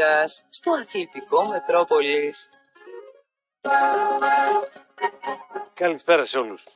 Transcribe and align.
Κακομήρας 0.00 0.44
στο 0.48 0.70
αθλητικό 0.72 1.46
Μετρόπολης. 1.46 2.50
Καλησπέρα 5.74 6.24
σε 6.24 6.38
όλους. 6.38 6.66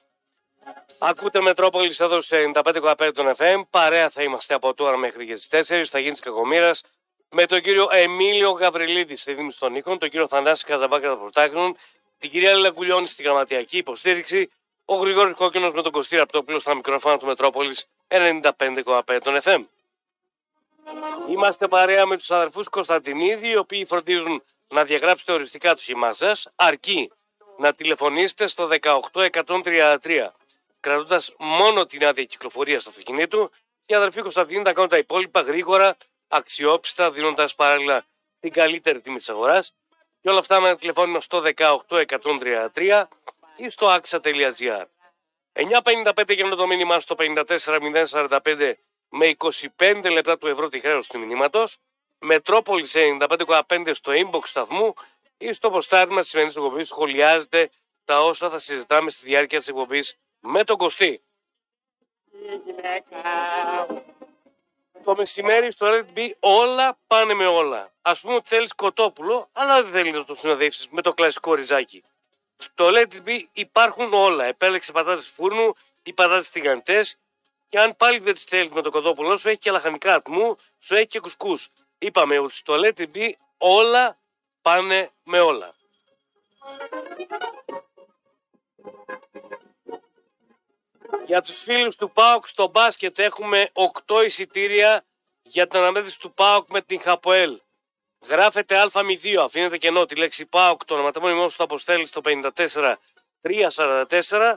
Ακούτε 0.98 1.40
Μετρόπολης 1.40 2.00
εδώ 2.00 2.20
σε 2.20 2.36
95,5 2.54 3.12
των 3.14 3.34
FM. 3.36 3.62
Παρέα 3.70 4.10
θα 4.10 4.22
είμαστε 4.22 4.54
από 4.54 4.74
τώρα 4.74 4.96
μέχρι 4.96 5.26
και 5.26 5.36
στις 5.36 5.48
4. 5.48 5.90
Θα 5.90 5.98
γίνει 5.98 6.10
της 6.10 6.20
Κακομήρας 6.20 6.82
με 7.28 7.46
τον 7.46 7.60
κύριο 7.60 7.88
Εμίλιο 7.90 8.50
Γαβριλίδη 8.50 9.16
στη 9.16 9.34
Δήμηση 9.34 9.58
των 9.58 9.72
Νίκων, 9.72 9.98
τον 9.98 10.08
κύριο 10.08 10.28
Θανάση 10.28 10.64
Καζαμπάκα 10.64 11.08
των 11.08 11.18
Προστάκνων, 11.18 11.76
την 12.18 12.30
κυρία 12.30 12.54
Λελακουλιώνη 12.54 13.06
στην 13.06 13.24
γραμματιακή 13.24 13.76
υποστήριξη, 13.76 14.50
ο 14.84 14.94
Γρηγόρης 14.94 15.34
Κόκκινος 15.34 15.72
με 15.72 15.82
τον 15.82 15.92
Κωστή 15.92 16.16
Ραπτόπουλο 16.16 16.58
στα 16.58 16.74
μικρόφωνα 16.74 17.18
του 17.18 17.26
Μετρόπολης 17.26 17.86
95,5 18.08 19.20
των 19.22 19.38
FM. 19.42 19.64
Είμαστε 21.28 21.68
παρέα 21.68 22.06
με 22.06 22.16
τους 22.16 22.30
αδερφούς 22.30 22.68
Κωνσταντινίδη, 22.68 23.48
οι 23.48 23.56
οποίοι 23.56 23.84
φροντίζουν 23.84 24.42
να 24.68 24.84
διαγράψετε 24.84 25.32
οριστικά 25.32 25.74
το 25.74 25.80
χυμά 25.80 26.12
σα, 26.12 26.30
αρκεί 26.64 27.12
να 27.58 27.72
τηλεφωνήσετε 27.72 28.46
στο 28.46 28.68
18133, 29.12 30.28
κρατώντας 30.80 31.34
μόνο 31.38 31.86
την 31.86 32.06
άδεια 32.06 32.24
κυκλοφορίας 32.24 32.84
του 32.84 32.90
αυτοκινήτου 32.90 33.50
και 33.84 33.94
οι 33.94 33.96
αδερφοί 33.96 34.20
Κωνσταντινίδη 34.20 34.64
θα 34.64 34.72
κάνουν 34.72 34.88
τα 34.88 34.96
υπόλοιπα 34.96 35.40
γρήγορα, 35.40 35.96
αξιόπιστα, 36.28 37.10
δίνοντας 37.10 37.54
παράλληλα 37.54 38.04
την 38.40 38.52
καλύτερη 38.52 39.00
τιμή 39.00 39.16
της 39.16 39.28
αγοράς. 39.28 39.72
Και 40.20 40.28
όλα 40.30 40.38
αυτά 40.38 40.60
με 40.60 40.68
ένα 40.68 40.76
τηλεφώνημα 40.76 41.20
στο 41.20 41.42
18133 41.56 43.04
ή 43.56 43.68
στο 43.68 43.96
axa.gr. 43.96 44.84
9.55 45.52 46.34
για 46.34 46.48
το 46.48 46.66
μήνυμά 46.66 46.98
στο 46.98 47.14
54.045 47.18 48.72
με 49.16 49.34
25 49.76 50.10
λεπτά 50.12 50.38
του 50.38 50.46
ευρώ 50.46 50.68
τη 50.68 50.80
χρέωση 50.80 51.08
του 51.08 51.18
μηνύματος. 51.18 51.78
Μετρόπολης 52.18 52.94
95,5 52.96 53.90
στο 53.94 54.12
inbox 54.12 54.42
σταθμού 54.44 54.94
ή 55.38 55.52
στο 55.52 55.70
ποστάρισμα 55.70 56.20
της 56.20 56.28
σημερινής 56.28 56.56
εκπομπής 56.56 56.88
σχολιάζετε 56.88 57.70
τα 58.04 58.20
όσα 58.22 58.50
θα 58.50 58.58
συζητάμε 58.58 59.10
στη 59.10 59.24
διάρκεια 59.24 59.58
της 59.58 59.68
εκπομπής 59.68 60.16
με 60.40 60.64
τον 60.64 60.76
Κωστή. 60.76 61.22
Το 65.04 65.14
μεσημέρι 65.16 65.70
στο 65.70 65.86
Red 65.90 66.30
όλα 66.40 66.98
πάνε 67.06 67.34
με 67.34 67.46
όλα. 67.46 67.92
Α 68.02 68.12
πούμε 68.20 68.34
ότι 68.34 68.48
θέλεις 68.48 68.74
κοτόπουλο, 68.74 69.48
αλλά 69.52 69.82
δεν 69.82 69.92
θέλει 69.92 70.10
να 70.10 70.24
το 70.24 70.34
συνοδεύσεις 70.34 70.88
με 70.88 71.02
το 71.02 71.12
κλασικό 71.12 71.54
ριζάκι. 71.54 72.04
Στο 72.56 72.88
Let 72.92 73.14
It 73.14 73.28
Be 73.28 73.44
υπάρχουν 73.52 74.14
όλα. 74.14 74.44
Επέλεξε 74.44 74.92
πατάτες 74.92 75.28
φούρνου 75.28 75.72
ή 76.02 76.12
πατάτες 76.12 76.50
τηγανιτές. 76.50 77.18
Και 77.68 77.80
αν 77.80 77.96
πάλι 77.96 78.18
δεν 78.18 78.34
τι 78.34 78.40
θέλει 78.40 78.70
με 78.72 78.82
το 78.82 78.90
κοτόπουλο, 78.90 79.36
σου 79.36 79.48
έχει 79.48 79.58
και 79.58 79.70
λαχανικά 79.70 80.14
ατμού, 80.14 80.56
σου 80.78 80.94
έχει 80.94 81.06
και 81.06 81.20
κουσκούς. 81.20 81.68
Είπαμε 81.98 82.38
ότι 82.38 82.54
στο 82.54 82.74
Let 82.82 82.98
It 82.98 83.16
Be 83.16 83.30
όλα 83.58 84.18
πάνε 84.60 85.10
με 85.22 85.40
όλα. 85.40 85.74
Για 91.24 91.42
τους 91.42 91.62
φίλους 91.62 91.96
του 91.96 92.10
ΠΑΟΚ 92.10 92.46
στο 92.46 92.66
μπάσκετ 92.66 93.18
έχουμε 93.18 93.70
8 94.06 94.24
εισιτήρια 94.24 95.04
για 95.42 95.66
την 95.66 95.78
αναμέτρηση 95.78 96.20
του 96.20 96.34
ΠΑΟΚ 96.34 96.70
με 96.70 96.80
την 96.80 97.00
Χαποέλ. 97.00 97.60
Γράφετε 98.26 98.88
Α02, 98.92 99.34
αφήνετε 99.34 99.78
κενό 99.78 100.04
τη 100.04 100.14
λέξη 100.14 100.46
ΠΑΟΚ, 100.46 100.84
το 100.84 100.94
ονοματεπώνυμό 100.94 101.48
σου 101.48 101.56
το 101.56 101.64
αποστέλει 101.64 102.06
στο 102.06 102.20
54 102.24 102.94
344. 103.42 104.54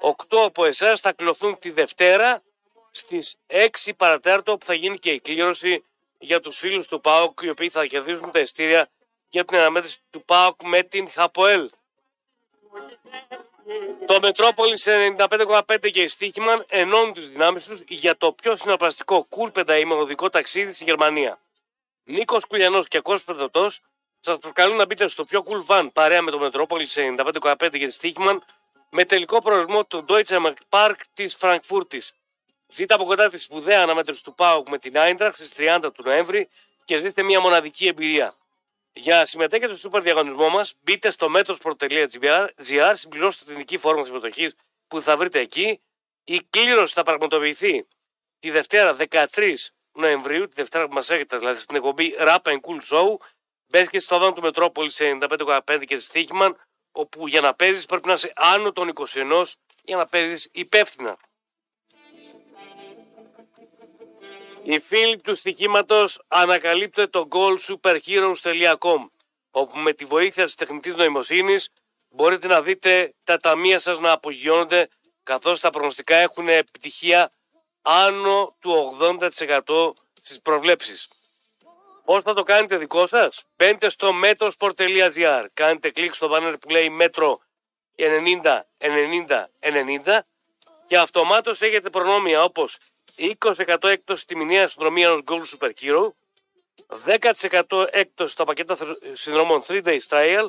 8 0.00 0.12
από 0.44 0.64
εσάς 0.64 1.00
θα 1.00 1.12
κληρωθούν 1.12 1.58
τη 1.58 1.70
Δευτέρα 1.70 2.42
στις 2.90 3.36
6 3.46 3.90
παρατέρτο 3.96 4.58
που 4.58 4.66
θα 4.66 4.74
γίνει 4.74 4.98
και 4.98 5.10
η 5.10 5.20
κλήρωση 5.20 5.84
για 6.18 6.40
τους 6.40 6.58
φίλους 6.58 6.86
του 6.86 7.00
ΠΑΟΚ 7.00 7.40
οι 7.42 7.48
οποίοι 7.48 7.68
θα 7.68 7.86
κερδίσουν 7.86 8.30
τα 8.30 8.38
ειστήρια 8.38 8.88
για 9.28 9.44
την 9.44 9.56
αναμέτρηση 9.56 9.98
του 10.10 10.24
ΠΑΟΚ 10.24 10.62
με 10.62 10.82
την 10.82 11.10
Χαποέλ. 11.10 11.68
Το 14.06 14.18
Μετρόπολης 14.22 14.82
σε 14.82 15.14
95,5 15.18 15.90
και 15.90 16.02
η 16.02 16.08
Στίχημαν 16.08 16.64
ενώνουν 16.68 17.12
τις 17.12 17.28
δυνάμεις 17.30 17.66
τους 17.66 17.82
για 17.86 18.16
το 18.16 18.32
πιο 18.32 18.56
συναρπαστικό 18.56 19.24
κουλ 19.24 19.50
πενταήμενο 19.50 20.00
οδικό 20.00 20.28
ταξίδι 20.28 20.72
στη 20.72 20.84
Γερμανία. 20.84 21.40
Νίκος 22.04 22.44
Κουλιανός 22.46 22.88
και 22.88 23.00
Κώστας 23.00 23.24
Πεδωτός 23.24 23.80
σας 24.20 24.38
προκαλούν 24.38 24.76
να 24.76 24.86
μπείτε 24.86 25.08
στο 25.08 25.24
πιο 25.24 25.44
cool 25.46 25.66
van 25.66 25.88
παρέα 25.92 26.22
με 26.22 26.30
το 26.30 26.38
Μετρόπολης 26.38 26.92
σε 26.92 27.14
95,5 27.18 27.78
και 27.78 27.86
τη 27.86 27.90
Στίχημαν 27.90 28.44
με 28.90 29.04
τελικό 29.04 29.38
προορισμό 29.38 29.84
του 29.84 30.04
Deutsche 30.08 30.52
Park 30.68 30.94
της 31.12 31.34
Φραγκφούρτης. 31.34 32.14
Δείτε 32.66 32.94
από 32.94 33.04
κοντά 33.04 33.28
τη 33.28 33.38
σπουδαία 33.38 33.82
αναμέτρηση 33.82 34.22
του 34.22 34.34
ΠΑΟΚ 34.34 34.68
με 34.68 34.78
την 34.78 34.98
Άιντραχ 34.98 35.34
στις 35.34 35.54
30 35.56 35.90
του 35.94 36.02
Νοέμβρη 36.02 36.48
και 36.84 36.96
ζήστε 36.96 37.22
μια 37.22 37.40
μοναδική 37.40 37.86
εμπειρία. 37.86 38.36
Για 38.92 39.26
συμμετέχετε 39.26 39.68
στο 39.68 39.76
σούπερ 39.80 40.02
διαγωνισμό 40.02 40.48
μας, 40.48 40.74
μπείτε 40.80 41.10
στο 41.10 41.28
metrosport.gr, 41.36 42.46
συμπληρώστε 42.92 43.44
την 43.44 43.54
ειδική 43.54 43.78
φόρμα 43.78 44.02
συμμετοχής 44.02 44.54
που 44.88 45.00
θα 45.00 45.16
βρείτε 45.16 45.38
εκεί. 45.40 45.80
Η 46.24 46.40
κλήρωση 46.50 46.94
θα 46.94 47.02
πραγματοποιηθεί 47.02 47.86
τη 48.38 48.50
Δευτέρα 48.50 48.96
13 49.10 49.54
Νοεμβρίου, 49.92 50.48
τη 50.48 50.54
Δευτέρα 50.54 50.86
που 50.88 50.94
μας 50.94 51.10
έχετε 51.10 51.36
δηλαδή 51.36 51.60
στην 51.60 51.76
εκπομπή 51.76 52.14
Rap 52.18 52.42
and 52.42 52.60
Cool 52.60 52.80
Show. 52.90 53.16
Μπες 53.66 53.88
και 53.88 53.98
στο 53.98 54.18
δάνο 54.18 54.32
του 54.32 54.42
Μετρόπολης 54.42 54.94
σε 54.94 55.18
95,5 55.20 55.84
και 55.86 55.96
τη 55.96 56.02
Στίχημαν, 56.02 56.56
όπου 56.92 57.26
για 57.26 57.40
να 57.40 57.54
παίζεις 57.54 57.86
πρέπει 57.86 58.06
να 58.08 58.12
είσαι 58.12 58.32
άνω 58.34 58.72
των 58.72 58.88
21 58.88 59.42
για 59.84 59.96
να 59.96 60.06
παίζεις 60.06 60.48
υπεύθυνα. 60.52 61.16
Οι 64.68 64.80
φίλοι 64.80 65.16
του 65.16 65.34
στοιχήματος 65.34 66.22
ανακαλύπτε 66.28 67.06
το 67.06 67.28
goalsuperheroes.com 67.30 69.08
όπου 69.50 69.78
με 69.78 69.92
τη 69.92 70.04
βοήθεια 70.04 70.44
της 70.44 70.54
τεχνητής 70.54 70.94
νοημοσύνης 70.94 71.68
μπορείτε 72.08 72.46
να 72.46 72.62
δείτε 72.62 73.14
τα 73.24 73.36
ταμεία 73.36 73.78
σας 73.78 73.98
να 73.98 74.12
απογειώνονται 74.12 74.88
καθώς 75.22 75.60
τα 75.60 75.70
προγνωστικά 75.70 76.16
έχουν 76.16 76.48
επιτυχία 76.48 77.30
άνω 77.82 78.56
του 78.60 78.96
80% 79.00 79.92
στις 80.22 80.40
προβλέψεις. 80.40 81.08
Πώς 82.04 82.22
θα 82.22 82.34
το 82.34 82.42
κάνετε 82.42 82.76
δικό 82.76 83.06
σας; 83.06 83.44
Μπαίνετε 83.56 83.88
στο 83.88 84.12
metrosport.gr 84.24 85.46
κάνετε 85.54 85.90
κλικ 85.90 86.14
στο 86.14 86.28
banner 86.32 86.54
που 86.60 86.68
λέει 86.68 86.96
Metro 87.00 87.34
90 87.96 88.60
90 88.78 89.44
90 89.60 90.18
και 90.86 90.98
αυτομάτως 90.98 91.60
έχετε 91.60 91.90
προνόμια 91.90 92.42
όπως 92.42 92.78
20% 93.16 93.84
έκπτωση 93.84 94.22
στη 94.22 94.36
μηνιαία 94.36 94.68
συνδρομή 94.68 95.02
ενός 95.02 95.20
Gold 95.26 95.42
Super 95.42 95.70
Hero, 95.80 96.10
10% 97.68 97.86
έκπτωση 97.90 98.32
στα 98.32 98.44
πακέτα 98.44 98.76
συνδρομών 99.12 99.62
3 99.66 99.82
Days 99.84 100.06
Trial 100.08 100.46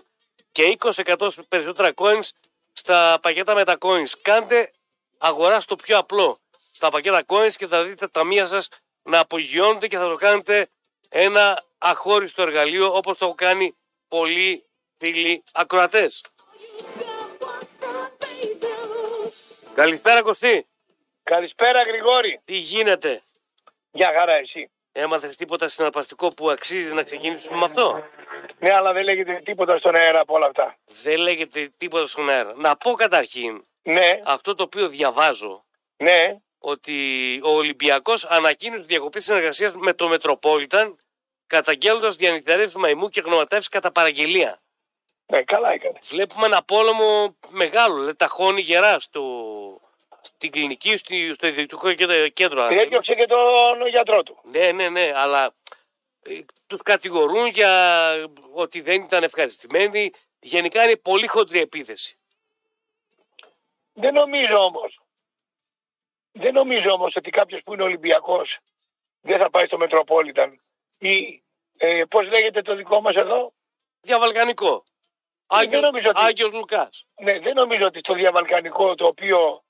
και 0.52 0.78
20% 0.80 1.30
περισσότερα 1.48 1.94
coins 1.96 2.30
στα 2.74 3.20
πακέτα 3.22 3.54
με 3.54 3.64
τα 3.64 3.78
coins. 3.80 4.10
Κάντε 4.22 4.72
αγορά 5.18 5.60
στο 5.60 5.76
πιο 5.76 5.98
απλό 5.98 6.40
στα 6.72 6.90
πακέτα 6.90 7.24
coins 7.28 7.54
και 7.56 7.68
θα 7.68 7.84
δείτε 7.84 8.08
τα 8.08 8.24
μία 8.24 8.46
σας 8.46 8.70
να 9.04 9.20
απογειώνονται 9.20 9.88
και 9.88 9.98
θα 9.98 10.10
το 10.10 10.16
κάνετε 10.16 10.68
ένα 11.10 11.64
αχώριστο 11.78 12.42
εργαλείο 12.42 12.96
όπως 12.96 13.18
το 13.18 13.26
έχω 13.26 13.36
κάνει 13.36 13.76
πολλοί 14.08 14.66
φίλοι 14.98 15.44
ακροατές. 15.52 16.24
Καλησπέρα 19.74 20.22
Κωστή. 20.22 20.68
Καλησπέρα 21.30 21.84
Γρηγόρη. 21.84 22.42
Τι 22.44 22.58
γίνεται; 22.58 23.22
Για 23.92 24.14
χαρά 24.18 24.34
εσύ. 24.34 24.72
Έμαθες 24.92 25.36
τίποτα 25.36 25.68
συναρπαστικό 25.68 26.28
που 26.28 26.50
αξίζει 26.50 26.94
να 26.94 27.04
ξεκινήσουμε 27.04 27.58
με 27.58 27.66
αυτό; 27.66 28.04
Ναι, 28.60 28.74
αλλά 28.74 28.94
δεν 28.94 29.04
λέγεται 29.04 29.42
τίποτα 29.46 29.78
στον 29.78 29.96
αέρα 29.96 30.20
από 30.20 30.34
όλα 30.34 30.46
αυτά. 30.46 30.78
Δεν 31.04 31.20
λέγεται 31.20 31.72
τίποτα 31.78 32.08
στον 32.08 32.30
αέρα. 32.30 32.54
Να 32.56 32.76
πω 32.78 32.92
καταρχήν 32.92 33.66
Ναι, 33.82 34.20
αυτό 34.24 34.56
το 34.56 34.64
οποίο 34.64 34.88
διαβάζω 34.88 35.66
ναι. 35.98 36.38
ότι 36.58 36.94
ο 37.44 37.50
Ολυμπιακός 37.50 38.26
ανακοίνωσε 38.26 38.84
διακοπή 38.84 39.20
συνεργασίας 39.22 39.74
με 39.74 39.94
το 39.94 40.08
Μετροπόλιταν 40.08 40.98
καταγγέλλοντας 41.48 42.16
διανυκτερεύσει 42.16 42.78
μαϊμού 42.78 43.10
και 43.10 43.22
γνωματεύσεις 43.22 43.68
κατά 43.70 43.92
παραγγελία. 43.92 44.60
Ναι, 45.26 45.44
καλά 45.44 45.72
έκανε. 45.72 45.98
Βλέπουμε 46.02 46.46
ένα 46.46 46.64
πόλεμο 46.64 47.38
μεγάλο. 47.50 47.96
Δηλαδή, 47.96 48.16
τα 48.16 48.28
χώνει 48.28 48.62
γερά 48.62 49.00
στο, 49.00 49.22
στην 50.28 50.52
κλινική, 50.52 50.98
στη- 50.98 51.34
στο 51.34 51.48
ιδιωτικό 51.48 51.94
κέντρο- 51.94 52.28
κέντρο. 52.30 52.62
αν 52.62 52.68
θέλεις. 52.68 52.84
Έδιωξε 52.84 53.14
και 53.16 53.26
τον 53.26 53.88
γιατρό 53.90 54.24
του. 54.24 54.40
Ναι, 54.44 54.72
ναι, 54.72 54.90
ναι, 54.90 55.12
αλλά 55.16 55.54
ε, 56.22 56.40
τους 56.68 56.82
κατηγορούν 56.82 57.48
για 57.48 58.04
ότι 58.54 58.82
δεν 58.82 59.02
ήταν 59.02 59.24
ευχαριστημένοι. 59.24 60.12
Γενικά 60.40 60.84
είναι 60.84 60.96
πολύ 60.98 61.28
χοντρή 61.28 61.60
επίθεση. 61.60 62.18
Δεν 63.94 64.14
νομίζω 64.14 64.58
όμως. 64.60 65.00
Δεν 66.32 66.54
νομίζω 66.54 66.92
όμως 66.92 67.16
ότι 67.16 67.30
κάποιος 67.30 67.62
που 67.64 67.74
είναι 67.74 67.84
Ολυμπιακός 67.84 68.58
δεν 69.22 69.38
θα 69.40 69.50
πάει 69.50 69.66
στο 69.66 69.78
Μετροπόλιταν. 69.78 70.62
Ή 70.98 71.44
ε, 71.78 72.04
πώς 72.10 72.28
λέγεται 72.28 72.62
το 72.62 72.76
δικό 72.76 73.02
μας 73.02 73.14
εδώ; 73.16 73.54
Διαβαλκανικό. 74.02 74.84
δεν 75.48 75.60
Άγιο, 75.60 75.80
νομίζω 75.80 76.10
ότι- 76.10 76.22
Άγιος 76.22 76.52
Λουκάς. 76.52 77.06
Ναι, 77.22 77.40
δεν 77.40 77.54
νομίζω 77.56 77.86
ότι 77.86 78.00
στο 78.00 78.14
διαβαλκανικό 78.14 78.96
το 78.96 79.06
οποίο 79.06 79.40
ε, 79.50 79.67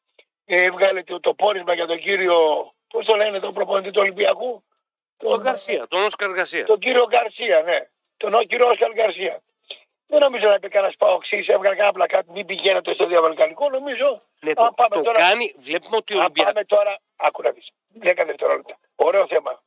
έβγαλε 0.47 1.03
το, 1.03 1.19
το 1.19 1.33
πόρισμα 1.33 1.73
για 1.73 1.87
τον 1.87 1.99
κύριο. 1.99 2.71
Πώς 2.87 3.05
το 3.05 3.15
λένε 3.15 3.39
τον 3.39 3.51
προπονητή 3.51 3.91
του 3.91 4.01
Ολυμπιακού; 4.01 4.63
Τον 5.17 5.41
Γκαρσία, 5.41 5.87
τον 5.87 6.03
Όσκαρ 6.03 6.31
Γκαρσία. 6.31 6.65
τον 6.65 6.79
κύριο 6.79 7.05
Γκαρσία, 7.07 7.61
ναι. 7.61 7.89
Τον 8.17 8.33
ο 8.33 8.41
κύριο 8.41 8.67
Όσκαρ 8.67 8.91
Γκαρσία. 8.93 9.41
Δεν 10.07 10.19
νομίζω 10.19 10.47
να 10.47 10.53
είπε 10.53 10.67
κανένας 10.67 10.95
παοξή, 10.95 11.37
έβγαλε 11.37 11.75
κανένα 11.75 11.91
πλακάτι, 11.91 12.31
μην 12.31 12.45
πηγαίνετε 12.45 12.93
στο 12.93 13.05
διαβαλκανικό. 13.07 13.69
Νομίζω. 13.69 14.21
Ναι, 14.39 14.49
αν 14.49 14.55
το, 14.55 14.73
πάμε 14.75 14.95
το 14.95 15.01
τώρα, 15.01 15.19
κάνει, 15.19 15.53
βλέπουμε 15.57 15.95
ότι 15.95 16.13
ο 16.13 16.17
αν 16.17 16.23
Ολυμπιακός... 16.23 16.53
πάμε 16.53 16.65
τώρα. 16.65 16.99
Άκου 17.15 17.41
να 17.41 17.51
δεις. 17.51 17.69
10 18.01 18.23
δευτερόλεπτα. 18.25 18.77
Ωραίο 18.95 19.27
θέμα. 19.27 19.63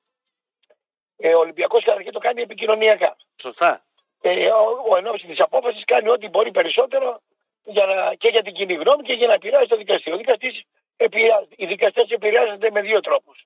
Ε, 1.16 1.34
ο 1.34 1.38
Ολυμπιακός 1.38 1.84
καταρχήν 1.84 2.12
το 2.12 2.18
κάνει 2.18 2.42
επικοινωνιακά. 2.42 3.16
Σωστά. 3.42 3.84
Ε, 4.20 4.46
ο, 4.46 4.84
ο 4.90 4.96
ενόψη 4.96 5.26
της 5.26 5.40
απόφασης 5.40 5.84
κάνει 5.84 6.08
ό,τι 6.08 6.28
μπορεί 6.28 6.50
περισσότερο 6.50 7.20
για 7.64 7.86
να, 7.86 8.14
και 8.14 8.28
για 8.28 8.42
την 8.42 8.52
κοινή 8.54 8.74
γνώμη 8.74 9.02
και 9.02 9.12
για 9.12 9.26
να 9.26 9.32
επηρεάσει 9.32 9.68
το 9.68 9.76
δικαστήριο. 9.76 10.14
Ο 10.14 10.18
δικαστής 10.18 10.62
επηρεάζεται- 10.96 11.54
οι 11.60 11.66
δικαστές 11.66 12.10
επηρεάζονται 12.10 12.70
με 12.70 12.80
δύο 12.80 13.00
τρόπους. 13.00 13.44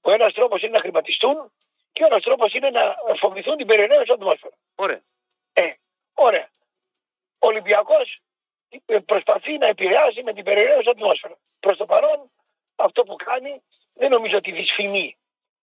Ο 0.00 0.10
ένας 0.12 0.32
τρόπος 0.32 0.62
είναι 0.62 0.70
να 0.72 0.80
χρηματιστούν 0.80 1.52
και 1.92 2.02
ο 2.02 2.06
ένας 2.06 2.22
τρόπος 2.22 2.54
είναι 2.54 2.70
να 2.70 2.96
φοβηθούν 3.16 3.56
την 3.56 3.66
περιραίωση 3.66 4.12
ατμόσφαιρα. 4.12 4.54
Ωραία. 4.74 5.00
Ε, 5.52 5.70
ωραία. 6.14 6.48
Ο 7.38 7.46
Ολυμπιακός 7.46 8.18
προσπαθεί 9.04 9.58
να 9.58 9.66
επηρεάσει 9.66 10.22
με 10.22 10.32
την 10.32 10.44
περιραίωση 10.44 10.88
ατμόσφαιρα. 10.90 11.36
Προς 11.60 11.76
το 11.76 11.84
παρόν, 11.86 12.30
αυτό 12.76 13.02
που 13.02 13.16
κάνει 13.16 13.62
δεν 13.94 14.10
νομίζω 14.10 14.36
ότι 14.36 14.52
δυσφημεί. 14.52 15.16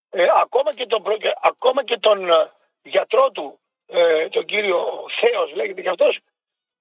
Ε, 0.10 0.26
ακόμα, 0.36 0.74
και 0.74 0.86
τον, 0.86 1.04
προ- 1.04 1.34
ακόμα 1.42 1.84
και 1.84 1.98
τον 1.98 2.30
ε, 2.32 2.52
γιατρό 2.84 3.32
του, 3.32 3.60
ε, 3.86 4.30
τον 4.30 4.46
κύριο 4.46 5.06
Θέος 5.20 5.54
λέγεται 5.54 5.82
και 5.82 5.90
αυτός, 5.90 6.20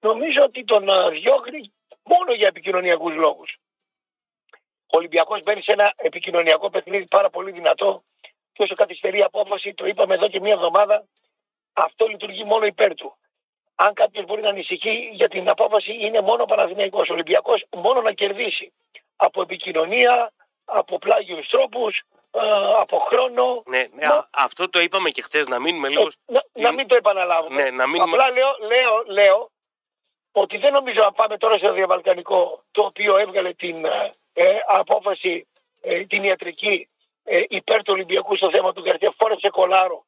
νομίζω 0.03 0.43
ότι 0.43 0.63
τον 0.63 0.89
ε, 0.89 1.09
διώχνει 1.09 1.73
μόνο 2.03 2.33
για 2.33 2.47
επικοινωνιακούς 2.47 3.13
λόγους. 3.15 3.57
Ο 4.85 4.97
Ολυμπιακός 4.97 5.39
μπαίνει 5.43 5.61
σε 5.61 5.71
ένα 5.71 5.93
επικοινωνιακό 5.95 6.69
παιχνίδι 6.69 7.05
πάρα 7.05 7.29
πολύ 7.29 7.51
δυνατό 7.51 8.03
και 8.53 8.63
όσο 8.63 8.75
καθυστερεί 8.75 9.17
η 9.17 9.21
απόφαση, 9.23 9.73
το 9.73 9.85
είπαμε 9.85 10.13
εδώ 10.13 10.27
και 10.27 10.39
μία 10.39 10.53
εβδομάδα, 10.53 11.03
αυτό 11.73 12.05
λειτουργεί 12.07 12.43
μόνο 12.43 12.65
υπέρ 12.65 12.93
του. 12.95 13.17
Αν 13.75 13.93
κάποιος 13.93 14.25
μπορεί 14.25 14.41
να 14.41 14.49
ανησυχεί 14.49 15.09
για 15.13 15.27
την 15.29 15.49
απόφαση, 15.49 15.97
είναι 15.99 16.21
μόνο 16.21 16.43
ο 16.43 16.45
Παναθηναϊκός. 16.45 17.09
Ο 17.09 17.13
Ολυμπιακός 17.13 17.65
μόνο 17.77 18.01
να 18.01 18.11
κερδίσει 18.13 18.73
από 19.15 19.41
επικοινωνία, 19.41 20.31
από 20.65 20.97
πλάγιους 20.97 21.47
τρόπους, 21.47 22.01
ε, 22.31 22.39
από 22.79 22.99
χρόνο. 22.99 23.63
Ναι, 23.65 23.85
ναι, 23.93 24.07
Μα- 24.07 24.15
α- 24.15 24.27
αυτό 24.31 24.69
το 24.69 24.79
είπαμε 24.79 25.09
και 25.09 25.21
χθες 25.21 25.47
να 25.47 25.59
μείνουμε 25.59 25.87
λίγο. 25.89 26.01
Ε, 26.01 26.05
να, 26.25 26.39
στην- 26.39 26.63
να 26.63 26.71
μην 26.71 26.87
το 26.87 26.95
επαναλάβουμε. 26.95 27.63
Ναι, 27.63 27.69
να 27.69 27.87
μείνουμε- 27.87 28.19
Απλά 28.19 28.31
λέω, 28.31 28.57
λέω, 28.67 29.03
λέω 29.07 29.51
ότι 30.35 30.57
δεν 30.57 30.73
νομίζω 30.73 31.01
να 31.01 31.11
πάμε 31.11 31.37
τώρα 31.37 31.57
στο 31.57 31.73
διαβαλκανικό 31.73 32.63
το 32.71 32.81
οποίο 32.83 33.17
έβγαλε 33.17 33.53
την 33.53 33.85
ε, 33.85 34.11
ε, 34.33 34.57
απόφαση 34.67 35.47
ε, 35.81 36.05
την 36.05 36.23
ιατρική 36.23 36.89
ε, 37.23 37.43
υπέρ 37.49 37.77
του 37.83 37.93
Ολυμπιακού 37.93 38.35
στο 38.35 38.49
θέμα 38.49 38.73
του 38.73 38.81
Γκαρσία. 38.81 39.13
Φόρεψε 39.17 39.49
κολάρο 39.49 40.05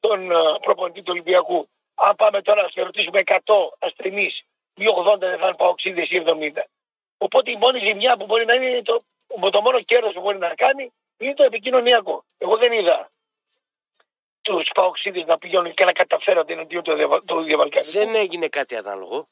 τον 0.00 0.30
ε, 0.30 0.34
προπονητή 0.60 1.00
του 1.00 1.10
Ολυμπιακού. 1.12 1.68
Αν 1.94 2.16
πάμε 2.16 2.42
τώρα 2.42 2.68
να 2.74 2.84
ρωτήσουμε 2.84 3.22
100 3.24 3.38
ασθενείς 3.78 4.42
ή 4.74 4.84
80 5.14 5.18
δεν 5.18 5.38
θα 5.38 5.46
είναι 5.46 5.56
παοξίδες 5.56 6.10
ή 6.10 6.22
70. 6.26 6.50
Οπότε 7.18 7.50
η 7.50 7.56
μόνη 7.56 7.78
ζημιά 7.86 8.16
που 8.16 8.24
μπορεί 8.24 8.44
να 8.44 8.54
είναι 8.54 8.66
είναι 8.66 8.82
το, 8.82 9.02
το 9.50 9.60
μόνο 9.60 9.80
κέρδος 9.80 10.12
που 10.12 10.20
μπορεί 10.20 10.38
να 10.38 10.54
κάνει 10.54 10.92
είναι 11.18 11.34
το 11.34 11.44
επικοινωνιακό. 11.44 12.24
Εγώ 12.38 12.56
δεν 12.56 12.72
είδα 12.72 13.10
τους 14.42 14.70
παοξίδες 14.74 15.24
να 15.24 15.38
πηγαίνουν 15.38 15.74
και 15.74 15.84
να 15.84 15.92
καταφέρονται 15.92 16.52
εναντίον 16.52 16.82
του, 16.82 16.94
διαβα- 16.94 17.22
του 17.22 17.42
διαβαλκανικού. 17.42 17.90
Δεν 17.92 18.14
έγινε 18.14 18.48
κάτι 18.48 18.76
ανάλογο. 18.76 19.28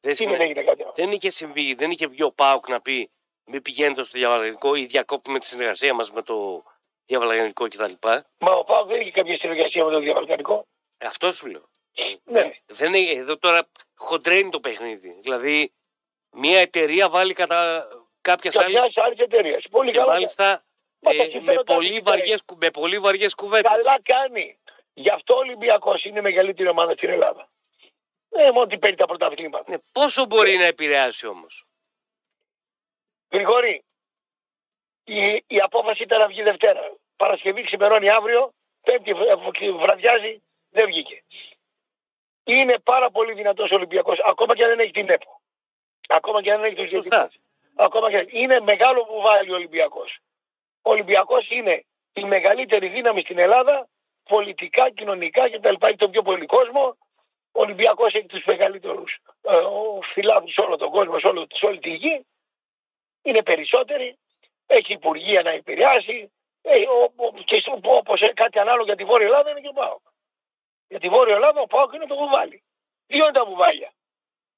Δεν, 0.00 0.12
Τι 0.12 0.16
συνε- 0.18 0.36
δεν 0.36 0.46
έγινε 0.46 0.62
κάτι 0.62 0.82
άλλο. 0.82 0.92
δεν 0.94 1.12
είχε 1.12 1.30
συμβεί, 1.30 1.74
δεν 1.74 1.90
είχε 1.90 2.06
βγει 2.06 2.22
ο 2.22 2.32
Πάουκ 2.32 2.68
να 2.68 2.80
πει 2.80 3.10
μην 3.50 3.62
πηγαίνετε 3.62 4.04
στο 4.04 4.18
διαβαλανικό 4.18 4.74
ή 4.74 4.84
διακόπτουμε 4.84 5.38
τη 5.38 5.46
συνεργασία 5.46 5.94
μας 5.94 6.12
με 6.12 6.22
το 6.22 6.62
διαβαλανικό 7.04 7.68
κτλ. 7.68 7.92
Μα 8.38 8.52
ο 8.52 8.64
Πάο 8.64 8.84
δεν 8.84 9.00
είχε 9.00 9.10
κάποια 9.10 9.38
συνεργασία 9.38 9.84
με 9.84 9.90
το 9.92 9.98
διαβαλκανικό. 9.98 10.66
Αυτό 10.98 11.32
σου 11.32 11.46
λέω. 11.46 11.68
Ναι. 12.24 12.50
Δεν 12.66 12.94
είναι, 12.94 13.10
εδώ 13.10 13.38
τώρα 13.38 13.68
χοντρένει 13.96 14.50
το 14.50 14.60
παιχνίδι. 14.60 15.18
Δηλαδή, 15.20 15.72
μια 16.30 16.60
εταιρεία 16.60 17.08
βάλει 17.08 17.32
κατά 17.32 17.88
κάποιας 18.20 18.56
άλλη 18.58 18.74
Κάποια 18.74 19.02
άλλης 19.04 19.18
εταιρείας. 19.18 19.64
Πολύ 19.70 19.90
και 19.90 19.98
καλά. 19.98 20.12
μάλιστα 20.12 20.64
Μα 21.00 21.10
ε, 21.10 21.16
τα 21.16 21.24
με, 21.24 21.30
συμφέροντα 21.30 21.74
πολύ 21.74 21.90
είναι 21.90 22.00
βαριές, 22.00 22.44
κου- 22.44 22.62
με 22.62 22.70
πολύ 22.70 22.98
βαριές 22.98 23.34
κουβέντες. 23.34 23.70
Καλά 23.70 24.00
κάνει. 24.02 24.58
Γι' 24.92 25.10
αυτό 25.10 25.34
ο 25.34 25.38
Ολυμπιακός 25.38 26.04
είναι 26.04 26.18
η 26.18 26.22
μεγαλύτερη 26.22 26.68
ομάδα 26.68 26.92
στην 26.92 27.10
Ελλάδα. 27.10 27.48
Ε, 28.30 28.42
μόνο 28.50 28.60
ότι 28.60 28.78
παίρνει 28.78 28.96
τα 28.96 29.06
πρωταθλήματα. 29.06 29.64
Ναι, 29.70 29.76
πόσο 29.92 30.24
μπορεί 30.26 30.56
να 30.56 30.64
επηρεάσει 30.64 31.26
όμως; 31.26 31.64
Γρηγόρη, 33.32 33.84
η, 35.04 35.44
η 35.46 35.58
απόφαση 35.62 36.02
ήταν 36.02 36.20
να 36.20 36.26
βγει 36.26 36.42
Δευτέρα. 36.42 36.92
Παρασκευή 37.16 37.62
ξημερώνει 37.62 38.08
αύριο, 38.10 38.54
Πέμπτη 38.82 39.12
βρ- 39.14 39.72
βραδιάζει, 39.78 40.42
δεν 40.70 40.86
βγήκε. 40.86 41.24
Είναι 42.44 42.78
πάρα 42.78 43.10
πολύ 43.10 43.32
δυνατός 43.32 43.70
ο 43.70 43.74
Ολυμπιακός, 43.74 44.18
ακόμα 44.26 44.54
και 44.54 44.62
αν 44.64 44.68
δεν 44.68 44.78
έχει 44.78 44.90
την 44.90 45.10
ΕΠΟ. 45.10 45.40
Ακόμα 46.08 46.42
και 46.42 46.52
αν 46.52 46.60
δεν 46.60 46.66
έχει 46.72 46.82
το 46.82 46.88
Σωστά. 46.88 47.16
Γιώργο. 47.16 47.34
Ακόμα 47.74 48.10
και 48.10 48.26
είναι 48.30 48.60
μεγάλο 48.60 49.04
που 49.04 49.20
βάλει 49.20 49.50
ο 49.50 49.54
Ολυμπιακός. 49.54 50.18
Ο 50.82 50.90
Ολυμπιακός 50.90 51.50
είναι 51.50 51.84
η 52.12 52.24
μεγαλύτερη 52.24 52.88
δύναμη 52.88 53.20
στην 53.20 53.38
Ελλάδα, 53.38 53.88
πολιτικά, 54.22 54.90
κοινωνικά 54.90 55.50
κτλ. 55.50 55.74
Έχει 55.80 55.96
τον 55.96 56.10
πιο 56.10 56.22
πολύ 56.22 56.46
κόσμο. 56.46 56.96
Ο 57.52 57.60
Ολυμπιακός 57.60 58.14
έχει 58.14 58.26
τους 58.26 58.44
μεγαλύτερους 58.44 59.18
ε, 59.40 59.52
φιλάθλου 60.12 60.52
σε 60.52 60.60
όλο 60.60 60.76
τον 60.76 60.90
κόσμο, 60.90 61.18
σε, 61.18 61.26
όλο, 61.26 61.46
σε 61.54 61.66
όλη 61.66 61.78
τη 61.78 61.90
γη. 61.94 62.26
Είναι 63.22 63.42
περισσότεροι. 63.42 64.18
Έχει 64.66 64.92
υπουργεία 64.92 65.42
να 65.42 65.50
επηρεάσει. 65.50 66.32
Ε, 66.62 66.74
ο- 66.88 67.12
ο- 67.16 67.32
και 67.44 67.62
όπως 67.82 68.20
κάτι 68.34 68.58
ανάλογο 68.58 68.84
για 68.84 68.96
τη 68.96 69.04
Βόρεια 69.04 69.26
Ελλάδα 69.26 69.50
είναι 69.50 69.60
και 69.60 69.68
ο 69.68 69.72
Πάοκ. 69.72 70.00
Για 70.88 71.00
τη 71.00 71.08
Βόρεια 71.08 71.34
Ελλάδα 71.34 71.60
ο 71.60 71.66
Πάοκ 71.66 71.92
είναι 71.92 72.06
το 72.06 72.16
βουβάλι. 72.16 72.62
Δύο 73.06 73.24
είναι 73.24 73.32
τα 73.32 73.44
βουβάλια. 73.44 73.92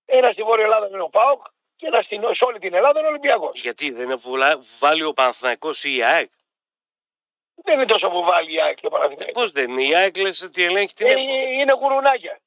Ένας 0.04 0.32
στη 0.32 0.42
Βόρεια 0.42 0.64
Ελλάδα 0.64 0.86
είναι 0.88 1.02
ο 1.02 1.08
Πάοκ 1.08 1.42
και 1.76 1.86
ένας 1.86 2.04
στην, 2.04 2.20
σε 2.22 2.44
όλη 2.44 2.58
την 2.58 2.74
Ελλάδα 2.74 2.98
είναι 2.98 3.08
ο 3.08 3.10
Ολυμπιακός. 3.10 3.60
Γιατί 3.60 3.90
δεν 3.90 4.04
είναι 4.04 4.14
βουλα- 4.14 4.58
βάλει 4.80 5.02
ο 5.02 5.12
Παναθηναϊκός 5.12 5.84
ή 5.84 5.96
η 5.96 6.02
ΑΕΚ; 6.02 6.30
Δεν 7.54 7.74
είναι 7.74 7.86
τόσο 7.86 8.10
βουβάλι 8.10 8.52
η 8.52 8.60
ΑΕΚ 8.60 8.76
και 8.80 8.86
ο 8.86 8.90
Παναθηναϊκός. 8.90 9.32
Πώς 9.32 9.50
δεν 9.50 9.70
είναι. 9.70 9.84
Η 9.84 9.94
ΑΕΚ 9.94 10.16
λες 10.16 10.42
ότι 10.42 10.64
ελέγχει 10.64 10.94
την 10.94 11.06
Ε, 11.06 11.10
ΕΠΟ. 11.10 11.20
είναι 11.60 11.72
γουρουνάκια. 11.72 12.40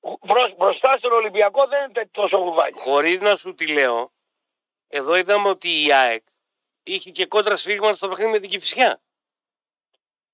Μπρο- 0.00 0.54
μπροστά 0.56 0.96
στον 0.98 1.12
Ολυμπιακό 1.12 1.66
δεν 1.66 1.88
είναι 1.90 2.08
τόσο 2.10 2.38
βουβάλι. 2.42 2.74
Χωρίς 2.76 3.20
να 3.20 3.36
σου 3.36 3.54
τη 3.54 3.72
λέω, 3.72 4.12
εδώ 4.88 5.14
είδαμε 5.16 5.48
ότι 5.48 5.84
η 5.86 5.92
ΑΕΚ 5.92 6.22
είχε 6.82 7.10
και 7.10 7.26
κόντρα 7.26 7.56
σφίγμα 7.56 7.92
στο 7.92 8.08
παιχνίδι 8.08 8.30
με 8.30 8.38
την 8.38 8.48
Κηφισιά. 8.48 9.00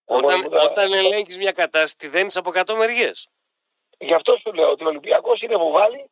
Όταν, 0.05 0.45
Εγώ- 0.45 0.63
όταν 0.65 0.93
ελέγχεις 0.93 1.37
μια 1.39 1.53
κατάσταση, 1.53 1.97
τη 1.99 2.09
δένεις 2.09 2.37
από 2.37 2.51
100 2.51 2.75
μεριές. 2.75 3.29
Γι' 3.99 4.15
αυτό 4.15 4.37
σου 4.37 4.53
λέω 4.53 4.71
ότι 4.71 4.85
ο 4.85 4.87
Ολυμπιακός 4.87 5.41
είναι 5.43 5.57
βουβάλι, 5.57 6.11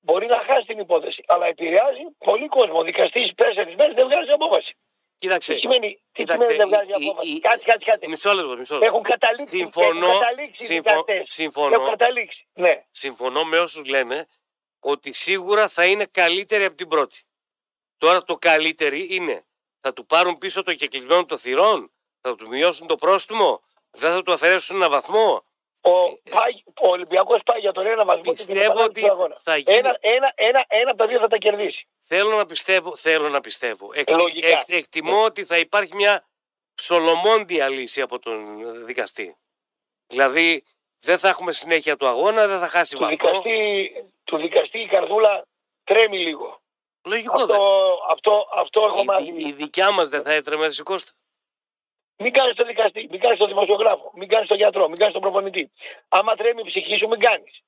μπορεί 0.00 0.26
να 0.26 0.38
χάσει 0.46 0.66
την 0.66 0.78
υπόθεση. 0.78 1.24
Αλλά 1.26 1.46
επηρεάζει 1.46 2.00
πολύ 2.18 2.48
κόσμο. 2.48 2.78
Ο 2.78 2.82
δικαστής 2.82 3.34
τέσσερι 3.34 3.74
μέρε 3.76 3.92
δεν 3.92 4.06
βγάζει 4.06 4.30
απόφαση. 4.30 4.76
Κοίταξε, 5.24 5.54
Τι 5.54 5.58
σημαίνει, 5.60 5.88
τι 5.94 6.00
κοίταξε, 6.12 6.42
σημαίνει 6.42 6.58
δεν 6.58 6.68
βγάζει 6.68 6.86
η- 7.02 7.04
η- 7.04 7.08
απόφαση; 7.08 7.28
η- 7.32 7.40
Κάτσε, 7.40 7.64
κάτσε, 7.70 7.90
κάτσε. 7.90 8.08
μισό 8.08 8.32
λεπτό, 8.32 8.56
μισό 8.56 8.74
λεπτό. 8.74 8.86
Έχουν 8.86 9.02
καταλήξει. 9.02 9.56
Συμφωνώ, 9.58 10.06
έχουν 10.06 10.20
καταλήξει 10.20 10.62
οι 10.62 10.66
συμφω- 10.66 10.92
δικαστές. 11.06 11.34
συμφωνώ. 11.34 11.74
Έχουν 11.74 11.88
καταλήξει. 11.88 12.46
Ναι. 12.52 12.84
Συμφωνώ 12.90 13.44
με 13.44 13.58
όσους 13.58 13.84
λένε 13.88 14.28
ότι 14.80 15.12
σίγουρα 15.12 15.68
θα 15.68 15.84
είναι 15.86 16.06
καλύτερη 16.06 16.64
από 16.64 16.74
την 16.76 16.88
πρώτη. 16.88 17.22
Τώρα 17.98 18.22
το 18.22 18.34
καλύτερη 18.36 19.06
είναι 19.10 19.44
θα 19.80 19.92
του 19.92 20.06
πάρουν 20.06 20.38
πίσω 20.38 20.62
το 20.62 20.74
κεκλεισμένο 20.74 21.24
των 21.24 21.38
θυρών, 21.38 21.92
θα 22.20 22.34
του 22.34 22.48
μειώσουν 22.48 22.86
το 22.86 22.94
πρόστιμο, 22.94 23.62
δεν 23.90 24.12
θα 24.12 24.22
του 24.22 24.32
αφαιρέσουν 24.32 24.76
ένα 24.76 24.88
βαθμό. 24.88 25.44
Ο, 25.86 25.90
πάει, 26.30 26.52
ο 26.82 26.88
Ολυμπιακός 26.88 27.40
πάει 27.44 27.60
για 27.60 27.72
τον 27.72 27.86
ένα 27.86 28.04
βαθμό 28.04 28.22
και 28.22 28.32
την 28.32 28.44
Ε, 28.50 28.52
Πιστεύω 28.52 28.62
επανάληψη 28.72 28.90
ότι 28.90 29.00
του 29.00 29.10
αγώνα. 29.12 29.34
θα 29.38 29.56
γίνει- 29.56 29.76
Ένα, 29.78 29.96
ένα, 30.00 30.32
ένα, 30.34 30.64
ένα 30.68 30.90
από 30.90 30.98
τα 30.98 31.06
δύο 31.06 31.18
θα 31.18 31.28
τα 31.28 31.36
κερδίσει. 31.36 31.86
Θέλω 32.02 32.36
να 32.36 32.46
πιστεύω, 32.46 32.96
θέλω 32.96 33.28
να 33.28 33.40
πιστεύω. 33.40 33.90
Εκ- 33.94 34.10
Λογικά. 34.10 34.46
εκ- 34.48 34.70
εκτιμώ 34.70 35.24
ότι 35.24 35.44
θα 35.44 35.58
υπάρχει 35.58 35.94
μια 35.96 36.24
σολομόντια 36.80 37.68
λύση 37.68 38.00
από 38.00 38.18
τον 38.18 38.60
δικαστή. 38.86 39.36
Δηλαδή 40.06 40.64
δεν 41.00 41.18
θα 41.18 41.28
έχουμε 41.28 41.52
συνέχεια 41.52 41.96
του 41.96 42.06
αγώνα, 42.06 42.46
δεν 42.46 42.58
θα 42.58 42.68
χάσει 42.68 42.94
Του 42.94 43.00
βαθμό. 43.00 43.16
δικαστή, 43.16 43.90
του 44.24 44.36
δικαστή 44.36 44.78
η 44.78 44.86
καρδούλα 44.86 45.46
τρέμει 45.84 46.18
λίγο. 46.18 46.60
Λογικό 47.06 47.46
δεν. 47.46 47.56
Αυτό, 47.56 47.98
αυτό, 48.10 48.48
αυτό 48.54 48.84
έχω 48.84 49.00
Η, 49.00 49.04
μάθει. 49.04 49.46
η 49.48 49.52
δικιά 49.52 49.90
μας 49.90 50.08
δεν 50.08 50.22
θα 50.22 50.32
έτρεμε 50.32 50.66
ρε 50.66 50.82
Κώστα. 50.82 51.12
Μην 52.16 52.32
κάνεις 52.32 52.54
το 52.54 52.64
δικαστή, 52.64 53.06
μην 53.10 53.20
κάνεις 53.20 53.38
το 53.38 53.46
δημοσιογράφο, 53.46 54.12
μην 54.14 54.28
κάνεις 54.28 54.48
το 54.48 54.54
γιατρό, 54.54 54.84
μην 54.86 54.94
κάνεις 54.96 55.12
τον 55.12 55.22
προπονητή. 55.22 55.70
Άμα 56.08 56.34
τρέμει 56.34 56.60
η 56.60 56.66
ψυχή 56.66 56.96
σου, 56.98 57.08
μην 57.08 57.20
κάνεις. 57.20 57.60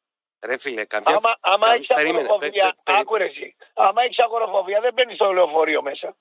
Ρε 0.47 0.59
φίλε, 0.59 0.85
καμιά 0.85 1.17
Άμα, 1.17 1.37
άμα 1.41 1.67
κα- 1.67 1.73
έχεις 1.75 1.87
περίμενε, 1.87 2.19
αγοροφοβία, 2.19 2.51
πε- 2.65 2.75
πε- 2.75 2.83
περί- 2.83 3.01
άκουρε 3.01 3.25
εσύ. 3.25 3.57
Άμα 3.75 4.03
έχεις 4.03 4.19
αγοροφοβία, 4.19 4.81
δεν 4.81 4.93
μπαίνει 4.95 5.15
στο 5.15 5.33
λεωφορείο 5.33 5.83
μέσα. 5.83 6.17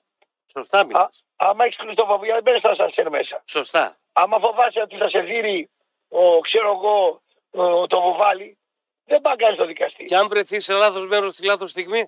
Σωστά 0.52 0.84
μιλάς. 0.84 1.24
Α, 1.36 1.48
άμα 1.48 1.64
έχεις 1.64 1.76
κλειστοφοβία, 1.76 2.34
δεν 2.34 2.42
μπαίνει 2.42 2.58
στο 2.58 2.68
ασανσέρ 2.70 3.10
μέσα. 3.10 3.42
Σωστά. 3.46 3.96
Άμα 4.12 4.38
φοβάσαι 4.38 4.80
ότι 4.80 4.96
θα 4.96 5.08
σε 5.08 5.20
δίνει, 5.20 5.70
ο, 6.08 6.40
ξέρω 6.40 6.70
εγώ, 6.70 7.22
ο, 7.50 7.86
το 7.86 8.00
βουβάλι, 8.00 8.58
δεν 9.04 9.20
πάει 9.20 9.34
να 9.36 9.42
κάνεις 9.42 9.58
το 9.58 9.66
δικαστή. 9.66 10.04
Και 10.04 10.16
αν 10.16 10.28
βρεθείς 10.28 10.64
σε 10.64 10.74
λάθος 10.74 11.06
μέρος 11.06 11.32
στη 11.32 11.46
λάθος 11.46 11.70
στιγμή, 11.70 12.06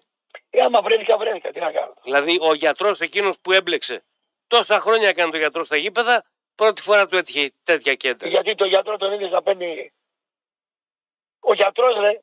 Ε, 0.50 0.60
άμα 0.64 0.82
βρέθηκα, 0.82 1.16
βρέθηκα. 1.18 1.50
Τι 1.50 1.60
να 1.60 1.72
κάνω. 1.72 1.94
δηλαδή 2.02 2.38
ο 2.40 2.54
γιατρός 2.54 3.00
εκείνος 3.00 3.40
που 3.42 3.52
έμπλεξε 3.52 4.04
τόσα 4.49 4.81
χρόνια 4.81 5.09
έκανε 5.09 5.31
το 5.31 5.37
γιατρό 5.37 5.64
στα 5.64 5.76
γήπεδα, 5.76 6.25
Πρώτη 6.59 6.81
φορά 6.83 7.07
του 7.07 7.17
έτυχε 7.17 7.50
τέτοια 7.62 7.95
κέντρα. 7.95 8.28
Γιατί 8.28 8.55
το 8.55 8.67
γιατρό 8.67 8.97
τον 8.97 9.12
είδες 9.12 9.31
να 9.31 9.43
παίρνει. 9.43 9.93
Ο 11.40 11.55
γιατρός, 11.55 11.97
ρε, 11.97 12.21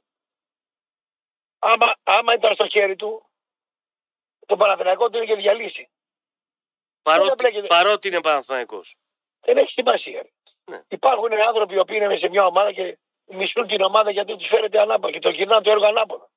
άμα, 1.60 1.96
άμα 2.04 2.34
ήταν 2.34 2.54
στο 2.54 2.68
χέρι 2.68 2.96
του, 2.96 3.30
το 4.46 4.58
Παναθηναϊκό 4.58 5.10
του 5.10 5.24
είχε 5.24 5.36
διαλύσει. 5.36 5.90
Παρότι, 7.02 7.34
μπλέκεται. 7.36 7.68
παρότι 7.68 8.08
είναι 8.08 8.22
Παναθηναϊκός. 8.22 8.98
Δεν 9.40 9.58
έχει 9.58 9.72
σημασία. 9.72 10.22
ρε. 10.22 10.30
Ναι. 10.72 10.84
Υπάρχουν 10.88 11.34
άνθρωποι 11.34 11.74
οι 11.74 11.80
οποίοι 11.80 12.00
είναι 12.02 12.18
σε 12.18 12.28
μια 12.28 12.46
ομάδα 12.46 12.72
και 12.72 12.98
μισούν 13.26 13.68
την 13.68 13.82
ομάδα 13.82 14.12
γιατί 14.12 14.36
τους 14.36 14.48
φέρεται 14.48 14.80
ανάποδα 14.80 15.14
και 15.14 15.20
το 15.20 15.30
γυρνάνε 15.30 15.64
το 15.64 15.72
έργο 15.72 15.86
ανάποδα. 15.86 16.30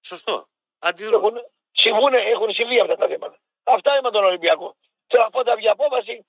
Σωστό. 0.00 0.48
Αντιδρούν. 0.78 1.14
Έχουν, 1.14 1.50
συμβούνε, 1.72 2.18
έχουν 2.18 2.52
συμβεί 2.52 2.80
αυτά 2.80 2.96
τα 2.96 3.06
θέματα. 3.06 3.38
Αυτά 3.62 3.90
είναι 3.92 4.00
με 4.00 4.10
τον 4.10 4.24
Ολυμπιακό. 4.24 4.76
Τώρα 5.06 5.24
από 5.26 5.42
τα 5.44 5.56
βγει 5.56 5.68
απόφαση, 5.68 6.26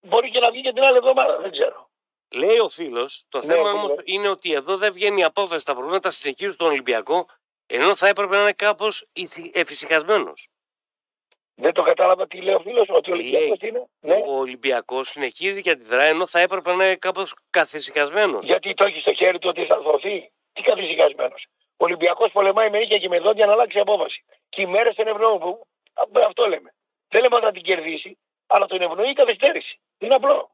μπορεί 0.00 0.30
και 0.30 0.40
να 0.40 0.50
βγει 0.50 0.60
και 0.60 0.72
την 0.72 0.82
άλλη 0.82 0.96
εβδομάδα. 0.96 1.36
Δεν 1.40 1.50
ξέρω. 1.50 1.90
Λέει 2.34 2.58
ο 2.58 2.68
φίλος, 2.68 3.24
το 3.28 3.38
Ναι, 3.38 3.44
θέμα 3.44 3.68
φίλε. 3.68 3.78
όμως 3.78 3.94
είναι 4.04 4.28
ότι 4.28 4.52
εδώ 4.52 4.76
δεν 4.76 4.92
βγαίνει 4.92 5.20
η 5.20 5.24
απόφαση. 5.24 5.64
Τα 5.64 5.74
προβλήματα 5.74 6.10
συνεχίζουν 6.10 6.52
στον 6.52 6.66
Ολυμπιακό, 6.66 7.26
ενώ 7.66 7.94
θα 7.96 8.08
έπρεπε 8.08 8.36
να 8.36 8.42
είναι 8.42 8.52
κάπως 8.52 9.08
εφησυχασμένος. 9.52 10.48
Δεν 11.54 11.72
το 11.72 11.82
κατάλαβα 11.82 12.26
τι 12.26 12.40
λέει 12.40 12.54
ο 12.54 12.60
φίλος, 12.60 12.86
ότι 12.88 13.12
ο 13.12 13.14
Λέει. 13.14 13.26
Ολυμπιακός 13.34 13.68
είναι. 13.68 13.86
Ναι. 14.00 14.14
Ο 14.26 14.32
Ολυμπιακός 14.38 15.08
συνεχίζει 15.08 15.60
και 15.60 15.70
αντιδράει, 15.70 16.08
ενώ 16.08 16.26
θα 16.26 16.40
έπρεπε 16.40 16.74
να 16.74 16.84
είναι 16.86 16.96
κάπως 16.96 17.34
καθησυχασμένος. 17.50 18.46
Γιατί 18.46 18.74
το 18.74 18.84
έχει 18.86 19.00
στο 19.00 19.14
χέρι 19.14 19.38
του 19.38 19.48
ότι 19.48 19.66
θα 19.66 19.80
δοθεί. 19.80 20.30
Τι 20.52 20.62
καθησυχασμένος. 20.62 21.46
Ο 21.76 21.84
Ολυμπιακός 21.84 22.32
πολεμάει 22.32 22.70
με 22.70 22.78
νύχια 22.78 22.98
και 22.98 23.08
με 23.08 23.18
δόντια 23.20 23.46
να 23.46 23.52
αλλάξει 23.52 23.78
απόφαση. 23.78 24.24
Και 24.48 24.62
οι 24.62 24.66
μέρες 24.66 24.94
τον 24.94 25.06
ευνοούν. 25.06 25.38
Που... 25.38 25.66
Α, 25.94 26.04
Αυτό 26.26 26.46
λέμε. 26.46 26.74
Δεν 27.08 27.22
λέμε 27.22 27.34
ότι 27.36 27.44
θα 27.44 27.52
την 27.52 27.62
κερδίσει, 27.62 28.18
αλλά 28.46 28.66
τον 28.66 28.82
ευνοεί 28.82 29.10
η 29.10 29.12
καθυστέρηση. 29.12 29.80
Είναι 29.98 30.14
απλό. 30.14 30.50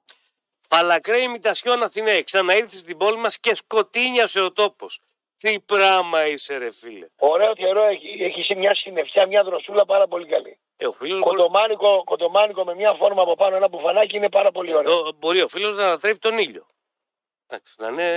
Φαλακρέ 0.69 1.19
ημιτασιόν 1.23 1.83
Αθηναί, 1.83 2.23
ξαναήρθες 2.23 2.79
στην 2.79 2.97
πόλη 2.97 3.17
μας 3.17 3.39
και 3.39 3.55
σκοτίνιασε 3.55 4.41
ο 4.41 4.53
τόπος. 4.53 5.01
Τι 5.37 5.61
πράγμα 5.61 6.27
είσαι, 6.27 6.57
ρε 6.57 6.71
φίλε. 6.71 7.07
Ωραίο 7.17 7.55
καιρό 7.55 7.83
έχει, 7.83 8.25
έχει 8.25 8.57
μια 8.57 8.75
συννεφιά, 8.75 9.27
μια 9.27 9.45
δροσούλα 9.45 9.85
πάρα 9.85 10.07
πολύ 10.09 10.27
καλή. 10.27 10.59
Ε, 10.77 10.87
ο 10.87 10.93
φίλος 10.93 11.21
Κοντομάνικο, 11.21 12.03
κοντομάνικο 12.05 12.65
με 12.65 12.75
μια 12.75 12.95
φόρμα 12.95 13.23
από 13.23 13.35
πάνω, 13.35 13.57
ένα 13.57 13.69
μπουφανάκι 13.69 14.17
είναι 14.17 14.29
πάρα 14.29 14.51
πολύ 14.53 14.75
ωραίο. 14.75 14.93
Εδώ 14.93 15.13
μπορεί 15.13 15.43
ο 15.43 15.49
φίλος 15.49 15.75
να 15.75 15.85
ανατρέφει 15.85 16.19
τον 16.19 16.39
ήλιο. 16.39 16.67
Εντάξει, 17.47 17.75
να 17.79 17.89
είναι. 17.89 18.09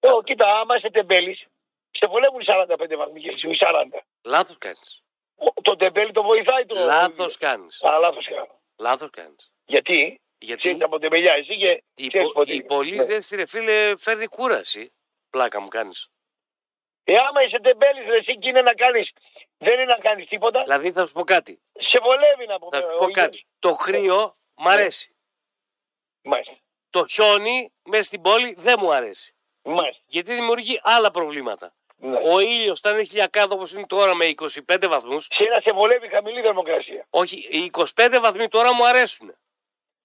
Ε, 0.00 0.08
κοίτα, 0.24 0.58
άμα 0.60 0.76
είσαι 0.76 0.90
τεμπέλης, 0.90 1.46
σε 1.90 2.06
βολεύουν 2.06 2.40
οι 2.40 2.44
45 2.44 2.96
βαθμοί 2.96 3.20
και 3.20 3.30
εσύ, 3.30 3.48
οι 3.48 3.56
40. 3.60 4.02
Λάθος 4.26 4.58
κάνεις. 4.58 5.03
Ο- 5.36 5.60
Το 5.62 5.76
τεμπέλη 5.76 6.12
το 6.12 6.22
βοηθάει 6.22 6.66
το. 6.66 6.84
Λάθος 6.84 7.36
κάνεις. 7.36 7.82
Α, 7.84 7.98
λάθος 7.98 8.26
κάνω. 8.28 8.60
Λάθος 8.78 9.10
κάνεις. 9.10 9.52
Γιατί, 9.64 10.20
Γιατί 10.38 10.60
ξέρεις 10.60 10.82
από 10.82 10.98
τεμπελιά, 10.98 11.32
εσύ 11.32 11.56
και. 11.58 11.82
η, 11.94 12.06
ξέρεις 12.06 12.26
πο- 12.26 12.32
πότε 12.32 12.52
η 12.52 12.54
είναι. 12.58 12.64
πολλή 12.66 12.96
Ναι. 12.96 13.04
ζέστη, 13.04 13.36
ρε 13.36 13.46
φίλε, 13.46 13.96
φέρνει 13.96 14.26
κούραση. 14.26 14.92
Πλάκα 15.30 15.60
μου 15.60 15.68
κάνεις. 15.68 16.08
Ε, 17.04 17.16
άμα 17.16 17.42
είσαι 17.42 17.60
τεμπέλης, 17.60 18.06
εσύ 18.18 18.38
και 18.38 18.48
είναι 18.48 18.60
να 18.60 18.74
κάνει. 18.74 19.06
Δεν 19.58 19.74
είναι 19.74 19.84
να 19.84 19.98
κάνεις 19.98 20.28
τίποτα. 20.28 20.62
Δηλαδή 20.62 20.92
θα 20.92 21.06
σου 21.06 21.12
πω 21.12 21.24
κάτι. 21.24 21.62
Σε 21.72 21.98
βολεύει 22.02 22.46
να 22.46 22.58
πούμε. 22.58 22.76
Θα 22.76 22.82
σου 22.82 22.88
ο 22.94 22.98
πω 22.98 23.04
ήλιος. 23.08 23.18
κάτι. 23.18 23.46
Το 23.58 23.74
κρύο 23.74 24.36
μ' 24.54 24.68
αρέσει. 24.68 25.16
Μάλιστα. 26.22 26.56
Το 26.90 27.04
χιόνι 27.06 27.72
μέσα 27.82 28.02
στην 28.02 28.20
πόλη 28.20 28.54
δεν 28.58 28.76
μου 28.80 28.92
αρέσει. 28.94 29.34
Μάλιστα. 29.62 30.02
Γιατί 30.06 30.34
δημιουργεί 30.34 30.80
άλλα 30.82 31.10
προβλήματα. 31.10 31.74
Ναι. 31.96 32.18
Ο 32.22 32.40
ήλιος, 32.40 32.78
όταν 32.78 32.94
είναι 32.94 33.04
χιλιακάδο 33.04 33.54
όπως 33.54 33.72
είναι 33.72 33.86
τώρα 33.86 34.14
με 34.14 34.24
25 34.68 34.86
βαθμούς, 34.88 35.24
Σε 35.32 35.44
να 35.44 35.60
σε 35.60 35.72
βολεύει 35.72 36.08
χαμηλή 36.08 36.40
θερμοκρασία. 36.40 37.06
όχι, 37.10 37.48
οι 37.50 37.70
25 37.94 38.18
βαθμοί 38.20 38.48
τώρα 38.48 38.74
μου 38.74 38.86
αρέσουν. 38.86 39.34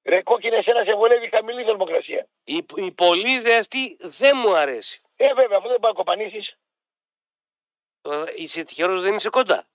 Ρε 0.03 0.21
κόκκινε, 0.21 0.61
σε 0.61 0.71
να 0.71 0.83
σε 0.83 0.95
βολεύει 0.95 1.29
χαμηλή 1.29 1.63
θερμοκρασία. 1.63 2.27
Η, 2.43 2.65
η 2.75 2.91
πολύ 2.91 3.39
ζέστη 3.39 3.97
δεν 3.99 4.37
μου 4.37 4.55
αρέσει. 4.55 5.01
Ε, 5.15 5.33
βέβαια, 5.33 5.57
αυτό 5.57 5.69
δεν 5.69 5.79
πάει 5.79 5.91
να 5.91 5.97
κοπανίσεις. 5.97 6.57
Τώρα, 8.01 8.31
Είσαι 8.35 8.63
τυχερός, 8.63 9.01
δεν 9.01 9.13
είσαι 9.15 9.29
κοντά. 9.29 9.67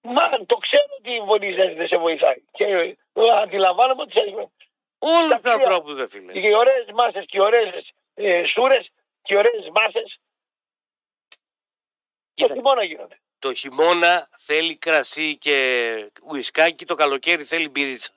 Μα 0.00 0.30
το 0.46 0.56
ξέρω 0.56 0.86
ότι 0.98 1.10
η 1.10 1.20
βολή 1.20 1.52
ζέστη 1.52 1.74
δεν 1.74 1.88
σε 1.88 1.96
βοηθάει. 1.98 2.42
Και 2.52 2.64
ε, 2.64 2.94
αντιλαμβάνομαι 3.42 4.02
ότι 4.02 4.12
σε, 4.12 4.48
Όλους 4.98 5.28
τους 5.30 5.40
κρύα. 5.40 5.52
ανθρώπους, 5.52 5.94
δεν 5.94 6.08
φίλε. 6.08 6.32
και 6.32 6.48
οι 6.48 6.54
ωραίες 6.54 6.86
μάσες 6.94 7.24
και 7.26 7.36
οι 7.36 7.40
ωραίες 7.40 7.90
ε, 8.14 8.44
σούρες 8.44 8.88
και 9.22 9.34
οι 9.34 9.36
ωραίες 9.36 9.68
μάσες. 9.74 10.18
Το 12.42 12.46
Κοίτα, 12.46 12.54
χειμώνα 12.54 12.84
γίνονται. 12.84 13.20
το 13.38 13.54
χειμώνα 13.54 14.28
θέλει 14.36 14.76
κρασί 14.76 15.36
και 15.36 15.56
ουισκάκι, 16.30 16.84
το 16.84 16.94
καλοκαίρι 16.94 17.44
θέλει 17.44 17.68
μπυρίτσα. 17.68 18.10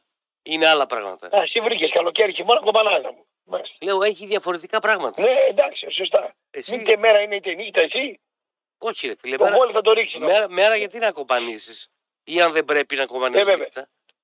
Είναι 0.44 0.68
άλλα 0.68 0.86
πράγματα. 0.86 1.28
Α, 1.38 1.42
εσύ 1.42 1.60
βρήκες 1.62 1.92
καλοκαίρι, 1.92 2.34
χειμώνα, 2.34 2.60
κομπανάζα 2.60 3.12
μου. 3.12 3.25
Μάλιστα. 3.44 3.75
Λέω, 3.82 4.04
έχει 4.04 4.25
διαφορετικά 4.25 4.80
πράγματα. 4.80 5.22
Ναι, 5.22 5.32
εντάξει, 5.50 5.92
σωστά. 5.92 6.36
Εσύ, 6.51 6.75
Είτε 6.80 6.98
μέρα 6.98 7.22
είναι 7.22 7.36
είτε 7.36 7.54
νύχτα, 7.54 7.82
εσύ; 7.82 8.20
όχι 8.78 9.08
ρε 9.08 9.13
φίλε, 9.20 9.38
Το 9.38 9.44
μέρα, 9.44 9.56
βόλι 9.56 9.72
θα 9.74 9.82
το 9.82 9.92
ρίξεις. 9.94 10.20
μέρα, 10.20 10.50
μέρα 10.50 10.75
γιατί 10.75 10.98
να 10.98 11.12
κομπανίσει. 11.12 11.90
Ή 12.24 12.42
αν 12.42 12.51
δεν 12.51 12.66
πρέπει 12.66 12.96
να 12.96 13.01
Ε, 13.01 13.06
κομπανίσει. 13.06 13.44
βέβαια. 13.44 13.68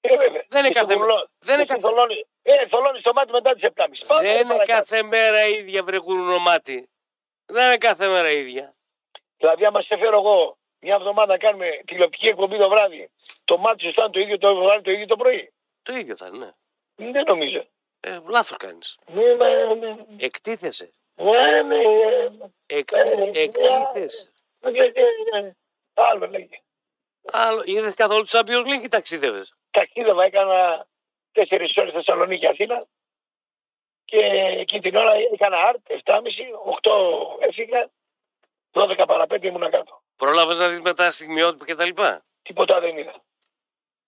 Δεν 0.02 0.12
είναι 0.14 0.46
Δεν 0.50 0.66
είναι 0.66 0.74
κάθε 0.74 0.96
μέρα. 0.98 1.30
Δεν 1.40 1.56
είναι 1.56 1.66
κάθε- 1.66 1.88
Ε, 2.42 2.68
θολώνεις 2.68 3.02
το 3.02 3.14
μάτι 3.14 3.32
μετά 3.32 3.54
τις 3.54 3.64
7.30. 3.64 4.06
Πάμε, 4.08 4.22
Δεν 4.28 4.36
είναι 4.36 4.44
παρακάτω. 4.44 4.72
κάθε 4.72 5.04
μέρα 5.04 5.48
ίδια 5.48 5.84
βρε 5.84 5.98
γουρνομάτι. 5.98 6.90
Δεν 7.46 7.66
είναι 7.66 7.78
κάθε 7.78 8.08
μέρα 8.08 8.30
ίδια. 8.32 8.74
Δηλαδή, 9.38 9.66
άμα 9.66 9.82
σε 9.82 9.98
φέρω 9.98 10.18
εγώ 10.20 10.58
μια 10.80 10.96
εβδομάδα 10.96 11.32
να 11.32 11.38
κάνουμε 11.38 11.70
τηλεοπτική 11.86 12.28
εκπομπή 12.28 12.58
το 12.58 12.70
βράδυ, 12.70 13.10
το 13.46 13.58
μάτι 13.58 13.84
σου 13.86 13.94
θα 13.94 14.04
είναι 14.04 14.12
το 14.14 14.20
ίδιο 14.20 14.38
το 14.38 14.56
βράδυ, 14.56 14.82
το 14.84 14.92
ίδιο 14.92 15.06
το 15.06 15.16
πρωί. 15.16 15.54
Το 15.82 15.94
ίδιο 15.94 16.18
θα 16.18 16.28
είναι. 16.34 16.56
ναι. 16.96 17.12
Δεν 17.12 17.24
νομίζω. 17.28 17.66
Ε, 18.00 18.20
Λάθος 18.30 18.58
κάνεις. 18.58 19.00
Ναι, 19.08 19.34
ναι, 19.34 19.74
ναι. 19.74 19.96
Εκτίθεσαι. 20.20 20.90
Ναι, 21.16 21.62
ναι, 21.62 21.78
Εκτι... 22.66 22.98
Ε, 23.00 23.42
Εκτίθεσαι. 23.42 24.32
ναι, 24.60 24.72
ναι, 24.72 25.42
ναι. 25.42 25.52
Άλλο 25.94 26.28
λέγει. 26.28 26.62
Άλλο, 27.32 27.62
είδες 27.66 27.94
καθόλου 27.94 28.22
τους 28.22 28.32
Champions 28.36 28.64
League 28.66 28.84
ή 28.84 28.88
ταξίδευες; 28.88 29.56
Ταξίδευα, 29.72 30.24
έκανα 30.24 30.88
τέσσερις 31.32 31.78
ώρες 31.78 31.94
Θεσσαλονίκη 31.94 32.48
Αθήνα 32.48 32.86
και 34.06 34.18
εκεί 34.58 34.80
την 34.80 34.96
ώρα 34.96 35.14
έκανα 35.34 35.58
αρτ 35.62 35.80
7.30, 35.88 36.22
8 36.82 36.92
έφυγα, 37.40 37.90
12 38.78 39.04
παρα 39.08 39.26
5 39.30 39.44
ήμουν 39.44 39.70
κάτω. 39.72 40.02
Πρόλαβες 40.16 40.58
να 40.58 40.68
δεις 40.68 40.82
μετά 40.82 41.12
στιγμιότυπα 41.12 41.66
κτλ. 41.74 42.02
Τίποτα 42.42 42.80
δεν 42.80 42.98
είδα. 42.98 43.24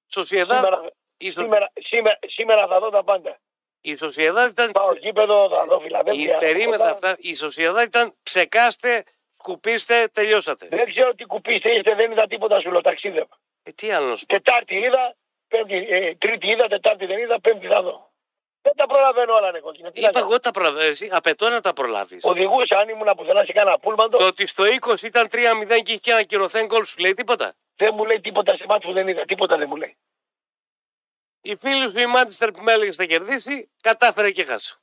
Σοσιεδάδ. 0.08 0.58
Σήμερα, 0.64 0.82
Η, 1.18 1.30
Σο... 1.32 1.42
σήμερα, 1.42 1.72
σήμερα, 1.80 2.20
σήμερα 2.28 2.68
θα 2.68 2.80
δω 2.80 2.90
τα 2.90 3.04
πάντα. 3.04 3.40
η 3.82 3.96
Σοσιεδάδ 3.96 4.50
ήταν. 4.52 4.72
Πάω 4.72 4.94
γήπεδο, 4.94 5.50
θα 5.54 5.66
δω 5.66 5.76
Η... 5.80 5.84
Φιλαδέλφια. 5.84 6.38
Περίμενα 6.38 6.78
Κοντά. 6.78 6.92
αυτά. 6.92 7.16
Η 7.20 7.34
Σοσιεδάδ 7.34 7.84
ήταν 7.86 8.16
ψεκάστε, 8.24 9.04
σκουπίστε, 9.38 10.08
τελειώσατε. 10.14 10.68
Δεν 10.68 10.86
ξέρω 10.90 11.14
τι 11.14 11.26
κουπίστε 11.26 11.70
είστε, 11.72 11.96
δεν 11.96 12.12
είδα 12.12 12.28
τίποτα 12.28 12.60
σου 12.62 12.72
λέω, 12.72 12.82
ταξίδευα. 12.82 13.40
Ε, 13.64 13.72
τι 13.72 13.92
άλλος 13.92 14.10
να 14.10 14.16
σου 14.16 14.26
πω. 14.26 14.34
Τετάρτη 14.42 14.76
είδα, 14.76 15.16
πέμπτη, 15.48 15.86
ε, 15.90 16.16
τρίτη 16.16 16.50
είδα, 16.50 16.68
τετάρτη 16.68 17.06
δεν 17.06 17.20
είδα, 17.20 17.40
πέμπτη 17.42 17.68
θα 17.68 17.82
δω. 17.82 18.09
Δεν 18.62 18.74
τα 18.76 18.86
προλαβαίνω 18.88 19.34
όλα, 19.34 19.52
ναι, 19.52 19.60
κόκκινα. 19.60 19.92
Τι 19.92 20.02
να 20.02 20.08
Είπα 20.08 20.20
κάνω. 20.20 20.26
εγώ 20.32 20.40
τα 20.40 20.52
προλαβαίνω. 20.52 20.86
Εσύ 20.90 21.10
απαιτώ 21.12 21.50
να 21.50 21.62
τα 21.62 21.74
προλάβεις. 21.74 22.24
Οδηγούσα, 22.24 22.78
αν 22.80 22.90
ήμουν 22.90 23.14
πουθενά 23.18 23.44
σε 23.46 23.52
κάνα 23.52 23.80
πούλμαντο, 23.80 24.18
Το 24.18 24.26
ότι 24.26 24.46
στο 24.46 24.64
20 24.66 25.04
ήταν 25.04 25.28
3-0 25.32 25.82
και 25.84 25.92
είχε 25.94 26.12
ανακυρωθέν 26.12 26.66
γκολ 26.66 26.84
σου 26.84 27.00
λέει 27.02 27.14
τίποτα; 27.14 27.54
δεν 27.76 27.94
μου 27.96 28.06
λέει 28.06 28.20
τίποτα 28.22 28.56
σε 28.58 28.66
μάτι 28.68 28.86
που 28.88 28.94
δεν 28.94 29.08
είδα. 29.08 29.26
Τίποτα 29.26 29.58
δεν 29.58 29.68
μου 29.70 29.76
λέει. 29.76 29.98
Η 31.42 31.56
φίλη 31.58 31.92
σου 31.92 32.00
η 32.00 32.06
Μάντσεστερ 32.06 32.52
που 32.52 32.62
με 32.64 32.72
έλεγε 32.72 32.92
θα 32.92 33.06
κερδίσει, 33.06 33.72
κατάφερε 33.82 34.32
και 34.32 34.44
χάσε. 34.44 34.78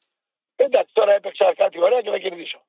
Εντάξει, 0.57 0.95
τώρα 0.95 1.13
έπαιξα 1.13 1.55
κάτι 1.55 1.83
ωραία 1.83 2.01
και 2.01 2.11
θα 2.11 2.19
κερδίσω. 2.19 2.67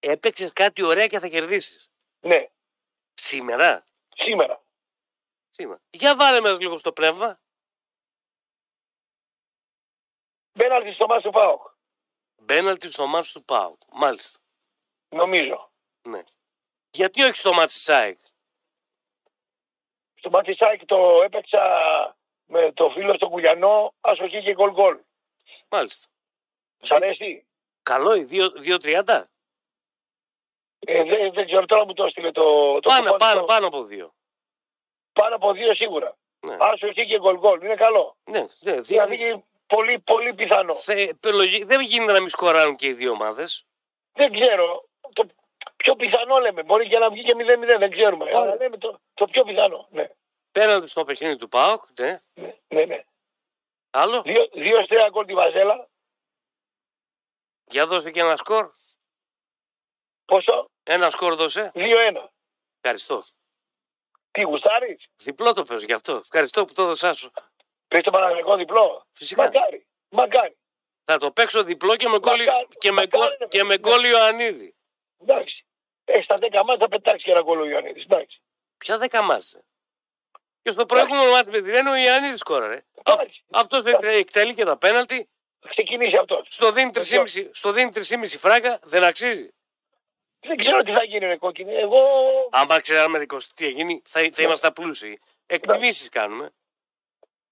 Έπαιξε 0.00 0.50
κάτι 0.54 0.82
ωραία 0.82 1.06
και 1.06 1.18
θα 1.18 1.28
κερδίσεις. 1.28 1.88
Ναι, 2.20 2.46
Σήμερα; 3.14 3.84
σήμερα. 4.16 4.62
Σήμερα. 5.50 5.80
Για 5.90 6.16
βάλε 6.16 6.40
μας 6.40 6.60
λίγο 6.60 6.76
στο 6.76 6.92
πνεύμα. 6.92 7.39
Μπέναλτι 10.60 10.92
στο 10.92 11.06
μάτι 11.06 11.22
του 11.22 11.30
Πάοκ. 11.30 11.62
Μπέναλτι 12.36 12.90
στο 12.90 13.06
μάτι 13.06 13.32
του 13.32 13.44
Πάουκ. 13.44 13.80
Μάλιστα. 13.92 14.38
Νομίζω. 15.08 15.70
Ναι. 16.02 16.22
Γιατί 16.90 17.22
όχι 17.22 17.34
στο 17.34 17.52
μάτι 17.52 17.66
της 17.66 17.88
ΑΕΚ; 17.88 18.18
Στο 20.14 20.30
μάτι 20.30 20.54
Σάικ 20.54 20.84
το 20.84 21.20
έπαιξα 21.24 21.60
με 22.46 22.72
το 22.72 22.90
φίλο 22.90 23.14
στο 23.14 23.28
Κουλιανό, 23.28 23.94
άσοχη 24.00 24.42
και 24.42 24.52
γκολ 24.54 24.70
γκολ. 24.70 24.98
Μάλιστα. 25.68 26.08
Σ' 26.78 26.90
αρέσει; 26.90 27.46
Καλό, 27.82 28.14
η 28.14 28.24
2-30. 28.28 29.24
Ε, 30.78 31.02
δεν, 31.04 31.32
δεν 31.32 31.46
ξέρω 31.46 31.66
τώρα 31.66 31.84
μου 31.86 31.92
το 31.92 32.04
έστειλε 32.04 32.30
το, 32.32 32.74
το 32.80 32.88
Πάνω, 32.88 33.00
κουπόνι 33.02 33.18
πάνω, 33.18 33.38
το- 33.40 33.44
πάνω 33.46 33.66
από 33.66 33.84
δύο. 33.84 34.14
πάνω 35.12 35.34
από 35.34 35.52
δύο 35.52 35.74
σίγουρα. 35.74 36.16
Ναι. 36.46 36.56
Άσοχη 36.60 37.06
και 37.06 37.18
γκολ 37.18 37.38
γκολ. 37.38 37.62
Είναι 37.62 37.74
καλό. 37.74 38.16
Ναι, 38.30 38.46
ναι, 38.60 38.80
Δηλαδή 38.80 39.16
δύο. 39.16 39.44
Πολύ, 39.70 39.98
πολύ 40.00 40.34
πιθανό. 40.34 40.74
Θε, 40.74 41.12
λογι- 41.32 41.64
δεν 41.64 41.80
γίνεται 41.80 42.12
να 42.12 42.18
μην 42.20 42.28
σκοράρουν 42.28 42.76
και 42.76 42.86
οι 42.86 42.92
δύο 42.92 43.10
ομάδες. 43.10 43.64
Δεν 44.12 44.32
ξέρω. 44.32 44.88
Το 45.12 45.28
πιο 45.76 45.96
πιθανό 45.96 46.38
λέμε. 46.38 46.62
Μπορεί 46.62 46.88
και 46.88 46.98
να 46.98 47.10
βγει 47.10 47.22
και 47.22 47.34
0-0, 47.36 47.78
δεν 47.78 47.90
ξέρουμε. 47.90 48.24
Ωραία. 48.24 48.40
Αλλά 48.40 48.54
λέμε 48.54 48.76
το, 48.78 49.00
το 49.14 49.24
πιο 49.26 49.44
πιθανό. 49.44 49.88
Ναι, 49.90 50.08
Πέραν 50.50 50.86
στο 50.86 51.04
παιχνίδι 51.04 51.36
του 51.36 51.48
ΠΑΟΚ, 51.48 51.84
ναι. 52.00 52.20
ναι, 52.34 52.52
ναι. 52.68 52.84
ναι. 52.84 53.04
Άλλο; 53.90 54.22
Δύο, 54.22 54.48
δύο 54.52 54.84
στρία 54.84 55.08
γκολ 55.10 55.26
τη 55.26 55.34
Βαζέλα. 55.34 55.88
Για 57.64 57.86
δώσε 57.86 58.10
και 58.10 58.20
ένα 58.20 58.36
σκορ. 58.36 58.70
Πόσο; 60.24 60.70
Ένα 60.82 61.10
σκορ 61.10 61.34
δώσε. 61.34 61.72
2-1. 61.74 62.28
Ευχαριστώ. 62.80 63.22
Τι 64.30 64.42
γουστάρεις; 64.42 65.06
Διπλό 65.16 65.52
το 65.52 65.62
πες 65.62 65.82
γι' 65.84 65.92
αυτό. 65.92 66.16
Ευχαριστώ 66.16 66.64
που 66.64 66.72
το 66.72 66.82
έδωσάς 66.82 67.18
σου. 67.18 67.30
Πες 67.90 68.00
το 68.02 68.10
Παναγενικό 68.10 68.56
διπλό. 68.56 69.06
Φυσικά. 69.12 69.42
Μακάρι. 69.42 69.86
Μακάρι. 70.08 70.56
Θα 71.04 71.18
το 71.18 71.30
παίξω 71.32 71.62
διπλό 71.64 71.96
και 71.96 72.08
με 72.08 72.18
γκολ 72.18 72.38
Μακάρι, 72.38 72.66
και 72.78 72.92
με 72.92 73.00
μακάρι, 73.02 73.24
γκολ- 73.26 73.38
ρε, 73.40 73.46
και 73.46 73.62
με 73.64 73.76
παιδιά. 73.76 73.96
γκολ 73.96 74.04
Ιωαννίδη. 74.10 74.74
Εντάξει. 75.22 75.64
Έχεις 76.04 76.24
στα 76.24 76.34
10 76.38 76.62
μάτια 76.64 76.76
θα 76.78 76.88
πετάξεις 76.88 77.24
και 77.24 77.30
ένα 77.30 77.42
γκολ 77.42 77.60
ο 77.60 77.64
Ιωαννίδης. 77.64 78.02
Εντάξει. 78.04 78.40
Ποια 78.78 78.96
δέκα 78.98 79.22
μάζε. 79.22 79.64
Και 80.62 80.70
στο 80.70 80.86
προηγούμενο 80.86 81.30
μάτι 81.30 81.50
με 81.50 81.60
τη 81.60 81.70
Ρένο 81.70 81.90
ο 81.90 81.94
Ιωαννίδης 81.96 82.38
σκόραρε. 82.40 82.82
Εντάξει. 83.04 83.44
Αυτός 83.50 83.84
εκτελεί 83.84 84.54
και 84.54 84.64
τα 84.64 84.76
πέναλτι. 84.78 85.28
Θα 85.60 85.68
ξεκινήσει 85.68 86.16
αυτός. 86.16 86.46
Στο 86.48 86.72
δίνει 86.72 86.90
3,5 86.94 87.48
στο 87.52 87.72
δίνει 87.72 87.90
3,5 87.94 88.38
φράγκα. 88.38 88.78
Δεν 88.82 89.04
αξίζει. 89.04 89.48
Δεν 90.40 90.56
ξέρω 90.56 90.82
τι 90.82 90.92
θα 90.92 91.04
γίνει, 91.04 91.26
ρε 91.26 91.36
κόκκινη. 91.36 91.74
Εγώ. 91.74 91.98
Άμα 92.50 92.80
ξέραμε 92.80 93.18
20 93.18 93.36
τι 93.56 93.66
έγινε, 93.66 94.00
θα, 94.04 94.28
θα 94.32 94.42
είμαστε 94.42 94.70
πλούσιοι. 94.70 95.20
Εκτιμήσεις 95.46 96.08
κάνουμε. 96.08 96.50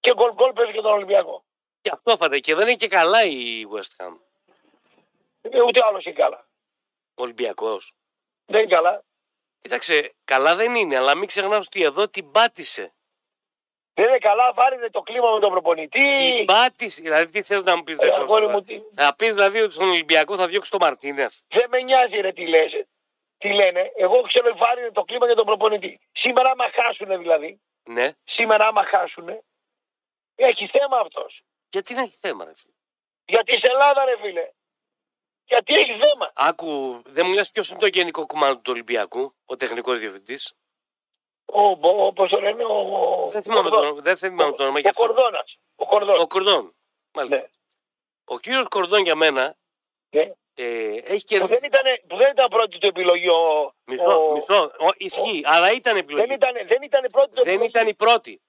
Και 0.08 0.14
γκολ 0.14 0.32
γκολ 0.34 0.52
παίζει 0.52 0.72
και 0.72 0.80
τον 0.80 0.92
Ολυμπιακό. 0.92 1.44
Και 1.80 1.90
αυτό 1.92 2.16
φαντα. 2.16 2.38
Και 2.38 2.54
δεν 2.54 2.66
είναι 2.66 2.76
και 2.76 2.88
καλά 2.88 3.24
η 3.24 3.62
West 3.74 4.04
Ham. 4.04 4.16
Ε, 5.40 5.62
Ούτε 5.62 5.80
άλλος 5.84 6.04
είναι 6.04 6.14
καλά. 6.14 6.46
Ο 7.14 7.22
Ολυμπιακός. 7.22 7.92
Δεν 8.46 8.60
είναι 8.62 8.74
καλά. 8.74 9.04
Κοίταξε, 9.60 10.14
καλά 10.24 10.54
δεν 10.54 10.74
είναι, 10.74 10.96
αλλά 10.96 11.14
μην 11.14 11.26
ξεχνάς 11.26 11.66
ότι 11.66 11.82
εδώ 11.82 12.08
την 12.08 12.30
πάτησε. 12.30 12.92
Δεν 13.94 14.08
είναι 14.08 14.18
καλά, 14.18 14.52
βάρινε 14.52 14.90
το 14.90 15.00
κλίμα 15.00 15.30
με 15.34 15.40
τον 15.40 15.50
προπονητή. 15.50 15.98
Την 16.36 16.44
πάτησε. 16.44 17.02
Δηλαδή, 17.02 17.32
τι 17.32 17.42
θες 17.42 17.62
να 17.62 17.76
μου 17.76 17.82
πεις, 17.82 17.98
Ε, 17.98 18.12
αγόρι 18.14 18.46
μου, 18.46 18.62
τι- 18.62 18.82
Θα 18.94 19.14
πεις 19.16 19.32
δηλαδή 19.34 19.60
ότι 19.60 19.72
στον 19.72 19.88
Ολυμπιακό 19.88 20.34
θα 20.36 20.46
διώξει 20.46 20.70
το 20.70 20.78
Μαρτίνεθ. 20.80 21.34
Δεν 21.48 21.68
με 21.68 21.80
νοιάζει, 21.82 22.20
ρε, 22.20 22.32
τι 22.32 22.46
λες. 22.46 22.72
Τι 23.38 23.54
λένε. 23.54 23.92
Εγώ 23.96 24.20
ξέρω 24.22 24.56
βάρινε 24.56 24.90
το 24.90 25.02
κλίμα 25.02 25.26
για 25.26 25.34
τον 25.34 25.46
προπονητή. 25.46 26.00
Σήμερα, 26.12 26.50
άμα 26.50 26.64
χάσουνε 26.72 27.16
δηλαδή, 27.16 27.60
Ναι. 27.82 28.12
σήμερα, 28.24 28.66
άμα 28.66 28.84
χάσουνε, 28.84 29.42
έχει 30.38 30.66
θέμα 30.66 30.99
αυτός. 30.99 31.40
Γιατί 31.71 31.95
να 31.95 32.02
έχει 32.02 32.16
θέμα, 32.21 32.45
ρε 32.45 32.52
φίλε; 32.57 32.73
Γιατί 33.25 33.52
σε 33.52 33.66
Ελλάδα, 33.73 34.04
ρε 34.04 34.16
φίλε. 34.23 34.49
Γιατί 35.45 35.75
έχει 35.75 35.92
θέμα. 35.99 36.33
Άκου, 36.35 37.02
δεν 37.07 37.26
μου 37.26 37.33
λες 37.33 37.50
ποιος 37.50 37.71
είναι 37.71 37.78
το 37.78 37.87
γενικό 37.87 38.26
κομμάτι 38.26 38.57
του 38.57 38.71
Ολυμπιακού, 38.73 39.35
ο 39.47 39.57
τεχνικός 39.57 39.99
διευθυντής; 39.99 40.54
Ο, 41.45 41.61
ο, 41.71 42.12
πώς 42.12 42.30
το 42.30 42.40
λένε, 42.40 42.64
ο, 42.64 43.26
Δεν 43.28 43.42
θυμάμαι 43.42 43.62
το 43.62 43.68
Κορδόν. 43.71 43.87
όνομα. 43.87 44.02
Δεν 44.02 44.16
θυμάμαι 44.16 44.52
το 44.52 44.62
όνομα. 44.62 44.78
γι' 44.78 44.87
Ο 44.87 44.88
αυτό. 44.88 45.02
Κορδόνας. 45.07 45.59
Ο 45.76 45.87
Κορδόν. 45.87 46.18
Ο 46.21 46.26
Κορδόν. 46.26 46.76
Μάλιστα. 47.12 47.37
Ναι. 47.37 47.47
Ο 48.25 48.38
κύριος 48.38 48.68
Κορδόν 48.68 49.02
για 49.02 49.14
μένα 49.14 49.57
Ναι. 50.11 50.21
ε, 50.54 50.64
έχει 50.97 51.04
Που, 51.04 51.07
δεν 51.07 51.18
κερδίσει. 51.18 51.66
ήταν, 51.66 51.83
που 52.09 52.16
δεν 52.16 52.30
ήταν 52.30 52.49
πρώτη 52.49 52.78
του 52.78 52.87
επιλογή 52.87 53.28
ο... 53.28 53.75
Μισό, 53.85 54.28
ο- 54.28 54.33
μισό. 54.33 54.62
Ο, 54.78 54.88
ισχύει, 54.97 55.42
αλλά 55.45 55.73
ήταν 55.73 55.97
επιλογή. 55.97 56.26
Δεν 56.26 56.37
ήταν, 56.37 56.52
δεν 56.68 56.83
ήταν 56.83 57.07
πρώτη 57.12 57.28
του 57.28 57.35
Δεν 57.42 57.47
επιλογή. 57.47 57.68
ήταν 57.68 57.87
η 57.88 57.95
πρώτη. 57.95 58.42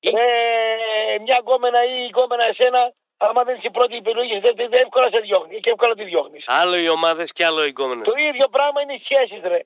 Ε, 0.00 1.18
μια 1.20 1.38
γκόμενα 1.40 1.84
ή 1.84 2.02
η 2.02 2.06
γκόμενα 2.06 2.44
εσένα, 2.44 2.94
άμα 3.16 3.44
δεν 3.44 3.56
είσαι 3.56 3.66
η 3.66 3.70
πρώτη 3.70 3.96
επιλογή, 3.96 4.38
δεν, 4.38 4.54
δεν, 4.56 4.70
δεν 4.70 4.80
εύκολα 4.80 5.08
σε 5.10 5.18
διώχνει 5.18 5.60
και 5.60 5.70
εύκολα 5.70 5.94
τη 5.94 6.04
διώχνεις. 6.04 6.44
Άλλο 6.46 6.76
οι 6.76 6.88
ομάδες 6.88 7.32
και 7.32 7.44
άλλο 7.44 7.64
οι 7.64 7.68
γκόμενες. 7.68 8.06
Το 8.06 8.14
ίδιο 8.22 8.48
πράγμα 8.48 8.80
είναι 8.80 8.94
οι 8.94 9.00
σχέσεις, 9.04 9.40
ρε. 9.42 9.60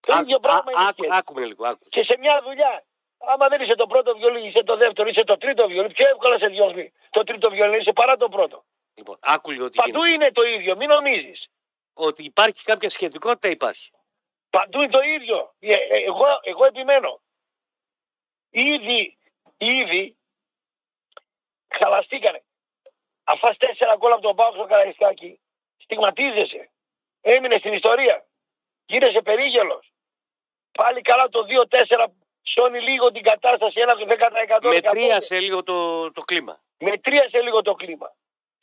Το 0.00 0.18
ίδιο 0.20 0.38
πράγμα 0.40 0.70
είναι 0.72 0.82
οι 0.82 0.92
σχέσεις. 0.92 1.16
Άκουμε 1.18 1.44
λίγο. 1.44 1.66
Άκου. 1.68 1.88
Και 1.88 2.04
σε 2.04 2.16
μια 2.18 2.40
δουλειά, 2.44 2.84
άμα 3.18 3.48
δεν 3.48 3.60
είσαι 3.60 3.74
το 3.74 3.86
πρώτο 3.86 4.16
βιολί, 4.16 4.46
είσαι 4.46 4.62
το 4.62 4.76
δεύτερο, 4.76 5.08
είσαι 5.08 5.24
το 5.24 5.36
τρίτο 5.36 5.66
βιολί, 5.66 5.88
πιο 5.92 6.08
εύκολα 6.08 6.38
σε 6.38 6.46
διώχνει 6.46 6.92
το 7.10 7.24
τρίτο 7.24 7.50
βιολί, 7.50 7.78
είσαι 7.78 7.92
παρά 7.92 8.16
το 8.16 8.28
πρώτο. 8.28 8.64
Λοιπόν, 8.94 9.16
άκου 9.20 9.50
λίγο 9.50 9.68
τι 9.68 9.76
Παντού 9.78 10.04
γίνεται. 10.04 10.14
είναι 10.24 10.32
το 10.32 10.42
ίδιο, 10.42 10.76
μην 10.76 10.88
νομίζεις. 10.88 11.48
Ότι 11.94 12.24
υπάρχει 12.24 12.64
κάποια 12.64 12.88
σχετικότητα 12.88 13.48
υπάρχει. 13.48 13.90
Παντού 14.50 14.80
είναι 14.82 14.90
το 14.92 15.00
ίδιο. 15.00 15.54
Ε, 15.58 15.74
ε, 15.74 16.02
Εγώ, 16.06 16.24
εγώ 16.42 16.64
επιμένω. 16.64 17.20
Ήδη, 18.50 19.18
ήδη 19.60 20.16
χαλαστήκανε. 21.68 22.42
Αφάς 23.24 23.56
τέσσερα 23.56 23.96
γκολ 23.96 24.12
από 24.12 24.22
τον 24.22 24.36
Πάο 24.36 24.52
στο 24.52 24.64
Καραϊσκάκι, 24.64 25.40
στιγματίζεσαι. 25.76 26.70
Έμεινε 27.20 27.56
στην 27.58 27.72
ιστορία. 27.72 28.26
Γίνεσαι 28.86 29.22
περίγελος. 29.22 29.92
Πάλι 30.72 31.00
καλά 31.00 31.28
το 31.28 31.46
2-4 31.68 32.06
σώνει 32.42 32.80
λίγο 32.80 33.12
την 33.12 33.22
κατάσταση, 33.22 33.80
ένα 33.80 33.94
10%. 33.94 34.68
Μετρίασε 34.68 35.40
λίγο 35.40 35.62
το, 35.62 36.10
το 36.12 36.22
κλίμα. 36.22 36.60
Μετρίασε 36.78 37.40
λίγο 37.40 37.62
το 37.62 37.74
κλίμα. 37.74 38.14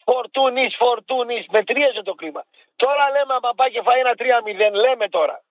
Φορτούνης, 0.03 0.75
φορτούνης, 0.75 1.45
μετρίασε 1.47 2.01
το 2.01 2.13
κλίμα. 2.13 2.45
Τώρα 2.75 3.09
λέμε, 3.09 3.33
άμα 3.33 3.53
πάει 3.53 3.71
και 3.71 3.81
φάει 3.81 3.99
ένα 3.99 4.13
3-0, 4.17 4.71
λέμε 4.73 5.09
τώρα. 5.09 5.43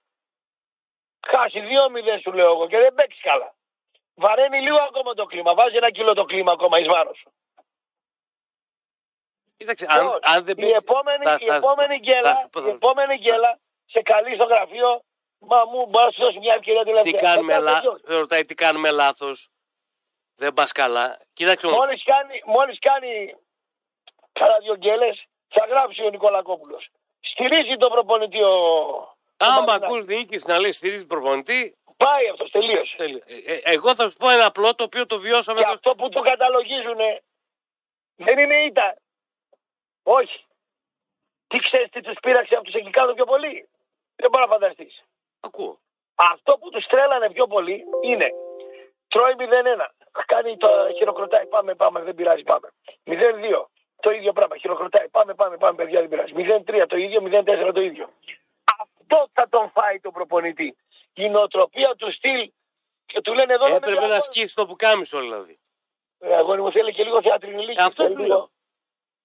Χάσει 1.26 1.60
2-0 1.60 2.20
σου 2.22 2.32
λέω 2.32 2.52
εγώ 2.52 2.68
και 2.68 2.78
δεν 2.78 2.94
παίξεις 2.94 3.22
καλά. 3.22 3.55
Βαραίνει 4.20 4.60
λίγο 4.60 4.76
ακόμα 4.88 5.14
το 5.14 5.24
κλίμα. 5.24 5.54
Βάζει 5.54 5.76
ένα 5.76 5.90
κιλό 5.90 6.12
το 6.14 6.24
κλίμα 6.24 6.52
ακόμα 6.52 6.78
εις 6.78 6.86
βάρος 6.86 7.18
σου. 7.18 7.32
Κοίταξε, 9.56 9.86
αν, 9.88 10.02
Λοιπόν, 10.02 10.18
αν 10.22 10.44
δεν 10.44 10.58
η 10.58 10.60
παίξει- 10.60 10.76
επόμενη, 10.76 11.24
θα- 11.24 11.36
η 11.40 11.44
θα- 11.44 11.54
επόμενη 11.54 11.94
θα 11.94 12.00
γκέλα, 12.00 12.36
σου 12.36 12.48
πω, 12.48 12.60
θα 12.60 12.66
η 12.66 12.70
σου- 12.70 12.76
επόμενη 12.76 13.16
γκέλα 13.16 13.58
σε 13.86 14.02
καλεί 14.02 14.34
στο 14.34 14.44
γραφείο. 14.44 15.00
Μα 15.38 15.64
μου 15.64 15.86
μπορείς 15.86 16.02
να 16.04 16.10
σου 16.10 16.20
δώσει 16.20 16.38
μια 16.38 16.54
ευκαιρία 16.54 16.84
Τι 16.84 16.86
τελευταία. 16.92 17.20
κάνουμε 17.30 17.52
Μετά 17.54 17.60
λάθο. 17.70 17.88
τελειώνει. 17.88 18.20
Ρωτάει 18.20 18.44
τι 18.44 18.54
κάνουμε 18.54 18.90
λάθος; 18.90 19.48
Δεν 20.36 20.52
πας 20.52 20.72
καλά. 20.72 21.18
Κοίταξε 21.32 21.66
όμως. 21.66 21.78
Μόλις 21.78 22.02
κάνει, 22.04 22.42
μόλις 22.46 22.78
κάνει 22.78 23.34
κάνα 24.32 24.58
δυο 24.58 24.76
γκέλες, 24.76 25.24
θα 25.48 25.66
γράψει 25.66 26.04
ο 26.04 26.10
Νικολακόπουλος. 26.10 26.88
Στηρίζει 27.20 27.76
τον 27.76 27.90
προπονητή 27.90 28.42
ο... 28.42 28.54
Άμα 29.36 29.54
Μάλιστα. 29.60 29.74
ακούς 29.74 30.04
διοίκηση 30.04 30.48
να 30.50 30.58
λέει 30.58 30.72
στηρίζει 30.72 31.06
προπονητή, 31.06 31.76
Πάει 31.96 32.28
αυτός, 32.28 32.50
τελείωσε. 32.50 32.96
τέλεια. 32.96 33.22
Ε, 33.26 33.52
ε, 33.52 33.60
εγώ 33.62 33.94
θα 33.94 34.10
σου 34.10 34.16
πω 34.16 34.28
ένα 34.28 34.46
απλό 34.46 34.74
το 34.74 34.84
οποίο 34.84 35.06
το 35.06 35.18
βιώσαμε. 35.18 35.58
Και 35.58 35.64
εδώ. 35.64 35.74
αυτό 35.74 35.94
που 35.94 36.08
του 36.08 36.20
καταλογίζουν 36.22 36.98
δεν 38.16 38.38
είναι 38.38 38.56
ήττα. 38.64 38.96
Όχι. 40.02 40.44
Τι 41.46 41.58
ξέρεις 41.58 41.88
τι 41.90 42.00
τους 42.00 42.16
πείραξε 42.22 42.54
από 42.54 42.64
τους 42.64 42.74
εκεί 42.74 42.90
κάτω 42.90 43.14
πιο 43.14 43.24
πολύ; 43.24 43.68
Δεν 44.16 44.30
μπορεί 44.30 44.44
να 44.46 44.52
φανταστείς. 44.52 45.02
Ακούω. 45.40 45.80
Αυτό 46.14 46.58
που 46.58 46.70
τους 46.70 46.86
τρέλανε 46.86 47.30
πιο 47.30 47.46
πολύ 47.46 47.84
είναι 48.02 48.30
τρώει 49.08 49.34
0-1. 49.38 49.86
Κάνει 50.26 50.56
το 50.56 50.68
χειροκροτάει. 50.96 51.46
Πάμε, 51.46 51.74
πάμε, 51.74 52.02
δεν 52.02 52.14
πειράζει, 52.14 52.42
πάμε. 52.42 52.68
0-2. 53.04 53.68
Το 54.00 54.10
ίδιο 54.10 54.32
πράγμα. 54.32 54.56
Χειροκροτάει. 54.56 55.08
Πάμε, 55.08 55.34
πάμε, 55.34 55.56
πάμε, 55.56 55.76
παιδιά, 55.76 56.00
δεν 56.00 56.08
πειράζει. 56.08 56.32
0-3 56.36 56.86
το 56.88 56.96
ίδιο, 56.96 57.20
0-4 57.22 57.72
το 57.74 57.80
ίδιο. 57.80 58.10
Αυτό 58.80 59.28
θα 59.32 59.48
τον 59.48 59.70
φάει 59.70 60.00
τον 60.00 60.12
προπονητή. 60.12 60.76
Η 61.16 61.28
νοοτροπία 61.28 61.94
του 61.94 62.12
στυλ 62.12 62.50
και 63.06 63.20
του 63.20 63.34
λένε 63.34 63.52
εδώ 63.52 63.62
δεν 63.62 63.70
με 63.72 63.76
Έπρεπε 63.76 63.94
να 63.94 64.00
διαβάζει. 64.00 64.28
ασκήσει 64.28 64.54
το 64.54 64.66
πουκάμισο 64.66 65.20
δηλαδή. 65.20 65.58
Ε, 66.18 66.34
Αγόρι 66.36 66.60
μου 66.60 66.72
θέλει 66.72 66.92
και 66.92 67.04
λίγο 67.04 67.22
θεατρινή 67.22 67.64
λύση. 67.64 67.82
Αυτό 67.82 68.02
Θέλει 68.02 68.14
σου 68.14 68.20
λίγο. 68.22 68.34
λέω. 68.34 68.50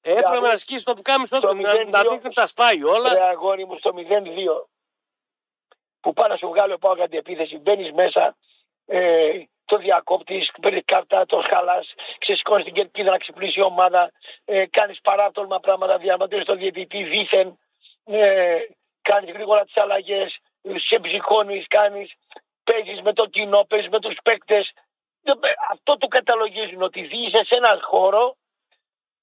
Έπρεπε 0.02 0.28
Δηλαδή, 0.30 0.46
να 0.48 0.54
ασκήσει 0.54 0.86
το 0.86 0.94
πουκάμισο 0.94 1.40
το 1.40 1.48
του, 1.48 1.56
να, 1.56 1.72
0-2, 1.74 1.88
να 1.90 2.02
δείχνουν 2.02 2.34
τα 2.34 2.48
σπάει 2.48 2.84
όλα. 2.84 3.14
Ρε 3.14 3.24
αγόρι 3.24 3.66
μου 3.66 3.78
στο 3.78 3.92
0-2 3.96 4.70
που 6.00 6.14
πάει 6.14 6.30
να 6.30 6.36
σου 6.38 6.48
βγάλει 6.48 6.74
ο 6.74 6.78
Πάο 6.78 6.96
για 6.96 7.10
την 7.10 7.18
επίθεση, 7.18 7.58
μπαίνεις 7.58 7.92
μέσα, 7.92 8.38
ε, 8.86 9.32
το 9.66 9.78
διακόπτη, 9.78 10.48
παίρνεις 10.62 10.82
κάρτα, 10.86 11.26
το 11.26 11.44
χαλά, 11.50 11.84
ξεσηκώνεις 12.18 12.66
την 12.66 12.74
κερκίδα 12.74 13.12
να 13.12 13.18
ξυπνήσει 13.18 13.60
η 13.60 13.64
ομάδα, 13.64 14.12
ε, 14.46 14.66
κάνεις 14.66 15.02
παράπτωλμα 15.02 15.60
πράγματα, 15.60 15.98
διαμαντεύεις 15.98 16.46
τον 16.46 16.58
διαιτητή 16.58 17.04
δίθεν, 17.04 17.58
ε, 18.04 18.58
κάνεις 19.02 19.32
γρήγορα 19.32 19.64
τις 19.66 19.78
αλλαγές, 19.78 20.38
σε 20.62 21.00
ψυχώνεις, 21.00 21.68
κάνεις, 21.68 22.14
παίζεις 22.64 23.02
με 23.02 23.14
το 23.14 23.26
κοινό, 23.26 23.66
παίζεις 23.70 23.90
με 23.90 24.00
τους 24.00 24.18
παίκτες. 24.24 24.74
Αυτό 25.72 25.98
του 25.98 26.08
καταλογίζουν 26.08 26.82
ότι 26.82 27.04
ζει 27.04 27.30
σε 27.30 27.56
έναν 27.56 27.80
χώρο 27.82 28.36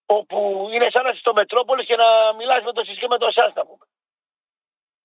όπου 0.07 0.69
είναι 0.73 0.91
σαν 0.91 1.03
να 1.03 1.09
είσαι 1.09 1.19
στο 1.19 1.33
Μετρόπολης 1.33 1.87
και 1.87 1.97
να 1.97 2.35
μιλάς 2.35 2.65
με 2.65 2.73
το 2.73 2.85
σύσκεμα 2.85 3.17
με 3.19 3.19
το 3.19 3.31
ΣΑΣ 3.31 3.53
να 3.55 3.67
πούμε. 3.67 3.87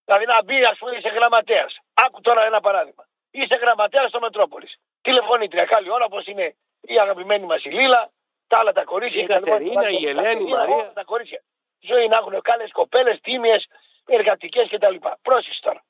Δηλαδή 0.05 0.25
να 0.25 0.43
μπει, 0.43 0.65
ας 0.65 0.77
πούμε, 0.77 0.95
είσαι 0.95 1.09
γραμματέας. 1.09 1.77
Άκου 1.93 2.21
τώρα 2.21 2.45
ένα 2.45 2.59
παράδειγμα. 2.61 3.07
Είσαι 3.31 3.55
γραμματέας 3.55 4.09
στο 4.09 4.19
Μετρόπολης. 4.19 4.75
Τηλεφωνήτρια, 5.01 5.65
καλή 5.65 5.91
ώρα, 5.91 6.05
όπως 6.05 6.25
είναι 6.25 6.55
η 6.81 6.99
αγαπημένη 6.99 7.45
μας 7.45 7.63
η 7.63 7.69
Λίλα, 7.69 8.11
τα 8.47 8.57
άλλα 8.59 8.71
τα 8.71 8.83
κορίτσια. 8.83 9.21
Η 9.21 9.25
τα 9.25 9.35
λοιπά, 9.35 9.49
Κατερίνα, 9.49 9.81
τα 9.81 9.89
η 9.89 9.93
λοιπά, 9.93 10.09
Ελένη, 10.09 10.43
η 10.43 10.49
Κατερίνα, 10.49 10.57
Μαρία. 10.57 10.75
όλα 10.75 10.93
Τα 10.93 11.03
κορίτσια. 11.03 11.43
Ζωή 11.79 12.07
να 12.07 12.17
έχουν 12.17 12.41
καλέ 12.41 12.67
κοπέλες, 12.67 13.19
τίμιες, 13.21 13.67
εργατικές 14.05 14.69
κτλ. 14.69 14.95
Πρόσεχε 15.21 15.59
τώρα. 15.61 15.83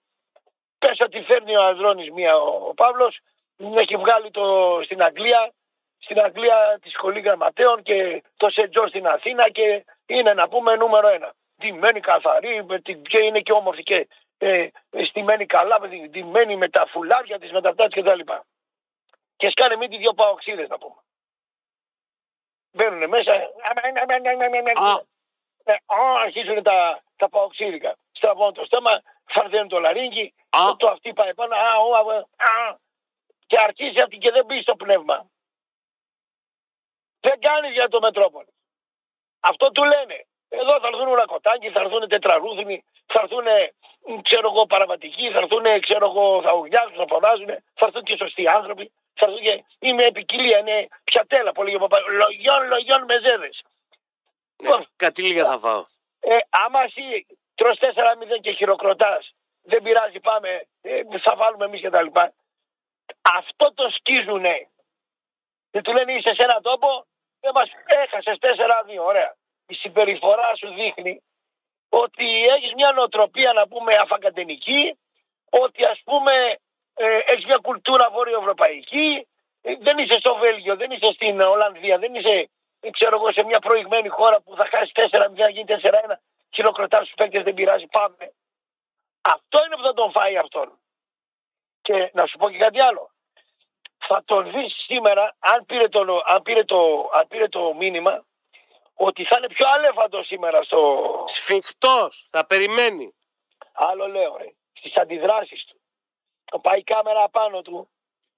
Πες 0.84 1.00
ότι 1.00 1.22
φέρνει 1.24 1.58
ο 1.58 1.66
Ανδρώνης 1.66 2.10
μία 2.12 2.36
ο, 2.36 2.68
ο 2.68 2.74
Παύλος, 2.74 3.20
έχει 3.76 3.96
βγάλει 3.96 4.32
το, 4.32 4.80
στην 4.84 5.04
Αγγλία, 5.04 5.54
στην 6.00 6.20
Αγγλία 6.20 6.80
της 6.82 6.92
σχολή 6.92 7.20
γραμματέων 7.20 7.84
και 7.84 8.24
το 8.38 8.50
Σεντζό 8.50 8.88
στην 8.88 9.08
Αθήνα 9.08 9.50
και 9.50 9.86
είναι 10.06 10.34
να 10.34 10.50
πούμε 10.50 10.76
νούμερο 10.76 11.08
ένα. 11.08 11.34
Ντυμένη 11.58 12.00
καθαρή 12.00 12.64
με 12.64 12.82
την- 12.82 13.04
και 13.04 13.18
είναι 13.26 13.40
και 13.40 13.52
όμορφη 13.52 13.84
και 13.84 14.08
ε, 14.38 14.68
στημένη 15.06 15.46
καλά, 15.46 15.80
με 15.80 15.88
την- 15.90 16.10
ντυμένη 16.12 16.56
με 16.56 16.70
τα 16.70 16.86
φουλάρια 16.88 17.40
της, 17.40 17.52
με 17.52 17.62
τα 17.62 17.70
αυτά 17.70 17.88
της 17.88 18.04
κτλ. 18.04 18.20
Και 19.38 19.50
σκάνε 19.50 19.76
μη 19.76 19.88
τη 19.88 19.98
δύο 19.98 20.14
παοξίδες 20.14 20.68
να 20.70 20.78
πούμε. 20.78 20.96
Μπαίνουν 22.72 23.10
μέσα. 23.10 23.32
Α. 24.80 25.02
Ε, 25.64 25.74
α, 25.74 26.22
αρχίζουν 26.26 26.64
τα, 26.64 27.04
τα 27.16 27.30
παοξίδικα. 27.30 27.96
Στραβώνουν 28.12 28.54
το 28.54 28.66
στόμα, 28.66 29.02
φαρδένουν 29.26 29.68
το 29.68 29.80
λαρίνκι, 29.80 30.34
Α. 30.58 30.76
το 30.78 30.88
αυτή 30.88 31.14
πάει 31.14 31.34
πάνω, 31.34 31.56
α, 31.56 31.78
ο, 31.78 31.96
α, 31.96 32.18
α, 32.38 32.78
και 33.48 33.58
αρχίζει 33.60 34.00
αυτή 34.00 34.18
και 34.18 34.32
δεν 34.32 34.46
μπει 34.46 34.62
στο 34.62 34.76
πνεύμα. 34.76 35.30
Δεν 37.20 37.40
κάνει 37.40 37.68
για 37.68 37.88
το 37.88 38.00
Μετρόπολη. 38.00 38.54
Αυτό 39.40 39.72
του 39.72 39.84
λένε. 39.84 40.28
Εδώ 40.50 40.80
θα 40.80 40.88
έρθουν 40.88 41.08
ουρακοτάκι, 41.08 41.70
θα 41.70 41.80
έρθουν 41.80 42.08
τετραρούθινοι, 42.08 42.86
θα 43.06 43.20
έρθουν 43.24 43.46
μ, 44.08 44.22
ξέρω 44.22 44.52
εγώ 44.54 44.66
παραβατικοί, 44.66 45.32
θα 45.32 45.38
έρθουν 45.38 45.66
ξέρω 45.80 46.06
εγώ 46.06 46.42
θα 46.42 46.54
ουρλιάζουν, 46.54 46.96
θα 46.96 47.06
φωνάζουν, 47.08 47.48
θα 47.74 47.86
έρθουν 47.86 48.04
και 48.04 48.18
σωστοί 48.18 48.48
άνθρωποι. 48.48 48.92
Θα 49.14 49.26
έρθουν 49.28 49.44
και... 49.46 49.64
Είναι 49.80 50.04
επικοινία, 50.04 50.58
είναι 50.58 50.88
πιατέλα 51.04 51.52
που 51.52 51.64
λέγει 51.64 51.76
ο 51.76 51.80
παπά. 51.80 51.98
Λογιών, 52.00 52.68
λογιών 52.68 53.04
μεζέδες. 53.04 53.64
Ναι, 54.64 54.72
κατήλια 54.96 55.46
θα 55.46 55.58
φάω. 55.60 55.84
Ε, 56.20 56.38
άμα 56.50 56.82
εσύ 56.84 57.26
τρως 57.56 57.78
4-0 57.80 57.86
και 58.42 58.52
χειροκροτάς, 58.52 59.34
δεν 59.64 59.82
πειράζει, 59.82 60.20
πάμε, 60.20 60.68
ε, 60.82 61.02
θα 61.20 61.36
βάλουμε 61.36 61.66
εμείς 61.66 61.82
και 61.82 61.90
τα 61.90 62.02
λοιπά. 62.02 62.34
Αυτό 63.22 63.74
το 63.74 63.90
σκίζουνε. 63.90 64.68
Και 65.72 65.82
του 65.82 65.94
λένε 65.94 66.14
είσαι 66.14 66.34
σε 66.34 66.44
έναν 66.44 66.62
τόπο, 66.62 67.06
δεν 67.40 67.52
μας 67.54 67.70
έχασες 67.86 68.38
4-2, 68.40 69.06
ωραία. 69.06 69.36
Η 69.68 69.74
συμπεριφορά 69.74 70.56
σου 70.56 70.74
δείχνει 70.74 71.22
ότι 71.90 72.46
έχεις 72.46 72.74
μια 72.74 72.92
νοοτροπία 72.96 73.54
να 73.54 73.68
πούμε 73.68 73.96
αφακατενική, 73.96 74.98
ότι 75.50 75.86
ας 75.86 76.02
πούμε 76.04 76.34
ε, 76.94 77.18
έχεις 77.26 77.46
μια 77.46 77.60
κουλτούρα 77.62 78.10
βορειοευρωπαϊκή, 78.10 79.28
ε, 79.62 79.76
δεν 79.80 79.98
είσαι 79.98 80.20
στο 80.20 80.36
Βέλγιο, 80.36 80.76
δεν 80.76 80.92
είσαι 80.92 81.12
στην 81.14 81.42
Ολλανδία, 81.42 81.98
δεν 81.98 82.16
είσαι 82.16 82.50
ε, 82.80 82.90
ξέρω 82.90 83.16
εγώ, 83.20 83.32
σε 83.32 83.44
μια 83.46 83.60
προηγμένη 83.60 84.08
χώρα 84.08 84.42
που 84.42 84.56
θα 84.56 84.68
χάσεις 84.72 84.92
4-0, 84.94 85.52
γίνει 85.52 85.66
4-1, 85.68 86.20
χειροκροτάς 86.50 87.06
στου 87.06 87.16
παίκτες, 87.16 87.44
δεν 87.44 87.54
πειράζει, 87.54 87.88
πάμε. 87.88 88.34
Αυτό 89.24 89.66
είναι 89.66 89.76
που 89.76 89.84
θα 89.84 89.94
τον 89.94 90.12
φάει 90.12 90.38
αυτόν. 90.38 90.80
Και 91.82 92.10
να 92.14 92.26
σου 92.26 92.38
πω 92.38 92.50
και 92.50 92.58
κάτι 92.58 92.82
άλλο. 92.82 93.12
Θα 94.08 94.24
τον 94.26 94.52
δεις 94.52 94.74
σήμερα, 94.74 95.36
αν 95.40 95.66
πήρε, 95.66 95.88
το, 95.88 96.22
αν, 96.26 96.42
πήρε 96.42 96.64
το, 96.64 97.10
αν 97.14 97.28
πήρε 97.28 97.48
το 97.48 97.74
μήνυμα, 97.74 98.26
ότι 98.94 99.26
θα 99.26 99.36
είναι 99.38 99.48
πιο 99.48 99.70
αλέφαντο 99.70 100.24
σήμερα 100.24 100.64
στο. 100.64 101.24
Σφιχτός, 101.26 102.28
θα 102.32 102.46
περιμένει. 102.46 103.16
Άλλο 103.74 104.08
λέω, 104.08 104.38
ρε. 104.38 104.54
Στις 104.74 104.98
αντιδράσεις 104.98 105.66
του. 105.66 105.82
Το 106.46 106.60
πάει 106.60 106.80
η 106.80 106.84
κάμερα 106.84 107.24
απάνω 107.24 107.62
του 107.62 107.90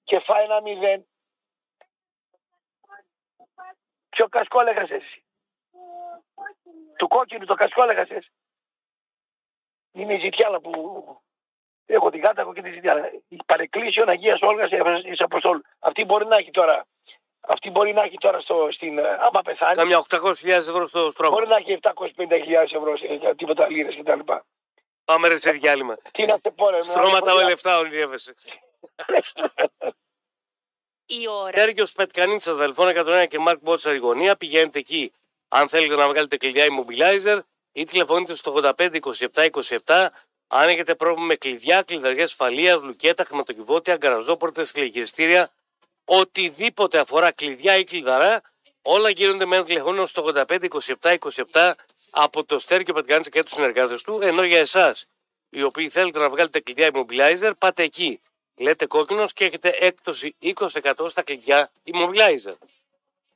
και 0.04 0.19
φάει 0.19 0.43
ένα 0.43 0.62
μηδέν. 0.62 1.08
Ποιο 4.10 4.28
κασκόλ 4.28 4.67
έχασες 4.67 5.04
εσύ; 5.04 5.26
Του 6.98 7.08
κόκκινου 7.08 7.45
το 7.45 7.54
κασκόλ 7.56 7.89
έχασες. 7.89 8.32
Είναι 9.95 10.13
η 10.13 10.19
ζητιάλα 10.19 10.60
που 10.60 10.71
έχω 11.86 12.10
την 12.10 12.21
κάτακο 12.21 12.53
και 12.53 12.62
τη 12.62 12.71
ζητιάλα. 12.71 13.12
Η 13.27 13.38
παρεκκλήσεων 13.45 14.10
Αγίας 14.10 14.39
Όλγας 14.41 14.69
εις 15.03 15.19
Αποστόλου. 15.21 15.62
Αυτή 15.79 16.05
μπορεί 16.05 16.25
να 16.25 16.36
έχει 16.38 16.51
τώρα. 16.51 16.86
Αυτή 17.47 17.69
μπορεί 17.69 17.93
να 17.93 18.01
έχει 18.03 18.17
τώρα 18.17 18.39
στο, 18.39 18.67
στην, 18.71 18.97
ε, 18.97 19.01
άμα 19.01 19.41
πεθάνει, 19.43 19.75
Κάμια 19.75 20.03
800.000 20.10 20.47
ευρώ 20.47 20.88
στο 20.88 21.10
στρώμα. 21.10 21.36
μπορεί 21.36 21.47
να 21.47 21.55
έχει 21.55 21.79
750.000 21.81 22.75
ευρώ 22.75 22.97
σε 22.97 23.05
για 23.05 23.36
τίποτα 23.36 23.69
λίρες 23.69 23.95
κτλ. 23.95 24.19
Πάμε 25.05 25.27
ρε 25.27 25.38
σε 25.38 25.51
διάλειμμα. 25.51 25.97
Τι 26.12 26.25
να 26.25 26.38
σε 26.38 26.51
πω, 26.55 26.69
ρε, 26.69 26.75
με 26.75 26.84
Στρώματα 26.84 27.31
άλλη 27.31 27.39
με 27.39 27.49
λεφτά 27.49 27.79
ονειρεύεσαι. 27.79 28.34
Η 31.05 31.27
ώρα 31.43 31.58
Σέργιο 31.58 31.86
Πετκανίτσα, 31.95 32.51
αδελφών 32.51 32.88
101 32.95 33.27
και 33.27 33.39
Μάρκ 33.39 33.60
Μπότσα 33.62 33.97
γωνία. 33.97 34.36
Πηγαίνετε 34.36 34.79
εκεί 34.79 35.13
αν 35.47 35.69
θέλετε 35.69 35.95
να 35.95 36.08
βγάλετε 36.08 36.38
κλειδιά 36.38 36.65
immobilizer 36.65 37.39
ή 37.77 37.83
τηλεφωνείτε 37.83 38.35
στο 38.35 38.59
85 38.77 38.99
27 39.33 39.49
27. 39.85 40.07
Αν 40.47 40.69
έχετε 40.69 40.95
πρόβλημα 40.95 41.25
με 41.25 41.35
κλειδιά, 41.35 41.81
κλειδαριά 41.81 42.23
ασφαλεία, 42.23 42.75
λουκέτα, 42.75 43.25
χρηματοκιβώτια, 43.25 43.95
γκαραζόπορτες, 43.95 44.71
κλειδιστήρια, 44.71 45.51
οτιδήποτε 46.05 46.99
αφορά 46.99 47.31
κλειδιά 47.31 47.77
ή 47.77 47.83
κλειδαρά, 47.83 48.41
όλα 48.81 49.09
γίνονται 49.09 49.45
με 49.45 49.55
ένα 49.55 49.65
τηλεφώνημα 49.65 50.05
στο 50.05 50.31
85 50.35 50.67
27 51.01 51.17
27 51.51 51.71
από 52.09 52.43
το 52.43 52.59
Στέργιο 52.59 52.93
Πετκανίτσα 52.93 53.29
και 53.29 53.43
τους 53.43 53.51
συνεργάτες 53.51 54.01
του. 54.01 54.19
Ενώ 54.21 54.43
για 54.43 54.59
εσάς, 54.59 55.05
οι 55.49 55.63
οποίοι 55.63 55.89
θέλετε 55.89 56.19
να 56.19 56.29
βγάλετε 56.29 56.59
κλειδιά 56.59 56.89
immobilizer, 56.93 57.51
πάτε 57.57 57.83
εκεί. 57.83 58.21
Λέτε 58.55 58.85
κόκκινος 58.85 59.33
και 59.33 59.45
έχετε 59.45 59.75
έκπτωση 59.79 60.35
20% 60.41 61.09
στα 61.09 61.21
κλειδιά 61.21 61.71
immobilizer. 61.85 62.55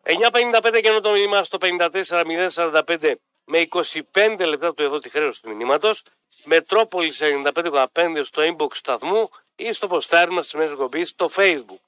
9.55 0.03 0.79
και 0.81 0.87
ενώ 0.87 0.99
το 0.99 1.11
μήνυμα 1.11 1.43
στο 1.43 1.57
54.045 1.61 3.13
με 3.51 3.67
25 4.13 4.45
λεπτά 4.47 4.73
του 4.73 4.83
εδώ 4.83 4.99
τη 4.99 5.09
χρέωση 5.09 5.41
του 5.41 5.55
μηνύματος. 5.55 6.03
Μετρόπολης 6.43 7.21
95,5 7.23 8.19
στο 8.23 8.41
inbox 8.43 8.69
του 8.69 8.75
σταθμού 8.75 9.29
ή 9.55 9.73
στο 9.73 9.87
ποστάρι 9.87 10.31
μας 10.31 10.47
της 10.49 10.61
εκπομπής 10.61 11.09
στο 11.09 11.29
facebook. 11.35 11.79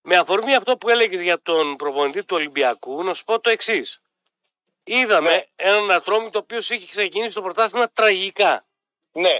Με 0.00 0.16
αφορμή 0.16 0.54
αυτό 0.54 0.76
που 0.76 0.88
έλεγες 0.88 1.20
για 1.20 1.40
τον 1.42 1.76
προπονητή 1.76 2.24
του 2.24 2.36
Ολυμπιακού, 2.36 3.02
να 3.02 3.14
σου 3.14 3.24
πω 3.24 3.40
το 3.40 3.50
εξής. 3.50 4.02
Είδαμε 4.84 5.30
Ναι. 5.30 5.44
έναν 5.56 5.90
ατρόμητο 5.90 6.38
ο 6.38 6.42
οποίος 6.42 6.70
είχε 6.70 6.86
ξεκινήσει 6.90 7.34
το 7.34 7.42
πρωτάθλημα 7.42 7.90
τραγικά. 7.90 8.64
Ναι, 9.12 9.38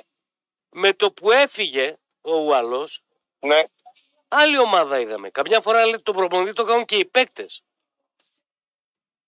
Με 0.70 0.92
το 0.92 1.12
που 1.12 1.30
έφυγε 1.30 1.96
ο 2.20 2.36
Ουαλός, 2.36 3.00
ναι. 3.38 3.62
άλλη 4.28 4.58
ομάδα 4.58 5.00
είδαμε. 5.00 5.30
Καμιά 5.30 5.60
φορά 5.60 5.84
λέει 5.84 6.00
τον 6.02 6.14
προπονητή 6.14 6.52
το 6.52 6.64
κάνουν 6.64 6.84
και 6.84 6.96
οι 6.96 7.04
παίκτες. 7.04 7.62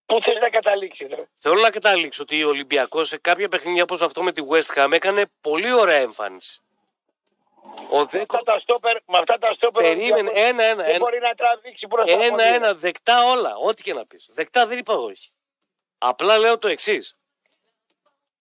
Πού 0.07 0.19
θες 0.23 0.38
να 0.40 0.51
καταλήξεις, 0.51 1.09
ρε; 1.09 1.29
Θέλω 1.38 1.61
να 1.61 1.71
καταλήξω 1.71 2.23
ότι 2.23 2.45
ο 2.45 2.49
Ολυμπιακός 2.49 3.09
σε 3.09 3.19
κάποια 3.19 3.49
παιχνίδια 3.49 3.83
όπως 3.83 4.03
αυτό 4.03 4.23
με 4.23 4.33
τη 4.33 4.42
West 4.51 4.75
Ham 4.85 4.92
έκανε 4.92 5.25
πολύ 5.40 5.73
ωραία 5.73 5.97
εμφάνιση. 6.01 6.61
Ο 7.90 8.05
Δέκο 8.05 8.37
Αυτά 8.37 8.53
τα 8.53 8.59
στόπερ, 8.61 8.97
με 9.07 9.19
αυτά 9.19 9.38
τα 9.38 9.53
στόπερ... 9.53 9.85
ο 9.85 9.88
περίμενε 9.88 10.12
Ολυμπιακός 10.14 10.49
ένα-ένα. 10.49 10.83
Δεν 10.83 10.88
Ένα, 10.88 10.99
μπορεί 10.99 11.19
να 11.19 11.35
τραβήξει 11.35 11.87
προς 11.87 12.07
τα 12.11 12.12
πόδια. 12.12 12.27
ένα-ένα, 12.27 12.75
δεκτά 12.75 13.25
όλα. 13.25 13.57
Ό,τι 13.57 13.83
και 13.83 13.95
να 13.95 14.07
πεις. 14.07 14.31
Δεκτά 14.33 14.66
δεν 14.66 14.79
είπα 14.79 14.95
όχι. 14.95 15.29
Απλά 15.99 16.38
λέω 16.38 16.59
το 16.59 16.69
εξής. 16.69 17.16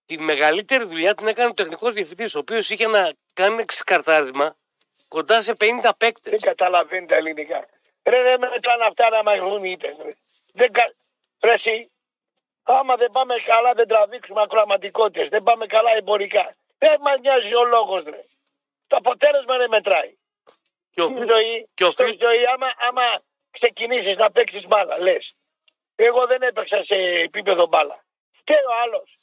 Τη 0.06 0.20
μεγαλύτερη 0.20 0.84
δουλειά 0.84 1.14
την 1.14 1.28
έκανε 1.28 1.50
ο 1.50 1.54
τεχνικός 1.54 1.94
διευθυντής, 1.94 2.36
ο 2.36 2.40
οποίος 2.40 2.70
είχε 2.70 2.88
να 2.88 3.12
κάνει 3.34 3.66
ξεκαρτάρισμα 3.66 4.56
κοντά 5.08 5.42
σε 5.42 5.56
50 5.60 5.90
παίκτες. 5.98 6.32
Δεν 6.32 6.40
καταλαβαίνει 6.42 7.06
τα 7.08 7.16
ελληνικά. 7.16 7.66
Ρε, 8.04 8.22
ρε, 8.22 8.38
μετράνε 8.38 8.86
αυτά 8.86 9.10
να 9.10 9.24
μας 9.24 9.40
βγουν 9.40 9.64
ήττες, 9.64 9.96
ρε. 10.06 10.14
Δεν 10.54 10.72
κα... 10.72 10.94
Ρε, 11.46 11.54
εσύ, 11.54 11.92
άμα 12.64 12.96
δεν 12.96 13.12
πάμε 13.12 13.36
καλά 13.46 13.74
δεν 13.74 13.88
τραβήξουμε 13.88 14.42
ακροαματικότητες, 14.42 15.30
δεν 15.30 15.44
πάμε 15.44 15.66
καλά 15.66 15.92
εμπορικά. 15.96 16.56
Δεν 16.78 17.02
μας 17.02 17.20
νοιάζει 17.20 17.56
ο 17.56 17.64
λόγος, 17.64 18.04
ρε. 18.04 18.24
Το 18.88 18.96
αποτέλεσμα 18.96 19.58
δεν 19.58 19.70
μετράει. 19.70 20.14
Και 20.92 21.02
ο, 21.02 21.08
Στη 21.10 21.26
ζωή, 21.32 21.70
και 21.74 21.84
ο 21.86 21.92
στη 21.92 22.04
Φιλ- 22.04 22.22
ζωή 22.22 22.46
άμα, 22.54 22.68
άμα 22.88 23.02
ξεκινήσεις 23.52 24.16
να 24.18 24.32
παίξεις 24.32 24.68
μπάλα, 24.68 25.00
λες. 25.00 25.36
Εγώ 25.96 26.26
δεν 26.28 26.42
έπαιξα 26.42 26.84
σε 26.84 26.96
επίπεδο 26.96 27.68
μπάλα. 27.68 28.06
Φταίει 28.32 28.66
ο 28.70 28.74
άλλος. 28.84 29.16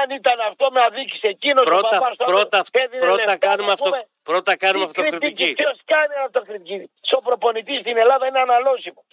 Αν 0.00 0.10
ήταν 0.10 0.40
αυτό 0.40 0.70
με 0.70 0.82
αδίκησε 0.82 1.26
εκείνος 1.26 1.66
ο 1.66 1.70
πρώτα, 1.70 1.98
παπάς, 1.98 2.16
το 2.16 2.24
πρώτα, 2.24 2.56
άλλος, 2.56 2.68
έδινε 2.72 2.98
πρώτα, 2.98 3.14
λεφτά, 3.14 3.36
κάνουμε 3.38 3.66
να 3.66 3.72
αυτό, 3.72 3.90
πούμε, 3.90 4.08
πρώτα 4.22 4.56
κάνουμε 4.56 4.86
τι 4.86 4.92
κριτική, 4.92 5.14
αυτοκριτική. 5.14 5.52
Ποιος 5.54 5.80
κάνει 5.84 6.14
αυτοκριτική; 6.24 6.90
Στο 7.00 7.20
προπονητής 7.20 7.80
στην 7.80 7.96
Ελλάδα 7.96 8.26
είναι 8.26 8.38
αναλώσιμος. 8.38 9.04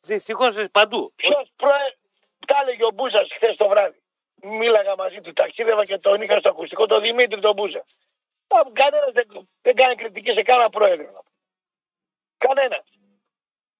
Δυστυχώ 0.00 0.46
παντού. 0.72 1.12
Ποιος 1.16 1.52
προέ... 1.56 1.96
Τα 2.46 2.58
έλεγε 2.62 2.84
ο 2.84 2.90
Μπούζας 2.90 3.28
χθες 3.32 3.56
το 3.56 3.68
βράδυ. 3.68 4.02
Μίλαγα 4.34 4.96
μαζί 4.96 5.20
του, 5.20 5.32
ταξίδευα 5.32 5.82
και 5.82 5.96
τον 5.96 6.22
είχα 6.22 6.38
στο 6.38 6.48
ακουστικό, 6.48 6.86
τον 6.86 7.00
Δημήτρη 7.00 7.40
τον 7.40 7.54
Μπούζα. 7.54 7.84
Κανένας 8.72 9.12
δεν, 9.12 9.48
δεν 9.62 9.74
κάνει 9.74 9.94
κριτική 9.94 10.32
σε 10.32 10.42
κανένα 10.42 10.70
πρόεδρο. 10.70 11.22
Κανένας. 12.38 12.84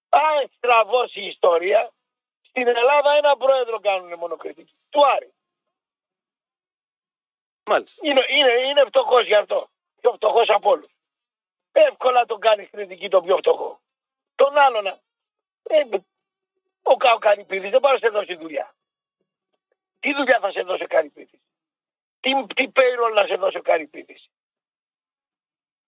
Αν 0.09 0.51
στραβώσει 0.57 1.21
η 1.21 1.27
ιστορία, 1.27 1.93
στην 2.41 2.69
Ελλάδα 2.69 3.13
ένα 3.13 3.37
πρόεδρο 3.37 3.81
κάνουν 3.81 4.19
μόνο 4.19 4.37
κριτική. 4.37 4.75
Του 4.89 5.07
Άρη. 5.07 5.35
Μάλιστα. 7.65 8.07
Είναι, 8.09 8.25
είναι, 8.29 8.53
είναι 8.53 8.85
φτωχός 8.85 9.27
γι' 9.27 9.35
αυτό. 9.35 9.71
Πιο 10.01 10.13
φτωχός 10.13 10.49
από 10.49 10.71
όλους. 10.71 10.91
Εύκολα 11.73 12.25
τον 12.27 12.41
κάνεις 12.41 12.71
κριτική 12.71 13.09
τον 13.09 13.25
πιο 13.25 13.37
φτωχό. 13.37 13.81
Τον 14.35 14.59
άλλον. 14.59 14.87
Ε, 15.63 15.83
ο 16.83 16.97
Κάο 16.97 17.19
Καρυπίδης 17.19 17.71
δεν 17.71 17.81
πάει 17.81 17.93
να 17.93 17.99
σε 17.99 18.09
δώσει 18.09 18.35
δουλειά. 18.35 18.75
Τι 20.01 20.15
δουλειά 20.15 20.39
θα 20.41 20.51
σε 20.51 20.63
δώσει 20.63 20.83
ο 20.83 20.87
Καρυπίδης; 20.87 21.41
Τι, 22.21 22.31
τι 22.55 22.73
payroll 22.75 23.13
να 23.15 23.27
σε 23.27 23.35
δώσει 23.35 23.57
ο 23.57 23.63
Καρυπίδης; 23.63 24.31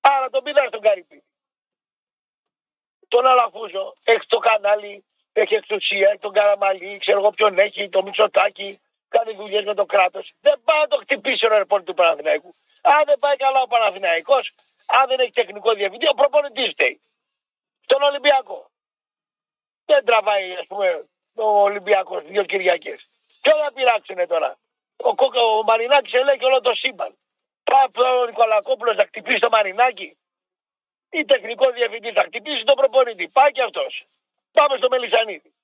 Άρα 0.00 0.30
τον 0.30 0.42
πηδά 0.42 0.66
στον 0.66 0.80
Καρυπίδη. 0.80 1.24
Τον 3.08 3.26
Αλαφούζο 3.26 3.94
έχεις 4.04 4.26
το 4.26 4.38
κανάλι, 4.38 5.04
έχει 5.32 5.54
εξουσία, 5.54 6.08
έχει 6.08 6.18
τον 6.18 6.32
Καραμαλή, 6.32 6.98
ξέρω 6.98 7.18
εγώ 7.18 7.30
ποιον 7.30 7.58
έχει, 7.58 7.88
το 7.88 8.02
Μητσοτάκι, 8.02 8.80
κάνει 9.08 9.32
δουλειές 9.34 9.64
με 9.64 9.74
το 9.74 9.86
κράτος. 9.86 10.32
Δεν 10.40 10.62
πάει 10.64 10.80
να 10.80 10.86
το 10.86 10.96
χτυπήσει 10.96 11.46
ο 11.46 11.48
ρεπόρτη 11.48 11.84
του 11.84 11.94
Παναθηναϊκού. 11.94 12.54
Αν 12.82 13.04
δεν 13.04 13.18
πάει 13.18 13.36
καλά 13.36 13.60
ο 13.60 13.66
Παναθηναϊκός, 13.66 14.54
αν 14.86 15.08
δεν 15.08 15.20
έχει 15.20 15.32
τεχνικό 15.32 15.74
διευθυντή, 15.74 16.08
ο 16.08 16.14
προπονητής 16.14 16.70
φταίει. 16.70 17.02
Στον 17.80 18.02
Ολυμπιακό. 18.02 18.71
Δεν 19.84 20.04
τραβάει, 20.04 20.52
ας 20.52 20.66
πούμε, 20.66 21.08
ο 21.34 21.44
Ολυμπιακός 21.44 22.24
δύο 22.24 22.44
Κυριακές. 22.44 23.06
Ποιο 23.42 23.56
θα 23.56 23.72
πειράξουνε 23.72 24.26
τώρα. 24.26 24.58
Ο, 24.96 25.14
Κόκα, 25.14 25.40
ο 25.42 25.62
Μαρινάκης 25.62 26.12
ελέγχει 26.12 26.44
όλο 26.44 26.60
το 26.60 26.74
σύμπαν. 26.74 27.18
Πάει 27.64 28.06
ο 28.20 28.26
Νικολακόπουλος 28.26 28.96
να 28.96 29.04
χτυπήσει 29.04 29.38
το 29.38 29.48
Μαρινάκη. 29.48 30.16
Ή 31.10 31.24
τεχνικό 31.24 31.70
διευθυντή 31.70 32.12
θα 32.12 32.22
χτυπήσει 32.22 32.64
τον 32.64 32.76
προπονητή. 32.76 33.28
Πάει 33.28 33.50
και 33.50 33.62
αυτός. 33.62 34.06
Πάμε 34.52 34.76
στο 34.76 34.88
Μελισανίδη. 34.88 35.54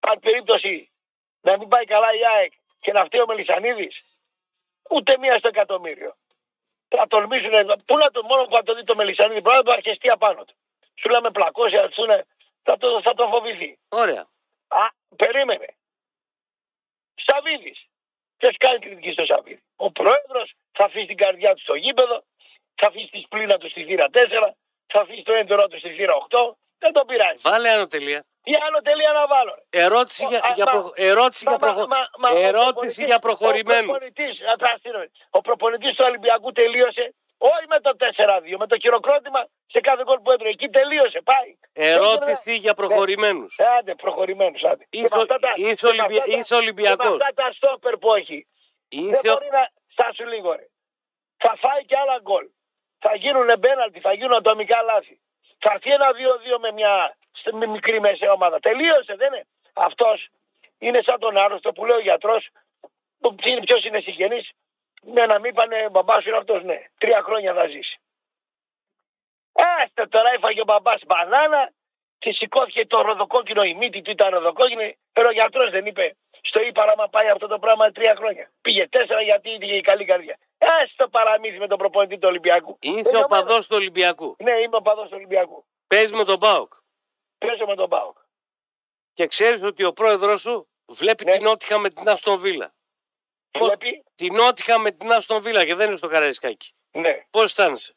Αν 0.00 0.18
περίπτωση 0.18 0.90
να 1.40 1.58
μην 1.58 1.68
πάει 1.68 1.84
καλά 1.84 2.14
η 2.14 2.26
ΑΕΚ 2.26 2.52
και 2.80 2.92
να 2.92 3.04
φταίει 3.04 3.20
ο 3.20 3.26
Μελισανίδης, 3.26 4.04
ούτε 4.90 5.18
μία 5.18 5.38
στο 5.38 5.48
εκατομμύριο. 5.48 6.16
Θα 6.88 7.06
τολμήσουν, 7.06 7.50
πού 7.86 7.96
να 7.96 8.10
το 8.10 8.22
μόνο 8.22 8.44
που 8.44 8.54
θα 8.54 8.62
το 8.62 8.74
δει 8.74 8.84
το 8.84 8.94
Μελισανίδη, 8.94 9.42
πρέπει 9.42 9.56
να 9.56 9.62
το 9.62 9.72
αρχιστεί 9.72 10.10
απάνω 10.10 10.44
του. 10.44 10.54
Σου 10.94 11.08
λέμε 11.08 11.30
πλακώσει, 11.30 11.76
θα 12.68 12.76
το, 12.76 12.88
θα 13.02 13.14
το 13.14 13.24
φοβηθεί. 13.32 13.78
Ωραία. 13.88 14.24
Α, 14.68 14.84
περίμενε. 15.16 15.68
Σαββίδη. 17.26 17.74
Ποιος 18.36 18.56
κάνει 18.64 18.78
κριτική 18.78 19.10
στο 19.12 19.24
Σαββίδη. 19.24 19.62
Ο 19.76 19.88
πρόεδρος 19.92 20.48
θα 20.72 20.84
αφήσει 20.84 21.06
την 21.06 21.16
καρδιά 21.16 21.54
του 21.54 21.60
στο 21.60 21.74
γήπεδο, 21.74 22.16
θα 22.74 22.86
αφήσει 22.86 23.08
τη 23.14 23.20
σπλήνα 23.20 23.56
του 23.58 23.68
στη 23.70 23.84
θύρα 23.84 24.06
4, 24.12 24.18
θα 24.92 25.00
αφήσει 25.00 25.22
το 25.22 25.32
έντερό 25.32 25.66
του 25.68 25.78
στη 25.78 25.90
θύρα 25.96 26.14
8. 26.28 26.38
Δεν 26.78 26.92
τον 26.92 27.06
πειράζει. 27.06 27.42
Βάλε 27.50 27.68
άνω 27.70 27.86
τελεία. 27.86 28.24
Τι 28.42 28.52
άλλο 28.66 28.80
τελεία 28.82 29.12
να 29.12 29.26
βάλω. 29.26 29.54
Ερώτηση 29.70 30.26
για, 30.26 30.38
Α, 30.38 30.52
για, 30.54 30.64
μα- 30.64 30.70
προ- 30.70 30.92
ερώτηση 30.94 31.44
Μα- 31.48 31.50
για, 31.56 31.58
προχω- 31.66 31.86
μα- 31.88 31.96
μα- 32.18 32.32
μα- 32.32 32.40
ερώτηση 32.40 33.02
ο 33.02 33.06
για 33.06 33.18
προπονητής- 33.18 33.64
προχωρημένους. 33.64 33.88
Ο 33.88 33.92
προπονητής, 33.92 34.34
α, 34.50 34.54
θα 34.58 34.74
στείλω. 34.78 35.00
ο 35.30 35.40
προπονητής 35.40 35.92
του 35.96 36.04
Ολυμπιακού 36.08 36.52
τελείωσε 36.52 37.14
όχι 37.38 37.66
με 37.68 37.80
το 37.80 37.92
4-2, 37.98 38.56
με 38.58 38.66
το 38.66 38.78
χειροκρότημα 38.78 39.46
σε 39.66 39.80
κάθε 39.80 40.02
γκολ 40.04 40.18
που 40.20 40.30
έτρωγε. 40.30 40.52
Εκεί 40.52 40.68
τελείωσε, 40.68 41.20
πάει. 41.20 41.56
Ερώτηση 41.72 42.56
για 42.56 42.74
προχωρημένους. 42.74 43.58
Ε, 43.58 43.64
Άντε, 43.78 43.94
προχωρημένους, 43.94 44.62
άντε. 44.64 44.84
Και 44.88 44.98
Είσαι, 44.98 45.16
με 45.16 45.22
αυτά 45.22 45.38
τα- 45.38 45.52
είσαι, 45.56 45.88
και 45.88 45.94
με 45.96 46.02
Ολυμπια- 46.02 46.18
αυτά 46.22 46.30
τα- 46.32 46.38
είσαι 46.38 46.54
και 46.54 46.60
Ολυμπιακός. 46.60 47.06
Με 47.16 47.24
αυτά 47.24 47.32
τα 47.42 47.52
στόπερ 47.52 47.96
που 47.96 48.14
έχει. 48.14 48.46
Δεν 48.88 49.04
Είσαι, 49.04 49.20
μπορεί 49.24 49.48
να. 49.50 49.68
Στάσου 49.94 50.26
λίγο, 50.26 50.52
ρε. 50.52 50.66
Θα 51.36 51.54
φάει 51.62 51.84
και 51.84 51.96
άλλα 51.96 52.18
γκολ. 52.22 52.46
Θα 52.98 53.14
γίνουν 53.16 53.48
μπέναλτι, 53.58 54.00
θα 54.00 54.12
γίνουν 54.12 54.34
ατομικά 54.36 54.82
λάθη. 54.82 55.20
Θα 55.58 55.70
έρθει 55.74 55.90
ένα 55.92 56.12
2-2 56.12 56.58
με 56.58 56.72
μια 56.72 57.16
σε- 57.32 57.52
με 57.52 57.66
μικρή 57.66 58.00
μεσαία 58.00 58.32
ομάδα. 58.32 58.58
Τελείωσε, 58.60 59.14
δεν 59.16 59.32
είναι. 59.32 59.46
Αυτός 59.72 60.28
είναι 60.78 61.00
σαν 61.02 61.18
τον 61.20 61.36
άρρωστο 61.36 61.72
που 61.72 61.84
λέει 61.84 61.96
ο 61.96 62.00
γιατρός. 62.00 62.48
Ποιος 63.64 63.84
είναι 63.84 64.00
συγγενής. 64.00 64.50
Ναι, 65.12 65.26
να 65.26 65.38
μην 65.38 65.54
πάνε 65.54 65.88
μπαμπάς 65.90 66.22
σου 66.22 66.28
είναι 66.28 66.38
αυτός, 66.38 66.62
ναι. 66.62 66.84
Τρία 66.98 67.22
χρόνια 67.22 67.54
θα 67.54 67.66
ζήσει. 67.66 68.00
Έστε 69.82 70.06
τώρα 70.06 70.30
έφαγε 70.30 70.60
ο 70.60 70.64
μπαμπάς 70.64 71.00
μπανάνα 71.06 71.72
και 72.18 72.32
σηκώθηκε 72.32 72.86
το 72.86 73.00
ροδοκόκκινο, 73.02 73.62
η 73.62 73.74
μύτη 73.74 74.02
του 74.02 74.10
ήταν 74.10 74.30
ροδοκόκκινη. 74.34 74.98
Pero 75.12 75.26
ο 75.28 75.32
γιατρός 75.32 75.70
δεν 75.70 75.86
είπε, 75.86 76.16
στο 76.42 76.60
είπα 76.62 76.82
άμα 76.82 77.08
πάει 77.08 77.28
αυτό 77.28 77.46
το 77.46 77.58
πράγμα 77.58 77.90
τρία 77.90 78.14
χρόνια. 78.16 78.50
Πήγε 78.60 78.88
τέσσερα 78.88 79.20
γιατί 79.22 79.50
είχε 79.50 79.74
η 79.76 79.80
καλή 79.80 80.04
καρδιά. 80.04 80.38
Έστω 80.58 81.08
παραμύθι 81.08 81.58
με 81.58 81.66
τον 81.66 81.78
προπονητή 81.78 82.14
του 82.18 82.28
Ολυμπιακού. 82.30 82.78
είσαι 82.80 82.98
Είναι 82.98 83.08
ο 83.08 83.10
ομάδα. 83.10 83.28
παδός 83.28 83.66
του 83.66 83.76
Ολυμπιακού. 83.76 84.36
Ναι, 84.38 84.52
είμαι 84.60 84.76
ο 84.76 84.82
παδός 84.82 85.04
του 85.08 85.14
Ολυμπιακού. 85.14 85.66
Παίζει 85.86 86.14
με 86.14 86.24
τον 86.24 86.38
ΠΑΟΚ. 86.38 86.72
Παίζω 87.38 87.66
με 87.66 87.74
τον 87.74 87.88
Πάοκ. 87.88 88.16
Και 89.12 89.26
ξέρεις 89.26 89.62
ότι 89.62 89.84
ο 89.84 89.92
πρόεδρος 89.92 90.40
σου 90.40 90.68
βλέπει 90.86 91.24
Ναι. 91.24 91.32
την 91.32 91.42
Νότιχα 91.44 91.78
με 91.78 91.90
την 91.90 92.08
Άστον 92.08 92.38
Βίλα. 92.38 92.74
Πώς- 93.50 93.66
Βλέπει, 93.68 94.04
Την 94.14 94.34
Νότιχα 94.34 94.78
με 94.78 94.90
την 94.90 95.12
Άστον 95.12 95.40
Βίλα 95.42 95.64
και 95.64 95.74
δεν 95.74 95.88
είναι 95.88 95.96
στο 95.96 96.08
Καραϊσκάκι. 96.08 96.72
ναι. 96.90 97.24
Πώς 97.30 97.42
αισθάνεσαι; 97.42 97.94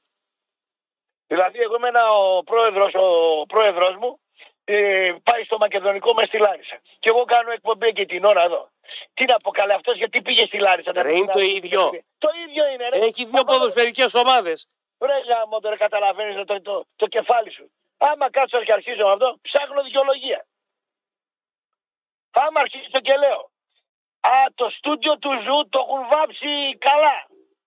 Δηλαδή, 1.28 1.60
εγώ 1.60 1.76
εμένα 1.76 2.08
ο 2.10 2.44
πρόεδρος, 2.44 2.94
ο 2.96 3.46
πρόεδρος 3.46 3.96
μου 3.96 4.20
ε, 4.64 5.16
πάει 5.24 5.44
στο 5.44 5.58
Μακεδονικό 5.58 6.14
με 6.14 6.26
στη 6.26 6.38
Λάρισα. 6.38 6.82
Και 7.00 7.10
εγώ 7.10 7.24
κάνω 7.26 7.52
εκπομπή 7.52 7.88
εκεί 7.88 8.06
την 8.06 8.24
ώρα 8.24 8.42
εδώ. 8.44 8.72
Τι 9.14 9.26
να 9.26 9.38
πω 9.38 9.52
καλά 9.52 9.76
αυτός 9.76 9.98
γιατί 9.98 10.22
πήγε 10.22 10.46
στη 10.46 10.58
Λάρισα. 10.60 10.92
Ρε, 11.02 11.16
είναι 11.18 11.32
το 11.32 11.40
ίδιο. 11.40 11.90
Το 12.18 12.30
ίδιο 12.48 12.68
είναι 12.72 12.90
ρε. 12.90 12.98
Έχει 12.98 13.26
δύο 13.26 13.40
Άμα- 13.40 13.44
ποδοσφαιρικές 13.44 14.14
ομάδες. 14.14 14.68
Ρε 15.00 15.20
γαμώτο 15.28 15.60
τώρα 15.60 15.78
καταλαβαίνεις 15.78 16.46
το, 16.46 16.62
το, 16.62 16.86
το, 16.96 17.08
κεφάλι 17.08 17.52
σου. 17.52 17.72
Άμα 17.98 18.30
κάτσω 18.30 18.64
και 18.64 18.74
αρχίζω 18.74 19.06
με 19.06 19.12
αυτό, 19.12 19.38
ψάχνω 19.42 19.84
δικαιολογία. 19.84 20.46
Άμα 22.32 22.60
αρχίσω 22.60 23.00
και 23.02 23.16
λέω, 23.18 23.51
α, 24.22 24.32
το 24.56 24.70
στούντιο 24.70 25.18
του 25.18 25.32
Ζου 25.44 25.70
το 25.70 25.80
έχουν 25.86 26.08
βάψει 26.08 26.78
καλά 26.78 27.18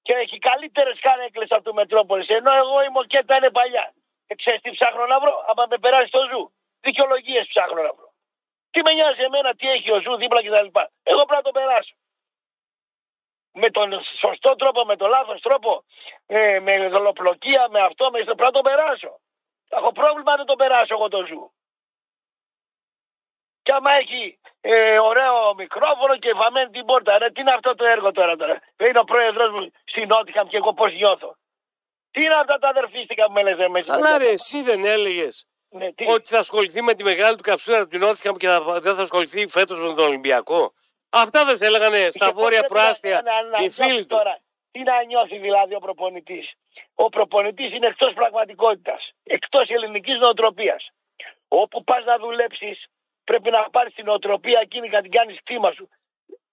και 0.03 0.15
έχει 0.15 0.39
καλύτερες 0.39 0.99
καρέκλες 1.01 1.51
από 1.51 1.63
το 1.63 1.75
Μετρόπολης, 1.75 2.29
ενώ 2.29 2.51
εγώ 2.57 2.83
η 2.83 2.89
μοκέτα 2.89 3.37
είναι 3.37 3.51
παλιά. 3.51 3.95
Και 4.27 4.35
ξέρεις 4.35 4.61
τι 4.61 4.71
ψάχνω 4.71 5.07
να 5.07 5.21
βρω, 5.21 5.45
άμα 5.49 5.67
με 5.71 5.79
περάσει 5.79 6.11
το 6.11 6.23
Ζου. 6.31 6.53
Δικαιολογίες 6.81 7.47
ψάχνω 7.47 7.83
να 7.83 7.93
βρω. 7.95 8.13
Τι 8.71 8.81
με 8.85 8.93
νοιάζει 8.93 9.23
εμένα, 9.23 9.55
τι 9.55 9.71
έχει 9.71 9.93
ο 9.93 10.01
Ζου 10.01 10.17
δίπλα 10.17 10.41
κτλ. 10.43 10.71
Εγώ 11.03 11.23
πρέπει 11.29 11.43
να 11.43 11.43
το 11.43 11.51
περάσω. 11.51 11.95
Με 13.53 13.71
τον 13.71 13.89
σωστό 14.21 14.55
τρόπο, 14.57 14.85
με 14.85 14.97
τον 14.97 15.09
λάθος 15.09 15.41
τρόπο, 15.41 15.85
ε, 16.27 16.61
με 16.61 16.89
δολοπλοκία, 16.89 17.69
με 17.71 17.81
αυτό, 17.81 18.11
με 18.11 18.19
αυτό, 18.19 18.35
πρέπει 18.35 18.53
να 18.53 18.59
το 18.61 18.69
περάσω. 18.69 19.21
Θα 19.69 19.77
έχω 19.77 19.93
πρόβλημα 19.93 20.31
αν 20.31 20.37
δεν 20.37 20.47
το 20.47 20.57
περάσω 20.57 20.95
εγώ 20.95 21.09
το 21.09 21.27
Ζου. 21.27 21.53
Και 23.65 23.73
άμα 23.79 23.91
έχει 24.03 24.39
ε, 24.61 24.99
ωραίο 25.11 25.55
μικρόφωνο 25.63 26.15
και 26.19 26.33
βαμμένη 26.41 26.71
την 26.71 26.85
πόρτα, 26.85 27.19
ρε, 27.19 27.31
τι 27.31 27.41
είναι 27.41 27.55
αυτό 27.55 27.75
το 27.75 27.85
έργο 27.85 28.11
τώρα. 28.13 28.37
τώρα; 28.37 28.55
Είναι 28.89 28.99
ο 28.99 29.05
πρόεδρος 29.05 29.51
μου 29.55 29.71
στην 29.85 30.07
Νότιγχαμ 30.09 30.47
και 30.49 30.57
εγώ 30.57 30.73
πώς 30.75 30.93
νιώθω. 30.95 31.37
Τι 32.11 32.21
είναι 32.25 32.35
αυτά 32.43 32.59
τα 32.59 32.69
αδερφίστικα 32.69 33.27
που 33.27 33.33
μελετάς 33.33 33.59
εμείς; 33.59 33.89
Αλλά 33.89 34.19
ρε, 34.19 34.29
εσύ 34.29 34.63
δεν 34.63 34.85
έλεγες 34.85 35.47
Ναι, 35.69 35.93
τι; 35.93 36.05
ότι 36.13 36.29
θα 36.29 36.39
ασχοληθεί 36.39 36.83
με 36.83 36.95
τη 36.95 37.05
μεγάλη 37.05 37.37
του 37.37 37.43
καψούρα 37.43 37.87
του 37.89 37.99
Νότιγχαμ 37.99 38.35
και 38.35 38.47
θα, 38.47 38.61
δεν 38.81 38.95
θα 38.95 39.03
ασχοληθεί 39.03 39.49
φέτος 39.49 39.81
με 39.81 39.87
τον 39.95 39.99
Ολυμπιακό; 40.07 40.73
Αυτά 41.11 41.45
δεν 41.45 41.59
σε 41.59 41.67
έλεγανε 41.67 42.09
στα 42.11 42.27
Και 42.27 42.33
πώς 42.33 42.43
βόρεια 42.43 42.59
πρέπει 42.59 42.75
να- 42.75 42.81
προάστια 42.81 43.23
να- 43.25 43.43
να 43.43 43.57
οι 43.59 43.61
νιώθει 43.61 43.83
φίλοι 43.83 44.01
του. 44.07 44.17
Τώρα, 44.17 44.39
τι 44.71 44.83
να 44.83 45.05
νιώθει 45.05 45.39
δηλαδή 45.39 45.75
ο 45.75 45.79
προπονητής; 45.79 46.53
Ο 46.95 47.09
προπονητής 47.09 47.73
είναι 47.75 47.87
εκτός 47.87 48.13
πραγματικότητας. 48.13 49.11
Εκτός 49.23 49.69
ελληνικής 49.69 50.19
νοοτροπίας. 50.19 50.89
Όπου 51.49 51.85
πας 51.85 52.05
να 52.05 52.19
δουλέψεις, 52.19 52.85
πρέπει 53.25 53.51
να 53.51 53.71
πάρεις 53.71 53.95
την 53.95 54.05
νοοτροπία 54.05 54.61
εκείνη 54.61 54.89
και 54.89 54.97
να 54.97 55.03
την 55.03 55.11
κάνεις 55.11 55.39
κτήμα 55.43 55.73
σου. 55.73 55.89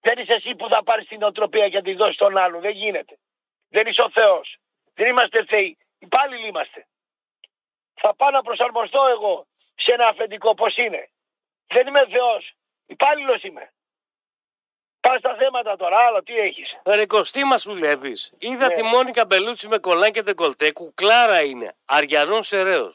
Δεν 0.00 0.18
είσαι 0.18 0.32
εσύ 0.34 0.54
που 0.54 0.68
θα 0.68 0.82
πάρεις 0.82 1.06
την 1.08 1.18
νοοτροπία 1.18 1.68
και 1.68 1.76
να 1.76 1.82
τη 1.82 1.94
δώσεις 1.94 2.14
στον 2.14 2.36
άλλον. 2.38 2.60
Δεν 2.60 2.70
γίνεται. 2.70 3.18
Δεν 3.68 3.86
είσαι 3.86 4.02
ο 4.02 4.10
Θεός. 4.10 4.56
Δεν 4.94 5.08
είμαστε 5.10 5.44
θεοί. 5.44 5.78
Υπάλληλοι 5.98 6.46
είμαστε. 6.48 6.86
Θα 7.94 8.14
πάω 8.14 8.30
να 8.30 8.42
προσαρμοστώ 8.42 9.06
εγώ 9.16 9.46
σε 9.74 9.92
ένα 9.92 10.08
αφεντικό 10.08 10.54
πώς 10.54 10.76
είναι; 10.76 11.10
Δεν 11.66 11.86
είμαι 11.86 12.06
Θεός. 12.10 12.52
Υπάλληλος 12.86 13.42
είμαι. 13.42 13.72
Πάμε 15.00 15.18
στα 15.18 15.36
θέματα 15.36 15.76
τώρα. 15.76 15.96
Άλλο 16.06 16.22
τι 16.22 16.38
έχεις. 16.38 16.76
Ρε 16.86 17.06
Κωστή 17.06 17.44
μα 17.44 17.56
δουλεύεις. 17.56 18.34
Είδα 18.38 18.66
Ναι. 18.66 18.72
τη 18.74 18.82
Μόνικα 18.82 19.26
Μπελούτσι 19.26 19.68
με 19.68 19.78
κολάν 19.78 20.12
και 20.12 20.22
τεκολτέ. 20.22 20.72
Κουκλάρα 20.72 21.42
είναι. 21.42 21.74
Αριανών 21.84 22.42
σεραίο. 22.42 22.90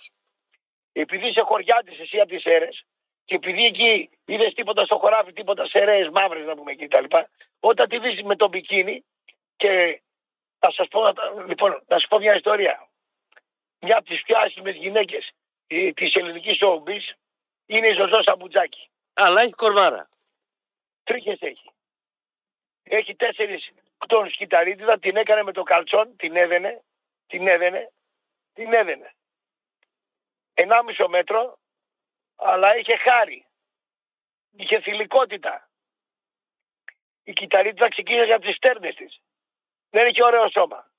Επειδή 0.92 1.28
είσαι 1.28 1.42
χωριάτη 1.42 1.98
εσύ 2.00 2.20
από 2.20 2.30
τις 2.30 2.44
αίρε 2.46 2.68
και 3.28 3.36
επειδή 3.36 3.66
εκεί 3.66 4.10
είδες 4.26 4.54
τίποτα 4.54 4.86
στο 4.86 4.98
χωράφι, 4.98 5.34
τίποτα 5.34 5.66
σε 5.66 5.78
αίρε 5.78 6.10
μαύρες 6.12 6.46
να 6.46 6.56
πούμε 6.56 6.72
εκεί 6.72 6.88
κτλ. 6.88 7.06
Όταν 7.60 7.90
τη 7.90 8.00
δεις 8.00 8.24
με 8.24 8.36
τον 8.36 8.50
μπικίνι 8.50 9.06
και 9.56 10.02
θα 10.60 10.72
σας 10.72 10.88
πω, 10.88 11.02
λοιπόν, 11.48 11.84
να 11.88 12.00
σου 12.00 12.08
πω 12.08 12.18
μια 12.18 12.36
ιστορία. 12.36 12.88
Μια 13.80 13.98
από 13.98 14.08
τις 14.08 14.22
πιο 14.22 14.38
άσχημες 14.38 14.76
γυναίκες 14.76 15.32
της 15.94 16.14
ελληνικής 16.14 16.58
showbiz 16.62 17.02
είναι 17.66 17.88
η 17.88 17.94
Ζωζό 17.94 18.22
Σαμπουτζάκη. 18.22 18.90
Αλλά 19.14 19.42
έχει 19.42 19.52
κορμάρα. 19.52 20.10
Τρίχες 21.04 21.38
έχει. 21.42 21.72
Έχει 22.84 23.16
τέσσερις 23.16 23.70
κτόνου 23.98 24.30
κυταρίτιδα, 24.30 25.00
την 25.00 25.16
έκανε 25.16 25.44
με 25.44 25.52
το 25.52 25.64
καλτσόν, 25.64 26.16
την 26.16 26.36
έδαινε, 26.36 26.84
την 27.28 27.48
έδαινε, 27.48 27.92
την 28.54 28.74
έδαινε. 28.74 29.14
Ενάμισο 30.54 31.08
μέτρο, 31.08 31.60
αλλά 32.38 32.78
είχε 32.78 32.98
χάρη. 32.98 33.48
Είχε 34.52 34.82
θηλυκότητα. 34.82 35.70
Η 37.24 37.34
κυταρίτιδα 37.34 37.90
ξεκίνησε 37.90 38.34
από 38.34 38.46
τις 38.46 38.56
στέρνες 38.56 38.96
της. 38.96 39.22
Δεν 39.90 40.08
είχε 40.08 40.24
ωραίο 40.24 40.50
σώμα. 40.50 40.92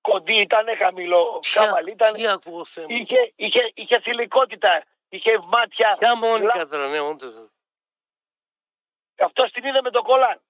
Κοντή 0.00 0.40
ήταν, 0.40 0.76
χαμηλό, 0.76 1.40
κάμαλ 1.54 1.86
ήταν. 1.86 2.14
Τι 2.14 2.26
ακούω 2.26 2.64
θέμα. 2.64 2.86
Είχε, 2.90 3.32
είχε, 3.36 3.70
είχε 3.74 4.00
θηλυκότητα. 4.00 4.84
Είχε 5.08 5.38
μάτια. 5.38 5.96
Ποια 5.98 6.16
Μόνικα 6.16 6.66
τώρα, 6.66 6.88
ναι, 6.88 7.00
όντως. 7.00 7.50
Αυτό 9.18 9.50
την 9.50 9.64
είδε 9.64 9.82
με 9.82 9.90
το 9.90 10.02
κολάν. 10.02 10.42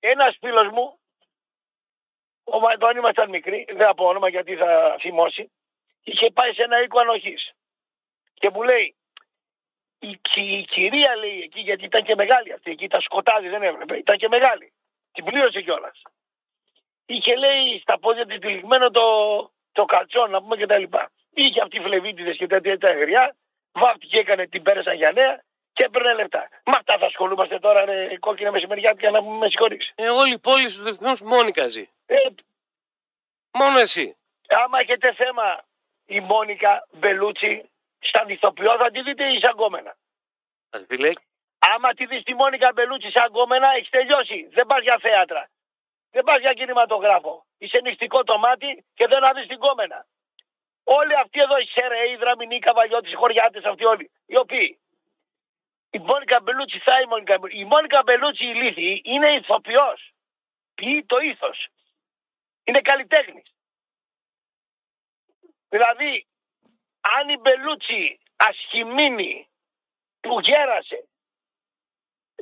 Ένας 0.00 0.36
φίλος 0.40 0.68
μου, 0.68 0.98
όταν 2.44 2.96
ήμασταν 2.96 3.28
μικροί, 3.28 3.64
δεν 3.68 3.86
θα 3.86 3.94
πω 3.94 4.04
όνομα 4.04 4.28
γιατί 4.28 4.56
θα 4.56 4.96
θυμώσει, 5.00 5.52
είχε 6.02 6.30
πάει 6.30 6.54
σε 6.54 6.62
ένα 6.62 6.82
οίκο 6.82 7.00
ανοχής. 7.00 7.54
Και 8.40 8.50
μου 8.52 8.62
λέει, 8.62 8.94
η, 9.98 10.16
κυ- 10.30 10.52
η 10.60 10.64
κυρία 10.74 11.16
λέει 11.16 11.40
εκεί, 11.46 11.60
γιατί 11.60 11.84
ήταν 11.84 12.02
και 12.02 12.14
μεγάλη 12.14 12.52
αυτή, 12.52 12.70
εκεί 12.70 12.88
τα 12.88 13.00
σκοτάδι 13.00 13.48
δεν 13.48 13.62
έβλεπε, 13.62 13.96
ήταν 13.96 14.16
και 14.16 14.28
μεγάλη. 14.28 14.72
Την 15.12 15.24
πλήρωσε 15.24 15.60
κιόλας. 15.60 16.02
Είχε 17.06 17.34
λέει 17.36 17.78
στα 17.82 17.98
πόδια 17.98 18.26
της 18.26 18.38
τυλιγμένο 18.38 18.90
το, 18.90 19.06
το 19.72 19.84
καλτσόν, 19.84 20.30
να 20.30 20.40
πούμε 20.42 20.56
και 20.56 20.66
τα 20.66 20.78
λοιπά. 20.78 21.10
Είχε 21.34 21.60
αυτή 21.62 21.80
φλεβίτιδες 21.80 22.36
και 22.36 22.46
τέτοια 22.46 22.78
τα 22.78 22.92
γριά, 22.92 23.36
βάφτηκε, 23.72 24.18
έκανε 24.18 24.46
την 24.46 24.62
πέρασαν 24.62 24.94
για 24.96 25.12
νέα 25.12 25.34
και 25.36 25.42
και 25.72 25.84
έπαιρνε 25.84 26.14
λεφτά. 26.14 26.48
Με 26.64 26.72
αυτά 26.78 26.98
θα 26.98 27.06
ασχολούμαστε 27.06 27.58
τώρα, 27.58 27.84
ρε, 27.84 28.16
κόκκινα 28.18 28.50
μεσημεριάτικα 28.50 29.10
να 29.10 29.22
με 29.22 29.48
συγχωρείς. 29.48 29.92
Ε, 29.94 30.08
όλη 30.08 30.32
η 30.32 30.38
πόλη 30.38 30.68
στους 30.68 30.82
διεθνούς 30.82 31.22
Μόνικα 31.22 31.68
ζει. 31.68 31.88
Ε, 32.06 32.16
Μόνο 33.52 33.78
εσύ. 33.78 34.16
άμα 34.48 34.78
έχετε 34.78 35.12
θέμα 35.14 35.62
η 36.06 36.20
Μόνικα 36.20 36.86
Μπελούτσι, 36.92 37.70
στα 38.00 38.24
ηθοποιός 38.28 38.76
θα 38.76 38.90
τη 38.90 39.02
δείτε 39.02 39.26
ή 39.26 39.40
σαν 39.40 39.56
κόμενα. 39.56 39.90
Α 40.70 40.78
φίλε, 40.88 41.12
Άμα 41.58 41.94
τη 41.94 42.06
δεις 42.06 42.22
τη 42.22 42.34
Μόνικα 42.34 42.72
Μπελούτσι 42.74 43.10
σαν 43.10 43.32
κόμενα, 43.32 43.70
έχεις 43.76 43.88
τελειώσει. 43.88 44.48
Δεν 44.52 44.66
πας 44.66 44.82
για 44.82 44.98
θέατρα. 45.00 45.50
Δεν 46.10 46.24
πας 46.24 46.38
για 46.38 46.52
κινηματογράφο. 46.52 47.46
Είσαι 47.58 47.80
νηστικό 47.80 48.24
το 48.24 48.38
μάτι 48.38 48.84
και 48.94 49.06
δεν 49.06 49.22
θα 49.22 49.32
δεις 49.34 49.46
την 49.46 49.58
κόμενα. 49.58 50.06
Όλοι 50.84 51.16
αυτοί 51.16 51.38
εδώ, 51.42 51.58
οι 51.58 51.66
Σερεοί, 51.66 52.12
οι 52.12 52.16
Δραμηνοί, 52.16 52.56
οι 52.56 52.58
Καβαλιώτες, 52.58 53.12
οι 53.12 53.14
Χωριάτες, 53.14 53.64
αυτοί 53.64 53.84
όλοι. 53.84 54.10
Οι 54.26 54.38
οποίοι. 54.38 54.80
Η 55.90 55.98
Μόνικα 55.98 56.40
Μπελούτσι 56.40 56.78
θα 56.78 57.00
η 57.00 57.06
Μόνικα 57.06 57.38
Μπελούτσι. 57.38 57.62
Η 57.62 57.64
Μόνικα 57.64 58.02
Μπελούτσι 58.02 58.44
η 58.46 58.54
λύθη 58.54 59.00
είναι 59.04 59.28
ηθοποιός. 59.30 60.12
Ποιεί 60.74 61.04
το 61.04 61.18
ήθος. 61.18 61.66
Είναι 62.64 62.80
καλλιτέχνης. 62.80 63.54
Δηλαδή, 65.68 66.26
αν 67.00 67.28
η 67.28 67.36
Μπελούτσι 67.36 68.20
ασχημίνη 68.36 69.48
που 70.20 70.40
γέρασε 70.40 71.08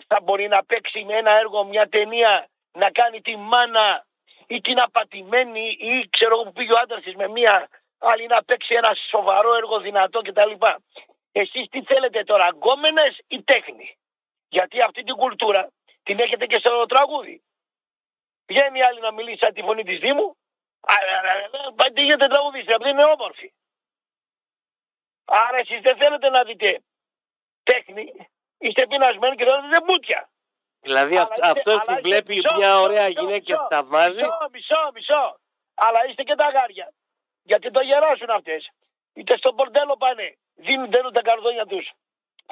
θα 0.06 0.20
μπορεί 0.22 0.48
να 0.48 0.64
παίξει 0.64 1.04
με 1.04 1.16
ένα 1.16 1.32
έργο, 1.32 1.64
μια 1.64 1.88
ταινία, 1.88 2.48
να 2.72 2.90
κάνει 2.90 3.20
τη 3.20 3.36
μάνα 3.36 4.06
ή 4.46 4.60
την 4.60 4.80
απατημένη 4.80 5.68
ή 5.68 6.08
ξέρω 6.08 6.34
εγώ 6.34 6.42
που 6.42 6.52
πήγε 6.52 6.72
ο 6.72 6.78
άντρας 6.78 7.02
της 7.02 7.14
με 7.14 7.28
μια 7.28 7.68
άλλη 7.98 8.26
να 8.26 8.44
παίξει 8.44 8.74
ένα 8.74 8.96
σοβαρό 9.08 9.54
έργο 9.54 9.80
δυνατό 9.80 10.20
κτλ. 10.20 10.52
Εσείς 11.32 11.68
τι 11.68 11.82
θέλετε 11.82 12.24
τώρα, 12.24 12.48
γκόμενες 12.48 13.20
ή 13.28 13.42
τέχνη; 13.42 13.98
Γιατί 14.48 14.80
αυτή 14.80 15.02
την 15.02 15.14
κουλτούρα 15.14 15.68
την 16.02 16.18
έχετε 16.18 16.46
και 16.46 16.58
στο 16.58 16.86
τραγούδι. 16.86 17.42
Βγαίνει 18.46 18.78
η 18.78 18.82
άλλη 18.82 19.00
να 19.00 19.12
μιλήσει 19.12 19.38
σαν 19.38 19.52
τη 19.54 19.62
φωνή 19.62 19.82
της 19.82 19.98
Δήμου. 19.98 20.36
Τι 21.94 22.02
γίνεται 22.02 22.26
τραγουδίστρια, 22.26 22.76
αυτή 22.76 22.88
είναι 22.88 23.04
όμορφη. 23.04 23.52
Άρα 25.28 25.56
εσείς 25.58 25.80
δεν 25.80 25.96
θέλετε 25.96 26.28
να 26.28 26.42
δείτε 26.44 26.80
τέχνη, 27.62 28.28
είστε 28.58 28.86
πεινασμένοι 28.86 29.36
και 29.36 29.44
θέλετε 29.44 29.80
μπούτια. 29.84 30.30
δηλαδή 30.80 31.12
Αλλά 31.14 31.22
αυτ, 31.22 31.32
είστε- 31.32 31.50
αυτός 31.50 31.72
αλλά 31.74 31.84
που 31.84 31.90
είστε- 31.90 32.02
βλέπει 32.08 32.34
μισό, 32.34 32.56
μια 32.56 32.68
μισό, 32.72 32.82
ωραία 32.82 33.06
μισό, 33.06 33.20
γυναίκα 33.20 33.38
και 33.38 33.52
μισό, 33.52 33.66
θαυμάζει. 33.70 34.20
Μισό, 34.22 34.48
μισό, 34.52 34.90
μισό. 34.94 35.40
Αλλά 35.74 36.06
είστε 36.08 36.22
και 36.22 36.34
τα 36.34 36.48
γάρια. 36.48 36.92
Γιατί 37.42 37.70
το 37.70 37.80
γεράσουν 37.80 38.30
αυτές. 38.30 38.70
Είτε 39.12 39.36
στο 39.36 39.52
μπορντέλο 39.52 39.96
πάνε, 39.96 40.36
δίνουν, 40.54 40.90
δένουν 40.90 41.12
τα 41.12 41.22
καρδόνια 41.22 41.66
τους, 41.66 41.90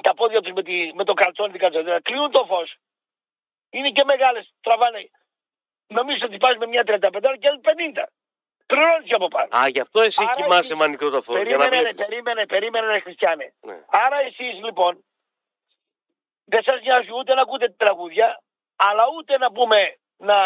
τα 0.02 0.14
πόδια 0.14 0.40
τους 0.40 0.52
με, 0.52 0.62
τη, 0.62 0.92
με 0.94 1.04
το 1.04 1.14
καλτσόνι, 1.14 1.50
την 1.50 1.60
καλτσόνι, 1.60 2.00
κλείνουν 2.02 2.30
το 2.30 2.44
φως. 2.44 2.76
Είναι 3.70 3.90
και 3.90 4.04
μεγάλες, 4.04 4.52
τραβάνε. 4.60 5.10
Νομίζω 5.86 6.26
ότι 6.26 6.36
πας 6.36 6.56
με 6.56 6.66
μια 6.66 6.82
35 6.84 7.36
και 7.38 7.48
άλλη 7.48 7.60
50. 7.60 8.06
Πληρώνεις 8.66 9.06
και 9.08 9.14
από 9.14 9.28
πάνω. 9.28 9.48
Α, 9.56 9.68
γι' 9.68 9.80
αυτό 9.80 10.00
εσύ 10.00 10.22
Άρα 10.24 10.34
κοιμάσαι 10.34 10.58
εσύ- 10.58 10.74
με 10.76 10.84
ανοιχτό 10.84 11.10
το 11.10 11.20
φως. 11.22 11.42
Για 11.42 11.56
να 11.56 11.64
Περίμενε, 11.64 11.74
ρε, 11.76 11.80
βλέπεις. 11.80 12.06
περίμενε, 12.06 12.46
περίμενε, 12.46 12.86
ρε 12.86 13.00
Χριστιανέ. 13.00 13.54
Ναι. 13.60 13.84
Άρα 13.88 14.20
εσείς 14.20 14.62
λοιπόν 14.64 15.04
δεν 16.44 16.62
σας 16.62 16.80
νοιάζει 16.80 17.12
ούτε 17.12 17.34
να 17.34 17.40
ακούτε 17.42 17.68
τραγούδια, 17.70 18.42
αλλά 18.76 19.04
ούτε 19.16 19.38
να 19.38 19.52
πούμε 19.52 19.96
να, 20.16 20.36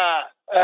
ε, 0.45 0.61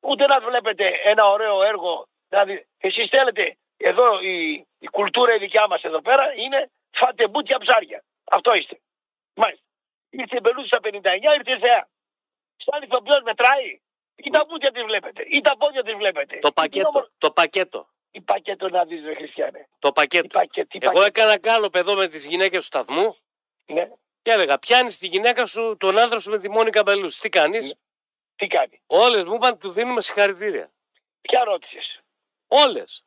ούτε 0.00 0.26
να 0.26 0.40
βλέπετε 0.40 1.00
ένα 1.04 1.24
ωραίο 1.24 1.62
έργο. 1.62 2.06
Δηλαδή, 2.28 2.66
εσείς 2.78 3.08
θέλετε, 3.08 3.56
εδώ 3.76 4.20
η, 4.20 4.66
η 4.78 4.86
κουλτούρα 4.90 5.34
η 5.34 5.38
δικιά 5.38 5.66
μας 5.68 5.82
εδώ 5.82 6.00
πέρα 6.02 6.32
είναι 6.36 6.70
φάτε 6.90 7.28
μπούτια 7.28 7.58
ψάρια. 7.58 8.04
Αυτό 8.24 8.54
είστε. 8.54 8.80
Μάλιστα. 9.34 9.64
Ήρθε 10.10 10.36
η 10.36 10.40
Μπελούση 10.42 10.66
στα 10.66 10.80
59, 10.80 11.34
ήρθε 11.34 11.52
η 11.52 11.58
Θεά. 11.58 11.88
Σαν 12.56 12.82
ηθοποιός 12.82 13.22
μετράει. 13.22 13.80
Ή 14.16 14.30
τα 14.30 14.40
μπούτια 14.48 14.72
της 14.72 14.82
βλέπετε, 14.82 15.22
ή 15.30 15.40
τα 15.40 15.56
πόδια 15.56 15.82
της 15.82 15.94
βλέπετε. 15.94 16.38
Το 16.38 16.48
Ή 16.48 16.52
την 16.52 16.52
πακέτο. 16.52 16.88
ομο- 16.88 17.08
Το 17.18 17.30
πακέτο. 17.30 17.88
Τι 18.10 18.20
πακέτο 18.20 18.68
να 18.68 18.84
δεις 18.84 19.04
ρε 19.04 19.14
Χριστιανέ. 19.14 19.68
Το 19.78 19.88
Τι 19.88 19.94
πακέτο. 20.00 20.28
πακέτο, 20.38 20.66
τι 20.68 20.78
Εγώ 20.82 20.92
πακέτο. 20.92 21.06
έκανα 21.20 21.38
καλό 21.38 21.68
παιδό 21.68 21.94
με 21.94 22.06
τις 22.06 22.26
γυναίκες 22.26 22.58
του 22.58 22.64
σταθμού 22.64 23.16
Ναι. 23.66 23.88
και 24.22 24.30
έλεγα: 24.30 24.58
Πιάνεις 24.58 24.98
τη 24.98 25.06
γυναίκα 25.06 25.46
σου, 25.46 25.76
τον 25.78 25.98
άντρα 25.98 26.18
σου 26.18 26.30
με 26.30 26.38
τη 26.38 26.48
Μόνικα 26.50 26.82
Μπελούς. 26.82 27.18
Τι 27.18 27.28
κάνεις; 27.28 27.66
Ναι. 27.68 27.80
Τι 28.36 28.46
κάνει; 28.46 28.80
Όλες 28.86 29.24
μου 29.24 29.34
είπαν 29.34 29.58
του 29.58 29.70
δίνουμε 29.70 30.00
συγχαρητήρια. 30.00 30.72
Ποια 31.20 31.44
ρώτησες; 31.44 32.00
Όλες. 32.46 33.04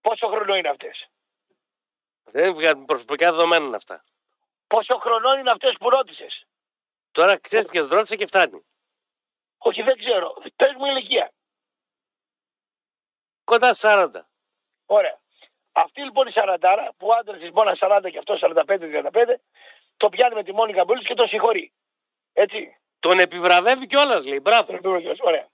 Πόσο 0.00 0.26
χρόνο 0.28 0.54
είναι 0.54 0.68
αυτές; 0.68 1.08
Δεν 2.24 2.54
βγάζουν 2.54 2.84
προσωπικά 2.84 3.30
δεδομένα 3.30 3.64
είναι 3.66 3.76
αυτά. 3.76 4.04
Πόσο 4.66 4.98
χρονών 4.98 5.38
είναι 5.38 5.50
αυτές 5.50 5.74
που 5.80 5.90
ρώτησες; 5.90 6.46
Τώρα 7.10 7.38
ξέρεις 7.38 7.66
ποιε 7.70 7.80
ρώτησε 7.80 8.16
και 8.16 8.26
φτάνει. 8.26 8.64
Όχι 9.58 9.82
δεν 9.82 9.98
ξέρω. 9.98 10.34
Πες 10.56 10.72
μου 10.78 10.86
ηλικία. 10.86 11.32
Κοντά 13.44 13.70
40. 13.74 14.08
Ωραία. 14.86 15.18
Αυτή 15.72 16.02
λοιπόν 16.02 16.26
η 16.26 16.32
Σαραντάρα 16.32 16.92
που 16.96 17.06
ο 17.06 17.12
άντρας 17.12 17.38
της 17.40 17.50
μόνο 17.50 17.72
40 17.80 18.00
και 18.10 18.18
αυτός 18.18 18.40
45-35 18.42 19.34
το 19.96 20.08
πιάνει 20.08 20.34
με 20.34 20.42
τη 20.42 20.52
Μόνικα 20.52 20.84
Μπούλης 20.84 21.06
και 21.06 21.14
το 21.14 21.26
συγχωρεί. 21.26 21.72
Έτσι. 22.32 22.76
Τον 22.98 23.18
επιβραβεύει 23.18 23.86
κιόλας, 23.86 24.26
λέει. 24.26 24.40
Μπράβο. 24.42 24.78
Ωραία. 25.20 25.48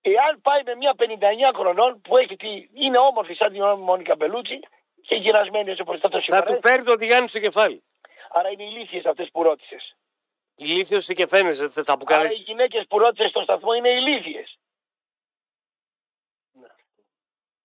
Εάν 0.00 0.40
πάει 0.40 0.62
με 0.64 0.74
μια 0.74 0.94
59 0.98 1.52
χρονών 1.54 2.00
που 2.00 2.16
έχει 2.16 2.36
τη, 2.36 2.68
είναι 2.72 2.98
όμορφη 2.98 3.34
σαν 3.34 3.52
την 3.52 3.62
Μόνικα 3.62 4.16
Μπελούτσι 4.16 4.60
και 5.02 5.16
γυρασμένη 5.16 5.70
έτσι 5.70 5.82
όπως 5.82 6.00
θα 6.00 6.08
το 6.08 6.16
Θα 6.16 6.22
συγχωρεί. 6.22 6.46
του 6.54 6.68
φέρει 6.68 6.82
το 6.82 6.96
τηγάνι 6.96 7.28
στο 7.28 7.40
κεφάλι. 7.40 7.84
Άρα 8.30 8.48
είναι 8.50 8.64
ηλίθιες 8.64 9.04
αυτές 9.04 9.28
που 9.32 9.42
ρώτησες. 9.42 9.96
Ηλίθιος 10.58 11.06
και 11.06 11.26
φαίνεσαι, 11.26 11.68
θα 11.68 11.80
Άρα 11.80 11.90
οι 11.90 11.92
αποκαλέσει. 11.92 12.42
γυναίκες 12.42 12.86
που 12.88 12.98
ρώτησες 12.98 13.30
στο 13.30 13.42
σταθμό 13.42 13.72
είναι 13.72 13.90
ηλίθιες. 13.90 14.58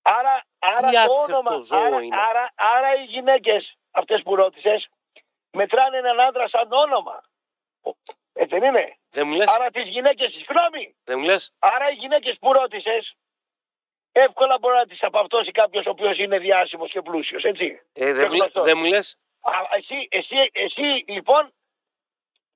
Άρα, 0.01 0.43
άρα 0.59 0.87
Τι 0.89 0.93
το 0.93 0.99
άσχετο 0.99 1.37
όνομα, 1.37 1.59
ζώο 1.61 1.79
άρα, 1.81 2.01
είναι 2.01 2.15
αυτό. 2.17 2.29
άρα, 2.29 2.51
άρα 2.55 2.95
οι 3.01 3.03
γυναίκες 3.03 3.77
αυτές 3.91 4.21
που 4.21 4.35
ρώτησες 4.35 4.89
μετράνε 5.51 5.97
έναν 5.97 6.19
άντρα 6.19 6.47
σαν 6.47 6.71
όνομα. 6.71 7.21
Έτσι 8.33 8.57
δεν 8.59 8.63
είναι; 8.75 8.97
Δεν 9.09 9.27
μου 9.27 9.35
λες. 9.35 9.47
Άρα 9.47 9.69
τις 9.71 9.87
γυναίκες, 9.87 10.31
συγγνώμη, 10.31 10.95
Δεν 11.03 11.19
μου 11.19 11.25
λες. 11.25 11.55
άρα 11.59 11.89
οι 11.91 11.93
γυναίκες 11.93 12.37
που 12.39 12.53
ρώτησες 12.53 13.15
εύκολα 14.11 14.57
μπορεί 14.59 14.75
να 14.75 14.85
τις 14.85 15.03
απαυτώσει 15.03 15.51
κάποιος 15.51 15.85
ο 15.85 15.89
οποίος 15.89 16.17
είναι 16.17 16.37
διάσημος 16.39 16.91
και 16.91 17.01
πλούσιος, 17.01 17.43
έτσι. 17.43 17.81
Ε, 17.93 18.13
δεν, 18.13 18.21
Και 18.21 18.25
μου 18.27 18.31
λες- 18.31 18.39
γνωστός. 18.39 18.65
δεν 18.65 18.77
μου 18.77 18.85
λες. 18.85 19.21
Α, 19.39 19.51
εσύ, 19.77 20.07
εσύ, 20.11 20.49
εσύ 20.53 21.03
λοιπόν 21.07 21.53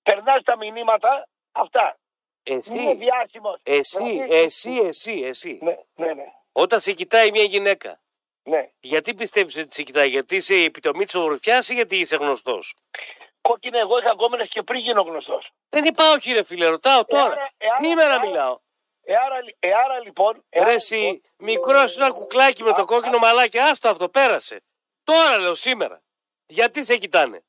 περνάς 0.05 0.43
τα 0.43 0.57
μηνύματα 0.57 1.27
αυτά. 1.51 1.97
Είναι 2.43 2.57
Εσύ, 2.57 2.93
διάσημος. 2.95 3.59
εσύ, 3.63 4.03
Δηλαδή, 4.03 4.33
εσύ, 4.35 4.71
εσύ, 4.83 5.21
εσύ. 5.25 5.59
Ναι, 5.61 5.75
ναι, 5.95 6.13
ναι. 6.13 6.23
Όταν 6.51 6.79
σε 6.79 6.93
κοιτάει 6.93 7.31
μια 7.31 7.43
γυναίκα, 7.43 7.99
ναι. 8.43 8.69
γιατί 8.79 9.13
πιστεύεις 9.13 9.57
ότι 9.57 9.73
σε 9.73 9.83
κοιτάει, 9.83 10.09
Γιατί 10.09 10.35
είσαι 10.35 10.55
η 10.55 10.63
επιτομή 10.63 11.03
της 11.03 11.15
ομορφιάς 11.15 11.69
ή 11.69 11.73
γιατί 11.73 11.95
είσαι 11.99 12.15
γνωστός; 12.15 12.75
Κόκκινε, 13.41 13.79
εγώ 13.79 13.97
είχα 13.99 14.11
γκόμενες 14.11 14.49
και 14.49 14.61
πριν 14.61 14.79
γίνω 14.79 15.01
γνωστός. 15.01 15.51
Δεν 15.69 15.85
είπα 15.85 16.11
όχι, 16.11 16.33
ρε 16.33 16.43
φίλε, 16.43 16.65
ρωτάω 16.65 17.05
τώρα. 17.05 17.23
άρα- 17.23 17.49
ε, 17.57 17.65
άρα- 17.71 17.83
Σήμερα 17.85 18.13
άρα- 18.13 18.25
μιλάω. 18.25 18.59
Ε, 19.07 19.15
άρα, 19.15 19.35
ε, 19.59 19.73
άρα 19.73 19.99
λοιπόν. 19.99 20.45
ε, 20.49 20.59
άρα, 20.59 20.69
Ρε, 20.69 20.73
εσύ, 20.75 20.95
λοιπόν, 20.97 21.21
μικρός 21.37 21.97
ένα 21.97 22.11
κουκλάκι 22.11 22.63
με 22.63 22.71
το 22.71 22.81
Α, 22.81 22.85
κόκκινο 22.85 23.17
μαλάκι, 23.17 23.59
άστο 23.59 23.89
αυτό, 23.89 24.09
πέρασε. 24.09 24.63
Τώρα 25.03 25.37
λέω 25.37 25.53
σήμερα. 25.53 26.03
Γιατί 26.45 26.85
σε 26.85 26.97
κοιτάνε; 26.97 27.44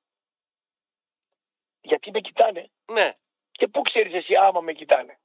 Γιατί 1.87 2.11
με 2.11 2.21
κοιτάνε. 2.21 2.71
Ναι. 2.93 3.13
Και 3.53 3.69
πού 3.69 3.83
ξέρεις 3.83 4.15
εσύ 4.15 4.37
άμα 4.37 4.61
με 4.61 4.73
κοιτάνε. 4.73 5.21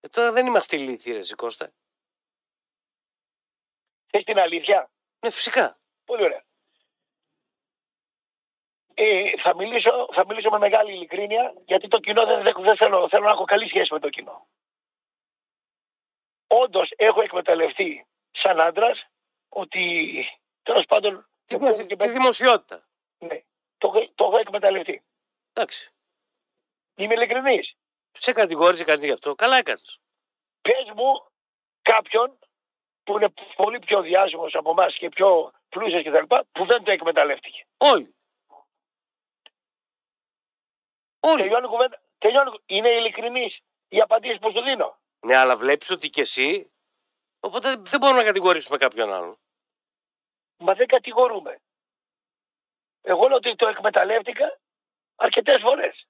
Ε, 0.00 0.08
τώρα 0.08 0.32
δεν 0.32 0.46
είμαστε 0.46 0.76
ηλίθιοι, 0.76 1.12
ρε, 1.12 1.18
εσύ, 1.18 1.34
Κώστα. 1.34 1.72
Θες 4.10 4.24
την 4.24 4.38
αλήθεια; 4.40 4.90
Ναι, 5.20 5.30
φυσικά. 5.30 5.78
Πολύ 6.04 6.24
ωραία. 6.24 6.44
Ε, 8.94 9.30
θα, 9.42 9.54
μιλήσω, 9.56 10.08
θα 10.12 10.24
μιλήσω 10.26 10.50
με 10.50 10.58
μεγάλη 10.58 10.92
ειλικρίνεια 10.92 11.54
γιατί 11.66 11.88
το 11.88 11.98
κοινό 12.00 12.26
δεν, 12.26 12.42
δεν, 12.42 12.54
δεν 12.62 12.76
θέλω, 12.76 13.08
θέλω 13.08 13.24
να 13.24 13.30
έχω 13.30 13.44
καλή 13.44 13.68
σχέση 13.68 13.92
με 13.92 13.98
το 14.00 14.08
κοινό. 14.08 14.48
Όντως 16.46 16.92
έχω 16.96 17.20
εκμεταλλευτεί 17.22 18.06
σαν 18.30 18.60
άντρας 18.60 19.06
ότι 19.48 20.24
τέλος 20.62 20.84
πάντων. 20.84 21.28
Τι, 21.44 21.58
το 21.58 21.64
ξέρω 21.70 21.86
και 21.86 21.96
τη 21.96 22.06
με- 22.06 22.12
δημοσιότητα. 22.12 22.88
ναι, 23.18 23.42
το, 23.78 23.88
έχω- 23.94 24.12
το 24.14 24.24
έχω 24.24 24.36
εκμεταλλευτεί. 24.38 25.04
Εντάξει. 25.52 25.90
Είμαι 26.94 27.14
ειλικρινής. 27.14 27.74
Σε 28.12 28.32
κατηγόρησε 28.32 28.84
κανείς 28.84 29.04
γι' 29.04 29.12
αυτό. 29.12 29.34
Καλά 29.34 29.56
έκανες. 29.56 30.00
Πες 30.60 30.92
μου 30.96 31.30
κάποιον 31.82 32.38
που 33.02 33.16
είναι 33.16 33.32
πολύ 33.56 33.78
πιο 33.78 34.00
διάσημος 34.02 34.54
από 34.54 34.70
εμάς 34.70 34.96
και 34.96 35.08
πιο 35.08 35.52
πλούσιος 35.68 36.02
κτλ. 36.02 36.34
που 36.52 36.66
δεν 36.66 36.82
το 36.84 36.90
εκμεταλλεύτηκε. 36.90 37.66
Όλοι. 37.76 38.14
Όλοι. 41.20 41.42
Τελειώνει 41.42 41.66
η 41.66 41.68
κουβέντα. 41.68 42.02
Τελειώνει. 42.18 42.58
Είναι 42.66 42.88
ειλικρινής 42.88 43.60
η 43.88 44.00
απαντήση 44.00 44.38
που 44.38 44.50
σου 44.50 44.62
δίνω. 44.62 44.98
Ναι, 45.20 45.36
αλλά 45.36 45.56
βλέπεις 45.56 45.90
ότι 45.90 46.10
και 46.10 46.20
εσύ. 46.20 46.72
Οπότε 47.40 47.76
δεν 47.76 48.00
μπορούμε 48.00 48.18
να 48.20 48.26
κατηγορήσουμε 48.26 48.76
κάποιον 48.76 49.12
άλλον. 49.12 49.38
Μα 50.56 50.74
δεν 50.74 50.86
κατηγορούμε. 50.86 51.60
Εγώ 53.02 53.28
λέω 53.28 53.36
ότι 53.36 53.56
το 53.56 53.68
εκμεταλλεύτηκα 53.68 54.58
αρκετές 55.20 55.60
φορές. 55.60 56.06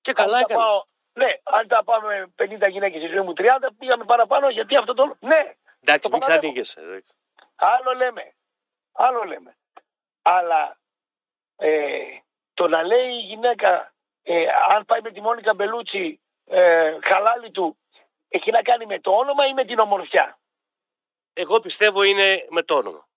Και 0.00 0.12
καλά 0.12 0.38
έκανες. 0.38 0.84
Ναι, 1.12 1.30
αν 1.42 1.68
τα 1.68 1.84
πάμε 1.84 2.32
50 2.36 2.70
γυναίκες 2.70 3.00
στη 3.00 3.10
ζωή 3.10 3.20
μου 3.24 3.32
30, 3.36 3.42
πήγαμε 3.78 4.04
παραπάνω 4.04 4.48
γιατί 4.48 4.76
αυτό 4.76 4.94
το. 4.94 5.16
Ναι, 5.20 5.54
Εντάξει, 5.80 6.08
το 6.10 6.16
μην 6.16 6.20
παραδέχομαι. 6.26 6.60
ξανήγεσαι. 6.60 7.14
άλλο 7.56 7.92
λέμε. 7.96 8.34
Άλλο 8.92 9.22
λέμε. 9.22 9.56
Αλλά 10.22 10.78
ε, 11.56 12.00
το 12.54 12.68
να 12.68 12.82
λέει 12.82 13.08
η 13.08 13.20
γυναίκα, 13.20 13.94
ε, 14.22 14.46
αν 14.68 14.84
πάει 14.84 15.00
με 15.00 15.10
τη 15.10 15.20
Μόνικα 15.20 15.54
Μπελούτσι, 15.54 16.20
ε, 16.44 16.98
χαλάλι 17.02 17.50
του, 17.50 17.78
έχει 18.28 18.50
να 18.50 18.62
κάνει 18.62 18.86
με 18.86 19.00
το 19.00 19.10
όνομα 19.10 19.46
ή 19.46 19.52
με 19.54 19.64
την 19.64 19.78
ομορφιά; 19.78 20.38
Εγώ 21.32 21.58
πιστεύω 21.58 22.02
είναι 22.02 22.46
με 22.50 22.62
το 22.62 22.74
όνομα. 22.76 23.08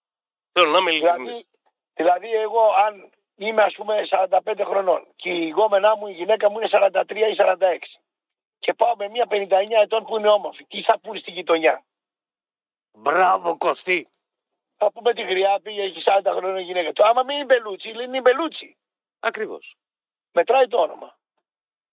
Θέλω 0.51 0.71
να 0.71 0.77
είμαι 0.77 0.91
ειλικρινής. 0.91 1.47
Δηλαδή, 1.93 2.27
δηλαδή 2.27 2.31
εγώ 2.33 2.61
αν 2.73 3.09
είμαι 3.37 3.61
ας 3.61 3.73
πούμε 3.73 4.07
45 4.09 4.39
χρονών 4.65 5.07
και 5.15 5.29
η 5.29 5.47
γόμενά 5.49 5.95
μου, 5.97 6.07
η 6.07 6.11
γυναίκα 6.13 6.49
μου 6.49 6.55
είναι 6.59 6.69
43 6.71 7.11
ή 7.15 7.35
46 7.37 7.55
και 8.59 8.73
πάω 8.73 8.95
με 8.95 9.09
μια 9.09 9.25
59 9.29 9.47
ετών 9.81 10.05
που 10.05 10.17
είναι 10.17 10.29
όμορφη, 10.29 10.65
τι 10.65 10.81
θα 10.81 10.99
πούνε 10.99 11.19
στη 11.19 11.31
γειτονιά. 11.31 11.85
Μπράβο 12.91 13.57
Κωστή. 13.57 14.07
Θα 14.77 14.91
πούμε 14.91 15.13
τη 15.13 15.21
γριά 15.21 15.59
πήγε, 15.63 15.81
έχει 15.81 16.01
40 16.05 16.21
χρονών 16.25 16.57
η 16.57 16.61
γυναίκα. 16.61 16.93
Το 16.93 17.03
άμα 17.05 17.23
μην 17.23 17.35
είναι 17.35 17.45
μπελούτσι, 17.45 17.89
είναι 17.89 18.17
η 18.17 18.21
μπελούτσι. 18.23 18.77
Ακριβώς. 19.19 19.75
Μετράει 20.31 20.67
το 20.67 20.77
όνομα. 20.77 21.17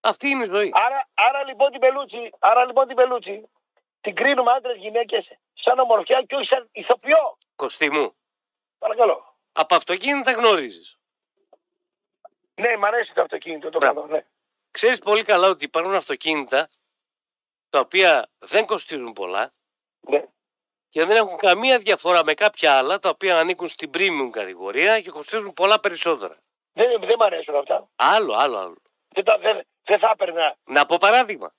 Αυτή 0.00 0.28
είναι 0.28 0.44
η 0.44 0.46
ζωή. 0.46 0.70
Άρα, 0.74 1.08
άρα 1.14 1.44
λοιπόν 1.44 1.70
την 1.70 1.80
πελούτσι, 1.80 2.30
άρα 2.38 2.64
λοιπόν 2.64 2.86
την 2.86 2.96
πελούτσι, 2.96 3.48
την 4.00 4.14
κρίνουμε 4.14 4.50
άντρες 4.52 4.76
γυναίκες 4.76 5.28
σαν 5.54 5.78
ομορφιά 5.78 6.22
και 6.22 6.34
όχι 6.34 6.46
σαν 6.46 6.68
ηθοποιό. 6.72 7.38
Κωστή 7.56 7.90
μου, 7.90 8.14
Παρακαλώ. 8.78 9.36
από 9.52 9.74
αυτοκίνητα 9.74 10.32
γνωρίζεις. 10.32 10.98
Ναι, 12.54 12.76
μ' 12.76 12.84
αρέσει 12.84 13.12
το 13.14 13.22
αυτοκίνητο 13.22 13.70
το 13.70 13.78
Μπράβο. 13.78 14.00
πράγμα. 14.00 14.16
Ναι. 14.16 14.24
Ξέρεις 14.70 14.98
πολύ 14.98 15.22
καλά 15.24 15.48
ότι 15.48 15.64
υπάρχουν 15.64 15.94
αυτοκίνητα 15.94 16.68
τα 17.70 17.78
οποία 17.80 18.30
δεν 18.38 18.66
κοστίζουν 18.66 19.12
πολλά 19.12 19.52
ναι. 20.00 20.24
και 20.88 21.04
δεν 21.04 21.16
έχουν 21.16 21.36
καμία 21.36 21.78
διαφορά 21.78 22.24
με 22.24 22.34
κάποια 22.34 22.78
άλλα 22.78 22.98
τα 22.98 23.08
οποία 23.08 23.38
ανήκουν 23.38 23.68
στην 23.68 23.90
premium 23.94 24.28
κατηγορία 24.32 25.00
και 25.00 25.10
κοστίζουν 25.10 25.52
πολλά 25.52 25.80
περισσότερα. 25.80 26.36
Δεν, 26.72 27.00
δεν 27.00 27.16
μ' 27.18 27.22
αρέσουν 27.22 27.54
αυτά. 27.56 27.88
Άλλο, 27.96 28.32
άλλο, 28.34 28.56
άλλο. 28.58 28.76
Δεν, 29.08 29.24
τα, 29.24 29.38
δεν, 29.38 29.66
δεν 29.84 29.98
θα 29.98 30.10
έπαιρνα 30.12 30.56
Να 30.64 30.86
πω 30.86 30.96
παράδειγμα. 31.00 31.54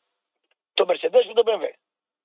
το 0.73 0.85
Mercedes 0.89 1.25
ή 1.29 1.33
το 1.33 1.43
BMW. 1.45 1.73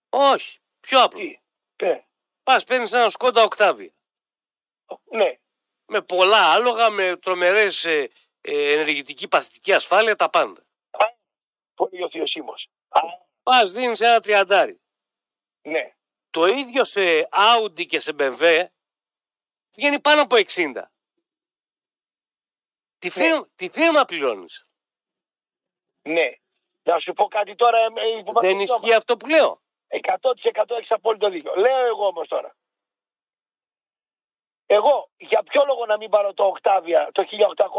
Όχι. 0.08 0.58
Πιο 0.80 1.02
απλό. 1.02 1.20
Τι. 1.20 1.40
Ναι. 1.86 2.04
Πας 2.42 2.64
παίρνεις 2.64 2.92
ένα 2.92 3.08
σκόντα 3.08 3.42
οκτάβια. 3.42 3.90
ναι. 5.10 5.38
Με 5.92 6.00
πολλά 6.00 6.52
άλογα, 6.52 6.90
με 6.90 7.16
τρομερές 7.16 7.84
ε, 7.84 7.98
ε, 8.00 8.08
ενεργητική 8.40 9.28
παθητική 9.28 9.72
ασφάλεια, 9.72 10.16
τα 10.16 10.30
πάντα. 10.30 10.62
Α, 10.90 11.04
πολύ 11.74 12.02
ο 12.02 12.08
θείος 12.10 12.30
Σίμος. 12.30 12.68
Α, 12.88 13.00
Πας 13.42 13.72
δίνεις 13.72 14.00
ένα 14.00 14.20
τριαντάρι. 14.20 14.80
ναι. 15.62 15.94
Το 16.30 16.46
ίδιο 16.46 16.84
σε 16.84 17.28
Audi 17.32 17.86
και 17.86 18.00
σε 18.00 18.14
BMW 18.18 18.64
βγαίνει 19.76 20.00
πάνω 20.00 20.22
από 20.22 20.36
60. 20.36 20.82
Τι 22.98 23.10
φίρμα, 23.10 23.48
τι 23.56 23.68
φίρμα 23.70 24.04
πληρώνεις. 24.04 24.64
Ναι. 26.02 26.30
Να 26.82 26.98
σου 26.98 27.12
πω 27.12 27.28
κάτι 27.28 27.54
τώρα. 27.54 27.78
ε, 27.78 27.84
ε, 28.18 28.22
που 28.22 28.40
Δεν 28.40 28.60
ισχύει 28.60 28.94
αυτό 28.94 29.16
που 29.16 29.28
λέω. 29.28 29.62
100% 29.88 30.78
έχει 30.80 30.92
απόλυτο 30.92 31.30
δίκιο. 31.30 31.54
Λέω 31.56 31.86
εγώ 31.86 32.06
όμω 32.06 32.22
τώρα. 32.24 32.56
Εγώ 34.72 35.10
για 35.16 35.42
ποιο 35.42 35.64
λόγο 35.66 35.86
να 35.86 35.96
μην 35.96 36.10
πάρω 36.10 36.34
το 36.34 36.44
Οκτάβια 36.44 37.08
το 37.12 37.24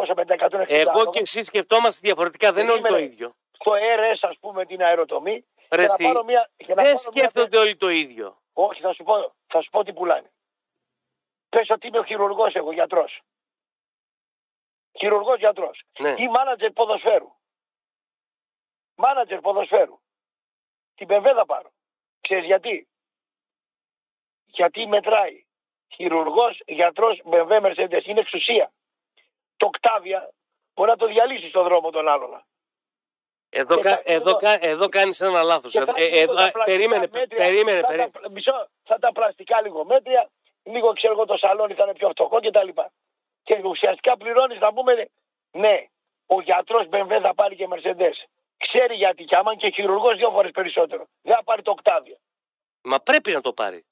1800 0.07 0.13
με 0.15 0.25
τα 0.25 0.35
160 0.35 0.63
Εγώ 0.67 0.91
άλογα, 0.91 1.09
και 1.09 1.19
εσύ 1.19 1.43
σκεφτόμαστε 1.43 1.99
διαφορετικά, 2.07 2.53
δεν 2.53 2.63
είναι 2.63 2.71
όλοι 2.71 2.81
το 2.81 2.87
Περίμενε. 2.87 3.13
ίδιο. 3.13 3.33
στο 3.51 3.71
RS 3.73 4.17
ας 4.21 4.37
πούμε 4.39 4.65
την 4.65 4.81
αεροτομή 4.83 5.31
Ρε 5.31 5.43
και 5.69 5.75
να 5.75 5.83
εσύ, 5.83 6.03
πάρω 6.03 6.23
μια, 6.23 6.49
και 6.57 6.73
να 6.73 6.75
δεν 6.75 6.75
πάρω 6.75 6.87
μια- 6.87 6.97
σκέφτονται 6.97 7.57
όλοι 7.57 7.75
το 7.75 7.89
ίδιο. 7.89 8.41
Όχι 8.53 8.81
θα 8.81 8.93
σου 8.93 9.03
πω, 9.03 9.33
θα 9.47 9.61
σου 9.61 9.69
πω 9.69 9.83
τι 9.83 9.93
πουλάνε. 9.93 10.31
Πες 11.49 11.69
ότι 11.69 11.87
είμαι 11.87 11.99
ο 11.99 12.03
χειρουργός 12.03 12.53
εγώ 12.53 12.71
γιατρός. 12.71 13.21
Χειρουργός 14.99 15.37
γιατρός. 15.39 15.83
Ναι. 15.99 16.15
Ή 16.17 16.27
μάνατζερ 16.27 16.71
ποδοσφαίρου. 16.71 17.31
Μάνατζερ 18.95 19.39
ποδοσφαίρου. 19.39 19.99
Την 20.95 21.07
BMW 21.09 21.31
θα 21.35 21.45
πάρω. 21.45 21.71
Ξέρεις 22.21 22.45
γιατί; 22.45 22.87
Γιατί 24.45 24.87
μετράει. 24.87 25.45
Χειρουργός, 25.95 26.59
γιατρός, 26.65 27.21
BMW, 27.25 27.61
Mercedes. 27.61 28.03
Είναι 28.05 28.19
εξουσία. 28.19 28.71
Το 29.57 29.69
Octavia 29.73 30.29
μπορεί 30.73 30.89
να 30.89 30.95
το 30.95 31.05
διαλύσει 31.07 31.47
στον 31.49 31.63
δρόμο 31.63 31.89
τον 31.89 32.07
άλλον. 32.07 32.43
Εδώ, 33.49 33.75
Και 33.75 33.81
κα, 33.81 33.89
θα- 33.95 34.01
εδώ, 34.05 34.35
κα- 34.35 34.65
εδώ 34.65 34.89
κάνεις 34.89 35.21
ένα 35.21 35.43
λάθος. 35.43 35.71
Και 35.71 35.79
Ε, 35.79 35.85
θα 35.85 35.93
ε, 35.97 36.03
έχουμε 36.03 36.19
εδώ- 36.21 36.33
τα 36.35 36.43
α, 36.43 36.51
πλαστικά 36.51 36.63
περίμενε, 36.63 36.99
μέτρια, 37.13 37.27
περίμενε, 37.35 37.79
θα 37.79 37.85
περίμενε. 37.85 38.11
τα, 38.21 38.29
μισό, 38.31 38.67
θα 38.83 38.99
τα 38.99 39.11
πλαστικά 39.11 39.61
λίγο 39.61 39.85
μέτρια, 39.85 40.29
λίγο 40.63 40.93
ξέρω 40.93 41.13
εγώ 41.13 41.25
το 41.25 41.37
σαλόνι 41.37 41.73
θα 41.73 41.83
είναι 41.83 41.93
πιο 41.93 42.09
φτωχό 42.09 42.39
κτλ. 42.39 42.69
Και 43.43 43.61
ουσιαστικά 43.65 44.17
πληρώνεις 44.17 44.59
να 44.59 44.73
πούμε, 44.73 45.07
ναι, 45.51 45.85
ο 46.25 46.41
γιατρός 46.41 46.87
BMW 46.91 47.19
θα 47.21 47.33
πάρει 47.33 47.55
και 47.55 47.67
Mercedes. 47.69 48.17
Ξέρει 48.57 48.95
γιατί 48.95 49.23
και 49.23 49.35
άμα 49.35 49.51
είναι 49.51 49.61
και 49.61 49.71
χειρουργός 49.71 50.17
δύο 50.17 50.29
φορές 50.31 50.51
περισσότερο. 50.51 51.05
Δεν 51.21 51.35
θα 51.35 51.43
πάρει 51.43 51.61
το 51.61 51.73
Octavia. 51.83 52.15
Μα 52.81 52.97
πρέπει 52.99 53.31
να 53.31 53.41
το 53.41 53.53
πάρει. 53.53 53.85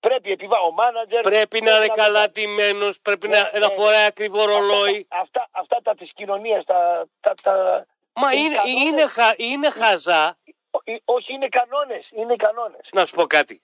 Πρέπει 0.00 0.30
επιβά 0.30 0.58
ο 0.60 0.70
μάνατζερ. 0.70 1.20
Πρέπει 1.20 1.60
να 1.60 1.76
είναι 1.76 1.86
το 1.86 1.92
καλά 1.92 2.18
πάρει. 2.18 2.30
τιμένος, 2.30 3.00
πρέπει 3.00 3.28
Ναι, 3.28 3.36
να, 3.38 3.50
ναι, 3.52 3.58
να 3.58 3.66
ναι. 3.68 3.74
φοράει 3.74 4.04
ακριβό 4.06 4.44
ρολόι. 4.44 5.06
Αυτά, 5.10 5.20
αυτά, 5.20 5.48
αυτά 5.52 5.80
τα 5.82 5.94
της 5.94 6.12
κοινωνίας, 6.14 6.64
τα, 6.64 7.06
τα, 7.20 7.34
τα, 7.42 7.86
Μα 8.12 8.32
είναι 8.32 8.42
είναι, 8.44 8.54
κανόνες. 8.56 8.82
είναι, 8.82 9.06
χα- 9.06 9.34
είναι 9.36 9.70
χαζά. 9.70 10.38
ό- 10.70 10.80
όχι 11.04 11.32
είναι 11.32 11.48
κανόνες. 11.48 12.08
Είναι 12.10 12.36
κανόνες. 12.36 12.88
Να 12.92 13.06
σου 13.06 13.14
πω 13.14 13.26
κάτι. 13.26 13.62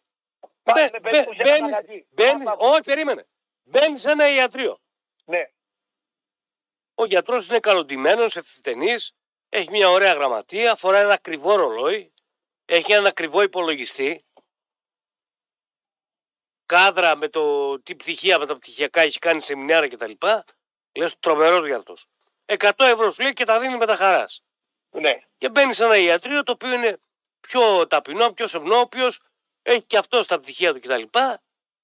Πάμε 0.63 0.81
Μπε- 0.91 1.01
περίπου 1.01 1.31
μπε- 1.35 1.37
σε 1.37 1.43
ένα 1.43 1.59
μπαίνεις- 1.59 1.75
μαγαζί. 1.75 2.07
μπαίνεις- 2.11 2.45
Πάμε, 2.49 2.57
πάμε. 2.57 2.71
όχι, 2.71 2.81
περίμενε. 2.81 3.27
Μπαίνεις 3.63 4.01
σε 4.01 4.11
ένα 4.11 4.35
ιατρείο. 4.35 4.79
Ναι. 5.25 5.51
Ο 6.95 7.05
γιατρός 7.05 7.49
είναι 7.49 7.59
καλοντημένος, 7.59 8.37
ευθυτενής, 8.37 9.13
έχει 9.49 9.71
μια 9.71 9.91
ωραία 9.91 10.13
γραμματεία, 10.13 10.75
φοράει 10.75 11.03
ένα 11.03 11.13
ακριβό 11.13 11.57
ρολόι, 11.57 12.13
έχει 12.65 12.93
ένα 12.93 13.09
ακριβό 13.09 13.43
υπολογιστή. 13.43 14.25
Κάδρα 16.67 17.17
με 17.17 17.29
το 17.29 17.79
τι 17.81 17.95
πτυχία, 17.97 18.39
με 18.39 18.47
τα 18.47 18.55
πτυχιακά 18.55 19.01
έχει 19.01 19.19
κάνει 19.19 19.41
σεμινάρια 19.41 19.89
κτλ. 19.89 20.13
Λες 20.99 21.19
τρομερός 21.19 21.67
γιατρό. 21.67 21.95
100 22.47 22.71
ευρώ 22.79 23.11
σου 23.11 23.23
λέει 23.23 23.33
και 23.33 23.45
τα 23.45 23.59
δίνει 23.61 23.77
με 23.77 23.87
τα 23.87 23.97
χαράς. 23.97 24.43
ναι. 24.91 25.21
Και 25.39 25.49
μπαίνει 25.49 25.73
σε 25.75 25.85
ένα 25.85 25.97
ιατρείο 25.97 26.43
το 26.43 26.53
οποίο 26.53 26.73
είναι 26.73 26.99
πιο 27.41 27.87
ταπεινό, 27.87 28.33
πιο 28.33 28.47
σεμνόπιος, 28.47 29.21
έχει 29.63 29.83
και 29.83 29.99
αυτό 29.99 30.23
στα 30.23 30.39
πτυχία 30.39 30.73
του 30.75 30.81
κτλ. 30.81 31.03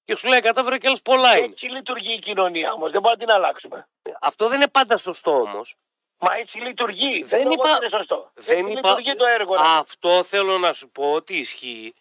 Και 0.03 0.15
σου 0.15 0.27
λέει 0.27 0.39
100 0.43 0.57
ευρώ 0.57 0.77
και 0.77 0.87
άλλε 0.87 0.97
πολλά 1.03 1.35
είναι. 1.37 1.45
Έτσι 1.51 1.65
λειτουργεί 1.65 2.13
η 2.13 2.19
κοινωνία 2.19 2.71
όμως. 2.73 2.91
Δεν 2.91 3.01
μπορούμε 3.01 3.23
να 3.25 3.25
την 3.27 3.35
αλλάξουμε. 3.43 3.87
Αυτό 4.21 4.47
δεν 4.47 4.55
είναι 4.57 4.67
πάντα 4.67 4.97
σωστό 4.97 5.31
όμως. 5.39 5.75
Μα 6.17 6.35
έτσι 6.35 6.57
λειτουργεί. 6.57 7.23
Δεν 7.23 7.39
Δεν, 7.43 7.51
είπα- 7.51 7.67
είπα... 7.69 7.77
είναι 7.81 7.97
σωστό. 7.97 8.31
Δεν 8.33 8.57
έτσι 8.65 8.77
είπα... 8.77 8.89
λειτουργεί 8.89 9.15
το 9.15 9.25
έργο. 9.25 9.53
ρε. 9.53 9.59
Αυτό 9.63 10.23
θέλω 10.23 10.57
να 10.57 10.73
σου 10.73 10.89
πω 10.89 11.13
ότι 11.13 11.37
ισχύει 11.37 11.93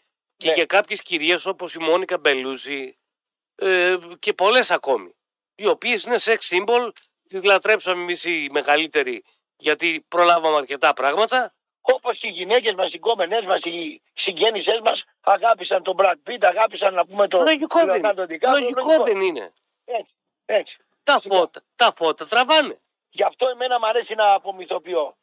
και 0.42 0.48
Ναι. 0.48 0.54
για 0.54 0.66
κάποιες 0.66 1.02
κυρίες 1.02 1.46
όπως 1.46 1.74
η 1.74 1.78
Μόνικα 1.80 2.18
Μπελούζη 2.18 2.98
ε, 3.54 3.96
και 4.18 4.32
πολλές 4.32 4.70
ακόμη 4.70 5.14
οι 5.54 5.66
οποίες 5.66 6.04
είναι 6.04 6.16
sex 6.18 6.36
symbol 6.36 6.88
τις 7.28 7.42
λατρέψαμε 7.44 8.02
εμείς 8.02 8.24
οι 8.24 8.48
μεγαλύτεροι 8.52 9.24
γιατί 9.56 10.04
προλάβαμε 10.08 10.56
αρκετά 10.56 10.92
πράγματα 10.92 11.54
Όπως 11.80 12.22
οι 12.22 12.28
γυναίκες 12.28 12.74
μας, 12.74 12.92
οι 12.92 12.98
κόμενές 12.98 13.44
μας, 13.44 13.60
οι 13.62 14.02
συγγέννησέ 14.14 14.80
μας 14.84 15.02
αγάπησαν 15.20 15.82
τον 15.82 15.96
Brad 15.98 16.30
Pitt, 16.30 16.38
αγάπησαν 16.40 16.94
να 16.94 17.06
πούμε 17.06 17.28
τον 17.28 17.44
λογικό, 17.44 17.84
δεν, 17.84 18.00
Leonardo 18.04 18.16
είναι. 18.16 18.38
DiCaprio, 18.40 18.50
λογικό 18.50 19.02
δεν 19.04 19.20
είναι 19.20 19.52
Έτσι, 19.84 20.14
έτσι. 20.44 20.76
τα 21.02 21.20
φώτα, 21.20 21.60
τα 21.76 21.92
φώτα 21.96 22.26
τραβάνε 22.26 22.78
Γι' 23.10 23.22
αυτό 23.24 23.48
εμένα 23.48 23.78
μου 23.78 23.86
αρέσει 23.86 24.14
να 24.14 24.32
απομυθοποιώ. 24.34 25.16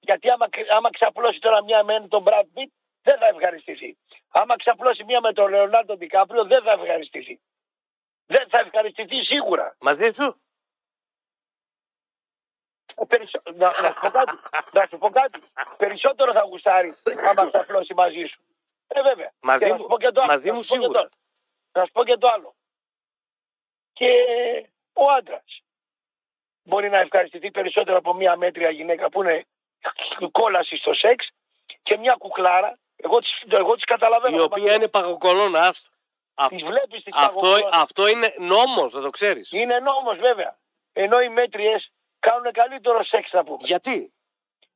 Γιατί 0.00 0.30
άμα, 0.30 0.46
άμα 0.76 0.90
ξαπλώσει 0.90 1.38
τώρα 1.38 1.62
μια 1.64 1.84
με 1.84 2.06
τον 2.08 2.24
Brad 2.26 2.46
Pitt, 2.54 2.70
δεν 3.02 3.18
θα 3.18 3.26
ευχαριστηθεί. 3.26 3.96
Άμα 4.28 4.56
ξαπλώσει 4.56 5.04
μια 5.04 5.20
με 5.20 5.32
τον 5.32 5.50
Leonardo 5.54 5.92
DiCaprio, 5.98 6.44
δεν 6.46 6.62
θα 6.62 6.72
ευχαριστηθεί. 6.72 7.40
Δεν 8.26 8.48
θα 8.48 8.58
ευχαριστηθεί 8.58 9.24
σίγουρα. 9.24 9.76
μαζί 9.80 10.10
σου 10.12 10.40
Ε, 12.96 13.04
περισσο- 13.04 13.42
να, 13.54 13.80
να 13.82 13.90
σου 13.92 14.00
πω 14.00 14.10
κάτι. 14.10 14.36
να 14.72 14.86
σου 14.90 14.98
πω 14.98 15.10
κάτι. 15.10 15.40
Περισσότερο 15.76 16.32
θα 16.32 16.40
γουστάρει 16.42 16.94
άμα 17.28 17.48
ξαπλώσει 17.50 17.94
μαζί 17.94 18.24
σου. 18.24 18.42
Ε, 18.86 19.02
βέβαια. 19.02 19.32
Μαζί 19.42 19.58
Και 19.58 19.66
να 19.66 19.74
μου- 19.74 19.80
σου 19.80 19.86
πω 19.86 19.98
και 19.98 20.10
το 20.10 20.20
άλλο. 20.20 20.32
μαζί 20.32 20.48
Να 20.48 20.54
μου 20.54 20.62
σου 20.62 20.68
πω 20.68 20.74
και 20.76 20.80
σίγουρα. 20.82 21.02
το- 21.02 21.14
Να 21.72 21.84
σου 21.84 21.92
πω 21.92 22.04
και 22.04 22.16
το 22.16 22.28
άλλο. 22.28 22.54
Και 23.92 24.10
ο 24.92 25.10
άντρας 25.10 25.62
μπορεί 26.62 26.88
να 26.90 26.98
ευχαριστηθεί 26.98 27.50
περισσότερο 27.50 27.96
από 27.98 28.14
μια 28.14 28.36
μέτρια 28.36 28.70
γυναίκα 28.70 29.08
που 29.10 29.22
είναι 29.22 29.46
κόλαση 30.32 30.76
στο 30.76 30.94
σεξ 30.94 31.30
και 31.82 31.96
μια 31.96 32.14
κουκλάρα. 32.18 32.78
Εγώ 33.02 33.18
τις, 33.18 33.42
εγώ 33.48 33.74
τις 33.74 33.84
καταλαβαίνω. 33.84 34.36
η 34.36 34.40
οποία 34.40 34.74
είναι 34.74 34.88
παγοκολόνα 34.88 35.60
άστο 35.62 35.88
Α- 36.34 36.46
Τις 36.48 36.62
βλέπεις 36.62 37.02
τις 37.02 37.14
αυτό, 37.16 37.40
παγωγόνες. 37.40 37.64
αυτό 37.72 38.06
είναι 38.08 38.34
νόμος 38.38 38.92
να 38.94 39.00
το 39.00 39.10
ξέρεις 39.10 39.52
Είναι 39.52 39.78
νόμος 39.78 40.18
βέβαια. 40.18 40.58
Ενώ 40.92 41.20
οι 41.20 41.28
μέτριες 41.28 41.92
κάνουν 42.18 42.52
καλύτερο 42.52 43.04
σεξ 43.04 43.32
να 43.32 43.44
πούμε. 43.44 43.56
Γιατί; 43.60 44.12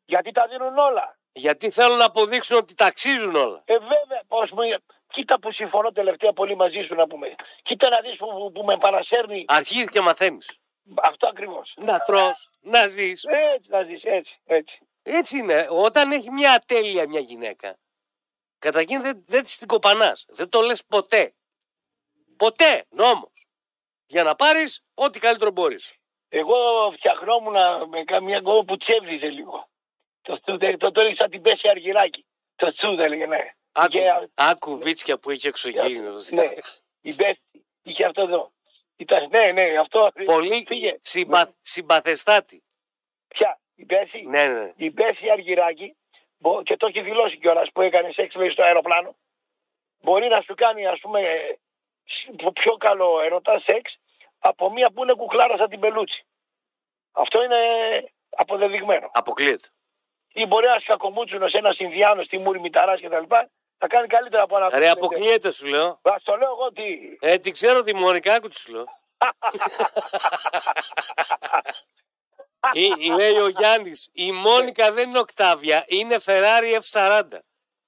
Γιατί 0.04 0.32
τα 0.32 0.46
δίνουν 0.46 0.78
όλα. 0.78 1.18
Γιατί 1.32 1.70
θέλουν 1.70 1.96
να 1.96 2.04
αποδείξουν 2.04 2.56
ότι 2.56 2.74
ταξίζουν 2.74 3.34
όλα. 3.34 3.62
Ε, 3.64 3.78
βέβαια, 3.78 4.22
πώς 4.28 4.50
μου... 4.50 4.60
κοίτα 5.12 5.38
που 5.40 5.52
συμφωνώ 5.52 5.92
τελευταία 5.92 6.32
πολύ 6.32 6.56
μαζί 6.56 6.82
σου 6.88 6.94
να 6.94 7.06
πούμε. 7.06 7.34
Κοίτα 7.62 7.88
να 7.88 8.00
δεις 8.00 8.16
που, 8.16 8.26
που, 8.26 8.52
που 8.52 8.64
με 8.64 8.76
παρασέρνει 8.76 9.44
Αρχίζει 9.48 9.86
και 9.86 10.00
μαθαίνεις. 10.00 10.60
αυτό 11.02 11.26
ακριβώς. 11.28 11.74
Να 11.76 11.98
τρως, 11.98 12.50
να 12.60 12.88
ζεις. 12.88 13.24
Έτσι 13.24 13.68
να 13.70 13.82
ζεις, 13.82 14.02
έτσι, 14.02 14.38
έτσι. 14.44 14.78
Έτσι 15.02 15.38
είναι. 15.38 15.66
Όταν 15.70 16.12
έχει 16.12 16.30
μια 16.30 16.52
ατέλεια 16.52 17.08
μια 17.08 17.20
γυναίκα, 17.20 17.76
καταρχήν 18.64 19.00
δεν, 19.00 19.22
δεν 19.26 19.42
της 19.42 19.58
την 19.58 19.66
κοπανάς. 19.68 20.26
Δεν 20.28 20.48
το 20.48 20.60
λες 20.60 20.84
ποτέ. 20.84 21.34
Ποτέ, 22.36 22.84
νόμος. 22.88 23.46
Για 24.06 24.22
να 24.22 24.34
πάρεις 24.34 24.80
ό,τι 24.94 25.18
καλύτερο 25.18 25.50
μπορείς. 25.50 25.92
Εγώ 26.28 26.56
φτιαχνόμουν 26.96 27.56
με 27.88 28.04
καμιά 28.04 28.40
κόμμα 28.40 28.64
που 28.64 28.76
τσέβριζε 28.76 29.26
λίγο. 29.28 29.68
Το, 30.22 30.40
το, 30.40 30.56
το, 30.56 30.76
το, 30.76 30.90
το 30.92 31.00
έλεγε 31.00 31.16
σαν 31.18 31.30
την 31.30 31.42
πέση 31.42 31.68
αργυράκι. 31.68 32.26
Το 32.56 32.72
τσούδ 32.74 33.00
έλεγε, 33.00 33.26
ναι. 33.26 33.54
Άκου, 33.72 33.88
Και- 33.90 34.28
άκου 34.34 34.78
βίτσια 34.78 35.18
που 35.18 35.30
έχει 35.30 35.46
εξωγήινος. 35.46 36.30
Ναι, 36.30 36.52
η 37.00 37.14
πέση. 37.14 37.40
Είχε 37.82 38.04
αυτό 38.04 38.22
εδώ. 38.22 38.52
Ήταν, 38.96 39.28
ναι, 39.30 39.52
ναι, 39.52 39.78
αυτό. 39.78 40.10
Πολύ 40.24 40.62
Πήγε. 40.62 40.96
συμπα, 41.00 41.44
συμπαθεστάτη. 41.60 42.62
Ποια, 43.28 43.60
η 43.74 43.84
πέση. 43.84 44.22
Ναι, 44.22 44.46
ναι. 44.46 44.72
Η 44.76 44.90
πέση 44.90 45.30
αργυράκι, 45.30 45.96
μπο- 45.96 46.03
και 46.62 46.76
το 46.76 46.86
έχει 46.86 47.00
δηλώσει 47.00 47.38
κιόλας 47.38 47.70
που 47.72 47.80
έκανε 47.80 48.12
σεξ 48.12 48.34
λέει, 48.34 48.50
στο 48.50 48.62
αεροπλάνο, 48.62 49.16
μπορεί 50.00 50.28
να 50.28 50.40
σου 50.40 50.54
κάνει 50.54 50.86
ας 50.86 51.00
πούμε 51.00 51.20
ε, 51.20 51.58
σ- 52.04 52.52
πιο 52.52 52.76
καλό 52.76 53.20
ερωτά 53.20 53.62
σεξ 53.66 53.98
από 54.38 54.70
μία 54.72 54.90
που 54.90 55.02
είναι 55.02 55.12
κουκλάρα 55.14 55.56
σαν 55.56 55.68
την 55.68 55.80
πελούτσι. 55.80 56.26
Αυτό 57.12 57.42
είναι 57.42 57.56
αποδεδειγμένο. 58.36 59.10
Αποκλείεται. 59.12 59.68
Ή 60.32 60.46
μπορεί 60.46 60.66
ένας 60.66 60.84
κακομούτσουνος, 60.84 61.52
ένας 61.52 61.78
Ινδιάνος, 61.78 62.26
τη 62.28 62.38
Μούρη 62.38 62.60
Μηταράς 62.60 63.00
κτλ. 63.00 63.24
θα 63.78 63.86
κάνει 63.86 64.06
καλύτερα 64.06 64.42
από 64.42 64.56
ένα. 64.56 64.78
Ρε, 64.78 64.90
αποκλείεται 64.90 65.50
σου 65.50 65.66
λέω. 65.66 65.86
Α 66.02 66.14
το 66.22 66.36
λέω 66.36 66.50
εγώ 66.50 66.72
τι. 66.72 67.16
Ε, 67.20 67.38
την 67.38 67.52
ξέρω 67.52 67.82
τη 67.82 67.94
Μόνικα, 67.94 68.34
άκου 68.34 68.48
τι 68.48 68.58
σου 68.58 68.72
λέω. 68.72 68.84
Ή- 72.72 73.10
λέει 73.10 73.36
ο 73.38 73.48
Γιάννης, 73.48 74.08
η 74.12 74.32
Μόνικα 74.32 74.92
δεν 74.92 75.08
είναι 75.08 75.18
οκτάβια, 75.18 75.84
είναι 75.86 76.16
Ferrari 76.24 76.78
F40. 76.92 77.22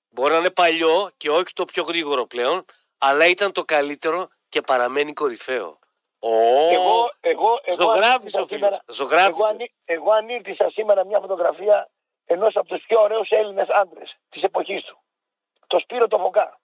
Μπορεί 0.08 0.32
να 0.32 0.38
είναι 0.38 0.50
παλιό 0.50 1.10
και 1.16 1.30
όχι 1.30 1.52
το 1.52 1.64
πιο 1.64 1.82
γρήγορο 1.82 2.26
πλέον, 2.26 2.64
αλλά 2.98 3.26
ήταν 3.26 3.52
το 3.52 3.62
καλύτερο 3.64 4.26
και 4.48 4.60
παραμένει 4.60 5.12
κορυφαίο. 5.12 5.78
Ω, 6.18 6.28
Εγώ, 6.28 7.10
εγώ, 7.20 7.60
εγώ, 7.62 7.76
ζωγράφησε 7.76 8.04
ανήρτησα 8.08 8.40
ο 8.42 8.46
φίλος. 8.46 8.48
σήμερα- 8.48 8.82
Εγώ, 8.86 8.94
Ζωγράφησε. 9.10 9.48
ανή- 9.48 9.72
εγώ 9.86 10.12
ανήρτησα 10.12 10.70
σήμερα 10.70 11.04
μια 11.06 11.20
φωτογραφία 11.20 11.90
ενός 12.24 12.56
από 12.56 12.68
τους 12.68 12.84
πιο 12.86 13.00
ωραίους 13.00 13.30
Έλληνες 13.30 13.68
άντρες 13.68 14.16
της 14.28 14.42
εποχής 14.42 14.82
του. 14.84 14.98
Το 15.66 15.78
Σπύρο 15.78 16.08
το 16.08 16.18
Φωκά. 16.18 16.60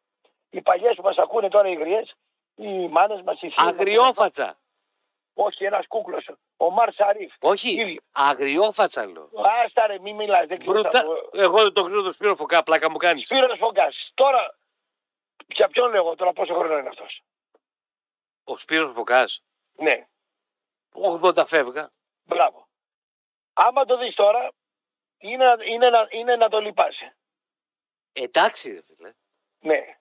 Οι 0.51 0.61
παλιές 0.63 0.95
που 0.97 1.03
μας 1.03 1.19
ακούνε 1.19 1.49
τώρα 1.49 1.69
οι 1.69 1.75
γριές, 1.75 2.15
οι 2.55 2.89
μάνες 2.89 3.23
μας, 3.23 3.35
οι 3.37 3.39
φίλοι. 3.39 3.55
μας, 3.67 3.67
Αγριόφατσα. 3.79 4.59
Όχι, 5.35 5.65
ένας 5.65 5.87
κούκλος. 5.87 6.29
Ο 6.57 6.71
Μαρ 6.71 6.93
Σαρίφ. 6.95 7.33
Όχι, 7.41 7.71
Ίδιο. 7.81 8.01
αγριόφατσα 8.13 9.07
λέω. 9.07 9.31
Άστα 9.65 9.87
ρε, 9.87 9.99
μη 9.99 10.13
μιλάς. 10.13 10.47
Δεν 10.47 10.59
ξέρω. 10.65 10.81
Μπρουτα... 10.81 11.05
Εγώ 11.33 11.63
δεν 11.63 11.73
το 11.73 11.83
ξέρω 11.83 12.03
το 12.03 12.13
Σπύρο 12.13 12.37
Φωκά, 12.37 12.63
πλάκα 12.63 12.91
μου 12.91 12.97
κάνεις. 12.97 13.27
Σπύρος 13.27 13.59
Φωκάς. 13.59 14.11
Τώρα, 14.15 14.59
για 15.47 15.69
ποιον 15.69 15.91
λέω 15.91 16.03
εγώ 16.05 16.15
τώρα 16.15 16.33
πόσο 16.33 16.55
χρόνο 16.55 16.79
είναι 16.79 16.89
αυτός; 16.89 17.23
Ο 18.45 18.57
Σπύρος 18.57 18.93
Φωκάς, 18.95 19.43
Ναι, 19.73 20.07
80 21.23 21.47
φεύγα. 21.47 21.89
μπράβο. 22.25 22.69
Άμα 23.53 23.85
το 23.85 23.97
δεις 23.99 24.15
τώρα, 24.15 24.51
είναι, 25.19 25.45
είναι, 25.65 25.89
να, 25.91 26.07
είναι 26.11 26.37
να 26.37 26.49
το 26.49 26.61
λυπάσαι. 26.61 27.17
Εντάξει 28.13 28.73
ρε 28.73 28.83
φίλε, 28.83 29.13
Ναι. 29.59 29.97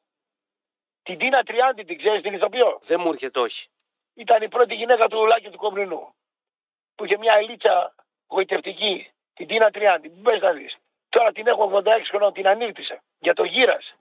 Την 1.04 1.18
Τίνα 1.18 1.44
Τριάντη 1.44 1.84
την 1.84 1.98
ξέρεις 1.98 2.22
την 2.22 2.34
ηθοποιό. 2.34 2.78
δεν 2.82 3.00
μου 3.02 3.10
έρχεται 3.12 3.40
όχι. 3.40 3.70
Ήταν 4.14 4.42
η 4.42 4.50
πρώτη 4.50 4.76
γυναίκα 4.76 5.08
του 5.08 5.26
Λάκη 5.26 5.50
του 5.50 5.58
Κομπρινού. 5.58 6.16
Που 6.96 7.06
είχε 7.06 7.18
μια 7.18 7.34
ελίτσα 7.38 7.96
γοητευτική. 8.28 9.12
Την 9.34 9.48
Τίνα 9.48 9.72
Τριάντη. 9.72 10.10
Μην 10.10 10.22
πες 10.22 10.42
να 10.42 10.52
δεις. 10.54 10.78
Τώρα 11.10 11.32
την 11.32 11.48
έχω 11.48 11.64
86 11.64 12.10
χρονών, 12.10 12.34
την 12.34 12.48
ανήρτησα. 12.48 13.04
Για 13.20 13.34
το 13.34 13.44
γύρας. 13.44 13.96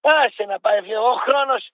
Άσε 0.00 0.44
να 0.44 0.60
πάει. 0.60 0.94
Ο 0.94 1.12
χρόνος, 1.12 1.70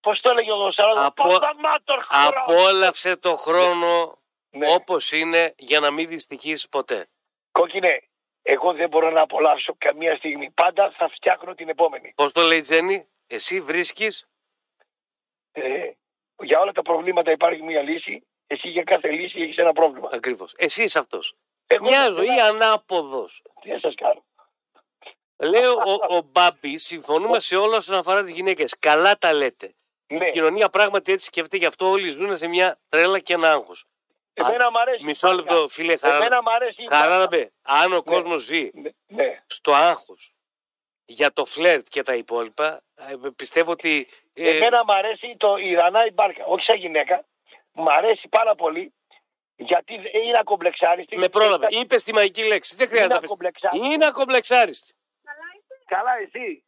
πώς 0.00 0.20
το 0.20 0.30
έλεγε 0.30 0.52
ο 0.52 0.70
Σαράδο. 0.70 1.06
Απο- 1.06 1.28
Παπαμάτορ 1.28 2.02
χρόνος. 2.02 2.32
Απόλαυσε 2.36 3.16
το 3.16 3.36
χρόνο 3.36 4.18
Ναι. 4.50 4.72
όπως 4.74 5.12
είναι 5.12 5.54
για 5.58 5.80
να 5.80 5.90
μην 5.90 6.08
δυστυχείς 6.08 6.68
ποτέ. 6.68 7.06
Κόκκινε, 7.52 8.02
εγώ 8.42 8.72
δεν 8.72 8.88
μπορώ 8.88 9.10
να 9.10 9.20
απολαύσω 9.20 9.74
καμία 9.78 10.16
στιγμή. 10.16 10.50
Πάντα 10.50 10.90
θα 10.90 11.08
φτιάχνω 11.08 11.54
την 11.54 11.68
επόμενη. 11.68 12.12
Πώς 12.16 12.32
το 12.32 12.40
λέει 12.42 12.58
η 12.58 12.60
Τζέννη, 12.60 13.08
εσύ 13.26 13.60
βρίσκεις; 13.60 14.26
Ε, 15.52 15.85
για 16.46 16.60
όλα 16.60 16.72
τα 16.72 16.82
προβλήματα 16.82 17.30
υπάρχει 17.30 17.62
μια 17.62 17.82
λύση. 17.82 18.26
Εσύ 18.46 18.68
για 18.68 18.82
κάθε 18.82 19.10
λύση 19.10 19.40
έχεις 19.40 19.56
ένα 19.56 19.72
πρόβλημα. 19.72 20.08
ακριβώς. 20.12 20.54
Εσύ 20.56 20.82
είσαι 20.82 20.98
αυτός. 20.98 21.34
Εγώ 21.66 21.84
Μια 21.88 22.02
δεν 22.04 22.12
ζωή 22.14 22.26
ξέρω 22.26 22.46
ανάποδος. 22.46 23.42
Τι 23.62 23.70
να 23.70 23.78
σας 23.78 23.94
κάνω. 23.94 24.24
Λέει 25.36 25.64
ο, 25.64 26.16
ο 26.16 26.20
Μπάμπη, 26.24 26.78
συμφωνούμε 26.78 27.40
σε 27.40 27.56
όλα 27.56 27.76
όσον 27.76 27.96
αφορά 27.98 28.22
τις 28.22 28.32
γυναίκες. 28.32 28.78
Καλά 28.78 29.18
τα 29.18 29.32
λέτε. 29.32 29.74
Ναι, 30.06 30.26
Η 30.26 30.32
κοινωνία 30.32 30.68
πράγματι 30.68 31.12
έτσι 31.12 31.24
σκέφτεται, 31.26 31.56
γι' 31.56 31.66
αυτό 31.66 31.88
όλοι 31.90 32.10
ζουν 32.10 32.36
σε 32.36 32.46
μια 32.46 32.78
τρέλα 32.88 33.18
και 33.18 33.34
ένα 33.34 33.52
άγχος. 33.52 33.84
εμένα 34.34 34.70
μ' 34.70 34.76
αρέσει. 34.76 35.02
η 35.02 35.06
Μισό 35.06 35.28
μπάλια. 35.28 35.42
λεπτό, 35.44 35.68
φίλε, 35.68 35.96
χαρά, 35.96 36.16
Εμένα 36.16 36.42
μ' 36.42 36.48
αρέσει. 36.48 36.82
η 36.82 36.86
χαρά 36.86 37.18
να 37.18 37.26
μπάλια. 37.26 37.28
πει. 37.46 37.52
Αν 37.62 37.92
ο 37.92 38.02
κόσμος 38.02 38.40
ζει 38.42 38.70
Ναι, 38.74 38.90
ναι. 39.06 39.42
στο 39.46 39.74
άγχος 39.74 40.32
για 41.06 41.32
το 41.32 41.44
φλερτ 41.44 41.86
και 41.90 42.02
τα 42.02 42.14
υπόλοιπα, 42.14 42.82
ε, 42.94 43.14
πιστεύω 43.36 43.70
ότι 43.70 44.08
ε, 44.32 44.56
Εμένα 44.56 44.84
μ' 44.84 44.90
αρέσει 44.90 45.36
το 45.38 45.56
η 45.56 45.74
Δανάη 45.74 46.10
Μπάρκα. 46.10 46.44
Όχι 46.44 46.64
σαν 46.64 46.78
γυναίκα. 46.78 47.24
Μ' 47.72 47.88
αρέσει 47.88 48.28
πάρα 48.28 48.54
πολύ 48.54 48.94
γιατί 49.56 49.96
δεν- 49.96 50.22
είναι 50.22 50.38
ακομπλεξάριστη. 50.38 51.16
με 51.16 51.28
πρόλαβε. 51.28 51.66
Είπες 51.70 52.02
τη 52.02 52.12
μαγική 52.12 52.44
λέξη. 52.46 52.76
Δεν 52.76 52.86
χρειάζεται 52.88 53.04
Είναι 53.04 53.14
να 53.14 53.20
πεις. 53.20 53.30
ακομπλεξάριστη. 53.30 53.86
Είναι 53.94 54.06
ακομπλεξάριστη. 54.06 54.94
Καλά 55.86 56.12
εσύ. 56.16 56.64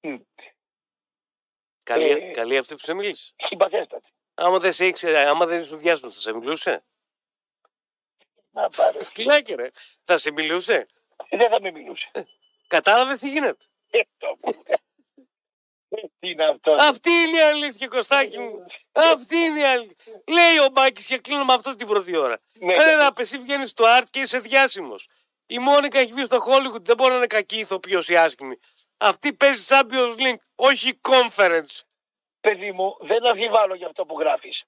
Μμ. 0.00 0.16
Καλή, 1.84 2.08
Ε, 2.10 2.30
καλή 2.30 2.56
αυτή 2.56 2.74
που 2.74 2.80
σε 2.80 2.94
μιλήσει. 2.94 3.34
Συμπαθέστατη. 3.36 4.12
Άμα 4.34 4.58
δεν 4.58 4.72
σε 4.72 4.86
ήξερε, 4.86 5.20
άμα 5.28 5.46
δεν 5.46 5.60
ήσουν 5.60 5.78
διάσημο, 5.78 6.10
θα 6.10 6.18
σε 6.20 6.32
μιλούσε; 6.34 6.84
Να 8.50 8.68
πάρε. 8.68 8.98
Τι 9.14 9.24
λέει, 9.24 9.44
ρε. 9.54 9.70
Θα 10.02 10.16
σε 10.16 10.30
μιλούσε; 10.32 10.86
Δεν 11.30 11.50
θα 11.50 11.60
με 11.60 11.70
μιλούσε. 11.70 12.10
Κατάλαβες 12.66 13.20
τι 13.20 13.28
γίνεται; 13.30 13.64
Ε, 13.90 14.00
το 14.18 14.36
πω. 14.40 14.50
Ε, 14.64 14.74
Τι 16.18 16.30
είναι 16.30 16.44
αυτό. 16.44 16.72
Αυτή 16.72 17.10
είναι 17.10 17.38
η 17.38 17.40
αλήθεια, 17.40 17.88
Κωστάκη 17.88 18.38
μου. 18.38 18.64
Αυτή 18.92 19.36
είναι 19.36 19.60
η 19.60 19.64
αλήθεια. 19.64 19.94
Λέει 20.26 20.58
ο 20.66 20.68
Μπάκης 20.72 21.06
και 21.06 21.18
κλείνω 21.18 21.44
με 21.44 21.52
αυτό 21.52 21.74
την 21.76 21.86
πρώτη 21.86 22.16
ώρα. 22.16 22.38
Ναι, 22.60 22.74
Ρε 22.76 22.96
να 22.96 23.12
εσύ 23.16 23.38
βγαίνεις 23.38 23.70
στο 23.70 23.84
art 23.98 24.04
και 24.10 24.20
είσαι 24.20 24.38
διάσημος. 24.38 25.08
Η 25.46 25.58
Μόνικα 25.58 25.98
έχει 25.98 26.12
βγει 26.12 26.24
στο 26.24 26.36
Hollywood, 26.36 26.80
δεν 26.84 26.96
μπορεί 26.96 27.10
να 27.10 27.16
είναι 27.16 27.26
κακή 27.26 27.58
ηθοποιός 27.58 28.08
ή 28.08 28.16
άσχημη. 28.16 28.56
Αυτή 28.98 29.32
παίζει 29.34 29.64
Champions 29.68 30.18
League, 30.18 30.42
όχι 30.54 31.00
conference. 31.08 31.80
παιδί 32.40 32.72
μου, 32.72 32.96
δεν 33.00 33.26
αμφιβάλλω 33.26 33.74
για 33.74 33.86
αυτό 33.86 34.04
που 34.06 34.18
γράφεις. 34.18 34.62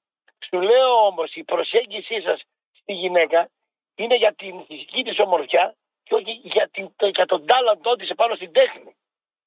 Σου 0.49 0.61
λέω 0.61 1.07
όμως 1.07 1.34
η 1.34 1.44
προσέγγιση 1.44 2.20
σας 2.20 2.40
στη 2.72 2.92
γυναίκα 2.92 3.51
είναι 3.94 4.16
για 4.16 4.34
την 4.34 4.64
φυσική 4.66 5.03
της 5.03 5.18
ομορφιά 5.18 5.76
και 6.07 6.14
όχι 6.14 6.40
για, 6.42 6.68
την, 6.72 6.90
το- 6.96 7.07
για 7.14 7.26
τον 7.26 7.46
τάλαντό 7.46 7.96
της 7.96 8.09
επάνω 8.11 8.34
στην 8.34 8.52
τέχνη. 8.52 8.96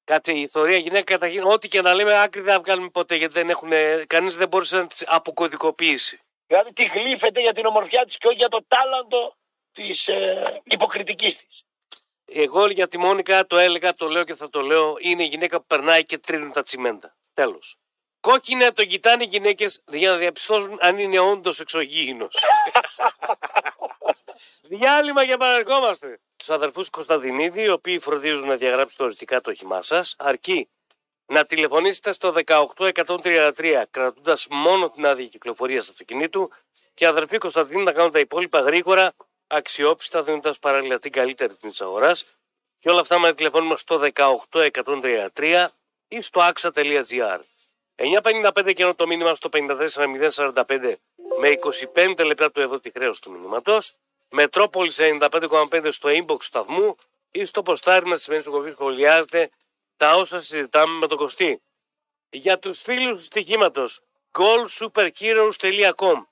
Κάτσε, 0.03 0.33
η 0.33 0.41
ιστορία 0.41 0.77
γυναίκα 0.77 1.03
καταρχήν, 1.13 1.43
ό,τι 1.43 1.67
και 1.67 1.81
να 1.81 1.93
λέμε, 1.93 2.21
άκρη 2.21 2.41
δεν 2.41 2.53
θα 2.53 2.59
βγάλουμε 2.59 2.89
ποτέ 2.89 3.15
γιατί 3.15 3.33
δεν 3.33 3.49
έχουν, 3.49 3.71
κανείς 4.07 4.37
δεν 4.37 4.47
μπορούσε 4.47 4.77
να 4.77 4.87
τις 4.87 5.07
αποκωδικοποιήσει. 5.07 6.19
Δηλαδή 6.47 6.73
τη 6.73 6.83
γλύφεται 6.85 7.41
για 7.41 7.53
την 7.53 7.65
ομορφιά 7.65 8.05
της 8.05 8.17
και 8.17 8.27
όχι 8.27 8.35
για 8.37 8.49
το 8.49 8.63
τάλαντο 8.67 9.35
της 9.71 10.07
ε, 10.07 10.61
υποκριτικής 10.63 11.35
της. 11.37 11.63
Εγώ 12.25 12.67
για 12.67 12.87
τη 12.87 12.97
Μόνικα 12.97 13.45
το 13.45 13.57
έλεγα, 13.57 13.93
το 13.93 14.07
λέω 14.07 14.23
και 14.23 14.33
θα 14.35 14.49
το 14.49 14.61
λέω, 14.61 14.95
είναι 14.99 15.23
η 15.23 15.25
γυναίκα 15.25 15.57
που 15.59 15.65
περνάει 15.67 16.03
και 16.03 16.17
τρίνουν 16.17 16.51
τα 16.53 16.61
τσιμέντα. 16.61 17.15
Τέλος. 17.33 17.75
Κόκκινε 18.19 18.71
το 18.71 18.85
κοιτάνε 18.85 19.23
οι 19.23 19.27
γυναίκες 19.27 19.81
για 19.87 20.11
να 20.11 20.17
διαπιστώσουν 20.17 20.77
αν 20.81 20.97
είναι 20.97 21.19
όντως 21.19 21.59
εξωγήινος. 21.59 22.35
Διάλειμμα 24.69 25.25
και 25.25 25.31
επαναρχόμαστε. 25.31 26.19
Τους 26.35 26.49
αδερφούς 26.49 26.89
Κωνσταντινίδη, 26.89 27.61
οι 27.61 27.69
οποίοι 27.69 27.99
φροντίζουν 27.99 28.47
να 28.47 28.55
διαγράψετε 28.55 29.03
οριστικά 29.03 29.41
το 29.41 29.49
όχημά 29.49 29.81
σας, 29.81 30.15
αρκεί 30.19 30.69
να 31.25 31.43
τηλεφωνήσετε 31.43 32.11
στο 32.11 32.33
18133 32.45 33.83
κρατώντας 33.91 34.47
μόνο 34.49 34.89
την 34.89 35.05
άδεια 35.05 35.25
κυκλοφορίας 35.25 35.85
του 35.85 35.91
αυτοκινήτου 35.91 36.49
και 36.93 37.03
οι 37.03 37.07
αδερφοί 37.07 37.37
Κωνσταντινίδη 37.37 37.85
να 37.85 37.91
κάνουν 37.91 38.11
τα 38.11 38.19
υπόλοιπα 38.19 38.59
γρήγορα, 38.59 39.13
αξιόπιστα, 39.47 40.23
δίνοντας 40.23 40.59
παράλληλα 40.59 40.99
την 40.99 41.11
καλύτερη 41.11 41.55
τιμή 41.55 41.71
της 41.71 41.81
αγοράς. 41.81 42.25
Και 42.79 42.89
όλα 42.89 42.99
αυτά 42.99 43.19
με 43.19 43.33
τηλεφώνημα 43.33 43.77
στο 43.77 44.01
18133 45.35 45.65
ή 46.07 46.21
στο 46.21 46.51
axa.gr. 46.53 47.39
9.55 48.01 48.73
και 48.73 48.93
το 48.95 49.07
μήνυμα 49.07 49.33
στο 49.35 49.49
54045 49.53 50.95
με 51.39 51.59
25 51.93 52.25
λεπτά 52.25 52.51
του 52.51 52.59
ευρώ 52.59 52.79
τη 52.79 52.91
χρέωση 52.91 53.21
του 53.21 53.31
μηνύματος. 53.31 53.93
Μετρόπολης 54.29 54.99
95,5 55.01 55.87
στο 55.91 56.09
inbox 56.09 56.25
του 56.37 56.43
σταθμού 56.43 56.95
ή 57.31 57.45
στο 57.45 57.61
ποστάρι 57.61 58.05
μας 58.05 58.17
τη 58.17 58.23
σημερινή 58.23 58.47
εκπομπή 58.49 58.71
σχολιάζετε 58.71 59.49
τα 59.97 60.15
όσα 60.15 60.41
συζητάμε 60.41 60.97
με 60.97 61.07
τον 61.07 61.17
Κωστή. 61.17 61.61
Για 62.29 62.59
τους 62.59 62.81
φίλους 62.81 63.17
του 63.17 63.23
στοιχήματος, 63.23 64.01
goalsuperheroes.com 64.31 66.23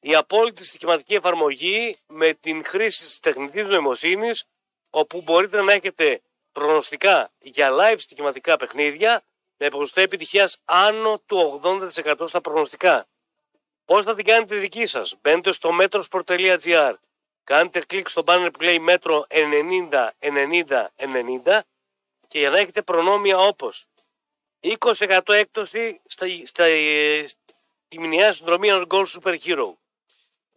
η 0.00 0.14
απόλυτη 0.14 0.64
στοιχηματική 0.64 1.14
εφαρμογή 1.14 1.94
με 2.06 2.32
την 2.32 2.64
χρήση 2.64 3.04
της 3.04 3.18
τεχνητής 3.18 3.66
νοημοσύνης 3.66 4.44
όπου 4.90 5.22
μπορείτε 5.22 5.62
να 5.62 5.72
έχετε 5.72 6.20
προγνωστικά 6.52 7.30
για 7.38 7.70
live 7.72 7.98
στοιχηματικά 7.98 8.56
παιχνίδια 8.56 9.22
με 9.58 9.68
ποσοστό 9.68 10.00
επιτυχίας 10.00 10.58
άνω 10.64 11.22
του 11.26 11.60
80% 11.64 12.24
στα 12.24 12.40
προγνωστικά. 12.40 13.06
Πώς 13.84 14.04
θα 14.04 14.14
την 14.14 14.24
κάνετε 14.24 14.56
δική 14.56 14.86
σας; 14.86 15.14
Μπαίνετε 15.20 15.52
στο 15.52 15.70
metrosport.gr 15.80 16.94
κάντε 17.44 17.80
κλικ 17.80 18.08
στο 18.08 18.22
banner 18.26 18.48
που 18.52 18.62
λέει 18.62 18.78
μέτρο 18.78 19.26
90 19.30 20.08
90 20.18 20.86
90 21.44 21.60
και 22.28 22.38
για 22.38 22.50
να 22.50 22.58
έχετε 22.58 22.82
προνόμια 22.82 23.38
όπως 23.38 23.86
20% 24.60 25.18
έκπτωση 25.26 26.00
στα, 26.06 26.26
στα, 26.44 26.64
στη 27.86 27.98
μηνιαία 27.98 28.32
συνδρομή 28.32 28.68
ενός 28.68 28.84
Gold 28.88 29.06
Super 29.06 29.36
Hero 29.44 29.72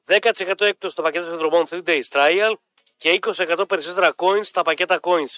10% 0.05 0.61
έκπτωση 0.61 0.93
στο 0.93 1.01
πακέτο 1.01 1.25
συνδρομών 1.25 1.65
3 1.69 1.83
Days 1.85 2.03
Trial 2.09 2.53
και 2.97 3.19
20% 3.21 3.67
περισσότερα 3.67 4.13
coins 4.15 4.43
στα 4.45 4.61
πακέτα 4.61 4.99
coins. 5.01 5.37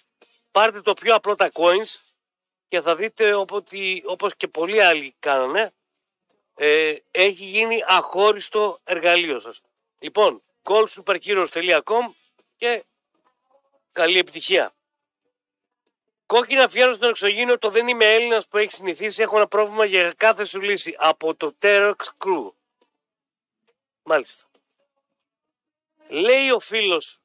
Πάρτε 0.52 0.82
το 0.82 0.94
πιο 0.94 1.16
απλό 1.16 1.36
τα 1.36 1.52
coins 1.54 2.13
και 2.74 2.82
θα 2.82 2.96
δείτε 2.96 3.34
ότι 3.34 4.04
όπως 4.06 4.36
και 4.36 4.48
πολλοί 4.48 4.82
άλλοι 4.82 5.16
κάνανε 5.20 5.72
ε, 6.56 6.96
έχει 7.12 7.46
γίνει 7.46 7.84
αχώριστο 7.88 8.80
εργαλείο 8.84 9.40
σας. 9.40 9.62
Λοιπόν, 10.00 10.44
goldsuperheroes.com 10.64 12.14
και 12.56 12.84
καλή 13.92 14.18
επιτυχία. 14.18 14.74
Κόκκινα 16.26 16.70
φιέρω 16.70 16.94
στον 16.94 17.10
εξωγήινο, 17.10 17.58
το 17.58 17.70
δεν 17.70 17.88
είμαι 17.88 18.14
Έλληνας 18.14 18.48
που 18.48 18.58
έχει 18.58 18.72
συνηθίσει. 18.72 19.22
Έχω 19.22 19.36
ένα 19.36 19.48
πρόβλημα 19.48 19.86
για 19.86 20.14
κάθε 20.18 20.44
σου 20.44 20.62
λύση. 20.62 20.96
Από 20.98 21.36
το 21.36 21.56
Terox 21.62 21.96
Crew. 22.18 22.52
Μάλιστα. 24.04 24.48
Λέει 26.08 26.50
ο 26.50 26.60
φίλος. 26.60 27.20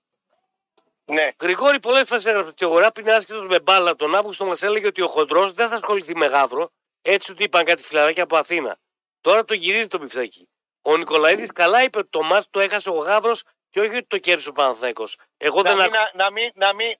Ναι. 1.10 1.30
Γρηγόρη, 1.40 1.80
πολλέ 1.80 2.04
φορέ 2.04 2.20
έγραψε 2.24 2.50
ότι 2.50 2.64
ο 2.64 2.68
Γοράπη 2.68 3.00
είναι 3.00 3.12
άσχετος 3.12 3.46
με 3.46 3.60
μπάλα. 3.60 3.96
Τον 3.96 4.14
Αύγουστο 4.14 4.44
μας 4.44 4.62
έλεγε 4.62 4.86
ότι 4.86 5.02
ο 5.02 5.06
χοντρός 5.06 5.52
δεν 5.52 5.68
θα 5.68 5.74
ασχοληθεί 5.74 6.16
με 6.16 6.26
γάβρο. 6.26 6.70
Έτσι 7.02 7.34
του 7.34 7.42
είπαν 7.42 7.64
κάτι 7.64 7.82
φιλαράκια 7.82 8.22
από 8.22 8.36
Αθήνα. 8.36 8.76
Τώρα 9.20 9.44
το 9.44 9.54
γυρίζει 9.54 9.86
το 9.86 9.98
πιφτάκι. 9.98 10.48
Ο 10.82 10.96
Νικολαίδης 10.96 11.52
καλά 11.52 11.82
είπε 11.82 11.98
ότι 11.98 12.08
το 12.08 12.22
μάτς 12.22 12.46
το 12.50 12.60
έχασε 12.60 12.90
ο 12.90 12.98
γάβρος 12.98 13.44
και 13.70 13.80
όχι 13.80 13.90
ότι 13.90 14.04
το 14.04 14.18
κέρδισε 14.18 14.48
ο 14.48 14.52
Παναθέκο. 14.52 15.04
Εγώ 15.36 15.62
να, 15.62 15.62
δεν 15.62 15.72
μην, 15.74 15.84
άκουσα. 15.84 16.10
να, 16.14 16.24
να, 16.24 16.30
μην, 16.30 16.50
να, 16.54 16.74
μην, 16.74 16.96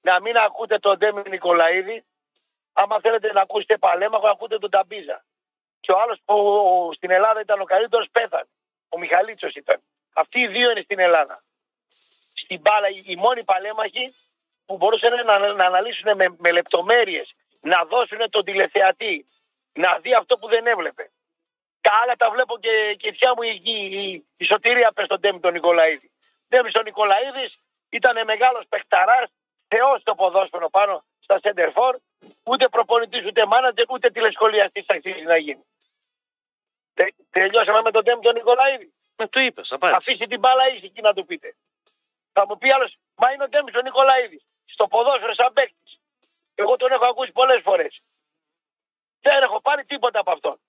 να 0.00 0.20
μην 0.20 0.36
ακούτε 0.36 0.78
τον 0.78 0.98
Ντέμι 0.98 1.22
Νικολαίδη. 1.28 2.04
Άμα 2.72 3.00
θέλετε 3.00 3.32
να 3.32 3.40
ακούσετε 3.40 3.78
Παλέμαχο, 3.78 4.28
ακούτε 4.28 4.58
τον 4.58 4.70
Ταμπίζα. 4.70 5.24
Και 5.80 5.92
ο 5.92 6.00
άλλος 6.00 6.18
που 6.24 6.90
στην 6.94 7.10
Ελλάδα 7.10 7.40
ήταν 7.40 7.60
ο 7.60 7.64
καλύτερος 7.64 8.08
πέθανε. 8.12 8.48
Ο 8.88 8.98
Μιχαλίτσο 8.98 9.48
ήταν. 9.54 9.82
Αυτοί 10.12 10.40
οι 10.40 10.46
δύο 10.46 10.70
είναι 10.70 10.80
στην 10.80 10.98
Ελλάδα. 10.98 11.42
Στην 12.52 12.64
μπάλα, 12.64 12.88
οι 12.88 13.02
οι 13.06 13.16
μόνοι 13.16 13.44
παλέμαχοι 13.44 14.14
που 14.66 14.76
μπορούσαν 14.76 15.24
να, 15.26 15.52
να 15.52 15.64
αναλύσουν 15.64 16.16
με, 16.16 16.26
με 16.38 16.50
λεπτομέρειες, 16.50 17.34
να 17.60 17.84
δώσουν 17.84 18.30
τον 18.30 18.44
τηλεθεατή, 18.44 19.24
να 19.72 19.98
δει 19.98 20.14
αυτό 20.14 20.38
που 20.38 20.48
δεν 20.48 20.66
έβλεπε. 20.66 21.10
Τα 21.80 21.90
άλλα 22.02 22.16
τα 22.16 22.30
βλέπω 22.30 22.58
και, 22.58 22.96
και 22.98 23.08
η 23.08 23.12
θεία 23.12 23.32
μου 23.36 23.42
η, 23.42 23.60
η, 23.62 24.00
η, 24.02 24.26
η 24.36 24.44
σωτηρία 24.44 24.92
πες 24.92 25.04
στον 25.04 25.20
Ντέμι 25.20 25.40
τον 25.40 25.52
Νικολαίδη. 25.52 26.10
Ντέμι 26.48 26.70
τον 26.70 26.84
Νικολαίδης 26.84 27.62
ήταν 27.88 28.24
μεγάλος 28.24 28.64
παιχταράς, 28.68 29.30
θεός 29.68 30.00
στο 30.00 30.14
ποδόσφαιρο 30.14 30.70
πάνω 30.70 31.04
στα 31.20 31.38
Σέντερφορ, 31.42 31.96
ούτε 32.44 32.68
προπονητής, 32.68 33.24
ούτε 33.24 33.46
μάνατζερ, 33.46 33.84
ούτε 33.90 34.10
τηλεσχολιαστή 34.10 34.84
αξίζει 34.86 35.22
να 35.22 35.36
γίνει. 35.36 35.64
Τε, 36.94 37.04
τελειώσαμε 37.30 37.80
με 37.82 37.90
τον 37.90 38.02
Ντέμι 38.02 38.22
τον 38.22 38.34
Νικολαίδη. 38.34 38.92
Με 39.16 39.26
το 39.26 39.40
είπες, 39.40 39.68
Θα 39.68 39.74
απάντησε. 39.74 39.96
αφήσει 39.96 40.26
την 40.26 40.38
μπάλα 40.38 40.68
ήσυχη 40.68 41.00
να 41.00 41.12
του 41.12 41.24
πείτε. 41.26 41.56
Θα 42.32 42.46
μου 42.46 42.58
πει 42.58 42.70
άλλος, 42.70 42.96
μα 43.14 43.32
είναι 43.32 43.44
ο 43.44 43.48
Ντέμις 43.48 43.74
ο 43.74 43.80
Νικολαίδης. 43.80 44.42
Στο 44.64 44.86
ποδόσφαιρο 44.88 45.34
σαν 45.34 45.52
παίκτης. 45.52 46.00
Εγώ 46.54 46.76
τον 46.76 46.92
έχω 46.92 47.04
ακούσει 47.04 47.32
πολλές 47.32 47.60
φορές. 47.62 48.06
Δεν 49.20 49.42
έχω 49.42 49.60
πάρει 49.60 49.84
τίποτα 49.84 50.18
από 50.20 50.30
αυτόν. 50.30 50.60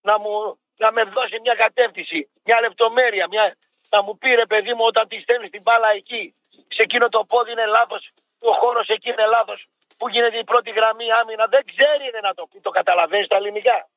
Να, 0.00 0.18
μου, 0.18 0.60
να 0.76 0.92
με 0.92 1.02
δώσει 1.04 1.40
μια 1.40 1.54
κατεύθυνση, 1.54 2.30
μια 2.42 2.60
λεπτομέρεια, 2.60 3.28
μια, 3.28 3.56
να 3.90 4.02
μου 4.02 4.18
πει 4.18 4.34
ρε 4.34 4.46
παιδί 4.46 4.74
μου 4.74 4.84
όταν 4.84 5.08
τη 5.08 5.20
στέλνεις 5.20 5.50
την 5.50 5.62
μπάλα 5.62 5.88
εκεί, 5.88 6.34
σε 6.48 6.82
εκείνο 6.82 7.08
το 7.08 7.24
πόδι 7.24 7.50
είναι 7.50 7.66
λάθος, 7.66 8.10
ο 8.40 8.52
χώρος 8.52 8.88
εκεί 8.88 9.10
είναι 9.10 9.26
λάθος, 9.26 9.66
που 9.98 10.08
γίνεται 10.08 10.38
η 10.38 10.44
πρώτη 10.44 10.70
γραμμή 10.70 11.12
άμυνα. 11.12 11.46
Δεν 11.46 11.64
ξέρει 11.64 12.08
είναι 12.08 12.20
να 12.20 12.34
το 12.34 12.46
πει, 12.46 12.60
το 12.60 12.70
καταλαβαίνεις 12.70 13.26
στα 13.26 13.36
ελληνικά. 13.36 13.88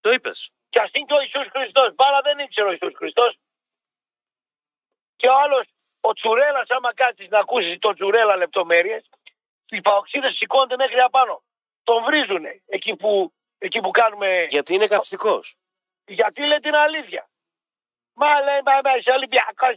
Το 0.00 0.10
είπες. 0.12 0.50
Και 0.70 0.80
ας 0.80 0.90
είναι 0.92 1.04
και 1.04 1.14
ο 1.14 1.20
Ιησούς 1.20 1.46
Χριστός. 1.50 1.94
Μπάλα 1.94 2.20
δεν 2.20 2.38
ήξερε 2.38 2.68
ο 2.68 2.70
Ιησούς 2.70 2.92
Χριστός. 2.96 3.38
Και 5.22 5.28
ο 5.28 5.38
άλλος, 5.44 5.66
ο 6.00 6.12
Τσουρέλας, 6.12 6.70
άμα 6.70 6.94
κάτσει 6.94 7.26
να 7.30 7.38
ακούσεις 7.38 7.78
τον 7.78 7.94
Τσουρέλα 7.94 8.36
λεπτομέρειες, 8.36 9.02
οι 9.68 9.80
παοξίδες 9.80 10.36
σηκώνονται 10.36 10.76
μέχρι 10.76 11.00
απάνω. 11.00 11.42
Τον 11.82 12.04
βρίζουνε 12.04 12.62
εκεί 12.66 12.96
που, 12.96 13.32
εκεί 13.58 13.80
που 13.80 13.90
κάνουμε. 13.90 14.46
Γιατί 14.48 14.74
είναι 14.74 14.86
καυστικός. 14.86 15.56
Γιατί 16.06 16.46
λέει 16.46 16.58
την 16.58 16.74
αλήθεια. 16.74 17.28
Μα 18.12 18.40
λέει, 18.42 18.60
μα, 18.64 18.80
μα 18.84 18.96
είσαι 18.96 19.10
Ολυμπιακός. 19.10 19.76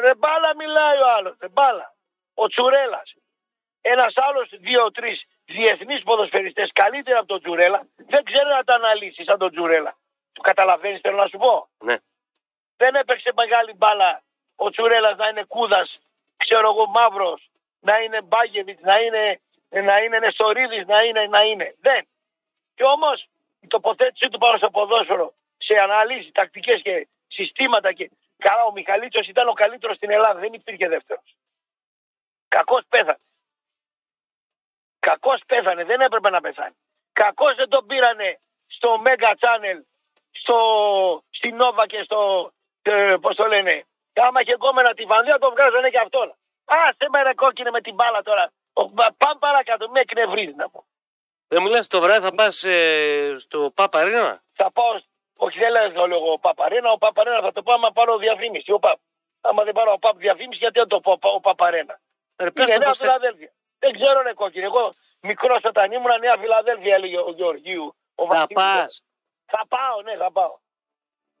Ρε 0.00 0.14
μπάλα 0.14 0.56
μιλάει 0.56 0.98
ο 0.98 1.10
άλλος. 1.16 1.36
Ρε 1.40 1.48
μπάλα. 1.48 1.94
Ο 2.34 2.46
Τσουρέλας. 2.48 3.14
Ένας 3.80 4.16
άλλος 4.16 4.48
δύο-τρει 4.52 5.18
διεθνείς 5.44 6.02
ποδοσφαιριστές 6.02 6.70
καλύτερα 6.72 7.18
από 7.18 7.28
τον 7.28 7.40
Τσουρέλα 7.42 7.86
δεν 7.96 8.24
ξέρει 8.24 8.48
να 8.48 8.64
τα 8.64 8.74
αναλύσεις 8.74 9.24
σαν 9.24 9.38
τον 9.38 9.50
Τσουρέλα. 9.50 9.98
Το 10.32 10.40
καταλαβαίνεις, 10.40 11.00
θέλω 11.00 11.16
να 11.16 11.26
σου 11.26 11.38
πω. 11.38 11.68
Ναι. 11.78 11.96
Δεν 12.76 12.94
έπαιξε 12.94 13.32
μεγάλη 13.34 13.72
μπάλα 13.74 14.23
ο 14.56 14.70
Τσουρέλας 14.70 15.16
να 15.16 15.28
είναι 15.28 15.44
κούδας, 15.44 16.00
ξέρω 16.36 16.70
εγώ, 16.70 16.86
μαύρος, 16.86 17.50
να 17.80 17.98
είναι 17.98 18.22
Μπάγεβιτ, 18.22 18.80
να 18.80 19.00
είναι, 19.00 19.40
να 19.68 19.98
είναι 19.98 20.18
Νεστορίδης, 20.18 20.86
να 20.86 21.02
είναι, 21.02 21.26
να 21.26 21.40
είναι. 21.40 21.74
Δεν. 21.80 22.06
Και 22.74 22.84
όμως 22.84 23.28
η 23.60 23.66
τοποθέτησή 23.66 24.28
του 24.28 24.38
πάνω 24.38 24.56
στο 24.56 24.70
ποδόσφαιρο 24.70 25.34
σε 25.56 25.74
αναλύσει, 25.82 26.32
τακτικές 26.32 26.82
και 26.82 27.08
συστήματα 27.28 27.92
και. 27.92 28.10
Καλά, 28.38 28.64
ο 28.64 28.72
Μιχαλίτσο 28.72 29.20
ήταν 29.26 29.48
ο 29.48 29.52
καλύτερος 29.52 29.96
στην 29.96 30.10
Ελλάδα, 30.10 30.40
δεν 30.40 30.52
υπήρχε 30.52 30.88
δεύτερος. 30.88 31.36
Κακός 32.48 32.82
πέθανε. 32.88 33.16
Κακός 34.98 35.40
πέθανε, 35.46 35.84
δεν 35.84 36.00
έπρεπε 36.00 36.30
να 36.30 36.40
πεθάνει. 36.40 36.74
Κακός 37.12 37.54
δεν 37.54 37.68
τον 37.68 37.86
πήρανε 37.86 38.38
στο 38.66 39.02
Mega 39.04 39.32
Channel, 39.40 39.80
στο, 40.30 40.58
στη 41.30 41.54
Nova 41.60 41.84
και 41.86 42.02
στο. 42.02 42.50
Ε, 42.82 43.16
Πώς 43.20 43.36
το 43.36 43.46
λένε. 43.46 43.84
Και 44.14 44.20
άμα 44.26 44.40
είχε 44.40 44.54
κόμμενα 44.56 44.94
τη 44.94 45.04
βανδία, 45.04 45.38
το 45.38 45.50
βγάζανε 45.50 45.88
και 45.90 45.98
αυτόν. 45.98 46.28
Α, 46.64 46.76
σε 46.98 47.06
με 47.12 47.22
ρε 47.22 47.34
κόκκινε 47.34 47.70
με 47.70 47.80
την 47.80 47.94
μπάλα 47.94 48.22
τώρα. 48.22 48.44
Ο- 48.72 48.82
μα, 48.98 49.06
Πάμε 49.22 49.38
παρακάτω, 49.38 49.88
με 49.90 50.00
εκνευρίζει 50.00 50.54
να 50.56 50.70
πω. 50.70 50.84
Δεν 51.48 51.62
μου 51.62 51.68
λες 51.68 51.86
το 51.86 52.00
βράδυ 52.00 52.24
θα 52.26 52.34
πας 52.34 52.64
στο 53.36 53.70
Παπαρίνα. 53.74 54.42
Θα 54.52 54.72
πάω, 54.72 55.00
όχι 55.36 55.58
δεν 55.58 55.70
λέω 55.72 55.92
το 55.92 56.06
λόγο 56.06 56.32
ο 56.32 56.38
Παπαρένα, 56.38 56.90
ο 56.90 56.98
Παπαρένα 56.98 57.40
θα 57.40 57.52
το 57.52 57.62
πάω 57.62 57.74
άμα 57.74 57.90
πάρω 57.92 58.16
διαφήμιση. 58.18 58.72
Ο 58.72 58.78
Παπ. 58.78 58.98
Άμα 59.40 59.64
δεν 59.64 59.72
πάρω 59.72 59.92
ο 59.92 59.98
Παπ 59.98 60.16
διαφήμιση, 60.18 60.58
γιατί 60.58 60.78
δεν 60.78 60.88
το 60.88 61.00
πω 61.00 61.18
ο 61.20 61.40
Παπαρένα. 61.40 62.00
Ρε, 62.42 62.50
πες 62.50 62.64
Είναι 62.68 62.74
το 62.74 62.78
Νέα 62.80 62.88
πώς 62.88 62.98
θε- 62.98 63.06
Φιλαδέλφια. 63.10 63.52
Δεν 63.78 63.92
ξέρω 63.92 64.22
ρε 64.22 64.32
κόκκινη. 64.32 64.64
Εγώ 64.64 64.92
μικρός 65.20 65.60
όταν 65.64 65.92
ήμουν 65.92 66.18
Νέα 66.20 66.36
Φιλαδέλφια, 66.38 66.94
έλεγε 66.94 67.18
ο 67.18 67.30
Γεωργίου. 67.30 67.96
Ο 68.14 68.26
Θα 68.26 68.34
Βασίλης. 68.34 68.54
πας. 68.54 69.04
Θα 69.46 69.62
πάω, 69.68 70.02
ναι, 70.02 70.16
θα 70.16 70.32
πάω. 70.32 70.58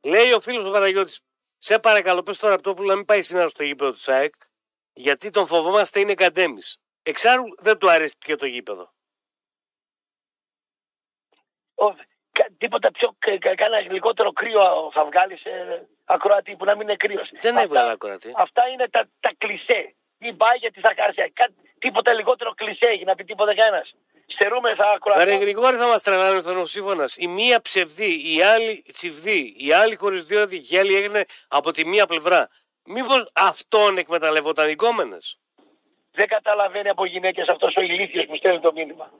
Λέει 0.02 0.32
ο 0.32 0.40
φίλος 0.40 0.64
του 0.64 0.70
Παναγιώτης, 0.70 1.20
σε 1.66 1.78
παρακαλώ, 1.78 2.22
πες 2.22 2.38
τώρα 2.38 2.54
αυτό 2.54 2.74
που 2.74 2.82
να 2.84 2.94
μην 2.94 3.04
πάει 3.04 3.22
σήμερα 3.22 3.48
στο 3.48 3.62
γήπεδο 3.62 3.90
του 3.90 3.98
ΣΑΕΚ, 3.98 4.34
γιατί 4.92 5.30
τον 5.30 5.46
φοβόμαστε 5.46 6.00
είναι 6.00 6.14
καντέμις. 6.14 6.78
Εξάρου 7.02 7.44
δεν 7.58 7.78
του 7.78 7.90
αρέσει 7.90 8.16
και 8.18 8.36
το 8.36 8.46
γήπεδο. 8.46 8.92
Ο, 11.74 11.86
κα, 12.32 12.44
τίποτα 12.58 12.90
πιο, 12.90 13.16
κα, 13.18 13.38
κα, 13.38 13.54
κανένα 13.54 13.92
λιγότερο 13.92 14.32
κρύο 14.32 14.90
θα 14.92 15.04
βγάλεις 15.04 15.44
ε, 15.44 15.88
ακροατή 16.04 16.56
που 16.56 16.64
να 16.64 16.76
μην 16.76 16.88
είναι 16.88 16.96
κρύος. 16.96 17.30
Δεν 17.40 17.56
έβγαλε 17.56 17.90
ακροατή. 17.90 18.32
Αυτά 18.36 18.68
είναι 18.68 18.88
τα, 18.88 19.08
τα 19.20 19.30
κλισέ. 19.38 19.94
Μην 20.18 20.36
πάει 20.36 20.56
γιατί 20.56 20.80
θα 20.80 20.94
χάσει. 20.96 21.30
Κα, 21.32 21.48
τίποτα 21.78 22.12
λιγότερο 22.12 22.54
κλισέ 22.54 22.86
έχει 22.86 23.04
να 23.04 23.14
πει 23.14 23.24
τίποτα 23.24 23.54
κανένας. 23.54 23.94
Στερούμε 24.26 24.74
θα 24.74 24.84
Ρε 24.84 24.92
ακροατή. 24.94 25.36
Γρηγόρη 25.36 25.76
θα 25.76 25.86
μας 25.86 26.02
τρελάνε 26.02 26.36
ο 26.36 26.42
θανοσύμφωνα. 26.42 27.04
Η 27.16 27.26
μία 27.26 27.60
ψευδή, 27.60 28.34
η 28.36 28.42
άλλη 28.42 28.82
τσιβδή, 28.92 29.54
η 29.56 29.72
άλλη 29.72 29.96
χωρί 29.96 30.20
δύο 30.20 30.46
και 30.46 30.74
η 30.74 30.78
άλλη 30.78 30.94
έγινε 30.96 31.24
από 31.48 31.70
τη 31.70 31.86
μία 31.86 32.06
πλευρά. 32.06 32.48
Μήπως 32.84 33.24
αυτόν 33.34 33.98
εκμεταλλευόταν 33.98 34.68
οι 34.68 34.74
κόμενε. 34.74 35.16
Δεν 36.12 36.28
καταλαβαίνει 36.28 36.88
από 36.88 37.04
γυναίκες 37.06 37.48
αυτός 37.48 37.74
ο 37.76 37.80
ηλίθιος 37.80 38.26
που 38.26 38.36
στέλνει 38.36 38.60
το 38.60 38.72
μήνυμα. 38.72 39.12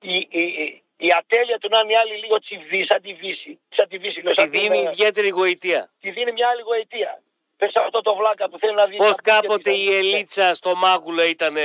Η, 0.00 0.14
η, 0.30 0.42
η, 0.42 0.82
Η 0.96 1.08
ατέλεια 1.18 1.58
του 1.58 1.68
να 1.72 1.78
είναι 1.80 1.92
η 1.92 1.96
άλλη 1.96 2.16
λίγο 2.16 2.38
τσιβή, 2.40 2.84
σαν 2.88 3.00
τη 3.02 3.14
βύση. 3.14 3.60
Σαν 3.68 3.88
τη 3.88 3.98
βύση, 3.98 4.20
λέω, 4.20 4.32
Τη 4.32 4.40
σαν 4.40 4.50
την, 4.50 4.60
δίνει 4.60 4.78
ε, 4.78 4.88
ιδιαίτερη 4.88 5.28
γοητεία. 5.28 5.90
τη 6.00 6.10
δίνει 6.10 6.32
μια 6.32 6.48
άλλη 6.48 6.62
γοητεία. 6.62 7.22
Πες 7.56 7.76
αυτό 7.76 8.00
το 8.00 8.14
βλάκα 8.16 8.48
που 8.48 8.58
θέλει 8.58 8.74
να 8.74 8.86
δει. 8.86 8.96
Πώς 8.96 9.08
να 9.08 9.14
πει 9.14 9.22
και 9.22 9.30
κάποτε 9.30 9.70
τι 9.70 9.76
θα 9.76 9.82
η 9.82 9.86
δει. 9.86 9.94
Ελίτσα 9.96 10.54
στο 10.54 10.74
Μάγουλο 10.74 11.22
ήταν 11.22 11.56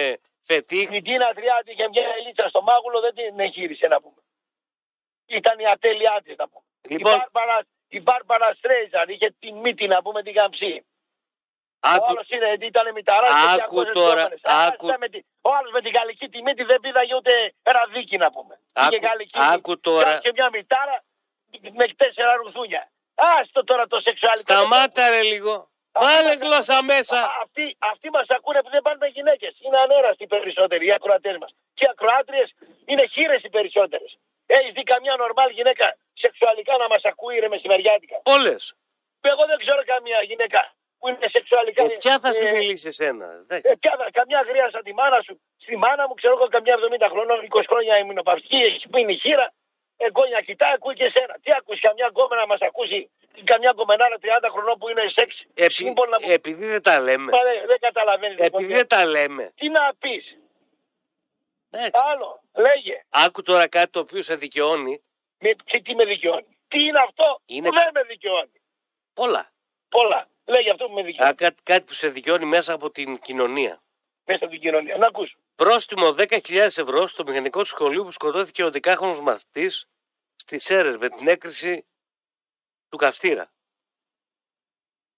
φετίχ. 0.50 0.90
Η 0.98 1.02
Τίνα 1.02 1.34
Τριάτη 1.34 1.72
είχε 1.72 1.88
μια 1.90 2.04
ελίτσα 2.18 2.46
στο 2.50 2.62
μάγουλο, 2.62 3.00
δεν 3.00 3.14
την 3.16 3.40
εγχείρησε 3.40 3.88
να 3.88 4.02
πούμε. 4.02 4.22
Ήταν 5.26 5.60
η 5.60 5.68
ατέλειά 5.68 6.22
τη 6.24 6.36
να 6.38 6.48
πούμε. 6.50 6.66
Λοιπόν, 6.90 7.14
η, 7.14 7.16
Μπάρμπαρα, 7.18 7.58
η 7.88 8.00
Μπάρμπαρα 8.02 8.54
Στρέιζαν 8.54 9.10
είχε 9.10 9.36
τη 9.40 9.52
μύτη 9.52 9.88
να 9.88 10.02
πούμε 10.02 10.24
την 10.24 10.34
καμψή. 10.34 10.86
Ο 11.86 11.88
άκου, 11.88 12.12
άλλος 12.12 12.30
είναι, 12.30 12.58
ήταν 12.60 12.92
μηταρά. 12.94 13.28
Άκου 13.54 13.84
τώρα, 13.94 14.30
άκου. 14.44 14.88
Ο 15.42 15.50
άλλος 15.58 15.72
με 15.72 15.82
την 15.82 15.92
γαλλική 15.92 16.30
τη 16.30 16.42
μύτη 16.42 16.64
δεν 16.64 16.80
πήδαγε 16.80 17.16
ούτε 17.16 17.54
ραδίκι 17.64 18.18
να 18.18 18.32
πούμε. 18.32 18.60
Άκου, 18.74 18.96
Είχε 18.96 19.08
γαλλική 19.08 19.40
άκου 19.54 19.70
μύτη. 19.70 19.82
τώρα. 19.82 20.18
Και 20.18 20.32
μια 20.36 20.50
μητάρα 20.54 21.04
με 21.72 21.88
τέσσερα 21.96 22.36
ρουθούνια. 22.36 22.92
Άστο 23.16 23.64
τώρα 23.64 23.88
το 23.88 24.00
σεξουαλικό. 24.00 24.54
Σταμάτα 24.54 25.10
ρε 25.10 25.22
λίγο. 25.22 25.70
Βάλε 26.04 26.34
γλώσσα 26.44 26.78
μέσα. 26.94 27.18
Α, 27.22 27.30
Αυτοί, 27.44 27.66
αυτοί 27.92 28.08
μας 28.16 28.28
ακούνε 28.38 28.60
που 28.64 28.70
δεν 28.76 28.82
πάνε 28.86 28.98
με 29.00 29.08
γυναίκες. 29.18 29.54
Είναι 29.66 29.78
ανέραστοι 29.86 30.24
οι 30.24 30.28
περισσότεροι, 30.36 30.84
οι 30.88 30.94
ακροατές 31.00 31.36
μας. 31.42 31.52
Και 31.78 31.84
οι 31.86 31.90
ακροάτριες 31.94 32.48
είναι 32.86 33.04
χείρες 33.14 33.42
οι 33.46 33.50
περισσότερες. 33.50 34.12
Έχεις 34.46 34.72
δει 34.78 34.84
καμιά 34.84 35.14
νορμάλ 35.22 35.50
γυναίκα 35.60 35.88
σεξουαλικά 36.24 36.74
να 36.84 36.88
μας 36.94 37.04
ακούει 37.12 37.40
ρε 37.44 37.48
μεσημεριάτικα; 37.48 38.18
Όλε. 38.36 38.56
Εγώ 39.34 39.44
δεν 39.52 39.58
ξέρω 39.64 39.82
καμία 39.94 40.20
γυναίκα 40.30 40.62
που 41.00 41.08
είναι 41.08 41.28
σεξουαλικά. 41.36 41.84
Ε, 41.84 41.88
ποια 42.04 42.20
θα 42.24 42.30
σου 42.34 42.46
ε, 42.48 42.52
μιλήσει 42.52 42.88
εσένα. 42.88 43.28
εντάξει. 43.42 43.70
ε, 43.72 43.76
ποια, 43.84 43.94
θα- 44.00 44.10
καμιά 44.20 44.42
γρία 44.50 44.70
σαν 44.74 44.84
τη 44.88 44.94
μάνα 44.94 45.20
σου. 45.26 45.34
Στη 45.64 45.76
μάνα 45.84 46.04
μου 46.08 46.14
ξέρω 46.20 46.34
εγώ 46.38 46.48
καμιά 46.56 46.74
70 46.78 47.08
χρονών, 47.14 47.38
20 47.50 47.62
χρόνια 47.72 47.94
ημινοπαυστική, 48.04 48.58
έχει 48.68 48.88
που 48.90 48.98
είναι 48.98 49.12
η 49.12 49.20
χείρα. 49.24 49.48
Εγγόνια 49.98 50.42
κοιτά, 50.42 50.68
ακούει 50.76 50.94
και 51.00 51.04
εσένα. 51.12 51.34
Τι 51.44 51.50
ακούς, 51.60 51.80
καμιά 51.80 52.08
γκόμενα 52.12 52.42
να 52.42 52.48
μας 52.48 52.62
ακούσει, 52.70 53.00
καμιά 53.44 53.72
γκομενάρα 53.76 54.18
30 54.22 54.50
χρονών 54.52 54.78
που 54.78 54.90
είναι 54.90 55.02
σεξ. 55.16 55.44
Επει- 55.54 55.72
σύμβολο 55.78 56.10
να 56.12 56.18
πούμε. 56.18 56.34
επειδή 56.34 56.66
δεν 56.66 56.82
τα 56.82 57.00
λέμε. 57.00 57.32
Μα 57.32 57.44
δεν, 57.44 57.66
δεν 57.68 57.80
καταλαβαίνεις. 57.80 58.38
Επειδή 58.40 58.74
δεν 58.74 58.88
τα 58.88 59.06
λέμε. 59.06 59.52
Τι 59.56 59.70
να 59.70 59.96
πεις. 60.00 60.38
Εντάξει. 61.70 62.02
Άλλο, 62.12 62.44
λέγε. 62.56 63.04
Άκου 63.10 63.42
τώρα 63.42 63.68
κάτι 63.68 63.90
το 63.90 64.00
οποίο 64.00 64.22
σε 64.22 64.36
δικαιώνει. 64.36 65.04
Με, 65.40 65.56
τι, 65.72 65.82
τι 65.82 65.96
με 65.96 66.06
δικαιώνει; 66.06 66.58
Τι 66.68 66.80
είναι 66.86 67.00
αυτό 67.08 67.42
Είναι- 67.46 67.70
που 67.70 67.76
δεν 67.76 67.90
με 67.94 68.04
δικαιώνει; 68.04 68.62
Πολλά. 69.14 69.52
Πολλά. 69.90 70.28
Λέγε 70.46 70.70
αυτό 70.72 70.86
που 70.88 70.94
με 70.94 71.04
δικαιώνει. 71.04 71.30
Α, 71.32 71.34
κάτι, 71.36 71.64
κάτι 71.64 71.86
που 71.86 71.94
σε 71.94 72.10
δικαιώνει 72.10 72.46
μέσα 72.46 72.74
από 72.74 72.92
την 72.92 73.20
κοινωνία. 73.20 73.82
Μέσα 74.24 74.46
στην 74.46 74.60
κοινωνία. 74.60 74.98
Να 74.98 75.08
ακούς. 75.08 75.36
Πρόστιμο 75.56 76.14
10.000 76.14 76.58
ευρώ 76.78 77.08
στο 77.08 77.24
μηχανικό 77.28 77.60
του 77.60 77.66
σχολείου 77.66 78.04
που 78.04 78.12
σκοτώθηκε 78.12 78.64
ο 78.64 78.70
10χρονο 78.82 79.20
μαθητής 79.22 79.86
στη 80.36 80.60
Σέρερ 80.60 80.98
με 80.98 81.10
την 81.10 81.28
έκρηση 81.28 81.86
του 82.96 83.02
καυστήρα. 83.06 83.52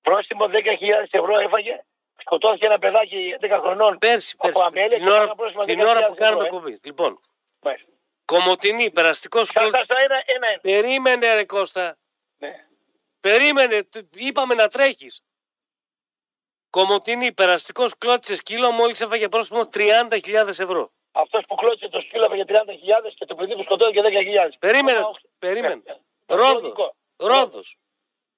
Πρόστιμο 0.02 0.46
10.000 0.46 0.52
ευρώ 1.10 1.40
έφαγε. 1.40 1.84
Σκοτώθηκε 2.20 2.66
ένα 2.66 2.80
παιδάκι 2.80 3.36
11 3.42 3.58
χρονών. 3.62 3.98
Πέρσι, 3.98 4.36
Από 4.38 4.48
πέρσι. 4.48 4.64
αμέλεια 4.64 4.98
την 4.98 5.06
και 5.08 5.12
ώρα, 5.12 5.20
κάνα 5.20 5.36
πρόστιμο 5.36 5.64
την 5.64 5.80
10.000 5.80 5.88
ώρα 5.88 6.08
που 6.08 6.14
κάνουμε 6.14 6.44
ευρώ, 6.44 6.58
ε. 6.58 6.60
κομπή. 6.60 6.80
Λοιπόν, 6.84 7.20
Μάλιστα. 7.62 7.88
Κομωτινή, 8.26 8.92
περαστικό 8.92 9.38
κλώτσο. 9.54 9.72
Κατά 9.72 9.84
στα 9.84 9.96
ένα, 10.00 10.24
ένα, 10.26 10.48
ένα. 10.48 10.60
Περίμενε, 10.62 11.34
ρε 11.34 11.46
Κώστα. 11.46 11.98
Ναι. 12.38 12.66
Περίμενε, 13.20 13.84
τ- 13.84 14.16
είπαμε 14.16 14.54
να 14.54 14.68
τρέχεις. 14.68 15.22
Κομωτινή, 16.70 17.34
περαστικό 17.34 17.86
κλώτσε 17.98 18.36
σκύλο, 18.36 18.72
μόλις 18.72 19.02
έφαγε 19.02 19.28
πρόστιμο 19.30 19.70
30.000 19.74 20.48
ευρώ. 20.48 20.90
Αυτός 21.12 21.44
που 21.48 21.56
κλώτσε 21.56 21.88
το 21.90 22.00
σκύλο 22.02 22.36
για 22.36 22.46
30.000 22.48 23.14
και 23.16 23.26
το 23.26 23.36
παιδί 23.36 23.56
που 23.56 23.64
σκοτώθηκε 23.64 24.02
10.000. 24.04 24.52
Περίμενε, 24.60 24.98
Ακόμα, 24.98 25.18
περίμενε. 25.40 25.82
ε, 25.86 25.92
ε, 26.26 26.36
Ρόδο. 26.36 26.96
Λογικό. 27.20 27.40
Ρόδος. 27.40 27.78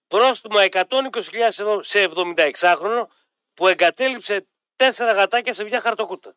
Πρόστιμο 0.08 0.58
120.000 0.72 1.40
ευρώ 1.40 1.84
σε 1.84 2.10
76χρονο 2.16 3.08
που 3.54 3.68
εγκατέλειψε 3.68 4.46
τέσσερα 4.76 5.12
γατάκια 5.12 5.54
σε 5.54 5.64
μια 5.64 5.82
χαρτοκούτα. 5.82 6.36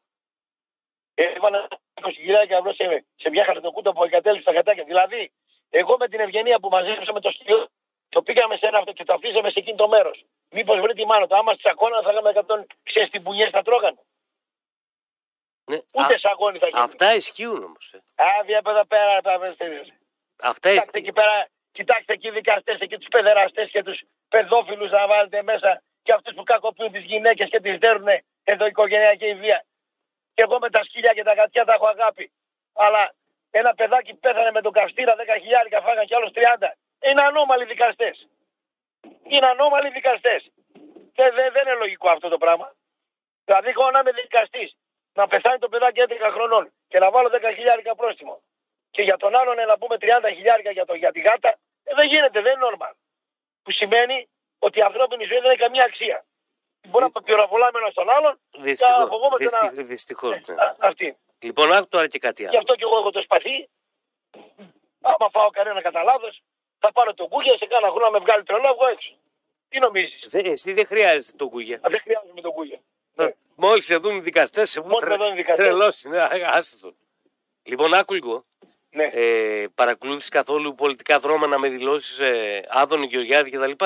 Έβαλα 1.15 1.69
20.000 1.95 2.05
ευρώ 2.49 2.75
σε, 2.75 3.07
σε 3.17 3.31
μια 3.31 3.45
χαρτοκούτα 3.45 3.93
που 3.93 4.05
εγκατέλειψε 4.05 4.45
τα 4.45 4.53
γατάκια. 4.53 4.85
Δηλαδή, 4.85 5.33
εγώ 5.71 5.97
με 5.97 6.09
την 6.09 6.21
ευγενία 6.21 6.59
που 6.61 6.69
μαζέψαμε 6.69 7.21
το 7.21 7.31
σκύλο, 7.31 7.69
το 8.09 8.23
πήγαμε 8.23 8.57
σε 8.57 8.67
ένα 8.67 8.79
αυτό 8.79 8.93
και 8.93 9.05
το 9.05 9.13
αφήσαμε 9.15 9.51
σε 9.51 9.59
εκείνο 9.59 9.77
το 9.77 9.89
μέρος. 9.89 10.25
Μήπως 10.51 10.81
βρει 10.81 10.95
τη 10.95 11.07
μάνα 11.07 11.27
του. 11.27 11.37
Άμα 11.37 11.57
τσακώνα 11.57 12.03
θα 12.03 12.11
είχαμε 12.13 12.33
100 12.35 12.65
ξέρεις 12.83 13.11
τι 13.11 13.19
μπουνιές 13.19 13.51
θα 13.51 13.63
τρώγανε. 13.63 14.01
Ναι. 15.71 15.79
Ούτε 15.93 16.15
Α, 16.15 16.19
σαγόνι 16.19 16.59
θα 16.59 16.69
γίνει. 16.69 16.83
αυτά 16.83 17.15
ισχύουν 17.15 17.63
όμως. 17.63 17.95
Α, 18.15 18.25
βλέπω 18.45 18.71
εδώ 18.71 18.85
πέρα. 18.85 19.21
πέρα, 19.21 19.39
πέρα. 19.39 19.85
Αυτά 20.37 20.69
Κοιτάξτε 20.71 20.75
ισχύουν. 20.75 21.05
εκεί 21.05 21.13
πέρα, 21.13 21.49
κοιτάξτε 21.73 22.13
εκεί 22.13 22.27
οι 22.27 22.31
δικαστές 22.31 22.79
και 22.79 22.99
τους 22.99 23.09
παιδεραστές 23.09 23.71
και 23.71 23.83
τους 23.83 23.99
παιδόφιλους 24.29 24.91
να 24.91 25.07
βάλετε 25.07 25.43
μέσα 25.43 25.83
και 26.03 26.13
αυτούς 26.13 26.35
που 26.35 26.43
κακοποιούν 26.43 26.93
τις 26.93 27.05
γυναίκες 27.05 27.49
και 27.49 27.61
τις 27.61 27.79
δέρνουν 27.79 28.09
εδώ 28.45 28.67
οικογενειακή 28.67 29.35
βία. 29.35 29.65
Και 30.35 30.43
εγώ 30.47 30.59
με 30.59 30.71
τα 30.71 30.85
σκυλιά 30.85 31.13
και 31.13 31.23
τα 31.23 31.33
γατιά 31.33 31.65
τα 31.65 31.73
έχω 31.73 31.87
αγάπη. 31.87 32.33
Αλλά 32.75 33.15
ένα 33.51 33.75
παιδάκι 33.75 34.15
πέθανε 34.15 34.51
με 34.51 34.61
τον 34.61 34.73
καυστήρα 34.73 35.15
10 35.17 35.19
χιλιάρικα, 35.41 35.81
φάγαν 35.81 36.07
κι 36.07 36.15
άλλου 36.15 36.31
30. 36.35 36.73
Είναι 37.09 37.23
ανώμαλοι 37.23 37.65
δικαστές. 37.65 38.29
Είναι 39.33 39.47
ανώμαλοι 39.47 39.91
δικαστές. 39.91 40.51
Δεν, 41.15 41.35
δεν, 41.35 41.53
δεν 41.53 41.63
είναι 41.67 41.75
λογικό 41.75 42.09
αυτό 42.09 42.29
το 42.29 42.39
πράγμα. 42.39 42.73
Δηλαδή, 43.45 43.69
εγώ 43.69 43.91
να 43.91 43.99
είμαι 44.01 44.13
δικαστής, 44.13 44.77
να 45.13 45.27
πεθάνει 45.27 45.59
το 45.59 45.69
παιδάκι 45.69 46.01
11 46.09 46.31
χρονών 46.33 46.73
και 46.89 46.99
να 46.99 47.11
βάλω 47.11 47.29
10 47.33 47.53
χιλιάρικα 47.55 47.95
πρόστιμο 47.95 48.43
και 48.95 49.03
για 49.09 49.17
τον 49.23 49.33
άλλον 49.41 49.57
να 49.71 49.77
πούμε 49.79 49.97
30 50.01 50.05
χιλιάρικα 50.37 50.71
για, 50.71 50.85
το, 50.89 50.95
για 50.95 51.13
τη 51.13 51.21
γάτα, 51.21 51.51
ε, 51.89 51.95
δεν 51.99 52.07
γίνεται, 52.13 52.39
δεν 52.41 52.53
είναι 52.55 52.67
normal. 52.71 52.93
Που 53.63 53.71
σημαίνει 53.81 54.29
ότι 54.59 54.79
η 54.79 54.83
ανθρώπινη 54.83 55.25
ζωή 55.25 55.39
δεν 55.45 55.51
έχει 55.51 55.63
καμία 55.67 55.85
αξία. 55.85 56.25
Μπορεί 56.89 57.05
να 57.15 57.23
πυροβολάμε 57.23 57.79
ένα 57.83 57.91
στον 57.91 58.11
άλλον 58.11 58.35
και 58.51 58.75
να 58.99 59.07
φοβόμαστε 59.07 59.49
να. 59.51 59.83
Δυστυχώς. 59.83 60.41
Ναι. 60.47 60.55
Α, 60.63 60.77
Αυτή. 60.79 61.17
Λοιπόν, 61.39 61.73
άκου 61.73 61.89
τώρα 61.89 62.07
και 62.07 62.19
κάτι 62.19 62.43
Γι' 62.43 62.49
άλλο. 62.49 62.59
αυτό 62.59 62.75
και 62.75 62.85
εγώ 62.89 62.97
έχω 62.99 63.11
το 63.11 63.23
σπαθί. 63.23 63.69
Άμα 65.01 65.31
φάω 65.31 65.51
κανένα 65.51 65.81
κατά 65.83 66.03
λάθο, 66.03 66.29
θα 66.79 66.93
πάρω 66.93 67.15
τον 67.15 67.29
κούγια 67.29 67.57
σε 67.57 67.67
κάνα 67.67 67.89
χρόνο 67.89 68.05
να 68.05 68.11
με 68.11 68.19
βγάλει 68.19 68.43
τρελό, 68.45 68.75
βγω 68.75 68.87
έξω. 68.87 69.13
Τι 69.69 69.79
νομίζεις, 69.79 70.27
Δε- 70.29 70.41
Εσύ 70.51 70.73
δεν 70.73 70.87
χρειάζεται 70.87 71.37
τον 71.37 71.49
κούγια. 71.49 71.79
δεν 71.83 72.01
χρειάζομαι 72.01 72.41
τον 72.41 72.53
κούγια. 72.53 72.81
Μόλις 73.55 73.85
σε 73.85 73.97
δουν 73.97 74.17
οι 74.17 74.21
δικαστές, 74.21 74.71
σε 74.71 74.81
Μόλις 74.81 75.09
με 75.09 75.17
δουν 75.17 75.33
οι 75.33 75.37
δικαστές. 75.37 75.67
Τρελός 75.67 76.03
είναι, 76.03 76.23
άσε 76.47 76.79
τον. 76.79 76.97
Λοιπόν, 77.63 77.95
άκου 77.95 78.13
λίγο. 78.15 78.45
Ναι. 78.95 79.05
Ε, 79.13 79.67
Παρακολούθησες 79.75 80.29
καθόλου 80.29 80.75
πολιτικά 80.75 81.19
δρόμενα 81.19 81.59
με 81.59 81.69
δηλώσεις 81.69 82.19
ε, 82.21 82.63
Άδωνη 82.69 83.07
Γεωργιάδη 83.07 83.51
κτλ. 83.51 83.85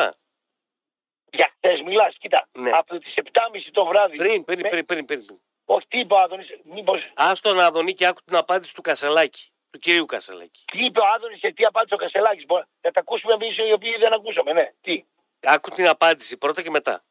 Για 1.32 1.52
χθες 1.56 1.80
μιλάς, 1.80 2.16
κοίτα. 2.18 2.48
Ναι. 2.58 2.70
Από 2.70 2.98
τις 2.98 3.14
7.30 3.16 3.70
το 3.72 3.84
βράδυ. 3.86 4.16
Πριν, 4.16 4.44
πριν, 4.44 4.58
Ναι. 4.60 4.68
πριν, 4.68 4.84
πριν, 4.86 5.04
πριν. 5.04 5.26
Όχι, 5.64 5.86
τι 5.88 5.98
είπε 5.98 6.14
ο 6.14 6.18
Άδωνης, 6.18 6.46
μήπως 6.64 7.12
Άστο 7.14 7.48
τον 7.48 7.60
Άδωνη 7.60 7.94
και 7.94 8.06
άκου 8.06 8.20
την 8.24 8.36
απάντηση 8.36 8.74
του 8.74 8.80
Κασελάκη. 8.82 9.50
Του 9.70 9.78
κυρίου 9.78 10.04
Κασελάκη. 10.04 10.64
Τι 10.72 10.84
είπε 10.84 11.00
ο 11.00 11.04
Άδωνης 11.14 11.40
και 11.40 11.52
τι 11.52 11.64
απάντησε 11.64 11.94
ο 11.94 11.96
Κασελάκης. 11.96 12.44
Μπορεί 12.46 12.64
να 12.80 12.90
τα 12.90 13.00
ακούσουμε 13.00 13.32
εμείς 13.32 13.56
οι 13.56 13.72
οποίοι 13.72 13.96
δεν 13.98 14.12
ακούσαμε. 14.12 14.52
Ναι, 14.52 14.72
τι. 14.80 15.04
Άκου 15.40 15.70
την 15.70 15.88
απάντηση 15.88 16.38
πρώτα 16.38 16.62
και 16.62 16.70
μετά. 16.70 17.04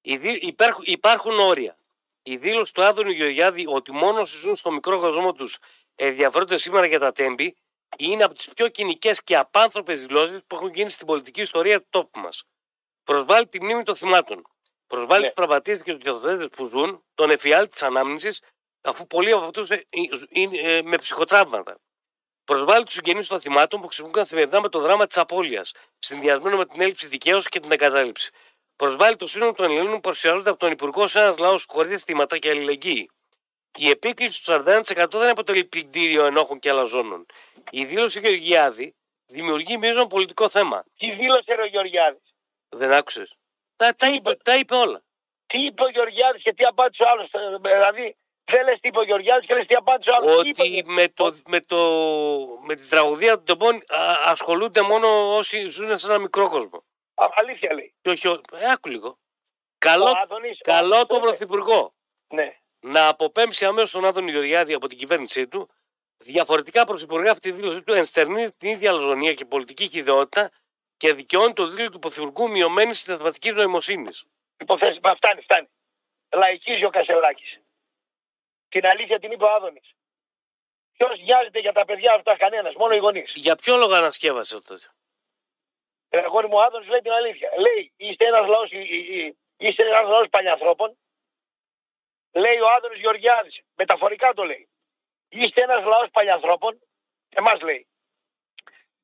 Οι 0.00 0.16
δι- 0.16 0.42
Υπάρχουν, 0.42 0.84
υπάρχουν 0.86 1.38
όρια. 1.38 1.76
Η 2.22 2.36
δήλωση 2.36 2.74
του 2.74 2.82
Άδωνη 2.82 3.12
Γεωργιάδη 3.12 3.64
ότι 3.66 3.92
μόνο 3.92 4.20
όσοι 4.20 4.38
ζουν 4.38 4.56
στο 4.56 4.70
μικρό 4.70 4.98
κόσμο 4.98 5.32
τους 5.32 5.58
ενδιαφέρονται 5.98 6.56
σήμερα 6.56 6.86
για 6.86 6.98
τα 6.98 7.12
τέμπη 7.12 7.56
είναι 7.98 8.24
από 8.24 8.34
τις 8.34 8.48
πιο 8.48 8.68
κοινικές 8.68 9.22
και 9.22 9.36
απάνθρωπες 9.36 10.00
δηλώσει 10.06 10.40
που 10.46 10.54
έχουν 10.56 10.72
γίνει 10.72 10.90
στην 10.90 11.06
πολιτική 11.06 11.40
ιστορία 11.40 11.80
του 11.80 11.86
τόπου 11.90 12.20
μας. 12.20 12.42
Προσβάλλει 13.04 13.46
τη 13.48 13.62
μνήμη 13.62 13.82
των 13.82 13.96
θυμάτων. 13.96 14.42
Προσβάλλει 14.86 15.20
Ναι. 15.20 15.26
τους 15.26 15.34
τραυματίες 15.34 15.82
και 15.82 15.92
τους 15.94 16.02
διαδοτέ 16.02 16.48
που 16.48 16.68
ζουν, 16.68 17.04
τον 17.14 17.30
εφιάλτη 17.30 17.72
της 17.72 17.82
ανάμνησης, 17.82 18.42
αφού 18.80 19.06
πολλοί 19.06 19.30
από 19.32 19.44
αυτούς 19.44 19.70
είναι 20.28 20.58
ε, 20.58 20.82
με 20.82 20.96
ψυχοτραύματα. 20.96 21.78
Προσβάλλει 22.44 22.84
τους 22.84 22.94
συγγενείς 22.94 23.26
των 23.28 23.40
θυμάτων 23.40 23.80
που 23.80 23.86
ξυπνούν 23.86 24.12
καθημερινά 24.12 24.60
με 24.60 24.68
το 24.68 24.78
δράμα 24.80 25.06
της 25.06 25.18
απώλειας, 25.18 25.72
συνδυασμένο 25.98 26.56
με 26.56 26.66
την 26.66 26.80
έλλειψη 26.80 27.06
δικαίωσης 27.06 27.48
και 27.48 27.60
την 27.60 27.72
εγκατάλειψη. 27.72 28.30
Προσβάλλει 28.76 29.16
το 29.16 29.26
σύνολο 29.26 29.52
των 29.52 29.66
Ελλήνων 29.66 29.92
που 29.94 30.00
παρουσιάζονται 30.00 30.50
από 30.50 30.58
τον 30.58 30.70
Υπουργό 30.70 31.06
σε 31.06 31.18
ένας 31.20 31.38
λαός 31.38 31.66
χωρίς 31.68 31.92
αισθήματα 31.92 32.38
και 32.38 32.50
αλληλεγγύη. 32.50 33.10
Η 33.78 33.90
επίκληση 33.90 34.44
του 34.44 34.52
41% 34.52 35.06
δεν 35.10 35.28
αποτελεί 35.30 35.64
πλυντήριο 35.64 36.24
ενόχων 36.24 36.58
και 36.58 36.70
αλαζόνων. 36.70 37.26
Η 37.70 37.84
δήλωση 37.84 38.20
Γεωργιάδη 38.20 38.96
δημιουργεί 39.26 39.76
μείζον 39.78 40.06
πολιτικό 40.08 40.48
θέμα. 40.48 40.84
Τι 40.98 41.12
δήλωσε 41.12 41.54
ρε 41.54 41.62
ο 41.62 41.66
Γεωργιάδης; 41.66 42.34
Δεν 42.68 42.92
άκουσες. 42.92 43.36
Τα, 43.76 43.94
τα, 43.94 44.08
είπε, 44.10 44.34
τα 44.34 44.56
είπε 44.56 44.74
όλα. 44.74 45.02
Τι 45.46 45.58
είπε 45.64 45.82
ο 45.82 45.88
Γεωργιάδης 45.88 46.42
και 46.42 46.52
τι 46.54 46.64
απάντησε 46.64 47.02
ο 47.02 47.08
άλλος; 47.10 47.30
Ε, 47.32 47.38
Δηλαδή 47.60 48.16
δεν 48.44 48.64
λες 48.64 48.78
τι 48.80 48.88
είπε 48.88 48.98
ο 48.98 49.02
Γεωργιάδης 49.02 49.46
και 49.46 49.54
λες 49.54 49.66
τι 49.66 49.74
απάντησε 49.74 50.10
ο 50.10 50.14
άλλος. 50.14 50.42
Τι 50.42 50.48
είπε 50.48 50.62
ο 50.62 50.64
Ότι 50.64 50.68
Γεωργιάδης. 50.72 50.94
με, 50.94 51.08
το, 51.08 51.34
με, 51.48 51.60
το, 51.60 51.78
με 52.66 52.74
τη 52.74 52.88
τραγωδία 52.88 53.36
του 53.36 53.42
Ντεμπόν 53.42 53.74
α, 53.76 53.80
ασχολούνται 54.24 54.82
μόνο 54.82 55.36
όσοι 55.36 55.66
ζουν 55.68 55.98
σε 55.98 56.10
ένα 56.10 56.18
μικρό 56.18 56.48
κόσμο. 56.48 56.84
Α, 57.14 57.26
αλήθεια 57.36 57.74
λέει. 57.74 57.94
Και 58.02 58.10
όχι, 58.10 58.28
ο- 58.28 58.40
ε, 58.52 58.70
άκου 58.72 58.88
λίγο. 58.88 59.18
Καλό, 59.78 60.04
Ο 60.04 60.12
Άδωνης- 60.22 60.58
ο 60.60 60.62
καλό 60.62 60.94
Άδωνης 60.96 61.06
τον 61.06 61.08
το 61.08 61.16
είπε. 61.16 61.26
Πρωθυπουργό 61.26 61.94
Ναι. 62.28 62.56
Να 62.80 63.08
αποπέμψει 63.08 63.64
αμέσως 63.64 63.90
τον 63.90 64.04
Άδωνη 64.04 64.30
Γεωργιάδη 64.30 64.74
από 64.74 64.86
την 64.86 64.98
κυβέρνησή 64.98 65.48
του 65.48 65.68
Διαφορετικά 66.20 66.84
προσυπογράφει 66.84 67.40
τη 67.40 67.50
δήλωσή 67.50 67.82
του 67.82 67.92
ενστερνίζει 67.92 68.52
την 68.52 68.68
ίδια 68.68 68.90
αλαζονία 68.90 69.34
και 69.34 69.44
πολιτική 69.44 69.88
κυριότητα 69.88 70.50
και 70.96 71.12
δικαιώνει 71.12 71.52
το 71.52 71.66
δίλημα 71.66 71.90
του 71.90 71.98
Πρωθυπουργού 71.98 72.50
μειωμένη 72.50 72.94
συνταγματική 72.94 73.50
νοημοσύνης. 73.50 74.24
Υποθέσεις, 74.60 74.98
μα 75.02 75.14
φτάνει, 75.14 75.40
φτάνει. 75.40 75.68
Λαϊκίζει 76.34 76.84
ο 76.84 76.90
Κασελάκης. 76.90 77.60
Την 78.68 78.86
αλήθεια 78.86 79.18
την 79.18 79.30
είπε 79.30 79.44
ο 79.44 79.50
Άδωνης. 79.54 79.90
Ποιος 80.96 81.20
νοιάζεται 81.22 81.58
για 81.58 81.72
τα 81.72 81.84
παιδιά 81.84 82.14
αυτά, 82.14 82.36
κανένας, 82.36 82.74
μόνο 82.74 82.94
οι 82.94 82.98
γονείς. 82.98 83.32
Για 83.34 83.54
ποιο 83.54 83.76
λόγο 83.76 83.94
ανασκεύασε 83.94 84.60
τότε. 84.60 84.86
Εγώ 86.08 86.42
μου 86.42 86.56
ο 86.56 86.60
Άδωνης 86.60 86.88
λέει 86.88 87.00
την 87.00 87.12
αλήθεια. 87.12 87.50
Λέει, 87.58 87.92
είστε 87.96 88.26
ένας 88.26 88.46
λαός 88.48 88.70
είστε 89.56 89.86
ένας 89.86 90.08
λαός 90.08 90.28
παλιανθρώπων. 90.30 90.98
Λέει 92.44 92.58
ο 92.60 92.68
Άδωνης 92.76 93.00
Γεωργιάδης. 93.00 93.60
Μεταφορικά 93.74 94.34
το 94.34 94.42
λέει. 94.44 94.68
Είστε 95.28 95.62
ένας 95.62 95.84
λαός 95.84 96.08
παλιανθρώπων. 96.10 96.80
Εμάς 97.28 97.60
λέει. 97.60 97.86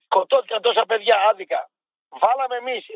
Σκοτώθηκαν 0.04 0.62
τόσα 0.62 0.86
παιδιά 0.86 1.16
άδικα. 1.30 1.70
Βάλαμε 2.08 2.56
εμείς 2.56 2.86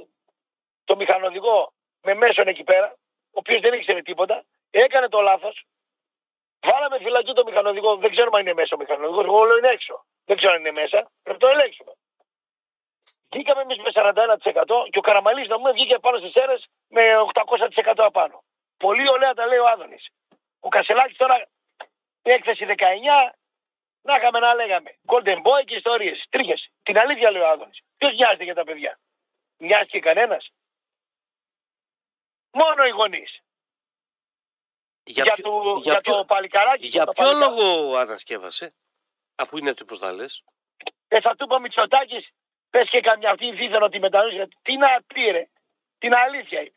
το 0.84 0.97
μηχανοδηγό 0.97 1.72
με 2.03 2.14
μέσον 2.14 2.49
εκεί 2.49 2.64
πέρα, 2.64 2.89
ο 3.36 3.39
οποίος 3.43 3.61
δεν 3.61 3.72
ήξερε 3.72 4.03
τίποτα, 4.03 4.45
έκανε 4.70 5.09
το 5.09 5.20
λάθος. 5.20 5.66
Βάλαμε 6.61 6.99
φυλακή 6.99 7.32
το 7.32 7.45
μηχανοδηγό, 7.45 7.97
δεν 7.97 8.11
ξέρουμε 8.11 8.36
αν 8.39 8.43
είναι 8.43 8.55
μέσα 8.55 8.74
ο 8.74 8.78
μηχανοδηγός, 8.78 9.26
όλο 9.28 9.57
είναι 9.59 9.68
έξω. 9.68 10.05
Δεν 10.24 10.36
ξέρω 10.36 10.53
αν 10.53 10.61
είναι 10.61 10.80
μέσα, 10.80 11.11
πρέπει 11.22 11.45
να 11.45 11.49
το 11.49 11.57
ελέγξουμε. 11.57 11.93
Βγήκαμε 13.30 13.61
εμείς 13.62 13.78
με 13.78 13.91
41% 13.93 14.89
και 14.91 14.99
ο 14.99 15.01
Καραμαλής 15.01 15.49
να 15.49 15.59
μου 15.59 15.72
βγήκε 15.72 15.99
πάνω 15.99 16.18
στις 16.18 16.34
αίρες 16.34 16.68
με 16.89 17.03
800% 17.34 17.93
απάνω. 17.97 18.45
Πολύ 18.76 19.11
ωραία 19.11 19.34
τα 19.34 19.47
λέει 19.47 19.59
ο 19.59 19.66
Άδωνης. 19.66 20.09
Ο 20.61 20.68
Κασελάκης 20.68 21.16
τώρα 21.16 21.48
έκθεση 22.22 22.64
19, 22.64 23.32
να 24.02 24.14
είχαμε 24.16 24.38
να 24.38 24.54
λέγαμε. 24.54 24.98
Golden 25.06 25.36
Boy 25.36 25.64
και 25.66 25.74
ιστορίες. 25.74 26.26
Τρίχες. 26.30 26.70
Την 26.82 26.98
αλήθεια 26.98 27.30
λέει 27.30 27.42
ο 27.42 27.48
Άδωνης. 27.48 27.80
Ποιος 27.96 28.12
νοιάζεται 28.14 28.44
για 28.44 28.54
τα 28.54 28.64
παιδιά. 28.64 29.00
Νοιάζεται 29.56 29.98
κανένας. 29.98 30.50
Μόνο 32.52 32.84
οι 32.84 32.90
γονείς. 32.90 33.38
Για, 35.04 35.24
Για, 35.24 35.32
ποιο- 35.32 35.44
το, 35.44 35.78
για 35.78 35.92
για 35.92 36.00
ποιο- 36.00 36.16
το 36.16 36.24
παλικαράκι. 36.24 36.86
για 36.86 37.04
το 37.04 37.12
ποιο 37.12 37.24
παλικάράκι. 37.24 37.61
λόγο 37.62 37.96
ανασκεύασε, 37.96 38.74
αφού 39.34 39.59
είναι 39.59 39.70
έτσι 39.70 39.82
όπως 39.82 39.98
τα 39.98 40.12
λες; 40.12 40.44
Ε, 41.09 41.20
θα 41.20 41.36
του 41.36 41.46
πω 41.46 41.59
Μητσοτάκης, 41.59 42.28
πες 42.70 42.88
και 42.88 43.00
καμιά 43.00 43.30
αυτή 43.30 43.52
δίθεν 43.52 43.82
ότι 43.82 43.98
μετανοήσει. 43.98 44.48
Τι 44.62 44.76
να 44.76 45.02
πει, 45.06 45.30
ρε. 45.30 45.48
Την 45.98 46.14
αλήθεια 46.14 46.61
είπε. 46.61 46.76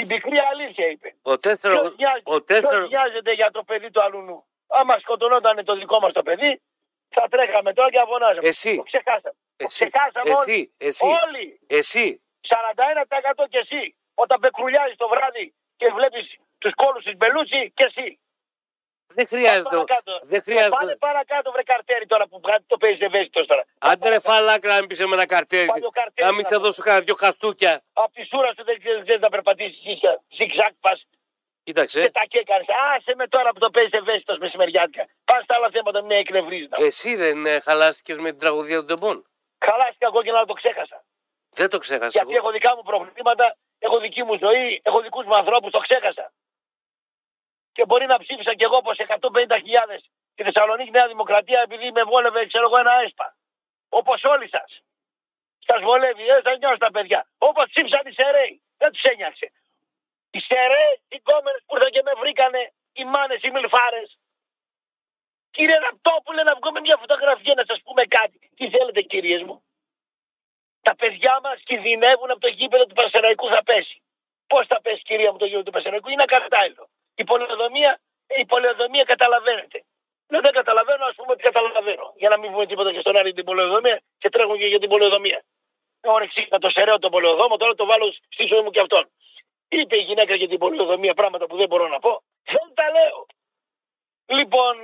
Την 0.00 0.08
πικρή 0.08 0.38
αλήθεια 0.52 0.86
είπε. 0.86 1.08
Ο 1.22 1.38
τέσσερο. 1.38 1.74
Ποιος 1.80 1.94
νοιάζεται- 1.96 2.22
Ο 2.34 2.42
ποιος 2.42 2.44
τέσσερο. 2.60 2.86
νοιάζεται 2.86 3.32
για 3.32 3.50
το 3.50 3.62
παιδί 3.68 3.90
του 3.90 4.02
αλουνού; 4.02 4.44
Άμα 4.68 4.98
σκοτωνόταν 4.98 5.64
το 5.64 5.74
δικό 5.76 6.00
μας 6.00 6.12
το 6.12 6.22
παιδί, 6.22 6.60
θα 7.08 7.24
τρέχαμε 7.30 7.72
τώρα 7.72 7.90
και 7.90 7.98
αφωνάζαμε. 8.04 8.48
Εσύ. 8.48 8.76
Το 8.76 8.82
ξεχάσαμε. 8.82 9.34
Εσύ. 9.56 9.90
ξεχάσαμε 9.90 10.30
Εσύ. 10.30 10.74
Εσύ. 10.78 11.06
Όλοι. 11.24 11.60
Εσύ. 11.66 12.22
41% 12.40 13.46
και 13.52 13.58
εσύ. 13.58 13.96
Όταν 14.14 14.40
πεκρουλιάζει 14.40 14.94
το 15.02 15.08
βράδυ 15.08 15.54
και 15.76 15.86
βλέπεις 15.96 16.24
τους 16.58 16.74
κόλους 16.74 17.02
της 17.04 17.16
Μπελούτσι 17.16 17.72
και 17.76 17.84
εσύ. 17.84 18.08
Δεν 19.18 19.26
χρειάζεται. 19.32 19.68
Παρακάτω. 19.76 20.12
Δεν 20.22 20.40
Ε, 20.40 20.42
Πάνε 20.44 20.60
χρειάζεται. 20.68 20.96
παρακάτω, 20.96 21.50
βρε 21.54 21.62
καρτέρι 21.62 22.06
τώρα 22.06 22.24
που 22.28 22.40
βγάζει- 22.44 22.64
το 22.66 22.76
παίζεις 22.76 23.00
ευαίσθητο 23.00 23.40
τώρα. 23.46 23.49
Άντε 23.90 24.08
ρε 24.08 24.20
φαλάκρα 24.20 24.72
να 24.74 24.78
μην 24.78 24.88
πεις 24.88 25.00
με 25.06 25.14
ένα 25.14 25.26
καρτέρι. 25.26 25.66
Πάλι 25.66 25.84
ο 25.84 25.90
καρτέρι 25.90 26.26
Να 26.28 26.32
μην 26.34 26.42
να 26.42 26.48
σε 26.48 26.54
πω. 26.54 26.60
δώσω 26.64 26.82
κανένα 26.82 27.04
δυο 27.04 27.14
χαστούκια. 27.14 27.82
Από 27.92 28.12
τη 28.12 28.24
σούρα 28.30 28.50
σου 28.56 28.64
δεν 28.64 28.76
ξέρεις 28.80 29.20
να 29.20 29.28
περπατήσεις 29.28 29.80
ίσια. 29.84 30.22
Ζιγζάκ 30.36 30.72
πας 30.80 30.98
και 31.00 31.16
Κοίταξε. 31.62 32.10
τα 32.10 32.24
κέκανε. 32.28 32.64
Άσε 32.96 33.14
με 33.14 33.26
τώρα 33.28 33.50
που 33.52 33.58
το 33.58 33.70
παίζεις 33.70 33.92
ευαίσθητος 33.92 34.38
μεσημεριάτικα. 34.38 35.06
Πας 35.24 35.42
στα 35.44 35.54
άλλα 35.56 35.68
θέματα, 35.70 36.00
μην 36.02 36.10
εκνευρίζεις. 36.10 36.68
Εσύ 36.70 37.16
δεν 37.16 37.46
ε, 37.46 37.60
χαλάστηκες 37.60 38.16
με 38.18 38.30
την 38.30 38.38
τραγωδία 38.38 38.78
του 38.78 38.84
Ντεμπών. 38.84 39.16
Χαλάστηκα 39.66 40.06
εγώ 40.06 40.22
και 40.22 40.32
να 40.32 40.44
το 40.44 40.52
ξέχασα. 40.52 41.04
Δεν 41.50 41.68
το 41.70 41.78
ξέχασα 41.78 42.08
Γιατί 42.18 42.30
εγώ. 42.34 42.38
έχω 42.42 42.50
δικά 42.50 42.76
μου 42.76 42.82
προβλήματα, 42.82 43.56
έχω 43.78 43.98
δική 44.00 44.22
μου 44.22 44.34
ζωή, 44.44 44.80
έχω 44.84 45.00
δικούς 45.00 45.24
μου 45.24 45.34
ανθρώπους, 45.36 45.70
το 45.70 45.78
ξέχασα. 45.78 46.32
Και 47.72 47.84
μπορεί 47.84 48.06
να 48.06 48.18
ψήφισα 48.18 48.54
κι 48.54 48.64
εγώ 48.64 48.76
όπω 48.76 48.90
150.000 48.96 49.98
στη 50.32 50.42
Θεσσαλονίκη 50.42 50.90
Νέα 50.90 51.06
Δημοκρατία 51.06 51.60
επειδή 51.60 51.92
με 51.92 52.02
βόλευε, 52.02 52.46
ξέρω 52.46 52.64
εγώ, 52.68 52.76
ένα 52.78 52.92
έσπα. 53.04 53.34
Όπως 53.90 54.24
όλοι 54.24 54.48
σας. 54.48 54.82
Σας 55.68 55.82
βολεύει, 55.82 56.24
δεν 56.24 56.42
θα 56.42 56.56
νιώσει 56.56 56.78
τα 56.78 56.90
παιδιά. 56.90 57.20
Όπως 57.38 57.64
ψήφισαν 57.72 58.02
οι 58.06 58.12
Σεραίοι. 58.12 58.62
Δεν 58.78 58.92
τους 58.92 59.02
ένιωξε. 59.02 59.52
Οι 60.30 60.40
Σεραίοι, 60.40 60.94
οι 61.08 61.20
κόμενε 61.20 61.58
που 61.66 61.76
ήρθαν 61.76 61.90
και 61.90 62.02
με 62.02 62.12
βρήκανε, 62.22 62.72
οι 62.92 63.04
μάνες, 63.04 63.42
οι 63.42 63.50
μιλφάρες. 63.50 64.18
Κύριε 65.50 65.78
Ραπτόπουλε, 65.78 66.42
να 66.42 66.54
βγούμε 66.60 66.80
μια 66.80 66.96
φωτογραφία 66.96 67.54
να 67.56 67.64
σας 67.66 67.80
πούμε 67.84 68.04
κάτι. 68.04 68.38
Τι 68.56 68.70
θέλετε, 68.70 69.00
κυρίες 69.02 69.42
μου; 69.42 69.64
Τα 70.82 70.96
παιδιά 70.96 71.40
μας 71.42 71.62
κινδυνεύουν 71.64 72.30
από 72.30 72.40
το 72.40 72.48
γήπεδο 72.48 72.86
του 72.86 72.94
Πασεραϊκού 72.94 73.48
θα 73.48 73.62
πέσει. 73.64 74.02
Πώς 74.46 74.66
θα 74.66 74.80
πέσει, 74.82 75.02
κυρία 75.02 75.32
μου, 75.32 75.38
το 75.38 75.44
γήπεδο 75.44 75.64
του 75.64 75.72
Πασεραϊκού, 75.72 76.08
είναι 76.10 76.22
ακατάλληλο. 76.22 76.90
Η 77.14 77.24
πολεοδομία, 77.24 78.00
η 78.26 78.46
πολεοδομία 78.46 79.04
καταλαβαίνετε. 79.04 79.84
Ναι, 80.30 80.40
δεν 80.40 80.52
καταλαβαίνω, 80.52 81.04
ας 81.04 81.14
πούμε 81.14 81.32
ότι 81.32 81.42
καταλαβαίνω. 81.42 82.12
Για 82.16 82.28
να 82.28 82.38
μην 82.38 82.52
πούμε 82.52 82.66
τίποτα 82.66 82.92
και 82.92 83.00
στον 83.00 83.16
Άρη 83.16 83.32
την 83.32 83.44
πολεοδομία 83.44 84.02
και 84.18 84.28
τρέχουν 84.28 84.58
και 84.58 84.66
για 84.66 84.78
την 84.78 84.88
πολεοδομία. 84.88 85.42
Όρεξη 86.00 86.46
να 86.50 86.58
το 86.58 86.70
σερέω 86.70 86.98
τον 86.98 87.10
πολεοδόμο, 87.10 87.56
τώρα 87.56 87.74
το 87.74 87.86
βάλω 87.86 88.12
στη 88.28 88.44
ζωή 88.50 88.62
μου 88.62 88.70
και 88.70 88.80
αυτόν. 88.80 89.10
Είπε 89.68 89.96
η 89.96 90.00
γυναίκα 90.00 90.34
για 90.34 90.48
την 90.48 90.58
πολεοδομία 90.58 91.14
πράγματα 91.14 91.46
που 91.46 91.56
δεν 91.56 91.66
μπορώ 91.68 91.88
να 91.88 91.98
πω. 91.98 92.22
Δεν 92.44 92.66
τα 92.74 92.90
λέω. 92.90 93.26
Λοιπόν, 94.26 94.74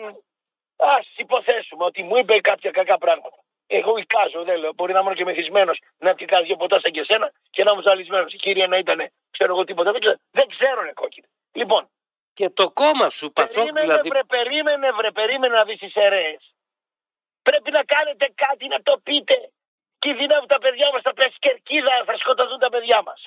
ας 0.76 1.06
υποθέσουμε 1.16 1.84
ότι 1.84 2.02
μου 2.02 2.16
είπε 2.16 2.40
κάποια 2.40 2.70
κακά 2.70 2.98
πράγματα. 2.98 3.38
Εγώ 3.66 3.96
εικάζω, 3.96 4.42
δεν 4.44 4.58
λέω. 4.58 4.72
Μπορεί 4.72 4.92
να 4.92 5.00
ήμουν 5.00 5.14
και 5.14 5.24
μεθυσμένος 5.24 5.80
να 5.98 6.14
πει 6.14 6.24
κάτι 6.24 6.44
δυο 6.44 6.56
ποτά 6.56 6.80
σαν 6.80 6.92
και 6.92 7.00
εσένα 7.00 7.32
και 7.50 7.64
να 7.64 7.70
ήμουν 7.70 7.82
ζαλισμένος. 7.82 8.32
Η 8.32 8.36
κυρία 8.36 8.66
να 8.66 8.76
ήταν, 8.76 9.10
ξέρω 9.30 9.52
εγώ 9.52 9.64
τίποτα. 9.64 9.92
Δεν 9.92 10.00
ξέρω, 10.00 10.16
δεν 10.30 10.48
ξέρω 10.48 10.82
ρε 10.82 10.92
κόκκινη. 10.92 11.26
Λοιπόν, 11.52 11.90
Και 12.38 12.50
το 12.50 12.70
κόμμα 12.70 13.08
σου, 13.10 13.32
Πασόκ, 13.32 13.64
περίμενε, 13.64 13.86
δηλαδή. 13.86 14.08
βρε, 14.08 14.24
περίμενε, 14.24 14.92
βρε, 14.92 15.10
περίμενε 15.10 15.54
να 15.54 15.64
δεις 15.64 15.78
τις 15.78 15.94
αιρέε. 15.94 16.36
Πρέπει 17.42 17.70
να 17.70 17.84
κάνετε 17.84 18.32
κάτι, 18.34 18.66
να 18.66 18.82
το 18.82 18.98
πείτε. 19.06 19.52
Κινδυνεύουν 19.98 20.46
τα 20.46 20.58
παιδιά 20.58 20.88
μας, 20.92 21.02
θα 21.02 21.12
πέσει 21.14 21.36
κερκίδα, 21.38 22.04
θα 22.06 22.16
σκοτωθούν 22.16 22.58
τα 22.58 22.68
παιδιά 22.68 23.02
μας. 23.02 23.26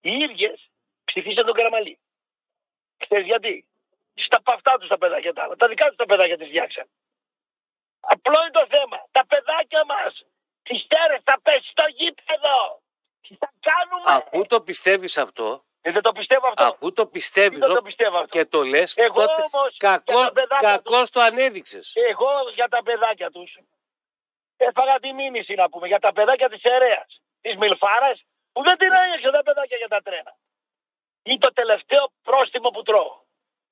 Οι 0.00 0.12
ίδιες 0.26 0.70
ψηφίσαν 1.04 1.44
τον 1.46 1.54
Καραμαλή. 1.54 1.98
Ξέρεις 2.96 3.26
γιατί; 3.26 3.66
Στα 4.14 4.42
παυτά 4.42 4.78
τους 4.78 4.88
τα 4.88 4.98
παιδάκια 4.98 5.32
τα 5.32 5.42
άλλα. 5.42 5.56
Τα 5.56 5.68
δικά 5.68 5.86
τους 5.86 5.96
τα 5.96 6.06
παιδάκια 6.06 6.36
τις 6.38 6.48
διάξαν. 6.48 6.86
Απλό 8.00 8.38
είναι 8.40 8.50
το 8.60 8.66
θέμα. 8.74 8.98
Τα 9.10 9.26
παιδάκια 9.26 9.84
μας. 9.84 10.24
Τις 10.62 10.86
τέρε 10.86 11.18
θα 11.24 11.40
πέσει 11.42 11.68
στο 11.70 11.84
γήπεδο. 11.98 12.82
Τι 13.20 13.36
θα 13.40 13.52
κάνουμε. 13.68 14.06
Αφού 14.06 14.46
το 14.46 14.60
πιστεύεις 14.62 15.18
αυτό, 15.18 15.64
Ε, 15.86 15.92
δεν 15.92 16.02
το 16.02 16.12
πιστεύω 16.12 16.46
αυτό. 16.48 16.64
αφού 16.64 16.92
το 16.92 17.06
πιστεύεις 17.06 17.58
δεν 17.58 17.74
το 17.74 17.82
πιστεύω 17.82 18.16
αυτό. 18.16 18.38
και 18.38 18.44
το 18.44 18.62
λες, 18.62 18.96
Εγώ 18.96 19.14
τότε 19.14 19.42
όμως, 19.52 19.76
για 19.78 19.88
κακό, 19.90 20.20
τα 20.20 20.32
παιδάκια 20.32 20.68
κακώς 20.68 21.10
το 21.10 21.20
ανέδειξες. 21.20 21.96
Εγώ 21.96 22.30
για 22.54 22.68
τα 22.68 22.82
παιδάκια 22.82 23.30
τους 23.30 23.58
έφαγα 24.56 24.98
τη 24.98 25.12
μήνυση 25.12 25.54
να 25.54 25.68
πούμε 25.68 25.86
για 25.86 25.98
τα 25.98 26.12
παιδάκια 26.12 26.48
της 26.48 26.62
αιρέα. 26.62 27.06
Της 27.40 27.56
Μιλφάρας 27.56 28.24
που 28.52 28.62
δεν 28.62 28.78
την 28.78 28.92
έγιξε 28.92 29.30
τα 29.30 29.42
παιδάκια 29.42 29.76
για 29.76 29.88
τα 29.88 30.02
τρένα. 30.02 30.36
Είναι 31.22 31.38
το 31.38 31.52
τελευταίο 31.52 32.12
πρόστιμο 32.22 32.68
που 32.70 32.82
τρώω. 32.82 33.20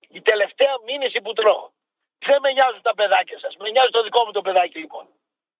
Η 0.08 0.20
τελευταία 0.22 0.74
μήνυση 0.84 1.20
που 1.20 1.32
τρώω. 1.32 1.70
Δεν 2.18 2.40
με 2.40 2.52
νοιάζουν 2.52 2.82
τα 2.82 2.94
παιδάκια 2.94 3.38
σας. 3.38 3.56
Με 3.56 3.70
νοιάζει 3.70 3.90
το 3.90 4.02
δικό 4.02 4.24
μου 4.24 4.30
το 4.30 4.42
παιδάκι 4.42 4.78
λοιπόν. 4.78 5.08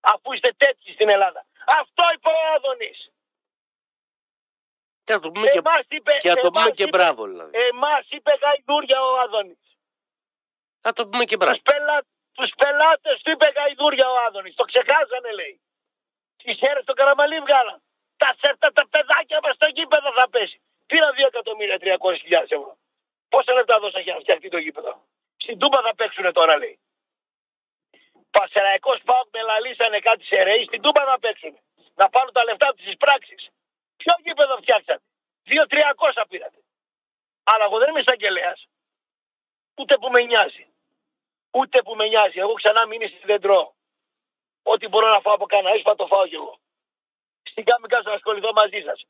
Αφού 0.00 0.32
είστε 0.32 0.50
τέτοιοι 0.56 0.92
στην 0.92 1.08
Ελλάδα. 1.08 1.46
Αυτό 1.66 2.04
είπε 2.14 2.28
ο 2.28 2.54
Άδωνης. 2.54 3.12
Και 5.04 5.12
να 5.12 5.20
το 5.20 5.30
πούμε 5.32 5.48
και, 5.48 5.58
Εμάς 5.58 5.84
είπε, 5.88 6.16
και, 6.18 6.28
να 6.28 6.34
το 6.36 6.48
πούμε 6.50 6.60
εμάς 6.60 6.74
και 6.76 6.82
είπε- 6.82 6.96
μπράβο, 6.96 7.22
δηλαδή. 7.26 7.58
Εμάς 7.70 8.04
είπε 8.08 8.32
γαϊδούρια 8.42 8.98
ο 9.02 9.18
Άδωνης. 9.24 9.58
Να 10.84 10.92
το 10.92 11.08
πούμε 11.08 11.24
και 11.24 11.36
μπράβο. 11.36 11.54
Τους, 11.54 11.62
πελά, 11.72 11.98
τους 12.32 12.50
πελάτες 12.60 13.22
του 13.22 13.30
είπε 13.30 13.46
γαϊδούρια 13.56 14.06
ο 14.10 14.16
Άδωνης. 14.26 14.54
Το 14.54 14.64
ξεχάσανε 14.64 15.32
λέει. 15.32 15.60
Τις 16.42 16.60
αίρες 16.60 16.84
το 16.84 16.92
καραμαλί 16.98 17.38
βγάλαν. 17.46 17.78
Τα, 18.16 18.36
τα, 18.58 18.72
τα 18.72 18.84
παιδάκια 18.88 19.38
μας 19.42 19.54
στο 19.54 19.68
γήπεδο 19.76 20.08
θα 20.18 20.28
πέσει. 20.28 20.58
Πήρα 20.86 21.08
2.300.000 21.16 22.42
ευρώ. 22.56 22.78
Πόσα 23.28 23.52
λεπτά 23.52 23.78
δώσα 23.80 24.00
για 24.00 24.14
να 24.14 24.20
φτιαχτεί 24.20 24.48
το 24.48 24.58
γήπεδο; 24.58 24.92
Στην 25.36 25.58
Τούμπα 25.58 25.82
θα 25.82 25.94
παίξουν 25.94 26.32
τώρα 26.32 26.56
λέει. 26.58 26.78
Πασεραϊκός 28.30 28.98
Πάοκ 29.04 29.28
με 29.32 29.42
λαλήσανε 29.42 29.98
κάτι 29.98 30.24
σε 30.24 30.42
ρέι, 30.42 30.64
στην 30.64 30.80
Τούμπα 30.82 31.04
θα 31.04 31.18
παίξουν. 31.18 31.54
Να 31.94 32.08
πάρουν 32.08 32.32
τα 32.32 32.44
λεφτά 32.44 32.68
από 32.68 32.78
τις 32.82 32.96
πράξεις. 32.96 33.42
Ποιο 33.96 34.12
γήπεδο 34.24 34.56
φτιάξατε. 34.56 34.83
2.300 35.54 36.24
πήρατε. 36.28 36.58
Αλλά 37.44 37.64
εγώ 37.64 37.78
δεν 37.78 37.88
είμαι 37.88 38.00
εισαγγελέας. 38.00 38.66
Ούτε 39.80 39.98
που 39.98 40.10
με 40.10 40.20
νοιάζει. 40.20 40.66
Ούτε 41.50 41.82
που 41.82 41.94
με 41.94 42.06
νοιάζει. 42.08 42.38
Εγώ 42.38 42.52
ξανά 42.52 42.86
μείνει 42.86 43.06
δεν 43.24 43.40
τρώω. 43.40 43.72
Ό,τι 44.62 44.88
μπορώ 44.88 45.08
να 45.10 45.20
φάω 45.20 45.34
από 45.34 45.46
κανένα 45.46 45.76
ίσπα 45.76 45.94
το 45.94 46.06
φάω 46.06 46.26
κι 46.28 46.34
εγώ. 46.34 46.58
Στην 47.42 47.64
κάμικα 47.64 48.02
να 48.02 48.12
ασχοληθώ 48.12 48.52
μαζί 48.52 48.80
σας. 48.86 49.04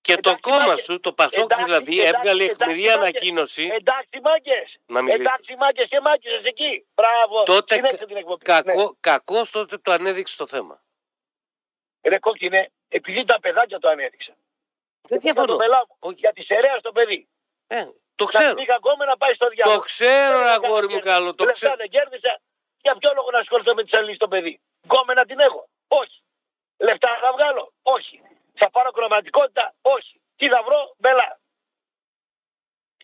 Και 0.00 0.18
το 0.18 0.30
Εντάξει, 0.30 0.40
κόμμα 0.40 0.58
μάγκες. 0.66 0.84
σου, 0.84 1.00
το 1.00 1.12
Πασόκ 1.12 1.52
Εντάξει, 1.52 1.64
δηλαδή, 1.64 2.00
εντάξει, 2.00 2.16
έβγαλε 2.16 2.44
εντάξει, 2.44 2.62
εχμηρή 2.62 2.80
μάγκες. 2.82 2.94
ανακοίνωση. 2.94 3.64
Εντάξει, 3.72 4.20
μάγκε. 4.22 4.68
Να 4.86 5.02
μιλήσεις. 5.02 5.20
Εντάξει, 5.20 5.56
μάγκε 5.56 5.84
και 5.86 6.00
μάγκε 6.00 6.30
εκεί. 6.44 6.86
Μπράβο. 6.94 7.42
Τότε 7.42 7.74
Συνέχισε 7.74 8.06
την 8.06 8.16
εκπομπή. 8.16 8.44
Ναι. 8.50 8.54
κακό, 8.62 8.96
κακός 9.00 9.50
τότε 9.50 9.78
το 9.78 9.92
ανέδειξε 9.92 10.36
το 10.36 10.46
θέμα. 10.46 10.82
Ρε 12.02 12.18
κόκκινε, 12.18 12.72
επειδή 12.88 13.24
τα 13.24 13.40
παιδάκια 13.40 13.78
το 13.78 13.88
ανέδειξαν. 13.88 14.36
Δεν 15.02 15.18
το 15.18 15.24
διαφωνώ. 15.24 15.56
μελά 15.56 15.80
μου. 15.88 15.96
Όχι. 15.98 16.14
Για 16.18 16.32
τη 16.32 16.42
σερέα 16.42 16.78
στο 16.78 16.92
παιδί. 16.92 17.28
Ε, 17.66 17.82
το 18.14 18.24
Να 18.24 18.26
ξέρω. 18.26 18.54
πήγα 18.54 18.74
ακόμα 18.74 19.04
να 19.04 19.16
πάει 19.16 19.34
στο 19.34 19.48
διάλογο. 19.48 19.76
Το 19.78 19.84
ξέρω, 19.84 20.38
Δεν 20.38 20.48
αγόρι 20.48 20.68
έκανα 20.68 20.82
μου 20.82 20.88
κέρδη. 21.00 21.08
καλό. 21.10 21.34
Το 21.34 21.44
Λεφτά 21.44 21.52
ξέρω. 21.52 21.76
δεν 21.76 21.88
κέρδισα. 21.90 22.40
Για 22.82 22.96
ποιο 22.96 23.10
λόγο 23.14 23.30
να 23.30 23.38
ασχοληθώ 23.38 23.74
με 23.74 23.82
τη 23.84 23.88
σαλή 23.88 24.14
στο 24.14 24.28
παιδί. 24.28 24.60
Γκόμενα 24.84 25.24
την 25.24 25.38
έχω. 25.38 25.68
Όχι. 25.88 26.22
Λεφτά 26.76 27.18
θα 27.22 27.32
βγάλω. 27.32 27.72
Όχι. 27.82 28.22
Θα 28.54 28.70
πάρω 28.70 28.90
κροματικότητα. 28.90 29.74
Όχι. 29.82 30.20
Τι 30.36 30.48
θα 30.48 30.62
βρω. 30.62 30.94
Μπελά. 30.98 31.40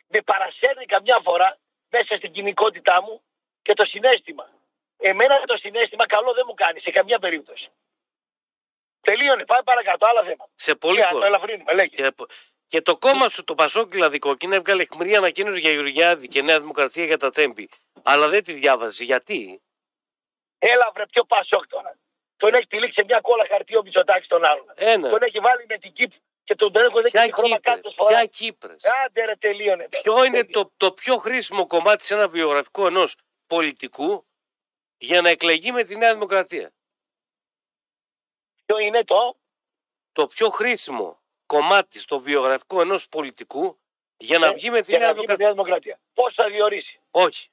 Με 0.08 0.20
παρασέρνει 0.22 0.84
καμιά 0.86 1.20
φορά 1.24 1.58
μέσα 1.90 2.16
στην 2.16 2.32
κοινικότητά 2.32 3.02
μου 3.02 3.22
και 3.62 3.74
το 3.74 3.84
συνέστημα. 3.86 4.50
Εμένα 4.96 5.40
το 5.44 5.56
συνέστημα 5.56 6.06
καλό 6.06 6.32
δεν 6.32 6.44
μου 6.46 6.54
κάνει 6.54 6.80
σε 6.80 6.90
καμιά 6.90 7.18
περίπτωση. 7.18 7.68
Τελείωνε. 9.04 9.44
Πάμε 9.44 9.62
παρακάτω. 9.62 10.06
Άλλα 10.06 10.22
θέματα. 10.22 10.50
Σε 10.54 10.74
πολύ 10.74 10.96
Τι, 10.96 11.02
να 11.02 11.08
το 11.08 11.14
κόσμο. 11.14 11.26
ελαφρύνουμε. 11.30 11.72
Λέγε. 11.72 11.88
Και, 11.88 12.14
και 12.66 12.80
το 12.82 12.96
κόμμα 12.96 13.28
σου, 13.28 13.44
το 13.44 13.54
Πασόκ 13.54 13.88
δηλαδή 13.90 14.18
κόκκινα, 14.18 14.54
έβγαλε 14.54 14.82
αιχμηρή 14.82 15.16
ανακοίνωση 15.16 15.60
για 15.60 15.70
Γεωργιάδη 15.70 16.28
και 16.28 16.42
Νέα 16.42 16.60
Δημοκρατία 16.60 17.04
για 17.04 17.16
τα 17.16 17.30
τέμπη. 17.30 17.68
Αλλά 18.02 18.28
δεν 18.28 18.42
τη 18.42 18.52
διάβασε. 18.52 19.04
Γιατί; 19.04 19.62
Έλα 20.58 20.90
βρε 20.94 21.06
πιο 21.06 21.24
πασόκ 21.24 21.66
τώρα. 21.66 21.98
Τον 22.36 22.54
έχει 22.54 22.66
τυλίξει 22.66 22.94
σε 22.98 23.04
μια 23.04 23.20
κόλλα 23.20 23.46
χαρτί 23.48 23.76
ο 23.76 23.82
Μητσοτάκης 23.82 24.28
τον 24.28 24.44
άλλον. 24.44 24.66
Ένα. 24.74 25.10
Τον 25.10 25.22
έχει 25.22 25.38
βάλει 25.38 25.64
με 25.68 25.78
την 25.78 25.92
κύπ 25.92 26.12
και 26.44 26.54
τον 26.54 26.72
τον 26.72 26.82
έχει 26.82 27.10
Ποια 27.10 27.24
δει 27.24 27.32
χρώμα 27.36 27.56
Κύπρες; 27.56 27.74
κάτω 27.74 27.92
φορά. 27.96 28.10
Ποια 28.10 28.26
Κύπρες; 28.26 28.84
Άντε 29.04 29.24
ρε 29.24 29.36
τελείωνε. 29.36 29.88
Ποιο 30.02 30.24
είναι 30.24 30.44
το, 30.44 30.72
το 30.76 30.92
πιο 30.92 31.16
χρήσιμο 31.16 31.66
κομμάτι 31.66 32.04
σε 32.04 32.14
ένα 32.14 32.28
βιογραφικό 32.28 32.86
ενός 32.86 33.16
πολιτικού 33.46 34.26
για 34.96 35.20
να 35.20 35.28
εκλεγεί 35.28 35.72
με 35.72 35.82
τη 35.82 35.96
Νέα 35.96 36.12
Δημοκρατία; 36.12 36.72
Ποιο 38.66 38.78
είναι 38.78 39.04
το; 39.04 39.36
Το 40.12 40.26
πιο 40.26 40.48
χρήσιμο 40.48 41.18
κομμάτι 41.46 41.98
στο 41.98 42.18
βιογραφικό 42.18 42.80
ενός 42.80 43.08
πολιτικού 43.08 43.78
για 44.16 44.38
να 44.38 44.46
ε, 44.46 44.52
βγει 44.52 44.70
με 44.70 44.80
τη 44.80 44.90
για 44.90 44.98
Νέα 44.98 45.08
να 45.08 45.14
βγει 45.14 45.24
με 45.26 45.34
τη 45.36 45.44
Δημοκρατία. 45.44 45.44
Νέα 45.44 45.52
Δημοκρατία. 45.52 46.00
Πώς 46.14 46.34
θα 46.34 46.48
διορίσει; 46.48 47.00
Όχι. 47.10 47.48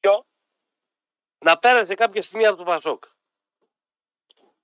Ποιο; 0.00 0.26
Να 1.38 1.58
πέρασε 1.58 1.94
κάποια 1.94 2.22
στιγμή 2.22 2.46
από 2.46 2.56
το 2.56 2.64
Πασόκ. 2.64 3.04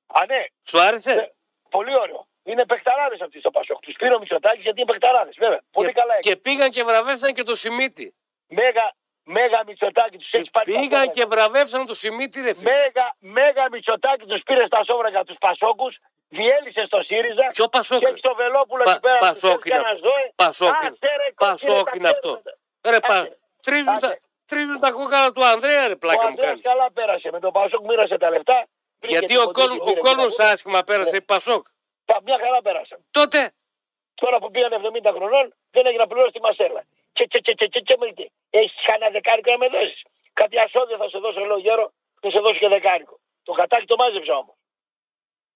Α 0.06 0.26
ναι. 0.26 0.44
Σου 0.62 0.80
άρεσε; 0.80 1.12
Ε, 1.12 1.32
Πολύ 1.68 1.94
ωραίο. 1.96 2.28
Είναι 2.42 2.66
παιχταράδες 2.66 3.20
αυτοί 3.20 3.38
στο 3.38 3.50
Πασόκ. 3.50 3.80
Τους 3.80 3.96
πήρε 3.96 4.14
ο 4.14 4.18
Μητσοτάκης 4.18 4.62
γιατί 4.62 4.80
είναι 4.80 4.90
παιχταράδες. 4.90 5.36
Βέβαια. 5.38 5.62
Πολύ 5.70 5.86
και, 5.88 5.92
καλά 5.92 6.14
έκανε. 6.14 6.34
και 6.34 6.40
πήγαν 6.40 6.70
και 6.70 6.84
βραβεύσαν 6.84 7.34
και 7.34 7.42
το 7.42 7.54
Σιμίτι. 7.54 8.14
Μέγα, 8.46 8.94
μέγα 9.24 9.62
Μητσοτάκη 9.66 10.16
τους 10.18 10.32
έχεις 10.32 10.50
πάρει. 10.50 10.70
στα 10.70 10.80
Πήγαν 10.80 10.92
σόβρακα. 11.02 11.12
και 11.12 11.24
βραβεύσαν 11.32 11.86
το 11.86 11.94
Σιμίτι, 11.94 12.40
ρε 12.40 12.54
φίλε. 12.54 12.70
Μέγα, 12.70 13.06
μέγα 13.18 13.68
Μητσοτάκη 13.70 14.26
τους 14.26 14.42
πήρες 14.42 14.66
στα 14.66 14.84
σόβρακα 14.84 15.24
τους 15.24 15.36
Πασόκους. 15.40 15.98
Διέλυσες 16.32 16.86
στο 16.86 17.02
ΣΥΡΙΖΑ. 17.02 17.46
Ποιο 17.52 17.68
Πασόκ; 17.68 17.98
Και 18.00 18.06
έχεις 18.08 18.20
το 18.20 18.34
Βελόπουλο 18.34 18.82
Πα- 18.82 18.90
εκεί 18.90 19.00
πέρα. 19.00 19.16
Πασόκ 19.16 19.34
τους 19.34 19.62
φέρει 19.62 19.68
είναι 19.68 19.74
κανένα 19.76 19.90
αυτό. 19.94 20.08
ζώε. 20.08 20.32
Πασόκ 20.34 20.74
Άσε, 20.74 20.86
είναι. 20.86 20.96
ρε, 21.22 21.32
Πασόκ 21.44 21.76
κόκκινε, 21.76 21.96
είναι 21.96 22.04
τα 22.04 22.10
αυτό. 22.10 22.28
ξέρετε. 22.28 22.58
Ρε, 22.92 23.00
πα, 23.00 23.14
Άντε. 23.18 23.38
τρίζουν, 23.66 23.88
Άντε. 23.94 24.06
τα, 24.06 24.18
τρίζουν 24.50 24.80
τα 24.84 24.90
κόκκαλα 24.90 25.32
του 25.32 25.44
Ανδρέα, 25.44 25.86
ρε 25.86 25.92
Ο 25.92 25.98
πλάκα 26.02 26.22
μου 26.22 26.26
Ανδρέας 26.28 26.48
κάνεις. 26.50 26.64
καλά 26.70 26.86
πέρασε. 26.92 27.28
Με 27.34 27.40
τον 27.44 27.52
Πασόκ 27.52 27.82
μοίρασε 27.88 28.16
τα 28.18 28.30
λεφτά. 28.30 28.58
Πήγε 28.98 29.12
Γιατί 29.14 29.32
και 29.34 29.38
ο, 29.38 29.44
το 29.44 29.50
κόλ, 29.50 29.68
πήρε 29.68 29.90
ο 29.90 29.92
και 29.94 30.00
κόσμος 30.00 30.34
τα- 30.36 30.48
άσχημα 30.52 30.82
πέρασε 30.88 31.10
Ναι. 31.10 31.16
η 31.16 31.22
Πασόκ. 31.22 31.64
Τα- 32.04 32.20
Μια 32.24 32.36
χαρά 32.42 32.58
πέρασαν. 32.62 32.98
Τότε 33.10 33.52
Τώρα 34.14 34.38
που 34.38 34.50
πήγαν 34.50 34.72
70 34.72 35.10
χρονών 35.16 35.46
δεν 35.70 35.82
έγινε 35.86 36.02
να 36.02 36.08
πληρώσει 36.10 36.32
τη 36.32 36.40
μασέλα. 36.40 36.82
Και, 37.12 37.24
και, 37.24 37.38
και, 37.38 37.52
και, 37.52 37.66
και, 37.66 37.80
και, 37.80 37.94
και, 37.94 38.12
και. 38.12 38.30
Έχεις 38.50 38.82
κανένα 38.86 39.10
δεκάρικο 39.10 39.50
να 39.50 39.58
με 39.58 39.68
δώσεις. 39.68 40.02
Κάτι 40.32 40.58
ασώδιο 40.58 40.96
θα 40.96 41.08
σε 41.08 41.18
δώσω, 41.18 41.40
λέω 41.44 41.58
γέρο, 41.58 41.92
θα 42.20 42.30
σε 42.30 42.38
δώσω 42.40 42.58
και 42.58 42.68
δεκάρικο. 42.68 43.18
Το 43.42 43.52
κατάκι 43.52 43.86
το 43.86 43.96
μάζεψα 43.96 44.36
όμως. 44.36 44.56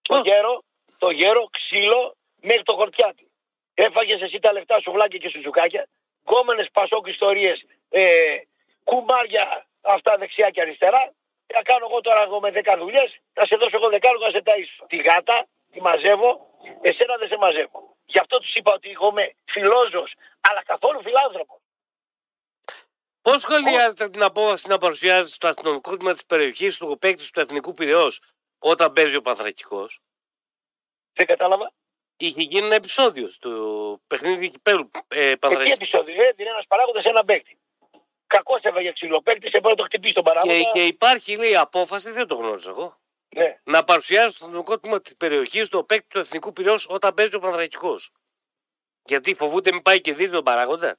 Το 0.02 0.14
Ω. 0.16 0.20
γέρο, 0.20 0.62
το 0.98 1.10
γέρο, 1.10 1.48
ξύλο, 1.50 2.16
μέχρι 2.40 2.62
το 2.62 2.74
χορτιάτι. 2.74 3.30
Έφαγες 3.74 4.20
εσύ 4.22 4.38
τα 4.38 4.52
λεφτά 4.52 4.80
σου 4.80 4.92
βλάκια 4.92 5.18
και 5.18 5.28
σουζουκάκια, 5.28 5.88
γκόμενες 6.28 6.68
πασόκ 6.72 7.06
ιστορίες, 7.06 7.64
ε, 7.88 8.36
κουμάρια 8.84 9.66
αυτά 9.80 10.16
δεξιά 10.16 10.50
και 10.50 10.60
αριστερά. 10.60 11.12
Θα 11.46 11.62
κάνω 11.62 11.86
εγώ 11.90 12.00
τώρα 12.00 12.22
εγώ 12.22 12.40
με 12.40 12.50
10 12.50 12.76
δουλειές, 12.78 13.18
θα 13.32 13.46
σε 13.46 13.56
δώσω 13.56 13.76
εγώ 13.76 13.88
δεκάρικο 13.88 14.24
να 14.24 14.30
σε 14.30 14.42
ταΐσω. 14.44 14.84
Τη 14.88 14.96
γάτα, 14.96 15.46
τη 15.72 15.80
μαζεύω, 15.80 16.50
εσένα 16.80 17.16
δεν 17.16 17.28
σε 17.28 17.36
μαζεύω. 17.36 17.93
Γι' 18.04 18.18
αυτό 18.18 18.38
τους 18.38 18.54
είπα 18.54 18.72
ότι 18.72 18.90
εγώ 18.90 19.08
είμαι 19.08 19.34
φιλόζος, 19.44 20.14
αλλά 20.40 20.62
καθόλου 20.64 21.02
φιλάνθρωπος. 21.02 21.58
Πώς 23.22 23.42
σχολιάζετε 23.42 24.08
την 24.10 24.22
απόφαση 24.22 24.68
να 24.68 24.78
παρουσιάζεται 24.78 25.26
στο 25.26 25.48
αστυνομικό 25.48 25.96
τμήμα 25.96 26.12
της 26.12 26.26
περιοχής 26.26 26.76
του 26.78 26.98
παίκτης 27.00 27.30
του 27.30 27.40
Εθνικού 27.40 27.72
Πυραιός 27.72 28.22
όταν 28.58 28.92
παίζει 28.92 29.16
ο 29.16 29.20
Πανθρακικός; 29.22 30.00
Δεν 31.12 31.26
κατάλαβα. 31.26 31.72
Είχε 32.16 32.42
γίνει 32.42 32.66
ένα 32.66 32.74
επεισόδιο 32.74 33.28
στο 33.28 33.50
παιχνίδι 34.06 34.50
κυπέλου 34.50 34.90
ε, 35.08 35.28
Ε, 35.28 35.32
τι 35.32 35.38
Πανθρακικού. 35.38 35.72
επεισόδιο, 35.82 36.24
έδινε 36.24 36.48
ένας 36.48 36.66
παράγοντας 36.66 37.02
σε 37.02 37.08
έναν 37.08 37.24
παίκτη. 37.24 37.58
Κακός 38.26 38.60
έβαγε 38.62 38.92
ξυλοπαίκτης, 38.92 39.48
έπρεπε 39.48 39.68
να 39.68 39.74
το 39.74 39.84
χτυπήσει 39.84 40.14
τον 40.14 40.24
παράγοντα. 40.24 40.54
Και, 40.54 40.64
και 40.64 40.86
υπάρχει, 40.86 41.36
λέει, 41.36 41.56
απόφαση, 41.56 42.12
δεν 42.12 42.26
το 42.26 42.34
γνώριζα 42.34 42.70
εγώ, 42.70 43.00
Ναι. 43.34 43.60
να 43.64 43.84
παρουσιάζει 43.84 44.34
στο 44.34 44.44
αστυνομικό 44.44 44.78
τμήμα 44.78 45.00
της 45.00 45.16
περιοχής 45.16 45.68
το 45.68 45.84
παίκτη 45.84 46.08
του 46.08 46.18
Εθνικού 46.18 46.52
Πυραιός 46.52 46.88
όταν 46.88 47.14
παίζει 47.14 47.36
ο 47.36 47.38
Πανθρακικό. 47.38 47.94
Γιατί 49.04 49.34
φοβούνται 49.34 49.72
μην 49.72 49.82
πάει 49.82 50.00
και 50.00 50.14
δει 50.14 50.30
τον 50.30 50.44
παράγοντα. 50.44 50.98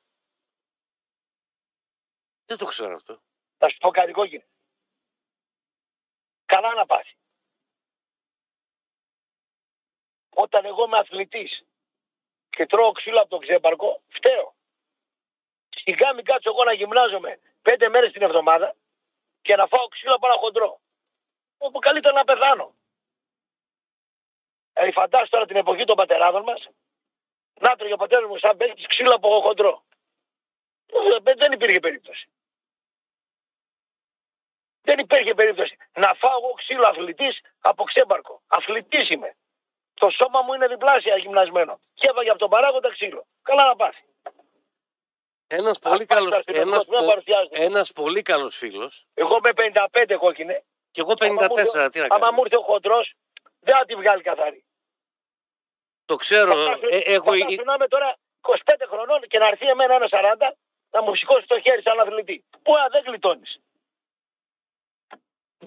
Δεν 2.46 2.58
το 2.58 2.66
ξέρω 2.66 2.96
αυτό. 2.96 3.22
Θα 3.58 3.70
σου 3.70 3.78
πω 3.78 3.90
κάτι 3.90 4.12
κόκκινο. 4.12 4.44
Καλά 6.46 6.74
να 6.74 6.86
πάθει. 6.86 7.16
Όταν 10.30 10.66
εγώ 10.66 10.86
είμαι 10.86 10.98
αθλητής 10.98 11.64
και 12.50 12.66
τρώω 12.66 12.92
ξύλο 12.92 13.20
από 13.20 13.30
το 13.30 13.38
ξέμπαρκο, 13.38 14.02
φταίω. 14.08 14.56
Σιγά 15.70 16.14
μην 16.14 16.26
κάτσω 16.26 16.50
εγώ 16.50 16.64
να 16.64 16.74
γυμνάζομαι 16.74 17.40
πέντε 17.62 17.90
μέρες 17.90 18.12
την 18.12 18.22
εβδομάδα 18.22 18.76
και 19.42 19.56
να 19.56 19.68
φάω 19.68 19.88
ξύλο 19.88 20.14
από 20.16 20.28
ένα 20.28 20.38
χοντρό. 20.38 20.80
Όπου 21.58 21.80
καλύτερα 21.80 22.14
να 22.16 22.24
πεθάνω. 22.24 22.76
Ε, 24.74 24.91
φαντάσου 24.91 25.30
τώρα 25.30 25.45
την 25.45 25.56
εποχή 25.56 25.84
των 25.84 25.95
πατεράδων 25.95 26.43
μας, 26.43 26.68
να 27.60 27.76
τρώγε 27.76 27.93
ο 27.93 27.97
πατέρας 27.97 28.30
μου 28.30 28.38
σαν 28.38 28.58
παίκτης 28.58 28.88
ξύλο 28.88 29.14
από 29.16 29.41
χοντρό. 29.41 29.86
Ε, 31.26 31.34
Δεν 31.34 31.51
υπήρχε 31.51 31.80
περίπτωση. 31.80 32.30
Δεν 34.82 34.99
υπήρχε 34.99 35.34
περίπτωση 35.34 35.78
να 35.93 36.14
φάω 36.14 36.38
εγώ 36.38 36.51
ξύλο 36.53 36.86
αθλητής 36.88 37.41
από 37.60 37.84
ξέμπαρκο. 37.84 38.41
Αθλητής 38.47 39.10
είμαι. 39.10 39.36
Το 39.93 40.10
σώμα 40.10 40.41
μου 40.41 40.53
είναι 40.53 40.68
διπλάσια 40.68 41.18
γυμνασμένο. 41.18 41.80
Και 41.93 42.08
έβαγε 42.10 42.30
από 42.30 42.39
τον 42.39 42.49
παράγοντα 42.49 42.91
ξύλο. 42.91 43.26
Καλά 43.41 43.66
να 43.66 43.76
πάθει. 43.76 44.03
Ένας 45.47 45.80
πολύ 45.80 46.06
πάει 46.06 46.18
καλός, 46.18 46.28
στο 46.30 46.38
αστυνομικό 46.39 46.70
ένας, 46.74 46.86
τμήμα, 46.86 47.01
πο- 47.01 47.08
παρουσιάζεται. 47.08 47.64
ένας 47.64 47.91
πολύ 47.91 48.22
καλός 48.22 48.58
φίλος 48.58 49.06
Εγώ 49.14 49.39
με 49.39 49.53
55 49.53 50.16
κόκκινε. 50.18 50.64
Και 50.96 51.02
εγώ 51.02 51.14
54, 51.14 51.89
τι 51.91 52.00
να 52.00 52.06
Άμα 52.06 52.20
κάνω. 52.20 52.32
μου 52.32 52.41
ήρθε 52.46 52.58
ο 52.58 52.62
χοντρός, 52.62 53.14
δεν 53.60 53.76
θα 53.78 53.86
τη 53.86 53.96
βγάλει 53.96 54.22
καθαρή. 54.22 54.66
Το 56.06 56.16
ξέρω, 56.16 56.52
Φαντάσου- 56.56 56.91
ε, 56.91 56.98
έχω, 56.98 57.32
φαντάσου 57.32 57.64
να 57.70 57.74
είμαι 57.74 57.88
τώρα 57.88 58.10
25 58.41 58.86
χρονών 58.91 59.22
και 59.32 59.39
να 59.39 59.48
έρθει 59.48 59.66
εμένα 59.68 59.93
ένα 59.96 60.08
40 60.10 60.56
να 60.91 61.02
μου 61.04 61.16
σηκώσει 61.16 61.46
το 61.48 61.60
χέρι 61.60 61.82
σαν 61.82 62.00
αθλητή. 62.00 62.46
Πού 62.64 62.72
α, 62.76 62.88
δεν 62.91 63.04
γλιτώνεις. 63.06 63.52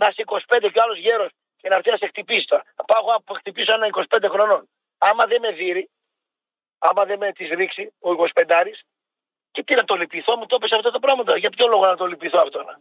Να 0.00 0.06
είσαι 0.10 0.22
25 0.26 0.70
κι 0.72 0.80
άλλος 0.80 0.98
γέρος 0.98 1.30
και 1.56 1.68
να 1.68 1.74
έρθει 1.76 1.90
να 1.90 1.96
σε 1.96 2.06
χτυπήσει 2.06 2.44
τώρα. 2.46 2.62
Θα 2.76 2.84
πάω 2.84 3.00
εγώ 3.02 3.22
να 3.30 3.38
χτυπήσω 3.38 3.74
ένα 3.74 3.86
25 3.86 4.28
χρονών. 4.28 4.68
Άμα 4.98 5.24
δεν 5.26 5.40
με 5.40 5.50
δει, 5.52 5.90
άμα 6.78 7.04
δεν 7.04 7.18
με 7.18 7.32
τη 7.32 7.44
ρίξει 7.44 7.92
ο 7.98 8.10
25 8.12 8.84
και 9.50 9.62
τι 9.64 9.74
να 9.74 9.84
το 9.84 9.94
λυπηθώ, 9.94 10.36
μου 10.36 10.46
το 10.46 10.54
έπεσε 10.56 10.74
αυτό 10.74 10.90
το 10.90 10.98
πράγμα 10.98 11.24
τώρα. 11.24 11.38
Για 11.38 11.50
ποιο 11.50 11.66
λόγο 11.66 11.86
να 11.86 11.96
το 11.96 12.06
λυπηθώ 12.06 12.38
αυτό 12.40 12.62
να. 12.62 12.78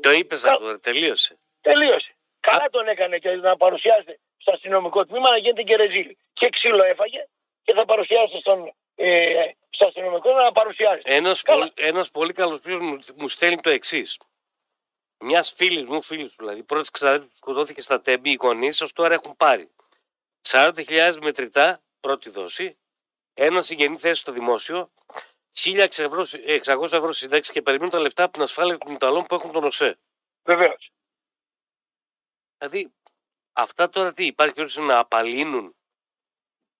το 0.00 0.10
είπες 0.10 0.44
αυτό, 0.44 0.70
ρε, 0.70 0.78
τελείωσε. 0.78 1.38
Τελείωσε. 1.62 2.14
Καλά 2.40 2.68
τον 2.70 2.88
έκανε 2.88 3.18
και 3.18 3.30
να 3.30 3.56
παρουσιάζεται 3.56 4.18
στο 4.38 4.52
αστυνομικό 4.52 5.06
τμήμα 5.06 5.30
να 5.30 5.36
γίνεται 5.36 5.62
και 5.62 5.76
ρεζίλη. 5.76 6.18
Και 6.32 6.48
ξύλο 6.48 6.84
έφαγε 6.84 7.28
και 7.62 7.72
θα 7.74 7.84
παρουσιάσει 7.84 8.40
στον, 8.40 8.72
ε, 8.94 9.50
στο 9.70 9.86
αστυνομικό 9.86 10.32
να 10.32 10.52
παρουσιάζει. 10.52 11.02
Ένας, 11.04 11.42
Καλά. 11.42 11.58
πολύ, 11.58 11.72
ένας 11.88 12.10
πολύ 12.10 12.32
καλός 12.32 12.60
φίλος 12.62 12.80
μου, 12.82 12.98
μου 13.16 13.28
στέλνει 13.28 13.60
το 13.60 13.70
εξής. 13.70 14.18
Μιας 15.18 15.52
φίλης 15.52 15.84
μου, 15.84 16.02
φίλης 16.02 16.36
του 16.36 16.44
δηλαδή, 16.44 16.62
πρώτης 16.62 16.90
ξαδέρφης 16.90 17.28
που 17.28 17.34
σκοτώθηκε 17.34 17.80
στα 17.80 18.00
τέμπη, 18.00 18.30
οι 18.30 18.38
γονείς 18.40 18.82
ω 18.82 18.86
τώρα 18.94 19.14
έχουν 19.14 19.36
πάρει 19.36 19.70
40.000 20.48 21.16
μετρητά, 21.22 21.82
πρώτη 22.00 22.30
δόση, 22.30 22.78
ένα 23.34 23.62
συγγενή 23.62 23.96
θέση 23.96 24.20
στο 24.20 24.32
δημόσιο, 24.32 24.90
1.600 25.52 26.04
ευρώ, 26.04 26.24
600 26.46 26.96
ευρώ 26.96 27.12
σύνταξη 27.12 27.52
και 27.52 27.62
περιμένουν 27.62 27.90
τα 27.90 28.00
λεφτά 28.00 28.22
από 28.22 28.32
την 28.32 28.42
ασφάλεια 28.42 28.78
των 28.78 28.94
Ιταλών 28.94 29.24
που 29.24 29.34
έχουν 29.34 29.52
τον 29.52 29.64
ΟΣΕ. 29.64 29.98
Βεβαίως. 30.42 30.91
Δηλαδή, 32.62 32.92
αυτά 33.52 33.88
τώρα 33.88 34.12
τι, 34.12 34.26
υπάρχει 34.26 34.54
περίπτωση 34.54 34.86
να 34.86 34.98
απαλύνουν 34.98 35.76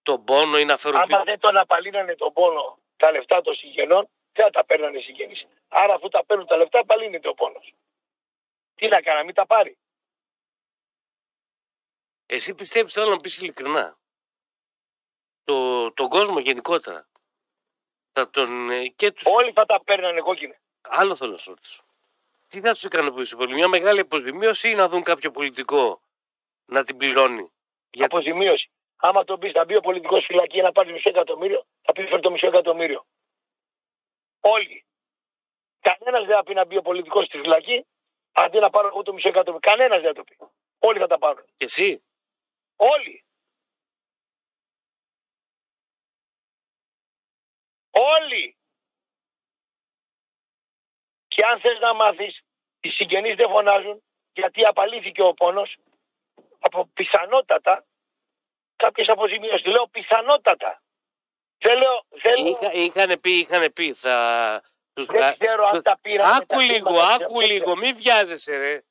τον 0.03 0.25
πόνο 0.25 0.59
ή 0.59 0.65
να 0.65 0.77
φέρουν 0.77 0.97
Άμα 0.97 1.07
πίσω; 1.07 1.23
δεν 1.25 1.39
τον 1.39 1.57
απαλύνανε 1.57 2.15
τον 2.15 2.33
πόνο 2.33 2.79
τα 2.97 3.11
λεφτά 3.11 3.41
των 3.41 3.55
συγγενών, 3.55 4.09
δεν 4.33 4.45
θα 4.45 4.51
τα 4.51 4.65
παίρνανε 4.65 4.99
οι 4.99 5.03
συγγενείς. 5.03 5.47
Άρα 5.69 5.95
αφού 5.95 6.09
τα 6.09 6.25
παίρνουν 6.25 6.47
τα 6.47 6.57
λεφτά, 6.57 6.79
απαλύνεται 6.79 7.29
ο 7.29 7.35
πόνος. 7.35 7.75
Τι 8.75 8.89
να 8.89 9.03
κάνω, 9.03 9.25
μην 9.25 9.35
τα 9.35 9.47
πάρει. 9.47 9.79
Εσύ 12.27 12.55
πιστεύεις 12.55 12.93
θέλω 12.93 13.11
να 13.11 13.21
πεις 13.21 13.41
ειλικρινά. 13.41 13.99
Το, 15.45 15.93
τον 15.93 16.09
κόσμο 16.09 16.39
γενικότερα. 16.39 17.09
Θα 18.13 18.31
τον, 18.31 18.71
ε, 18.71 18.89
και 18.89 19.13
τους... 19.13 19.27
Όλοι 19.27 19.53
θα 19.53 19.67
τα 19.67 19.83
παίρνανε 19.85 20.21
κόκκινα. 20.21 20.57
Άλλο 20.81 21.17
θέλω 21.17 21.33
να 21.33 21.39
σου 21.39 21.51
ρωτήσω. 21.51 21.85
Τι 22.53 22.61
θα 22.61 22.73
του 22.73 22.87
ικανοποιήσει 22.87 23.37
πολύ, 23.37 23.55
μια 23.55 23.69
μεγάλη 23.69 24.01
αποζημίωση 24.01 24.71
ή 24.71 24.75
να 24.75 24.89
δουν 24.89 25.03
κάποιο 25.03 25.31
πολιτικό 25.31 26.03
να 26.65 26.85
την 26.85 26.97
πληρώνει; 26.97 27.53
Για... 27.91 28.05
Αποζημίωση. 28.05 28.71
Άμα 28.97 29.25
τον 29.25 29.39
πεις, 29.39 29.53
θα 29.53 29.65
μπει 29.65 29.77
ο 29.77 29.81
πολιτικός 29.81 30.25
φυλακή 30.25 30.61
να 30.61 30.73
πάρει 30.73 30.93
μισό 30.93 31.09
εκατομμύριο, 31.09 31.67
θα 31.83 31.93
πει 31.93 32.07
φέρει 32.07 32.23
το 32.23 32.31
μισό 32.31 32.47
εκατομμύριο. 32.47 33.07
Όλοι. 34.41 34.87
Κανένας 35.81 36.27
δεν 36.27 36.37
θα 36.37 36.43
πει 36.43 36.55
να 36.55 36.65
μπει 36.65 36.77
ο 36.77 36.83
πολιτικός 36.83 37.27
στη 37.27 37.39
φυλακή, 37.39 37.87
αντί 38.33 38.59
να 38.59 38.71
πάρω 38.71 38.87
εγώ 38.87 39.03
το 39.03 39.13
μισό 39.13 39.29
εκατομμύριο. 39.29 39.71
Κανένας 39.71 40.01
δεν 40.01 40.15
θα 40.15 40.15
το 40.15 40.25
πει. 40.25 40.37
Όλοι 40.79 40.99
θα 40.99 41.07
τα 41.07 41.19
πάρουν. 41.19 41.45
Και 41.57 41.65
εσύ; 41.65 42.03
Όλοι. 42.77 43.25
Όλοι. 47.91 48.57
Και 51.35 51.45
αν 51.47 51.61
θες 51.61 51.79
να 51.79 51.95
μάθεις, 51.95 52.41
οι 52.81 52.89
συγγενείς 52.89 53.35
δεν 53.35 53.51
φωνάζουν 53.51 54.03
γιατί 54.33 54.65
απαλήθηκε 54.65 55.23
ο 55.23 55.35
πόνος 55.35 55.77
από 56.59 56.87
πιθανότατα 56.95 57.85
κάποιες 58.77 59.09
αποζημιώσεις. 59.09 59.67
Λέω 59.67 59.87
πιθανότατα. 59.87 60.83
Δεν 61.59 61.79
λέω, 61.79 62.05
δεν, 62.09 62.45
λέω, 62.45 62.53
Είχα, 62.53 62.73
είχαν 62.73 63.21
πει, 63.21 63.31
είχαν 63.31 63.73
πει. 63.73 63.93
Θα... 63.95 64.17
Τους... 64.93 65.07
δεν 65.07 65.37
ξέρω 65.39 65.67
αν 65.67 65.83
τα 65.83 65.99
πήραν. 66.03 66.37
Άκου 66.37 66.61
λίγο, 66.61 67.01
άκου 67.01 67.41
λίγο, 67.41 67.77
μην 67.77 67.97
βιάζεσαι 67.97 68.57
ρε. 68.57 68.83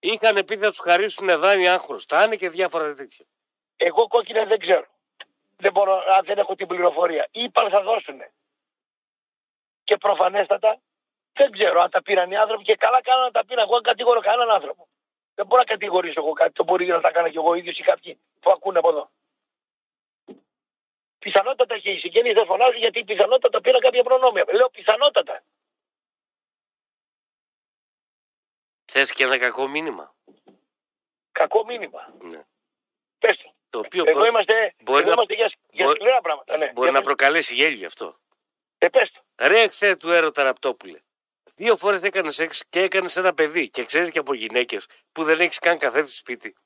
Είχαν 0.00 0.44
πει 0.44 0.56
θα 0.56 0.68
τους 0.68 0.80
χαρίσουν 0.80 1.38
δάνεια 1.38 1.72
αν 1.72 1.78
χρωστάνε 1.78 2.36
και 2.36 2.48
διάφορα 2.48 2.94
τέτοια. 2.94 3.24
Εγώ 3.76 4.06
κόκκινα 4.06 4.44
δεν 4.44 4.58
ξέρω. 4.58 4.86
Δεν 5.56 5.72
μπορώ, 5.72 6.02
αν 6.16 6.24
δεν 6.24 6.38
έχω 6.38 6.54
την 6.54 6.66
πληροφορία. 6.66 7.28
Είπαν 7.30 7.70
θα 7.70 7.82
δώσουν. 7.82 8.20
Και 9.84 9.96
προφανέστατα 9.96 10.80
δεν 11.34 11.50
ξέρω 11.52 11.80
αν 11.80 11.90
τα 11.90 12.02
πήραν 12.02 12.30
οι 12.30 12.36
άνθρωποι 12.36 12.64
και 12.64 12.74
καλά 12.76 13.02
κάνανε 13.02 13.24
να 13.24 13.30
τα 13.30 13.44
πήραν. 13.44 13.64
Εγώ 13.64 13.72
δεν 13.74 13.82
κατηγορώ 13.82 14.20
κανέναν 14.20 14.50
άνθρωπο. 14.50 14.88
Δεν 15.34 15.46
μπορώ 15.46 15.60
να 15.62 15.66
κατηγορήσω 15.66 16.20
εγώ 16.20 16.32
κάτι. 16.32 16.52
Το 16.52 16.64
μπορεί 16.64 16.86
να 16.86 17.00
τα 17.00 17.10
κάνω 17.10 17.28
κι 17.28 17.36
εγώ 17.36 17.54
ίδιος 17.54 17.78
ή 17.78 17.82
κάποιοι 17.82 18.18
που 18.40 18.50
ακούνε 18.50 18.78
από 18.78 18.88
εδώ. 18.88 19.10
Πιθανότατα 21.18 21.78
και 21.78 21.90
οι 21.90 21.98
συγγενείς 21.98 22.32
δεν 22.34 22.46
φωνάζουν 22.46 22.76
γιατί 22.78 23.04
πιθανότατα 23.04 23.60
πήραν 23.60 23.80
κάποια 23.80 24.02
προνόμια. 24.02 24.44
Λέω 24.52 24.70
πιθανότατα. 24.70 25.42
Θες 28.92 29.12
και 29.12 29.22
ένα 29.24 29.38
κακό 29.38 29.66
μήνυμα; 29.68 30.14
Κακό 31.32 31.64
μήνυμα. 31.64 32.14
Ναι. 32.20 32.44
Πες 33.18 33.36
το. 33.36 33.52
Το 33.68 33.78
οποίο 33.78 34.04
Εδώ 34.06 34.18
μπορεί, 34.18 34.28
είμαστε, 34.28 34.74
μπορεί 34.82 34.98
εδώ 34.98 35.06
να- 35.08 35.12
είμαστε 35.12 35.34
για, 35.34 35.52
για 35.70 35.84
μπορεί- 35.84 36.00
σκληρά 36.00 36.20
πράγματα. 36.20 36.56
Ναι. 36.56 36.66
μπορεί 36.72 36.80
Για 36.80 36.90
να 36.90 36.98
πες. 36.98 37.06
προκαλέσει 37.06 37.54
γέλιο 37.54 37.86
αυτό. 37.86 38.16
Ε, 38.78 38.88
πες 38.88 39.10
το. 39.12 39.46
Ρε 39.46 39.60
εχθέ 39.62 39.96
του 39.96 40.10
έρωτα 40.10 40.42
ραπτόπουλε. 40.42 40.98
Δύο 41.56 41.76
φορές 41.76 42.02
έκανε 42.02 42.30
σεξ 42.30 42.64
και 42.68 42.80
έκανες 42.80 43.16
ένα 43.16 43.34
παιδί. 43.34 43.68
Και 43.70 43.84
ξέρεις 43.84 44.10
και 44.10 44.18
από 44.18 44.34
γυναίκες 44.34 44.86
που 45.12 45.24
δεν 45.24 45.40
έχεις 45.40 45.58
καν 45.58 45.78
καθένα 45.78 46.06
σπίτι. 46.06 46.56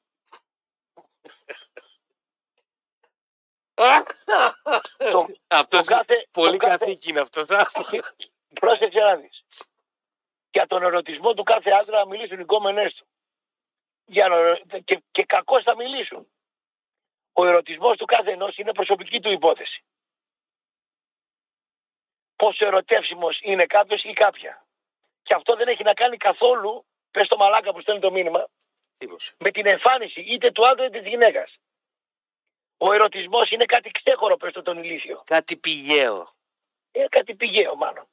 Το- 4.96 5.26
αυτός 5.48 5.86
το 5.86 5.94
κάθε- 5.94 6.28
πολύ 6.30 6.50
το 6.50 6.56
κάθε- 6.56 6.76
καθήκη 6.78 7.10
είναι 7.10 7.20
αυτό. 7.20 7.44
Πρόσεξε 8.60 8.98
να 8.98 9.16
δεις. 9.16 9.44
Για 10.50 10.66
τον 10.66 10.82
ερωτισμό 10.82 11.34
του 11.34 11.42
κάθε 11.42 11.70
άντρα 11.70 11.98
να 11.98 12.06
μιλήσουν 12.06 12.40
οι 12.40 12.44
κόμενές 12.44 12.94
του. 12.94 13.06
Για 14.04 14.28
να... 14.28 14.54
και, 14.80 15.02
και 15.10 15.24
κακώς 15.24 15.62
θα 15.62 15.76
μιλήσουν. 15.76 16.28
Ο 17.32 17.46
ερωτισμός 17.46 17.96
του 17.96 18.04
κάθε 18.04 18.30
ενός 18.30 18.56
είναι 18.56 18.72
προσωπική 18.72 19.20
του 19.20 19.30
υπόθεση. 19.30 19.84
Πόσο 22.36 22.66
ερωτεύσιμος 22.66 23.38
είναι 23.42 23.66
κάποιος 23.66 24.02
ή 24.04 24.12
κάποια. 24.12 24.67
Και 25.28 25.34
αυτό 25.34 25.56
δεν 25.56 25.68
έχει 25.68 25.82
να 25.82 25.94
κάνει 25.94 26.16
καθόλου, 26.16 26.86
πες 27.10 27.28
το 27.28 27.36
μαλάκα 27.36 27.72
που 27.72 27.80
στέλνει 27.80 28.00
το 28.00 28.10
μήνυμα, 28.10 28.48
Τίμωσε. 28.98 29.34
με 29.38 29.50
την 29.50 29.66
εμφάνιση 29.66 30.20
είτε 30.20 30.50
του 30.50 30.66
άντρα 30.66 30.84
είτε 30.86 30.98
της 30.98 31.08
γυναίκας. 31.08 31.58
Ο 32.76 32.92
ερωτισμός 32.92 33.50
είναι 33.50 33.64
κάτι 33.64 33.90
ξέχωρο, 33.90 34.36
πες 34.36 34.52
το 34.52 34.62
τον 34.62 34.82
ηλίθιο. 34.82 35.22
Κάτι 35.26 35.56
πηγαίο. 35.56 36.28
Είναι 36.92 37.08
κάτι 37.08 37.34
πηγαίο 37.34 37.74
μάλλον. 37.74 38.08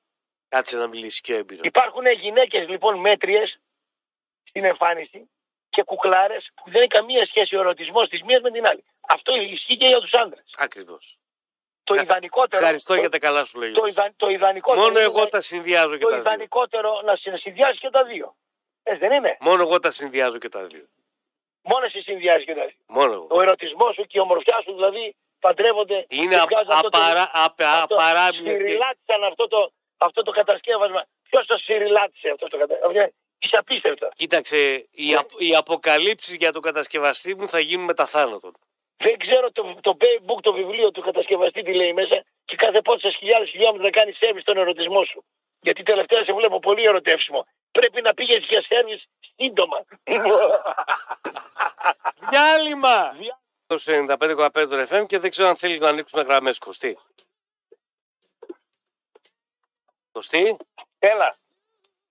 Κάτσε 0.48 0.78
να 0.78 0.88
μιλήσει 0.88 1.22
και 1.22 1.34
ο 1.34 1.38
έμπειρος. 1.38 1.66
Υπάρχουν 1.66 2.06
γυναίκες 2.06 2.68
λοιπόν 2.68 3.00
μέτριες 3.00 3.60
στην 4.44 4.64
εμφάνιση 4.64 5.30
και 5.70 5.84
κουκλάρες 5.84 6.52
που 6.56 6.72
δεν 6.72 6.80
έχει 6.80 6.88
καμία 6.88 7.26
σχέση 7.26 7.56
ο 7.56 7.60
ερωτισμός 7.60 8.10
της 8.10 8.24
μίας 8.24 8.42
με 8.42 8.52
την 8.52 8.68
άλλη. 8.68 8.84
Αυτό 9.02 9.36
ισχύει 9.36 9.78
και 9.78 9.88
για 9.88 10.00
τους 10.00 10.14
άντρες. 10.14 10.46
Ακριβώς. 10.58 11.20
Το 11.86 11.94
Χα- 11.94 12.02
ιδανικότερο. 12.02 12.62
Ευχαριστώ 12.62 12.94
το, 12.94 13.00
για 13.00 13.10
τα 13.10 13.20
καλά 13.20 13.44
σου 13.44 13.60
λόγια. 13.60 13.76
το, 13.80 13.86
ιδα, 13.86 14.14
το 14.16 14.28
ιδανικότερο. 14.30 14.82
Μόνο 14.82 14.92
είναι 15.00 15.08
εγώ 15.10 15.28
τα 15.28 15.42
συνδυάζω 15.42 15.96
και 15.98 16.04
Το 16.04 16.08
τα 16.10 16.14
δύο. 16.16 16.22
ιδανικότερο 16.24 17.02
να 17.06 17.16
συ- 17.16 17.38
συνδυάσει 17.40 17.78
και 17.80 17.90
τα 17.90 18.04
δύο. 18.04 18.36
Έτσι 18.84 19.00
δεν 19.00 19.12
είναι; 19.18 19.38
Μόνο 19.40 19.62
εγώ 19.62 19.80
τα 19.80 19.92
συνδυάζω 19.92 20.38
και 20.38 20.50
τα 20.50 20.64
δύο. 20.66 20.86
Μόνο 21.62 21.86
εσύ 21.86 22.02
συνδυάζει 22.02 22.46
και 22.46 22.54
τα 22.54 22.66
δύο. 22.66 22.76
Μόνο 22.88 23.14
εγώ. 23.14 23.28
Ο 23.30 23.42
ερωτισμός 23.42 23.94
σου 23.96 24.02
και 24.02 24.18
η 24.18 24.20
ομορφιά 24.20 24.62
σου 24.64 24.74
δηλαδή 24.74 25.16
παντρεύονται. 25.40 26.06
Είναι 26.10 26.36
και 26.36 26.42
α- 26.42 26.46
βγάζουν 26.50 26.72
αυτό 26.72 26.90
το- 26.90 26.98
απαρά, 26.98 27.30
απα- 27.34 27.68
αυτό- 27.70 27.96
απαράμιλες 27.96 28.58
και- 28.58 28.66
Συριλάτησαν 28.66 29.24
αυτό 29.24 29.48
το, 29.48 29.72
αυτό 29.98 30.22
το 30.24 30.32
κατασκεύασμα. 30.32 31.06
Ποιος 31.30 31.46
το 31.46 31.58
συριλάτησε 31.58 32.30
αυτό 32.30 32.48
το 32.48 32.58
κατασκεύασμα. 32.58 33.02
Είναι 33.02 33.14
απίστευτο. 33.52 34.10
Κοίταξε, 34.16 34.58
οι, 34.92 35.06
Ναι. 35.10 35.16
απ, 35.18 35.30
οι 35.38 35.56
αποκαλύψεις 35.56 36.36
για 36.36 36.52
τον 36.52 36.62
κατασκευαστή 36.62 37.36
μου 37.36 37.48
θα 37.48 37.60
γίνουν 37.60 37.86
μετά 37.86 38.06
θάνατον. 38.06 38.54
Δεν 38.98 39.18
ξέρω 39.18 39.52
το, 39.52 39.76
το 39.82 39.98
book, 40.26 40.42
το 40.42 40.54
βιβλίο 40.54 40.92
του 40.92 41.02
κατασκευαστή 41.02 41.62
τι 41.64 41.74
λέει 41.76 41.94
μέσα 41.94 42.24
και 42.46 42.56
κάθε 42.56 42.82
πόσε 42.82 43.10
χιλιάδες 43.10 43.50
χιλιόμετρα 43.50 43.90
κάνει 43.90 44.12
σερβις 44.12 44.42
στον 44.42 44.58
ερωτισμό 44.58 45.04
σου. 45.04 45.26
Γιατί 45.60 45.84
τελευταία 45.84 46.24
σε 46.24 46.34
βλέπω 46.34 46.60
πολύ 46.60 46.84
ερωτεύσιμο. 46.84 47.48
Πρέπει 47.72 48.02
να 48.02 48.14
πήγες 48.14 48.46
για 48.50 48.64
σερβις 48.68 49.06
σύντομα. 49.36 49.86
Διάλειμμα! 52.30 53.10
Δια- 53.12 53.40
Το 53.68 53.76
95,5 53.76 54.70
των 54.70 54.86
FM 54.88 55.06
και 55.08 55.20
δεν 55.20 55.30
ξέρω 55.30 55.50
αν 55.50 55.56
θέλεις 55.56 55.82
να 55.82 55.90
ανοίξουμε 55.90 56.22
γραμμές, 56.22 56.58
Κωστή. 56.58 57.00
Κωστή, 60.12 60.58
Έλα. 61.00 61.38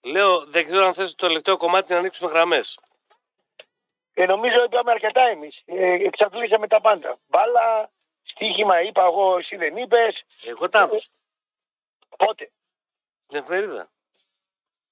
λέω 0.03 0.45
δεν 0.45 0.67
ξέρω 0.67 0.85
αν 0.85 0.95
θες 0.95 1.15
το 1.15 1.27
τελευταίο 1.27 1.57
κομμάτι 1.57 1.93
να 1.93 1.99
ανοίξουμε 1.99 2.31
γραμμές. 2.31 2.79
Ε, 4.15 4.27
νομίζω 4.27 4.65
είπαμε 4.65 4.91
αρκετά 4.91 5.21
εμείς. 5.21 5.63
Ε, 5.65 5.93
εξαντλήσαμε 5.93 6.67
τα 6.69 6.81
πάντα. 6.81 7.19
Μπάλα, 7.27 7.91
στοίχημα 8.23 8.81
είπα 8.83 9.05
εγώ, 9.05 9.39
εσύ 9.39 9.57
δεν 9.57 9.77
είπες. 9.77 10.25
Εγώ 10.45 10.69
τα 10.69 10.81
έδωσα. 10.81 11.11
Πότε; 12.17 12.51
Στην 13.27 13.41
εφημερίδα. 13.41 13.91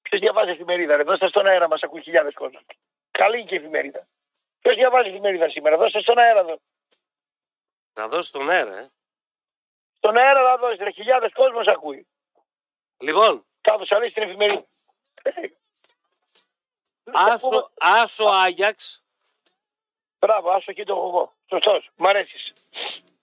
Ποιος 0.02 0.20
διαβάζει 0.20 0.50
εφημερίδα, 0.50 0.96
ρε; 0.96 1.02
Δώστε 1.02 1.28
στον 1.28 1.46
αέρα 1.46 1.68
μας, 1.68 1.82
ακούει 1.82 2.02
χιλιάδες 2.02 2.34
κόσμος. 2.34 2.62
Καλή 3.10 3.44
και 3.44 3.54
η 3.54 3.58
εφημερίδα. 3.58 4.06
Ποιος 4.60 4.74
διαβάζει 4.74 5.08
εφημερίδα 5.08 5.48
σήμερα, 5.48 5.76
δώστε 5.76 6.00
στον 6.00 6.18
αέρα 6.18 6.40
εδώ. 6.40 6.58
Να 7.94 8.08
δώσει 8.08 8.32
τον 8.32 8.50
αέρα, 8.50 8.78
ε. 8.78 8.90
Στον 9.96 10.16
αέρα 10.18 10.42
θα 10.42 10.56
δώσεις, 10.58 10.78
ρε; 10.78 10.90
Χιλιάδες 10.90 11.32
κόσμος 11.32 11.66
ακούει. 11.66 12.06
Λοιπόν, 12.98 13.44
Κάπω 13.60 13.84
αλλιώ 13.88 14.08
στην 14.10 14.22
εφημερίδα. 14.22 14.64
άσο, 17.12 17.70
άσο 17.78 18.24
Άγιαξ 18.24 19.02
Μπράβο, 20.26 20.50
άσο 20.50 20.72
και 20.72 20.84
το 20.84 20.92
έχω 20.92 21.08
εγώ. 21.08 21.32
Σωστός. 21.48 21.90
Μ' 21.96 22.06
αρέσεις. 22.06 22.52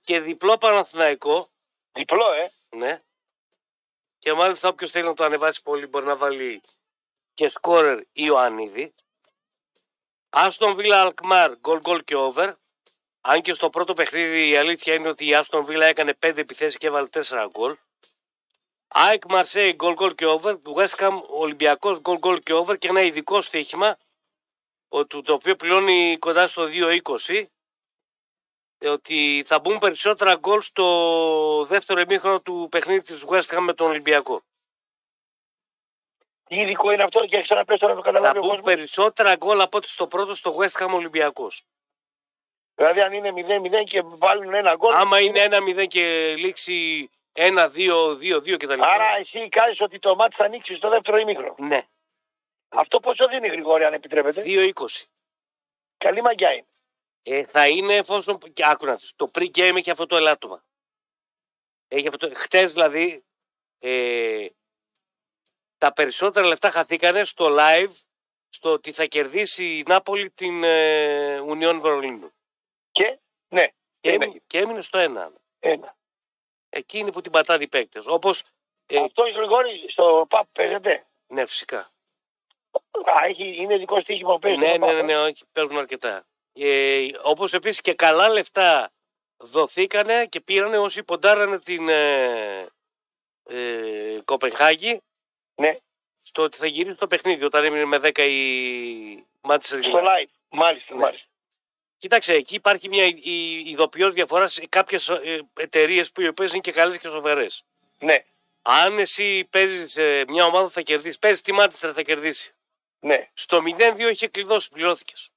και 0.02 0.20
διπλό 0.20 0.58
Παναθηναϊκό, 0.58 1.50
Διπλό, 1.92 2.32
ε. 2.34 2.52
ναι. 2.78 3.02
Και 4.20 4.34
μάλιστα 4.34 4.70
όποιος 4.70 4.92
θέλει 4.92 5.06
να 5.06 5.14
το 5.14 5.24
ανεβάσει 5.24 5.62
πολύ 5.64 5.88
μπορεί 5.88 6.06
να 6.06 6.16
βάλει 6.18 6.62
και 7.34 7.48
σκόρερ 7.48 8.00
Ιωαννίδη. 8.14 8.94
Άστον 10.30 10.76
Βίλα 10.76 11.02
Αλκμάρ, 11.02 11.56
γκολ 11.58 11.80
γκολ 11.80 12.04
και 12.04 12.16
over. 12.16 12.54
Αν 13.22 13.42
και 13.42 13.54
στο 13.54 13.70
πρώτο 13.70 13.94
παιχνίδι 13.94 14.50
η 14.50 14.58
αλήθεια 14.58 14.94
είναι 14.94 15.08
ότι 15.10 15.26
η 15.28 15.36
Άστον 15.36 15.66
Βίλα 15.66 15.86
έκανε 15.86 16.14
5 16.14 16.38
επιθέσεις 16.38 16.78
και 16.78 16.88
έβαλε 16.88 17.08
4 17.08 17.48
γκολ. 17.50 17.78
ΑΕΚ 18.88 19.24
Μαρσέη 19.30 19.74
γκολ 19.74 19.94
γκολ 19.94 20.16
και 20.16 20.26
over. 20.26 20.56
West 20.76 20.96
Ham 20.98 21.22
Ολυμπιακός 21.28 22.00
γκολ 22.00 22.18
γκολ 22.18 22.40
και 22.40 22.54
over 22.54 22.78
και 22.78 22.88
ένα 22.88 23.02
ειδικό 23.02 23.42
στοίχημα 23.42 23.88
ο- 23.88 23.96
του- 23.98 24.09
το 25.24 25.34
οποίο 25.34 25.56
πληρώνει 25.56 26.18
κοντά 26.18 26.48
στο 26.48 26.64
2-20 27.30 27.46
ε, 28.78 28.90
ότι 28.90 29.44
θα 29.46 29.60
μπουν 29.60 29.78
περισσότερα 29.78 30.36
γκολ 30.36 30.62
στο 30.62 31.66
δεύτερο 31.68 32.00
ημίχρονο 32.00 32.42
του 32.42 32.68
παιχνίδι 32.72 33.02
της 33.02 33.26
West 33.28 33.56
Ham 33.56 33.60
με 33.60 33.74
τον 33.74 33.90
Ολυμπιακό. 33.90 34.42
Τι 36.44 36.56
ειδικό 36.56 36.92
είναι 36.92 37.04
αυτό 37.04 37.20
και 37.20 37.36
έχεις 37.36 37.48
ξαναπέσει 37.48 37.80
τώρα 37.80 37.94
να 37.94 38.00
το 38.00 38.06
Θα 38.06 38.12
καταλάβει 38.12 38.38
ο 38.38 38.42
μπουν 38.42 38.50
κόσμος; 38.50 38.66
περισσότερα 38.66 39.36
γκολ 39.36 39.62
από 39.62 39.78
ό,τι 39.78 39.90
στο 39.90 40.08
πρώτο 40.08 40.36
στο 40.36 40.56
West 40.58 40.84
Ham 40.84 40.94
Ολυμπιακός. 40.94 41.64
Δηλαδή 42.76 43.02
αν 43.02 43.14
είναι 43.14 43.34
0-0 43.84 43.84
και 43.84 44.02
βάλουν 44.06 44.54
ένα 44.54 44.76
γκολ. 44.76 44.94
Άμα 44.94 45.20
είναι 45.20 45.48
1-0 45.52 45.88
και 45.88 46.34
λήξει 46.38 47.10
1-2-2-2 47.34 48.58
κτλ. 48.58 48.84
Άρα 48.84 49.18
εσύ 49.20 49.40
εικάζεις 49.40 49.82
ότι 49.82 50.00
το 50.00 50.16
μάτι 50.16 50.36
θα 50.36 50.46
ανοίξει 50.46 50.76
στο 50.76 50.90
δεύτερο 50.90 51.18
ημίχρονο. 51.18 51.56
Ναι, 51.58 51.82
Αυτό 52.70 53.00
πόσο 53.00 53.28
δίνει 53.28 53.48
Γρηγόρη 53.48 53.84
αν 53.84 53.94
επιτρέπετε; 53.94 54.44
2-20. 54.46 54.72
Καλή 55.98 56.22
μαγιά 56.22 56.54
είναι. 56.54 56.66
Ε, 57.24 57.46
θα 57.46 57.68
είναι 57.68 57.96
εφόσον. 57.96 58.38
Και 58.54 58.66
άκου 58.66 58.86
να 58.86 58.96
δεις, 58.96 59.14
Το 59.16 59.32
pre-game 59.34 59.76
έχει 59.76 59.92
αυτό 59.92 60.06
το 60.06 60.16
ελάττωμα. 60.16 60.64
Έχει 61.88 62.08
αυτό 62.08 62.28
το... 62.30 62.36
Χτες 62.36 62.74
δηλαδή 62.74 63.24
ε, 63.80 64.48
τα 65.78 65.94
περισσότερα 65.94 66.48
λεφτά 66.48 66.70
χαθήκανε 66.72 67.24
στο 67.24 67.56
live 67.60 68.00
στο 68.48 68.72
ότι 68.74 68.92
θα 68.92 69.06
κερδίσει 69.06 69.78
η 69.78 69.84
Νάπολη 69.88 70.30
την 70.30 70.64
ε, 70.64 71.40
Union 71.48 71.78
Βερολίνου. 71.82 72.34
Και 72.92 73.20
ναι, 73.48 73.68
Και, 74.00 74.12
είναι. 74.12 74.24
έμεινε- 74.24 74.42
και 74.48 74.60
έμεινε 74.60 74.82
στο 74.82 74.98
ένα. 74.98 75.32
ένα. 75.60 75.98
Εκείνοι 76.70 77.12
που 77.12 77.22
την 77.22 77.32
πατάνε 77.32 77.64
οι 77.64 77.68
παίκτες. 77.68 78.06
Όπως, 78.06 78.44
ε, 78.86 78.98
Αυτό 79.04 79.26
η 79.26 79.32
Γρηγόρη 79.32 79.86
στο 79.92 80.26
ΠΑΠ 80.30 80.48
παίζεται; 80.52 81.08
ναι 81.28 81.46
φυσικά. 81.46 81.92
Α, 83.22 83.26
έχει, 83.28 83.56
είναι 83.58 83.78
δικό 83.78 84.02
στοίχημα 84.02 84.34
που 84.34 84.40
παίζεις. 84.40 84.60
Ναι, 84.60 84.68
στο 84.70 84.78
ναι, 84.78 84.86
ΠΑΠ, 84.86 84.94
ναι, 84.94 85.00
ε. 85.00 85.04
ναι, 85.04 85.18
όχι, 85.18 85.44
παίζουν 85.52 85.78
αρκετά. 85.78 86.26
Ε, 86.54 87.08
όπως 87.22 87.54
επίσης 87.54 87.82
και 87.82 87.94
καλά 87.94 88.30
λεφτά 88.30 88.92
δοθήκανε 89.38 90.26
και 90.26 90.42
πήρανε 90.42 90.78
όσοι 90.78 91.04
ποντάρανε 91.04 91.60
την 91.60 91.90
ε, 91.90 92.68
ε, 93.44 94.20
Κοπενχάγη 94.26 95.02
Ναι, 95.56 95.78
στο 96.22 96.44
ότι 96.44 96.58
θα 96.58 96.66
γυρίσει 96.68 96.98
το 96.98 97.08
παιχνίδι 97.08 97.44
όταν 97.44 97.64
έμεινε 97.64 97.86
με 97.86 97.98
10 98.04 98.18
η 98.20 99.26
Manchester 99.42 99.60
στο 99.60 99.80
United. 99.84 100.04
live. 100.04 100.30
Μάλιστα, 100.50 100.94
Ναι. 100.96 101.02
μάλιστα. 101.02 101.26
Κοίταξε, 101.98 102.34
εκεί 102.34 102.56
υπάρχει 102.56 102.90
μια 102.90 103.06
ειδοποιώ 103.66 104.10
διαφοράς 104.12 104.54
σε 104.54 104.66
κάποιες 104.70 105.10
εταιρείες 105.60 106.12
που 106.12 106.22
οι 106.22 106.28
οποίες 106.28 106.52
είναι 106.52 106.62
και 106.62 106.72
καλές 106.72 106.98
και 106.98 107.08
σοβαρές. 107.08 107.64
Ναι, 108.00 108.26
Αν 108.62 109.00
εσύ 109.00 109.46
παίζεις 109.50 109.98
μια 110.28 110.46
ομάδα 110.46 110.64
που 110.66 110.72
θα 110.72 110.82
κερδίσεις, 110.82 111.20
παίζει 111.20 111.42
τη 111.42 111.54
Manchester 111.60 111.92
θα 111.94 112.02
κερδίσει. 112.02 112.54
Ναι. 113.00 113.30
Στο 113.34 113.62
0-2 113.66 114.10
είχε 114.12 114.28
κλειδώσει, 114.28 114.70
πληρώθηκες. 114.70 115.30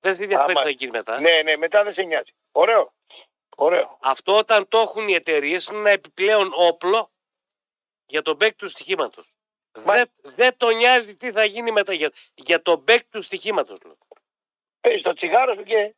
Δεν 0.00 0.16
σε 0.16 0.22
ενδιαφέρει 0.22 0.52
τι 0.52 0.58
Άμα- 0.58 0.62
θα 0.62 0.70
γίνει 0.70 0.90
μετά. 0.90 1.20
Ναι, 1.20 1.42
ναι, 1.42 1.56
μετά 1.56 1.84
δεν 1.84 1.94
σε 1.94 2.02
νοιάζει. 2.02 2.34
Ωραίο. 2.52 2.92
Ωραίο. 3.56 3.98
Αυτό 4.02 4.36
όταν 4.36 4.68
το 4.68 4.78
έχουν 4.78 5.08
οι 5.08 5.12
εταιρείες 5.14 5.66
είναι 5.66 5.78
ένα 5.78 5.90
επιπλέον 5.90 6.50
όπλο 6.54 7.10
για 8.06 8.22
τον 8.22 8.36
παίκτη 8.36 8.56
του 8.56 8.68
στοιχήματος. 8.68 9.28
Μα- 9.84 9.94
Δεν, 9.94 10.10
δεν 10.22 10.56
τον 10.56 10.76
νοιάζει 10.76 11.16
τι 11.16 11.32
θα 11.32 11.44
γίνει 11.44 11.70
μετά 11.72 11.92
για, 11.92 12.12
για 12.34 12.62
τον 12.62 12.84
παίκτη 12.84 13.08
του 13.10 13.22
στοιχήματος. 13.22 13.78
Παίζει 14.80 15.02
το 15.02 15.12
τσιγάρο 15.14 15.54
σου 15.54 15.62
και. 15.62 15.94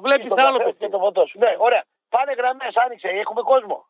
Βλέπεις 0.00 0.34
το 0.34 0.40
άλλο 0.42 0.58
καφέ 0.58 0.70
παίκτη. 0.70 0.84
Και 0.84 0.90
το 0.90 0.98
φωτό 0.98 1.26
σου. 1.26 1.38
Ναι, 1.38 1.54
ωραία. 1.58 1.84
Πάνε 2.08 2.32
γραμμές, 2.32 2.76
άνοιξε. 2.76 3.08
Έχουμε 3.08 3.42
κόσμο. 3.42 3.88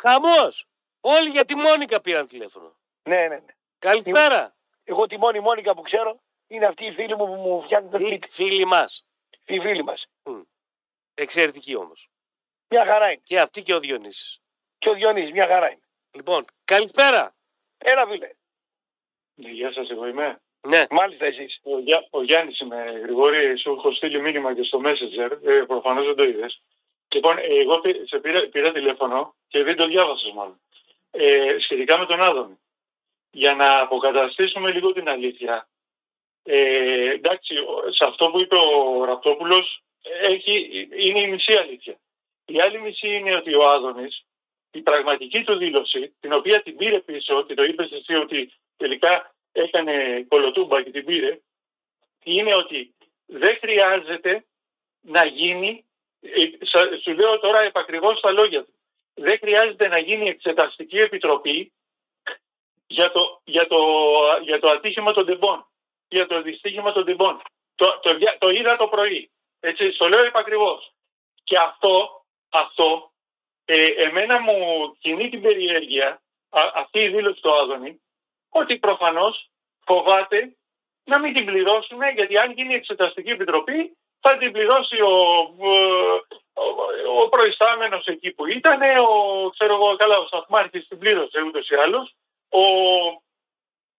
Χαμός! 0.00 0.66
Όλοι 1.00 1.28
για 1.28 1.44
τη 1.44 1.54
Μόνικα 1.54 2.00
πήραν 2.00 2.26
τηλέφωνο. 2.26 2.76
Ναι, 3.08 3.16
ναι, 3.16 3.26
ναι. 3.28 3.54
Καλησπέρα. 3.78 4.53
Εγώ 4.84 5.06
τη 5.06 5.18
μόνη 5.18 5.40
Μόνικα 5.40 5.74
που 5.74 5.82
ξέρω 5.82 6.20
είναι 6.46 6.66
αυτή 6.66 6.84
η 6.84 6.92
φίλη 6.92 7.16
μου 7.16 7.26
που 7.26 7.34
μου 7.34 7.62
φτιάχνει 7.62 7.88
το 7.90 7.98
Φι- 7.98 8.06
σπίτι. 8.06 8.28
Φίλοι 8.32 8.64
μας. 8.64 9.06
Η 9.46 9.60
φίλη 9.60 9.84
μας. 9.84 10.06
Εξαιρετική 11.14 11.76
όμως. 11.76 12.08
Μια 12.68 12.84
χαρά 12.84 13.10
είναι. 13.10 13.20
Και 13.24 13.40
αυτή 13.40 13.62
και 13.62 13.74
ο 13.74 13.80
Διονύσης. 13.80 14.38
Και 14.78 14.88
ο 14.90 14.94
Διονύσης, 14.94 15.32
μια 15.32 15.46
χαρά 15.46 15.70
είναι. 15.70 15.82
Λοιπόν, 16.16 16.44
καλησπέρα. 16.64 17.34
Έλα, 17.78 18.06
φίλε. 18.06 18.30
Ναι, 19.34 19.48
Γεια 19.50 19.72
σας, 19.72 19.90
εγώ 19.90 20.06
είμαι. 20.06 20.40
Ναι, 20.68 20.84
Μάλιστα 20.90 21.26
εσείς. 21.26 21.60
Ο, 21.62 21.78
Γιά, 21.78 22.06
ο 22.10 22.22
Γιάννης 22.22 22.58
είμαι, 22.60 22.82
Γρηγόρη, 23.02 23.58
σου 23.58 23.70
έχω 23.72 23.92
στείλει 23.92 24.20
μήνυμα 24.20 24.54
και 24.54 24.62
στο 24.62 24.80
Messenger, 24.84 25.38
ε, 25.44 25.64
προφανώς 25.66 26.06
δεν 26.06 26.14
το 26.14 26.22
είδες. 26.22 26.60
Λοιπόν, 27.14 27.38
ε, 27.38 27.42
εγώ 27.42 27.80
πή- 27.80 28.08
σε 28.08 28.18
πήρα, 28.18 28.48
πήρα 28.48 28.72
τηλέφωνο 28.72 29.34
και 29.48 29.62
δεν 29.62 29.76
το 29.76 29.86
διάβασες 29.86 30.32
μάλλον. 30.32 30.60
Ε, 31.10 31.56
σχετικά 31.58 31.98
με 31.98 32.06
τον 32.06 32.20
Άδωνη. 32.22 32.58
Για 33.34 33.54
να 33.54 33.78
αποκαταστήσουμε 33.80 34.70
λίγο 34.72 34.92
την 34.92 35.08
αλήθεια. 35.08 35.68
Ε, 36.42 37.10
εντάξει, 37.10 37.56
ο- 37.58 37.92
σε 37.92 38.04
αυτό 38.08 38.30
που 38.30 38.40
είπε 38.40 38.56
ο 38.56 39.04
Ραπτόπουλος 39.04 39.82
έχει, 40.22 40.54
είναι 40.98 41.20
η 41.20 41.26
μισή 41.26 41.54
αλήθεια. 41.54 41.96
Η 42.44 42.60
άλλη 42.60 42.80
μισή 42.80 43.08
είναι 43.08 43.34
ότι 43.36 43.54
ο 43.54 43.68
Άδωνης, 43.68 44.24
η 44.70 44.80
πραγματική 44.80 45.44
του 45.44 45.56
δήλωση, 45.56 46.14
την 46.20 46.32
οποία 46.32 46.62
την 46.62 46.76
πήρε 46.76 47.00
πίσω 47.00 47.44
και 47.44 47.54
το 47.54 47.62
είπες 47.62 47.92
εσύ 47.92 48.14
ότι 48.14 48.52
τελικά 48.76 49.34
έκανε 49.52 50.24
κολοτούμπα 50.28 50.82
και 50.82 50.90
την 50.90 51.04
πήρε, 51.04 51.38
είναι 52.24 52.54
ότι 52.54 52.94
δεν 53.26 53.56
χρειάζεται 53.60 54.44
να 55.00 55.26
γίνει, 55.26 55.84
ε, 56.20 56.42
σα- 56.60 56.96
σου 56.98 57.12
λέω 57.12 57.38
τώρα 57.38 57.62
επακριβώς 57.62 58.20
τα 58.20 58.30
λόγια 58.30 58.64
του, 58.64 58.74
δεν 59.14 59.38
χρειάζεται 59.38 59.88
να 59.88 59.98
γίνει 59.98 60.28
εξεταστική 60.28 60.96
επιτροπή 60.96 61.72
για 62.86 63.12
το, 63.12 63.40
για 63.44 63.66
το, 63.66 63.78
για 64.42 64.60
το 64.60 64.70
ατύχημα 64.70 65.12
των 65.12 65.26
τεμπών, 65.26 65.66
για 66.08 66.26
το 66.26 66.42
δυστύχημα 66.42 66.92
των 66.92 67.04
τεμπών. 67.04 67.42
Το, 67.74 67.98
το, 68.02 68.14
δια- 68.16 68.38
το 68.38 68.48
είδα 68.48 68.76
το 68.76 68.88
πρωί. 68.88 69.30
Έτσι, 69.60 69.92
στο 69.92 70.08
λέω 70.08 70.20
επακριβώς. 70.20 70.92
Και 71.44 71.58
αυτό, 71.58 72.24
αυτό 72.48 73.12
ε, 73.64 73.86
εμένα 73.86 74.40
μου 74.40 74.56
κινεί 74.98 75.28
την 75.28 75.40
περιέργεια 75.42 76.22
α- 76.48 76.70
αυτή 76.74 77.02
η 77.02 77.08
δήλωση 77.08 77.40
του 77.40 77.54
Άδωνη 77.54 78.00
ότι 78.48 78.78
προφανώς 78.78 79.50
φοβάται 79.86 80.56
να 81.04 81.18
μην 81.20 81.34
την 81.34 81.44
πληρώσουμε 81.44 82.08
γιατί 82.10 82.38
αν 82.38 82.52
γίνει 82.52 82.74
εξεταστική 82.74 83.30
επιτροπή 83.30 83.96
θα 84.20 84.36
την 84.36 84.52
πληρώσει 84.52 85.00
ο, 85.00 85.14
ε, 85.60 86.20
ο, 86.52 86.64
ο 87.22 87.28
προϊστάμενος 87.28 88.06
εκεί 88.06 88.30
που 88.32 88.46
ήταν, 88.46 88.80
ο, 88.80 89.50
ξέρω 89.50 89.74
εγώ 89.74 89.96
καλά, 89.96 90.18
ο 90.18 90.26
σταθμάρχης 90.26 90.88
την 90.88 90.98
πλήρωσε 90.98 91.40
ούτως 91.40 91.68
ή 91.68 91.74
άλλως, 91.74 92.14
ο, 92.60 92.64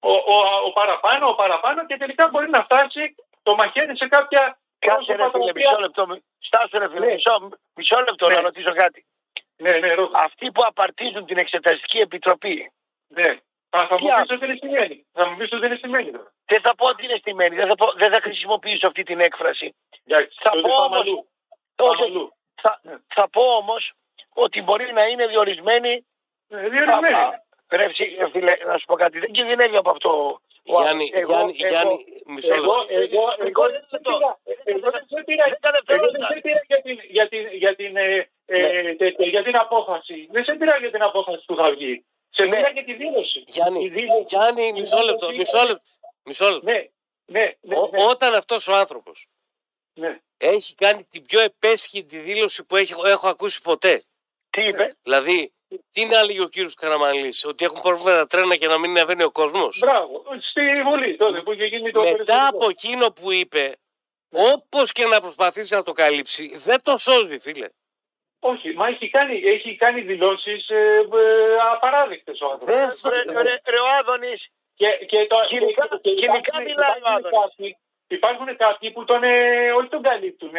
ο, 0.10 0.12
ο, 0.34 0.38
ο 0.68 0.72
παραπάνω, 0.72 1.28
ο 1.28 1.36
παραπάνω 1.36 1.86
και 1.86 1.98
τελικά 1.98 2.28
μπορεί 2.30 2.50
να 2.50 2.64
φτάσει 2.64 3.16
το 3.44 3.56
μαχαίρι 3.56 3.98
σε 3.98 4.08
κάποια 4.08 4.60
Κάτσε 4.80 5.12
ρε 5.12 5.18
πρόσωπα 5.18 5.32
τα 5.32 5.40
φίλε, 5.40 5.50
οποία- 5.50 5.70
μισό 5.72 5.80
λεπτό. 5.80 6.04
Στάσου 6.40 6.78
ρε 6.80 6.90
φίλε, 6.90 7.06
Ναι. 7.06 7.14
μισό, 7.14 7.50
μισό 7.76 7.98
λεπτό 8.00 8.28
Ναι. 8.28 8.36
να 8.36 8.42
ρωτήσω 8.42 8.74
κάτι. 8.74 9.06
Ναι, 9.58 9.72
ναι, 9.72 9.94
ρώτα. 9.94 10.20
Αυτοί 10.24 10.52
που 10.52 10.62
απαρτίζουν 10.66 11.26
την 11.26 11.38
εξεταστική 11.38 11.98
επιτροπή, 11.98 12.72
Ναι. 13.08 13.30
Α, 13.70 13.80
θα 13.90 13.96
μου 14.00 14.08
Τι 14.08 14.14
πεις 14.22 14.32
ότι 14.32 14.46
είναι 14.46 14.58
σημαίνει. 14.62 15.06
Θα 15.14 15.28
μου 15.28 15.36
πεις 15.38 15.52
ότι 15.52 15.66
είναι 15.66 15.76
σημαίνει 15.76 16.12
τώρα. 16.12 16.32
δεν 16.46 16.62
θα 16.62 16.76
πω 16.76 16.86
ότι 16.88 17.04
είναι 17.06 17.16
στημένη, 17.18 17.56
δεν 17.56 17.68
θα, 17.68 17.76
πω, 17.76 17.92
δεν 17.96 18.12
θα 18.14 18.20
χρησιμοποιήσω 18.22 18.88
αυτή 18.88 19.04
την 19.04 19.20
έκφραση. 19.20 19.76
Εντάξει, 20.06 20.38
Θα 20.42 20.50
τότε 20.50 20.62
πω 20.70 20.76
πάμε 20.76 20.86
όμως- 20.86 21.00
αλλού. 21.00 21.28
Όχι, 21.76 21.98
Πάμε 21.98 22.04
αλλού. 22.12 22.34
θα, 22.62 22.80
Ναι. 22.82 22.94
θα 23.08 23.30
πω 23.30 23.42
όμως 23.42 23.94
ότι 24.34 24.62
μπορεί 24.62 24.94
να 24.94 25.04
είναι 25.08 25.28
διορισμένοι. 25.28 26.06
Ε, 26.50 26.70
διορισμένη. 26.70 27.14
Α, 27.16 27.44
Ρε 27.70 27.90
ψή- 27.90 28.20
ε, 28.20 28.30
φίλε, 28.32 28.54
να 28.66 28.78
σου 28.78 28.86
πω 28.86 28.96
κάτι, 28.96 29.20
δεν 29.20 29.32
κινδυνεύει 29.32 29.76
από 29.76 29.90
αυτό. 29.90 30.40
ο 30.68 30.82
Γιάννη, 30.82 31.12
άλλος. 31.14 31.22
Εγώ- 31.22 31.32
Γιάννη, 31.34 31.54
εγώ- 31.58 31.70
Γιάννη, 31.72 32.06
μισό 32.26 32.56
λεπτό. 32.56 32.86
Εγώ, 32.90 33.04
εγώ, 33.04 33.24
εγώ 33.48 33.64
δεν 33.74 33.84
σε 33.90 33.98
πήρα. 34.04 34.40
Εγώ 34.64 34.90
δεν 34.92 35.04
σε 35.12 35.24
πήρα. 35.26 35.44
Δέκα 35.44 35.70
Εγώ 35.70 35.72
δεν 35.72 35.82
δευτερόλεπτα. 35.86 36.28
σε 36.34 36.40
πήρα 36.42 36.62
για 36.68 36.82
την, 36.82 36.98
για 37.16 37.28
την, 37.28 37.44
για 37.62 37.76
την, 37.76 37.96
ε, 37.98 38.30
ε, 38.46 38.96
τέτοια, 38.96 39.28
για 39.28 39.44
την 39.44 39.56
απόφαση. 39.58 40.28
Δεν 40.32 40.44
σε 40.46 40.54
πήρα 40.54 40.78
για 40.78 40.92
την 40.92 41.02
απόφαση 41.02 41.44
που 41.46 41.56
θα 41.56 41.72
βγει. 41.72 42.06
Σε 42.30 42.44
Ναι. 42.46 42.56
πήρα 42.56 42.70
για 42.70 42.84
τη 42.84 42.94
δήλωση. 42.94 43.44
Γιάννη, 43.48 43.84
Η 43.84 43.90
δήλωση. 43.90 44.24
Γιάννη, 44.28 44.72
μισό 44.72 45.02
λεπτό, 45.06 45.32
μισό 45.32 45.62
λεπτό. 45.68 45.84
Μισό 46.24 46.50
λεπτό. 46.50 46.66
Ναι, 46.72 46.80
ναι, 47.26 47.54
ναι, 47.62 47.76
Ο- 47.78 47.90
ναι, 47.92 48.04
όταν 48.06 48.36
αυτός 48.36 48.68
ο 48.68 48.76
άνθρωπος 48.76 49.28
ναι. 49.94 50.20
έχει 50.38 50.76
κάνει 50.76 51.04
την 51.04 51.26
πιο 51.26 51.40
επέσχυντη 51.40 52.18
δήλωση 52.18 52.64
που 52.66 52.76
έχω, 52.76 53.08
έχω 53.08 53.28
ακούσει 53.28 53.62
ποτέ. 53.62 54.02
Τι 54.50 54.62
είπε, 54.64 54.88
Δηλαδή, 55.04 55.54
τι 55.92 56.06
να 56.06 56.20
έλεγε 56.20 56.42
ο 56.42 56.48
κύριος 56.48 56.74
Καραμανλή, 56.74 57.32
ότι 57.48 57.66
έχουν 57.66 57.82
πρόβλημα 57.82 58.12
τα 58.18 58.28
τρένα 58.28 58.56
και 58.56 58.68
να 58.68 58.78
μην 58.78 58.90
ανεβαίνει 58.92 59.24
ο 59.24 59.32
κόσμος; 59.32 59.80
Μπράβο. 59.80 60.24
Στη 60.50 60.82
Βουλή 60.90 61.16
τότε 61.16 61.42
που 61.42 61.52
είχε 61.52 61.66
γίνει 61.66 61.92
το 61.92 62.00
Μετά 62.00 62.12
περιστατικό. 62.12 62.48
από 62.58 62.70
εκείνο 62.70 63.12
που 63.12 63.32
είπε, 63.32 63.76
όπως 64.54 64.92
και 64.92 65.06
να 65.06 65.20
προσπαθήσει 65.20 65.76
να 65.76 65.84
το 65.84 65.92
καλύψει, 65.92 66.58
δεν 66.58 66.82
το 66.82 66.98
σώζει, 66.98 67.40
φίλε. 67.40 67.68
Όχι, 68.40 68.74
μα 68.74 68.88
έχει 68.88 69.10
κάνει, 69.10 69.42
έχει 69.46 69.76
κάνει 69.76 70.02
δηλώσεις 70.02 70.70
ε, 70.70 70.76
ε, 70.76 71.56
απαράδεκτες 71.74 72.42
ο 72.42 72.46
άνθρωπος. 72.46 72.76
Δεν 72.76 72.92
σω- 72.96 73.10
ρε, 73.10 73.42
ρε, 73.42 73.60
ρε, 73.74 73.80
ο 73.80 73.88
Άδωνης, 74.00 74.48
Και, 74.76 74.88
και 75.08 75.28
το, 75.30 75.36
Κοινικά- 75.48 75.88
και- 75.88 75.98
και 76.02 76.14
κοινικά 76.14 76.38
υπάρχουν- 76.38 76.64
μιλάει 76.64 76.92
ο 76.92 76.98
υπάρχουν 76.98 77.16
Άδωνης. 77.16 77.40
κάποιοι, 77.42 77.78
υπάρχουν 78.08 78.58
κάποιοι 78.58 78.92
που 78.92 79.04
τον, 79.06 79.24
ε, 79.24 79.72
όχι 79.72 79.88
τον 79.88 80.02
καλύπτουν. 80.02 80.56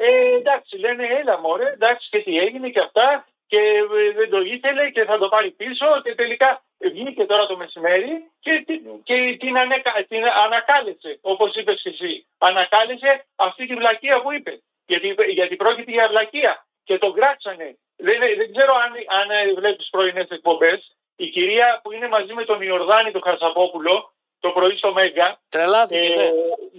Ε, 0.00 0.34
εντάξει, 0.40 0.76
λένε 0.78 1.04
έλα 1.20 1.38
μωρέ, 1.38 1.68
εντάξει 1.72 2.08
και 2.10 2.20
τι 2.22 2.38
έγινε 2.38 2.68
και 2.70 2.80
αυτά 2.80 3.26
και 3.48 3.60
ε, 3.60 4.12
δεν 4.18 4.30
το 4.30 4.40
ήθελε 4.40 4.90
και 4.90 5.04
θα 5.04 5.18
το 5.18 5.28
πάρει 5.28 5.50
πίσω 5.50 5.86
και 6.04 6.14
τελικά 6.14 6.62
βγήκε 6.78 7.24
τώρα 7.24 7.46
το 7.46 7.56
μεσημέρι 7.56 8.12
και, 8.40 8.62
τη- 8.66 8.80
και 9.02 9.36
την, 9.40 9.58
ανεκα, 9.58 9.92
την 10.08 10.22
ανακάλεσε, 10.44 11.18
όπως 11.20 11.54
είπες 11.54 11.80
και 11.82 11.88
εσύ. 11.88 12.26
Ανακάλεσε 12.38 13.26
αυτή 13.36 13.66
τη 13.66 13.74
βλακεία 13.74 14.22
που 14.22 14.32
είπε. 14.32 14.62
Γιατί, 14.86 15.14
γιατί 15.28 15.56
πρόκειται 15.56 15.90
για 15.90 16.08
βλακεία 16.08 16.66
και 16.84 16.98
τον 16.98 17.12
κράξανε. 17.12 17.78
Δεν, 17.96 18.18
δεν 18.20 18.52
ξέρω 18.54 18.72
αν, 18.84 18.92
αν 19.20 19.30
ε, 19.30 19.52
βλέπεις 19.54 19.88
πρωινές 19.90 20.28
εκπομπές. 20.28 20.96
Η 21.16 21.26
κυρία 21.28 21.80
που 21.82 21.92
είναι 21.92 22.08
μαζί 22.08 22.32
με 22.32 22.44
τον 22.44 22.62
Ιορδάνη 22.62 23.10
τον 23.10 23.22
Χαρσαπόπουλο 23.24 24.12
το 24.40 24.48
πρωί 24.50 24.76
στο 24.76 24.92
Μέγκα 24.92 25.40
Τρελάθηκε, 25.48 26.06
ε, 26.12 26.16
ναι. 26.16 26.30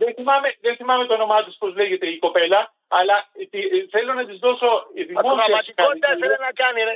δεν, 0.01 0.13
θυμάμαι, 0.15 0.49
δεν 0.61 0.75
θυμάμαι 0.75 1.05
το 1.05 1.13
όνομά 1.13 1.43
της 1.43 1.55
πώς 1.57 1.75
λέγεται 1.75 2.07
η 2.07 2.17
κοπέλα 2.19 2.73
Αλλά 2.87 3.17
τι- 3.49 3.87
θέλω 3.93 4.13
να 4.13 4.25
της 4.25 4.37
δώσω 4.39 4.69
η 4.93 5.03
δημόσια 5.03 5.31
Ακροματικότητα 5.31 5.83
συγχαρητήρια. 5.83 6.15
ήθελε 6.17 6.37
να 6.47 6.51
κάνει, 6.61 6.79
ρε. 6.89 6.95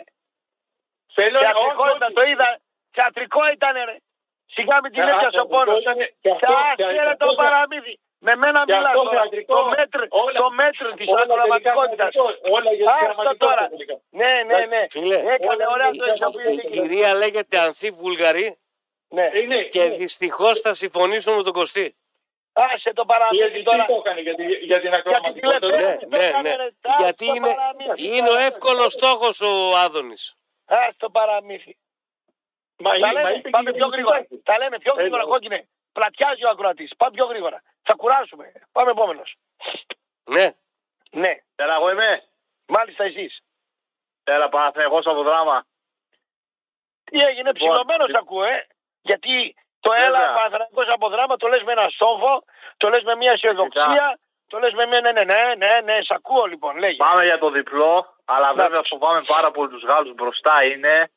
Θέλω 1.17 1.37
να 1.39 1.43
Θεατρικό 1.45 1.83
όχι, 1.87 1.95
ήταν, 1.97 2.13
το 2.17 2.23
είδα. 2.31 2.49
Θεατρικό 2.97 3.41
ήταν, 3.55 3.73
ρε. 3.89 3.95
Σιγά 4.55 4.77
με 4.83 4.89
την 4.93 5.01
Ε, 5.01 5.11
έπιασε 5.11 5.25
ο 5.25 5.27
αυτό 5.27 5.45
πόνο. 5.53 5.71
ήτανε- 5.83 6.11
και 6.23 6.29
αυτό- 6.35 6.53
Θα 6.53 6.73
και 6.77 6.83
άσχερε 6.83 7.09
αυτό- 7.15 7.27
το 7.27 7.35
παραμύθι. 7.41 7.93
Με 8.27 8.33
μένα 8.41 8.59
και 8.65 8.73
μιλάς 8.75 8.93
αυτό 8.93 9.03
τώρα. 9.03 9.15
θεατρικό, 9.21 9.53
Το 9.59 9.63
μέτρο, 9.77 10.03
όλα- 10.23 10.39
το 10.43 10.49
μέτρο 10.61 10.87
της 10.99 11.07
όλα 11.07 11.15
τελικά 11.17 11.33
ακροματικότητας. 11.33 12.09
θεατρικό, 12.15 12.55
Όλα 12.55 12.71
για 12.79 12.85
Άστο 12.91 12.99
θεαματικότητα 13.05 13.45
τώρα. 13.47 13.63
τελικά. 13.73 13.95
Ναι, 14.19 14.33
ναι, 14.49 14.59
ναι. 14.73 14.81
Φίλε, 14.95 15.17
Έκανε 15.35 15.63
όλα 15.63 15.73
ωραία 15.75 15.87
είναι 15.87 15.97
το 16.01 16.05
για 16.05 16.13
η 16.13 16.17
ισοποιητικό. 16.19 16.71
κυρία 16.73 17.09
λέγεται 17.21 17.55
Ανθή 17.65 17.89
Βουλγαρή 18.01 18.47
Ναι. 19.13 19.29
Είναι, 19.33 19.63
και 19.63 19.83
είναι. 19.83 19.95
δυστυχώς 19.95 20.59
θα 20.61 20.73
συμφωνήσω 20.73 21.35
με 21.35 21.43
τον 21.43 21.53
Κωστή. 21.53 21.95
Άσε 22.53 22.93
το 22.93 23.05
Γιατί 23.05 23.07
παραμύθι 23.07 23.51
τι 23.57 23.63
τώρα. 23.63 23.85
το 23.85 23.93
έκανε 24.05 24.21
για, 24.21 24.35
τη- 24.35 24.43
για 24.45 24.79
την 24.79 24.89
Γιατί 24.89 24.95
ακροματικότητα. 24.95 25.59
τηλεφωνία. 25.59 26.07
Ναι, 26.07 26.41
ναι, 26.41 26.55
ναι. 26.55 26.67
Γιατί 26.99 27.25
είναι, 27.25 27.55
είναι 27.95 28.29
ο 28.29 28.35
εύκολος 28.37 28.93
στόχος 28.93 29.41
ο 29.41 29.77
Άδωνης. 29.77 30.35
Ας 30.65 30.97
το 30.97 31.09
παραμύθι. 31.09 31.77
Μα, 32.77 32.91
Τα 32.91 32.99
μα 32.99 33.11
λέμε, 33.13 33.31
είπε 33.31 33.49
πάμε 33.49 33.71
και 33.71 33.77
πιο 33.77 33.87
η 33.87 33.89
γρήγορα. 33.91 34.17
Μητσοτάκη. 34.19 34.43
Τα 34.45 34.57
λέμε 34.57 34.77
πιο 34.77 34.93
γρήγορα, 34.93 35.21
Έλα. 35.21 35.31
κόκκινε. 35.31 35.67
Πλατιάζει 35.93 36.45
ο 36.45 36.49
ακροατής. 36.49 36.91
Πάμε 36.97 37.11
πιο 37.13 37.25
γρήγορα. 37.25 37.63
Θα 37.83 37.93
κουράσουμε. 37.93 38.51
Πάμε 38.71 38.91
επόμενος. 38.91 39.35
Ναι. 40.23 40.51
Ναι, 41.11 41.33
Έλα, 41.55 41.75
εγώ 41.75 41.89
είμαι. 41.91 42.23
μάλιστα 42.65 43.03
εσείς. 43.03 43.41
Έλα, 44.23 44.49
Παναθηναϊκός 44.49 45.05
από 45.05 45.23
δράμα. 45.23 45.65
Τι 47.03 47.19
έγινε, 47.21 47.51
ψηλωμένος 47.53 48.07
τι- 48.07 48.17
ακούω, 48.17 48.43
ε. 48.43 48.67
Γιατί 49.09 49.55
το 49.79 49.89
Βέβαια. 49.91 50.05
έλα 50.07 50.33
Παναθηναϊκός 50.33 50.87
από 50.87 51.09
δράμα 51.09 51.35
το 51.37 51.47
λες 51.47 51.63
με 51.63 51.71
ένα 51.71 51.89
στόχο, 51.89 52.43
το 52.77 52.89
λες 52.89 53.03
με 53.03 53.15
μια 53.15 53.31
αισιοδοξία, 53.31 54.19
το 54.47 54.59
λες 54.59 54.73
με 54.73 54.85
μια 54.85 55.01
ναι, 55.01 55.11
ναι, 55.11 55.23
ναι, 55.23 55.41
ναι, 55.57 55.81
ναι, 55.83 56.01
σ' 56.01 56.11
ακούω 56.11 56.45
λοιπόν, 56.45 56.77
λέγε. 56.77 56.95
Πάμε 56.97 57.23
για 57.25 57.37
το 57.39 57.49
διπλό, 57.49 58.15
αλλά 58.25 58.47
Να. 58.53 58.63
βέβαια 58.63 58.81
φοβάμαι 58.89 59.21
πάρα 59.21 59.51
πολύ 59.51 59.69
τους 59.69 59.83
Γάλλους. 59.83 60.13
Μπροστά 60.13 60.63
είναι. 60.63 61.11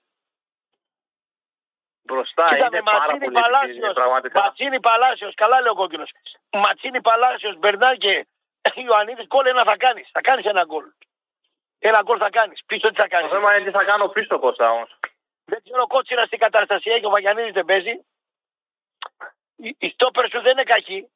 Μπροστά 2.02 2.44
Κοίτα 2.48 2.56
είναι 2.66 2.68
με 2.70 2.80
πάρα 2.82 2.98
Ματσίνη 2.98 3.18
πολύ 3.18 3.32
επικίνδυνοι, 3.36 3.52
Παλάσιος, 3.54 3.94
πραγματικά. 3.94 4.40
Ματσίνη 4.40 4.80
Παλάσιος, 4.80 5.34
καλά 5.34 5.60
λέει 5.60 5.70
ο 5.70 5.74
κόκκινος. 5.74 6.10
Ματσίνη 6.50 7.00
Παλάσιος, 7.00 7.56
Μπερνάρ 7.58 7.96
και 7.96 8.26
Ιωαννίδης, 8.86 9.26
γκολ 9.26 9.46
ένα 9.46 9.62
θα 9.64 9.76
κάνεις, 9.76 10.08
θα 10.12 10.20
κάνεις 10.20 10.44
ένα 10.44 10.64
γκολ. 10.64 10.84
Ένα 11.78 12.00
γκολ 12.02 12.16
θα 12.20 12.30
κάνεις, 12.30 12.62
πίσω 12.66 12.88
τι 12.88 12.96
θα 13.00 13.02
Το 13.02 13.08
κάνεις. 13.08 13.30
θέμα 13.30 13.56
είναι 13.56 13.64
τι 13.64 13.70
θα 13.78 13.84
κάνω 13.84 14.08
πίσω 14.08 14.38
Κώστα 14.38 14.70
όμως. 14.70 14.90
Δεν 15.48 15.60
ξέρω 15.64 15.82
ο 15.82 15.86
Κότσιρας 15.86 16.28
τι 16.28 16.36
κατάσταση 16.36 16.90
έχει, 16.90 17.06
ο 17.06 17.10
Βαγιανίδης 17.10 17.52
δεν 17.52 17.64
παίζει. 17.64 18.04
Η, 19.56 19.76
η 19.78 19.88
στόπερ 19.88 20.30
σου 20.30 20.40
δεν 20.40 20.52
είναι 20.52 20.62
κακή. 20.62 21.08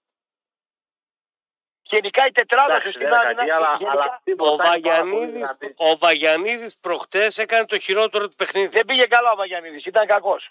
Γενικά 1.82 2.27
η 2.27 2.31
τετράδα 2.32 2.81
σου 2.81 2.89
Εντάξει, 2.89 2.90
στην 2.93 3.09
δεν 3.09 3.19
είναι 3.19 3.27
άμυνα. 3.27 3.36
κακή, 3.36 3.51
αλλά, 3.51 3.77
γενικά 3.78 3.90
αλλά 3.90 4.05
αυτή 4.15 4.31
Ο 4.32 4.35
μπροστά 4.35 4.55
είναι 4.77 4.81
πάρα 4.89 5.01
πολύ 5.01 5.11
Βαγιανίδης, 5.12 5.32
δυνατή. 5.35 5.74
ο 5.77 5.97
Βαγιανίδης 5.97 6.78
προχτές 6.78 7.39
έκανε 7.39 7.66
το 7.66 7.78
χειρότερο 7.78 8.28
του 8.28 8.36
παιχνίδι. 8.36 8.69
Δεν 8.69 8.85
πήγε 8.86 9.05
καλά 9.07 9.31
ο 9.32 9.36
Βαγιανίδης, 9.36 9.85
ήταν 9.85 10.07
κακός. 10.07 10.51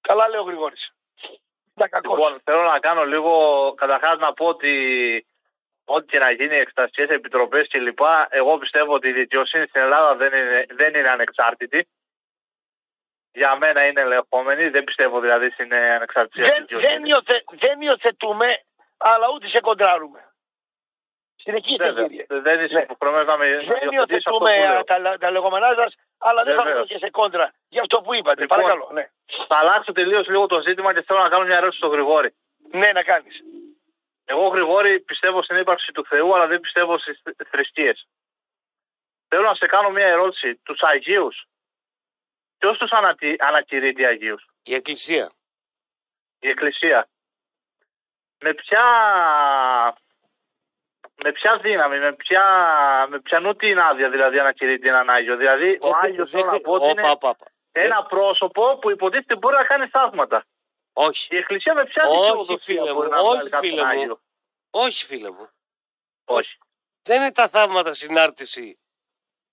Καλά 0.00 0.28
λέει 0.28 0.40
ο 0.40 0.42
Γρηγόρης. 0.42 0.92
Ήταν 1.76 1.88
κακός. 1.90 2.16
Λοιπόν, 2.18 2.40
θέλω 2.44 2.62
να 2.62 2.78
κάνω 2.80 3.04
λίγο, 3.06 3.32
καταρχάς 3.76 4.18
να 4.18 4.32
πω 4.32 4.46
ότι 4.46 4.72
ό,τι 5.84 6.06
και 6.06 6.18
να 6.18 6.32
γίνει, 6.32 6.54
εξεταστικές 6.54 7.08
επιτροπές 7.08 7.68
κλπ. 7.68 7.98
Εγώ 8.28 8.58
πιστεύω 8.58 8.92
ότι 8.94 9.08
η 9.08 9.12
δικαιοσύνη 9.12 9.66
στην 9.66 9.80
Ελλάδα 9.80 10.14
δεν 10.16 10.32
είναι, 10.32 10.66
δεν 10.70 10.94
είναι 10.94 11.08
ανεξάρτητη. 11.10 11.88
Για 13.40 13.56
μένα 13.56 13.80
είναι 13.86 14.00
ελεγχόμενη, 14.00 14.68
δεν 14.68 14.84
πιστεύω 14.84 15.20
δηλαδή 15.20 15.50
στην 15.50 15.72
ε, 15.72 15.88
ανεξαρτησία 15.98 16.42
της 16.44 16.50
δεν, 16.52 16.60
δικαιοσύνης. 16.60 16.92
δεν, 16.94 17.04
υιοθε, 17.10 17.36
δεν 17.64 17.80
υιοθετούμε, 17.80 18.48
αλλά 18.96 19.26
ούτε 19.34 19.46
σε 19.48 19.60
κοντράρουμε. 19.60 20.20
Συνεχίστε 21.36 21.84
Βέβαια, 21.84 22.06
κύριε. 22.06 22.26
δεν 22.28 22.60
είσαι 22.64 22.74
Ναι. 22.74 22.80
υποχρεωμένος 22.80 23.26
να 23.26 23.36
με 23.36 23.46
να 23.50 23.56
Δεν 23.74 23.88
υιοθετήσεις 23.90 24.26
αυτό 24.26 24.38
που 24.38 24.46
υιοθετούμε 24.46 24.68
λέω. 24.68 24.78
α, 24.78 24.84
τα, 24.84 25.18
τα 25.18 25.30
λεγόμενά 25.30 25.70
σας, 25.80 25.94
αλλά 26.18 26.42
δεν 26.44 26.54
θα 26.56 26.62
Βεβαίως. 26.62 26.86
βρούμε 26.86 26.98
και 26.98 27.04
σε 27.04 27.10
κόντρα 27.10 27.46
για 27.68 27.80
αυτό 27.80 28.00
που 28.00 28.14
είπατε. 28.14 28.40
Λοιπόν. 28.40 28.56
Παρακαλώ. 28.58 28.88
Ναι. 28.92 29.04
Θα 29.48 29.56
αλλάξω 29.62 29.92
τελείως 29.92 30.26
λίγο 30.28 30.46
το 30.46 30.60
ζήτημα 30.66 30.94
και 30.94 31.02
θέλω 31.06 31.20
να 31.22 31.28
κάνω 31.28 31.44
μια 31.44 31.56
ερώτηση 31.56 31.78
στον 31.82 31.90
Γρηγόρη. 31.90 32.30
ναι, 32.80 32.90
να 32.92 33.02
κάνεις. 33.02 33.36
Εγώ, 34.24 34.46
Γρηγόρη, 34.48 35.00
πιστεύω 35.00 35.42
στην 35.42 35.56
ύπαρξη 35.56 35.92
του 35.92 36.04
Θεού, 36.10 36.34
αλλά 36.34 36.46
δεν 36.46 36.60
πιστεύω 36.60 36.98
στις 36.98 37.22
θρησκείες. 37.50 38.06
Θέλω 39.28 39.42
να 39.42 39.54
σε 39.54 39.66
κάνω 39.66 39.90
μια 39.90 40.06
ερώτηση. 40.06 40.54
Τους 40.64 40.82
Αγίους, 40.82 41.44
ποιο 42.58 42.76
τους 42.76 42.90
ανακηρύττει 43.38 44.04
Αγίους, 44.04 44.46
Η 44.62 44.74
Εκκλησία. 44.74 45.30
η 46.38 46.48
Εκκλησία. 46.48 47.08
Με 48.40 48.54
ποια, 48.54 48.82
με 51.14 51.32
ποια 51.32 51.58
δύναμη, 51.58 51.98
με 51.98 52.12
ποια, 52.14 52.44
με 53.10 53.20
ποιανού 53.20 53.54
την 53.56 53.78
άδεια 53.78 54.10
δηλαδή 54.10 54.38
ανακηρύττει 54.38 54.88
έναν 54.88 55.10
Άγιο. 55.10 55.36
Δηλαδή, 55.36 55.78
ο 55.82 55.88
Άγιος 56.02 56.30
θέλω 56.30 56.44
να 56.50 56.60
πω 56.60 56.72
ότι 56.72 56.84
Όπα, 56.84 56.90
είναι 57.00 57.10
όπα, 57.10 57.28
όπα. 57.28 57.46
ένα 57.72 58.04
πρόσωπο 58.04 58.78
που 58.78 58.90
υποτίθεται 58.90 59.36
μπορεί 59.36 59.56
να 59.56 59.64
κάνει 59.64 59.86
θαύματα. 59.88 60.44
Όχι. 60.92 61.34
Η 61.34 61.38
Εκκλησία 61.38 61.74
με 61.74 61.84
ποια 61.84 62.02
Όχι, 62.08 62.20
δικαιοδοσία 62.20 62.58
φίλε 62.58 62.92
μπορεί 62.92 63.08
μου, 63.08 63.14
να 63.14 63.18
όχι, 63.20 63.32
βγάλει 63.34 63.50
κάποιον 63.50 63.70
φίλε 63.72 63.82
μου. 63.84 63.88
Άγιο; 63.88 64.20
Όχι, 64.70 65.04
φίλε 65.04 65.30
μου. 65.30 65.48
Όχι. 66.24 66.58
Δεν 67.02 67.20
είναι 67.20 67.32
τα 67.32 67.48
θαύματα 67.48 67.92
συνάρτηση 67.92 68.78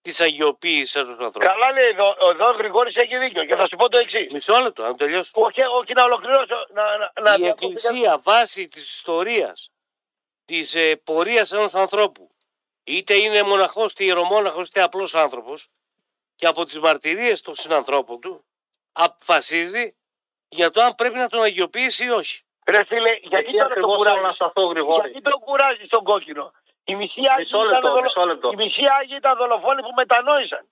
της 0.06 0.22
αγιοποίησης 0.22 0.95
ενό 0.95 1.10
ανθρώπους. 1.11 1.45
Καλά 1.45 1.72
λέει 1.72 1.86
εδώ, 1.86 2.15
εδώ 2.32 2.48
ο 2.49 2.52
Γρηγόρης 2.52 2.95
έχει 2.95 3.18
δίκιο 3.18 3.45
και 3.45 3.56
θα 3.56 3.68
σου 3.68 3.76
πω 3.76 3.90
το 3.90 3.98
εξής. 3.98 4.32
Μισό 4.32 4.56
λεπτό, 4.57 4.82
να 4.84 4.95
τελειώσω. 4.95 5.32
Όχι, 5.36 5.61
όχι 5.80 5.94
να 5.94 6.03
ολοκληρώσω. 6.03 6.68
Να, 6.73 6.84
να, 6.98 7.11
να 7.22 7.34
η 7.34 7.38
διακόψω 7.38 7.68
Εκκλησία 7.68 8.18
βάσει 8.19 8.68
της 8.68 8.95
ιστορίας 8.95 9.69
της 10.45 10.76
ε, 10.76 10.95
πορείας 10.95 11.52
ενός 11.52 11.76
ανθρώπου 11.76 12.30
είτε 12.84 13.14
είναι 13.14 13.44
μοναχός 13.44 13.91
είτε 13.91 14.03
ιερομόναχος 14.03 14.68
είτε 14.68 14.82
απλός 14.82 15.15
άνθρωπος 15.15 15.68
και 16.36 16.48
από 16.48 16.65
τις 16.65 16.80
μαρτυρίες 16.80 17.41
των 17.41 17.56
συνανθρώπων 17.56 18.19
του 18.22 18.45
αποφασίζει 18.91 19.95
για 20.48 20.69
το 20.72 20.82
αν 20.82 20.95
πρέπει 20.95 21.15
να 21.15 21.30
τον 21.30 21.41
αγιοποιήσει 21.41 22.06
ή 22.06 22.10
όχι. 22.10 22.44
Ρε 22.68 22.84
φίλε, 22.86 23.11
γιατί 23.22 23.36
Εκεί 23.36 23.52
τώρα 23.52 23.64
τον 23.64 23.72
ακριβώς 23.72 23.95
θέλω 24.03 24.10
να 24.10 24.19
κουράζει. 24.19 24.36
σταθώ, 24.36 24.61
Γρηγόρη; 24.65 25.10
Γιατί 25.10 25.30
τον 25.30 25.40
κουράζεις 25.40 25.88
τον 25.90 26.03
κόκκινο; 26.03 26.52
Οι 26.85 26.95
μισοί 26.95 27.21
Άγιοι 27.31 27.43
Μισό 27.43 27.57
ήταν, 27.57 27.71
λεπτό, 27.71 27.89
δολο... 27.89 28.01
μισό 28.01 28.25
λεπτό. 28.25 28.49
οι 28.51 28.55
μισοί 28.55 28.83
Άγιοι 28.99 29.15
ήταν 29.17 29.37
δολοφόνοι 29.37 29.81
που 29.81 29.93
μετανόησαν. 29.95 30.63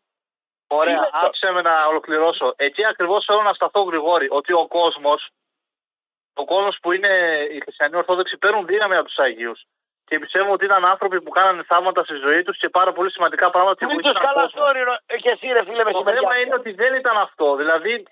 Ωραία, 0.67 0.93
είναι 0.93 1.09
αυτό; 1.13 1.25
άφησε 1.27 1.51
με 1.51 1.61
να 1.61 1.85
ολοκληρώσω. 1.85 2.53
Εκεί 2.55 2.85
ακριβώς 2.85 3.25
θέλω 3.25 3.41
να 3.41 3.53
σταθώ, 3.53 3.81
Γρηγόρη, 3.81 4.27
ότι 4.31 4.53
ο 4.53 4.67
κόσμος, 4.67 5.29
ο 6.33 6.45
κόσμος 6.45 6.77
που 6.81 6.91
είναι 6.91 7.11
οι 7.51 7.59
χριστιανοί 7.59 7.95
Ορθόδοξοι, 7.95 8.37
παίρνουν 8.37 8.65
δύναμη 8.65 8.95
από 8.95 9.05
τους 9.07 9.17
Αγίου. 9.17 9.53
Και 10.05 10.19
πιστεύω 10.19 10.51
ότι 10.51 10.65
ήταν 10.65 10.85
άνθρωποι 10.85 11.21
που 11.21 11.29
κάνανε 11.29 11.63
θαύματα 11.63 12.03
στη 12.03 12.15
ζωή 12.15 12.41
τους 12.43 12.57
και 12.57 12.69
πάρα 12.69 12.91
πολύ 12.93 13.11
σημαντικά 13.11 13.49
πράγματα 13.49 13.75
και 13.79 13.85
Μην 13.85 13.97
τους 13.97 14.03
βοήθησαν 14.03 14.27
καλά 14.27 14.41
κόσμο. 14.41 14.61
στο 14.61 14.69
όνειρο. 14.71 14.97
Ε, 15.05 15.15
και 15.17 15.29
εσύ 15.29 15.47
ρε 15.47 15.63
φίλε 15.63 15.83
με 15.83 15.91
Το 15.91 16.03
θέμα 16.03 16.39
είναι 16.39 16.55
ότι 16.55 16.71
δεν 16.73 16.93
ήταν 16.93 17.17
αυτό. 17.17 17.55
Δηλαδή, 17.55 18.03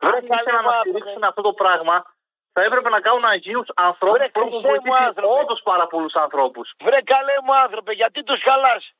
Βρε, 0.00 0.16
αν 0.16 0.26
καλέ 0.26 0.40
ήθελαν 0.40 0.60
μου 0.64 0.70
να 0.70 0.76
άνθρωπε. 0.76 0.98
στηρίξουν 0.98 1.24
αυτό 1.24 1.42
το 1.42 1.52
πράγμα, 1.52 2.15
θα 2.56 2.62
έπρεπε 2.68 2.88
να 2.88 3.00
κάνουν 3.00 3.24
Αγίους 3.24 3.68
ανθρώπους 3.74 4.18
Βρε, 4.18 4.28
που 4.28 4.40
έχουν 4.40 4.50
Χριστέ 4.50 4.68
μου 4.68 4.74
βοηθήσει 4.82 5.06
άνθρωπε. 5.06 5.40
όντω 5.40 5.54
πάρα 5.70 5.86
πολλούς 5.86 6.14
ανθρώπους. 6.14 6.66
Βρε 6.84 7.00
καλέ 7.12 7.34
μου 7.44 7.54
άνθρωπε, 7.64 7.92
γιατί 7.92 8.22
τους 8.22 8.40
χαλάς 8.42 8.92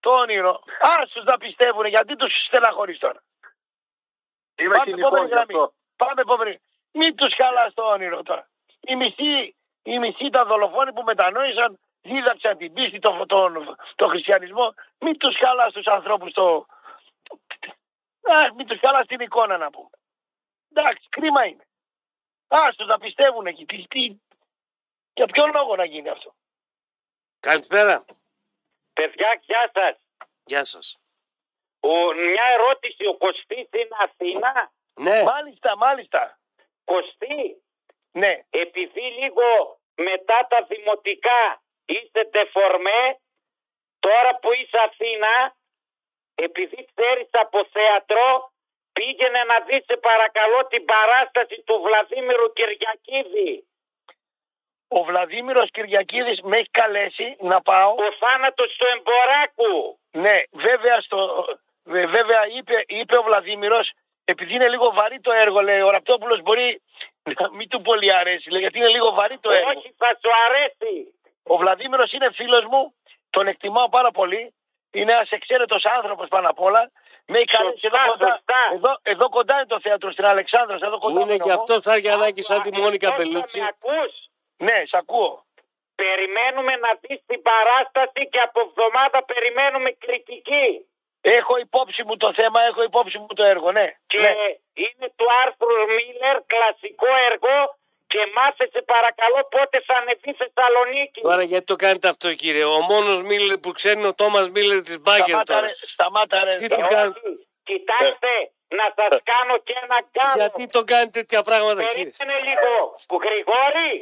το 0.00 0.10
όνειρο; 0.10 0.62
Άσους 1.00 1.24
να 1.24 1.36
πιστεύουν, 1.38 1.86
γιατί 1.86 2.16
τους 2.16 2.32
στεναχωρείς 2.46 2.98
τώρα. 2.98 3.20
Είμαι 4.56 4.76
Πάμε 4.76 4.84
κοινικό 4.84 5.06
επόμενη 5.06 5.26
γι' 5.26 5.34
γραμμή. 5.34 5.54
αυτό. 5.54 5.72
Πάμε 5.96 6.20
επόμενη. 6.26 6.60
Μην 6.92 7.16
τους 7.16 7.34
χαλάς 7.34 7.74
το 7.74 7.82
όνειρο 7.82 8.22
τώρα. 8.22 8.48
Οι 8.80 8.94
μισοί, 8.96 9.56
οι 9.82 9.98
μισοί 9.98 10.24
ήταν 10.24 10.46
δολοφόνοι 10.46 10.92
που 10.92 11.02
μετανόησαν, 11.02 11.78
δίδαξαν 12.02 12.56
την 12.56 12.72
πίστη, 12.72 12.98
τον, 12.98 13.26
τον, 13.26 13.76
τον 13.94 14.08
χριστιανισμό. 14.08 14.74
Μην 14.98 15.18
τους 15.18 15.36
χαλάς 15.36 15.72
τους 15.72 15.86
ανθρώπους 15.86 16.32
το... 16.32 16.66
Α, 18.34 18.52
μην 18.56 18.66
τους 18.66 18.78
χαλάς 18.80 19.06
την 19.06 19.20
εικόνα 19.20 19.56
να 19.56 19.70
πούμε. 19.70 19.88
Εντάξει, 20.74 21.08
κρίμα 21.08 21.44
είναι. 21.46 21.64
Άστος 22.54 22.86
να 22.86 22.98
πιστεύουν 22.98 23.46
εκεί. 23.46 23.64
Τι, 23.66 23.86
τι, 23.88 24.16
για 25.12 25.26
ποιο 25.26 25.46
λόγο 25.46 25.76
να 25.76 25.84
γίνει 25.84 26.08
αυτό; 26.08 26.34
Καλησπέρα. 27.40 28.04
Παιδιά, 28.92 29.40
γεια 29.42 29.70
σας. 29.74 29.96
Γεια 30.44 30.64
σας. 30.64 30.98
Μια 32.16 32.44
ερώτηση. 32.52 33.06
Ο 33.06 33.16
Κωστής 33.16 33.68
είναι 33.72 33.96
Αθήνα; 33.98 34.72
Ναι, 35.00 35.22
Μάλιστα, 35.22 35.76
μάλιστα. 35.76 36.38
Κωστή, 36.84 37.62
Ναι. 38.10 38.44
επειδή 38.50 39.00
λίγο 39.00 39.80
μετά 39.94 40.46
τα 40.48 40.62
δημοτικά 40.68 41.62
είστε 41.84 42.24
τεφορμέ, 42.24 43.20
τώρα 43.98 44.36
που 44.38 44.52
είσαι 44.52 44.78
Αθήνα, 44.78 45.56
επειδή 46.34 46.88
ξέρεις 46.94 47.28
από 47.32 47.64
θέατρο, 47.72 48.51
πήγαινε 49.02 49.40
να 49.50 49.56
δεις 49.66 49.82
σε 49.88 49.96
παρακαλώ 50.08 50.66
την 50.72 50.84
παράσταση 50.84 51.56
του 51.66 51.74
Βλαδίμηρου 51.84 52.52
Κυριακίδη. 52.52 53.66
Ο 54.88 55.04
Βλαδίμηρος 55.04 55.70
Κυριακίδης 55.70 56.40
με 56.42 56.56
έχει 56.56 56.70
καλέσει 56.70 57.36
να 57.40 57.62
πάω. 57.62 57.90
Ο 57.90 58.08
θάνατος 58.20 58.76
του 58.78 58.86
Εμποράκου. 58.94 59.98
Ναι, 60.10 60.36
βέβαια, 60.50 61.00
στο, 61.00 61.18
βε- 61.84 62.08
βέβαια 62.08 62.42
είπε, 62.56 62.84
είπε 62.86 63.16
ο 63.18 63.22
Βλαδίμηρος, 63.22 63.92
επειδή 64.24 64.54
είναι 64.54 64.68
λίγο 64.68 64.92
βαρύ 64.92 65.20
το 65.20 65.32
έργο, 65.32 65.60
λέει, 65.60 65.80
ο 65.80 65.90
Ραπτόπουλος 65.90 66.42
μπορεί 66.42 66.82
να 67.40 67.50
μην 67.52 67.68
του 67.68 67.80
πολύ 67.82 68.14
αρέσει, 68.14 68.50
λέει, 68.50 68.60
γιατί 68.60 68.78
είναι 68.78 68.88
λίγο 68.88 69.12
βαρύ 69.12 69.38
το 69.38 69.50
έργο. 69.50 69.68
Όχι, 69.68 69.94
θα 69.98 70.18
σου 70.20 70.30
αρέσει. 70.46 71.14
Ο 71.42 71.56
Βλαδίμηρος 71.56 72.12
είναι 72.12 72.32
φίλος 72.32 72.64
μου 72.70 72.94
Τον 73.30 73.46
εκτιμάω 73.46 73.88
πάρα 73.88 74.10
πολύ. 74.10 74.54
Είναι 74.92 75.12
ένας 75.12 75.30
εξαίρετος 75.30 75.84
άνθρωπος 75.84 76.28
πάνω 76.28 76.48
απ' 76.48 76.60
όλα. 76.60 76.90
Με 77.26 77.36
έχει 77.38 77.46
καλέσει 77.46 77.80
εδώ 77.90 77.96
Σωστά, 77.96 78.10
κοντά. 78.10 78.32
σωστά. 78.34 78.60
Εδώ, 78.74 78.92
εδώ 79.02 79.28
κοντά 79.28 79.54
είναι 79.56 79.66
το 79.74 79.80
θέατρο 79.80 80.10
στην 80.12 80.24
Αλεξάνδρας. 80.24 80.80
Εδώ 80.80 80.98
κοντά 80.98 81.20
Είναι 81.20 81.24
μένω 81.30 81.44
και 81.44 81.50
εγώ. 81.50 81.60
αυτός 81.60 81.82
σαν 81.82 81.98
Γιαννάκη, 81.98 82.42
σαν 82.42 82.62
τη 82.62 82.68
Άκου, 82.72 82.80
Μόνικα 82.82 83.06
εκτός 83.08 83.18
Πελούτσι. 83.26 83.58
να 83.58 83.64
με 83.64 83.70
ακούς, 83.74 84.12
Ναι, 84.56 84.78
σ' 84.90 84.94
ακούω. 84.94 85.44
περιμένουμε 85.94 86.76
να 86.76 86.90
δεις 87.00 87.20
την 87.26 87.42
παράσταση 87.42 88.22
και 88.32 88.40
από 88.40 88.60
εβδομάδα 88.66 89.18
περιμένουμε 89.24 89.90
κριτική. 90.04 90.66
Έχω 91.20 91.56
υπόψη 91.56 92.02
μου 92.06 92.16
το 92.16 92.32
θέμα, 92.32 92.58
έχω 92.62 92.82
υπόψη 92.82 93.18
μου 93.18 93.26
το 93.26 93.44
έργο, 93.44 93.72
ναι. 93.72 93.86
Και 94.06 94.18
ναι. 94.18 94.32
είναι 94.84 95.06
του 95.16 95.26
Άρθρου 95.44 95.74
Μίλλερ, 95.96 96.36
κλασικό 96.52 97.06
έργο 97.30 97.54
και 98.12 98.22
μάθε 98.36 98.64
σε 98.74 98.80
παρακαλώ 98.92 99.40
πότε 99.54 99.76
θα 99.86 99.94
ανεβεί 100.00 100.30
Θεσσαλονίκη. 100.40 101.20
Τώρα 101.20 101.42
γιατί 101.42 101.64
το 101.72 101.76
κάνετε 101.84 102.08
αυτό 102.14 102.28
κύριε; 102.42 102.64
Ο 102.64 102.80
μόνος 102.90 103.18
Μίλλερ 103.28 103.58
που 103.64 103.70
ξέρει 103.78 103.98
είναι 103.98 104.10
ο 104.14 104.14
Τόμας 104.22 104.46
Μίλλερ 104.54 104.78
της 104.88 104.98
Μπάγκερ 105.04 105.26
Σταμάτα 105.28 105.52
τώρα. 105.54 105.66
ρε, 105.66 105.72
σταμάτα 105.94 106.44
ρε. 106.44 106.54
Τι 106.54 106.64
Ε, 106.64 106.68
του 106.68 106.82
κάνει. 106.94 107.12
όχι. 107.16 107.30
Κοιτάξτε, 107.70 108.32
να 108.78 108.86
σας 108.98 109.14
κάνω 109.30 109.54
και 109.66 109.74
ένα 109.84 109.98
γκάλο. 110.10 110.36
Γιατί 110.40 110.62
το 110.76 110.82
κάνει 110.92 111.10
τέτοια 111.18 111.42
πράγματα 111.48 111.80
κύριε; 111.82 112.10
Περίμενε 112.18 112.38
λίγο. 112.48 112.72
Που 113.08 113.16
Γρηγόρη, 113.26 113.92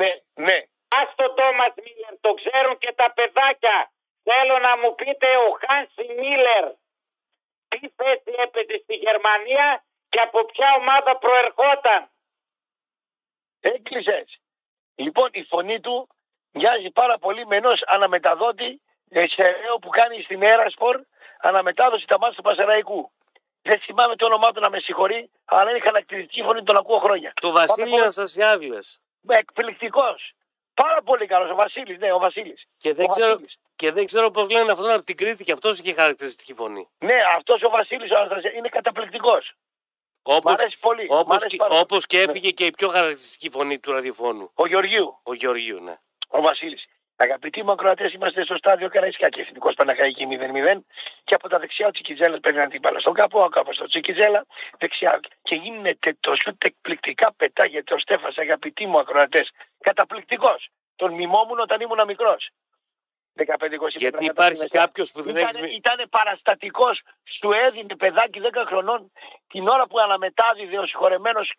Ναι, 0.00 0.10
ναι. 0.46 0.58
ας 1.00 1.08
τον 1.18 1.30
Τόμας 1.38 1.72
Μίλλερ, 1.84 2.12
το 2.26 2.30
ξέρουν 2.40 2.74
και 2.82 2.92
τα 3.00 3.08
παιδάκια. 3.16 3.78
Θέλω 4.28 4.56
να 4.66 4.72
μου 4.80 4.90
πείτε 5.00 5.28
ο 5.46 5.48
Χάνσι 5.62 6.04
Μίλλερ 6.20 6.64
τι 7.72 7.80
θέση 7.98 8.32
έπαιζε 8.44 8.76
στη 8.84 8.94
Γερμανία 9.04 9.66
και 10.12 10.20
από 10.26 10.38
ποια 10.50 10.68
ομάδα 10.80 11.12
προερχόταν; 11.24 12.00
Έκλεισες. 13.60 14.38
Λοιπόν, 14.94 15.28
η 15.32 15.42
φωνή 15.42 15.80
του 15.80 16.08
μοιάζει 16.52 16.90
πάρα 16.90 17.18
πολύ 17.18 17.46
με 17.46 17.56
ενός 17.56 17.82
αναμεταδότη 17.86 18.80
ε, 19.08 19.24
σεραίο 19.28 19.76
που 19.80 19.88
κάνει 19.88 20.22
στην 20.22 20.42
Έρασπορ 20.42 21.00
αναμετάδοση 21.40 22.06
τα 22.06 22.18
μάτια 22.18 22.36
του 22.36 22.42
Πασαραϊκού. 22.42 23.10
Δεν 23.62 23.80
θυμάμαι 23.80 24.16
το 24.16 24.26
όνομά 24.26 24.52
του 24.52 24.60
να 24.60 24.70
με 24.70 24.78
συγχωρεί, 24.80 25.30
αλλά 25.44 25.70
είναι 25.70 25.80
χαρακτηριστική 25.80 26.42
φωνή, 26.42 26.62
τον 26.62 26.76
ακούω 26.76 26.98
χρόνια. 26.98 27.32
Το 27.40 27.50
Βασίλη 27.50 28.00
Αναστασιάδηλες. 28.00 29.00
Εκπληκτικός. 29.28 30.32
Πάρα 30.74 31.02
πολύ 31.02 31.26
καλός. 31.26 31.50
Ο 31.50 31.54
Βασίλης, 31.54 31.98
ναι, 31.98 32.12
ο 32.12 32.18
Βασίλης. 32.18 32.66
Και 32.76 32.92
δεν 32.92 33.06
ξέρω, 33.06 33.40
και 33.76 33.92
δεν 33.92 34.04
ξέρω 34.04 34.30
πώς 34.30 34.50
λένε 34.50 34.72
αυτόν 34.72 34.90
από 34.90 35.04
την 35.04 35.16
Κρήτη 35.16 35.44
και 35.44 35.52
αυτός 35.52 35.78
είχε 35.78 35.92
χαρακτηριστική 35.92 36.54
φωνή. 36.54 36.88
Ναι, 36.98 37.18
αυτός 37.36 37.62
ο 37.62 37.70
Βασίλης 37.70 38.10
ο 38.10 38.16
Αναστασιάδης 38.16 38.58
είναι 38.58 38.68
καταπληκτικός. 38.68 39.52
Μ' 40.28 40.34
Όπως, 40.36 40.52
αρέσει 40.52 40.76
πολύ. 40.80 41.04
Μ' 41.10 41.12
όπως, 41.12 41.30
αρέσει 41.30 41.46
και, 41.46 41.56
πάρα 41.56 41.70
πολύ. 41.70 41.80
όπως 41.82 42.06
και 42.06 42.20
έφυγε 42.20 42.50
και 42.50 42.66
η 42.66 42.70
πιο 42.70 42.88
χαρακτηριστική 42.88 43.50
φωνή 43.50 43.78
του 43.78 43.92
ραδιοφώνου. 43.92 44.50
Ο 44.54 44.66
Γεωργίου, 44.66 45.18
Ο 45.22 45.34
Γεωργίου, 45.34 45.80
ναι. 45.80 45.98
ο 46.28 46.40
Βασίλης. 46.40 46.84
Αγαπητοί 47.20 47.62
μου 47.64 47.70
ακροατές, 47.70 48.12
είμαστε 48.12 48.44
στο 48.44 48.56
στάδιο 48.56 48.88
Καραϊσκάκη 48.88 49.34
και 49.34 49.40
εθνικός 49.40 49.74
Παναχαϊκή 49.74 50.26
0-0 50.30 50.84
και 51.24 51.34
από 51.34 51.48
τα 51.48 51.58
δεξιά 51.58 51.86
ο 51.86 51.90
Τσικιτζέλας 51.90 52.40
παίρνει 52.40 52.60
αντίπαλα 52.60 52.98
στον 52.98 53.14
καπό, 53.14 53.42
ο 53.42 53.48
κάπω 53.48 53.72
στο 53.72 53.86
Τσικιτζέλα, 53.86 54.46
δεξιά. 54.78 55.20
Και 55.42 55.54
γίνεται 55.54 56.16
το 56.20 56.34
σουτ 56.42 56.64
εκπληκτικά 56.64 57.32
πετάγεται 57.36 57.94
ο 57.94 57.98
Στέφας, 57.98 58.38
αγαπητοί 58.38 58.86
μου 58.86 58.98
ακροατές. 58.98 59.50
Καταπληκτικός. 59.80 60.68
Τον 60.96 61.14
μιμόμουν 61.14 61.58
όταν 61.60 61.80
ήμουν 61.80 62.04
μικρός. 62.06 62.50
15-20 63.38 63.88
Γιατί 63.88 64.24
μέτρα 64.24 64.46
υπάρχει 64.46 64.62
μέσα. 64.62 64.78
κάποιος 64.78 65.12
που 65.12 65.22
δεν 65.22 65.36
Ήτανε, 65.36 65.66
έχεις. 65.66 65.76
ήτανε 65.76 66.06
παραστατικός, 66.06 67.02
σου 67.40 67.50
έδινε 67.52 67.96
παιδάκι 67.96 68.40
10 68.40 68.64
χρονών 68.66 69.12
την 69.48 69.68
ώρα 69.68 69.86
που 69.86 69.98
αναμετάδιδε 69.98 70.78
ο 70.78 70.86
συγχωρεμένος 70.86 71.52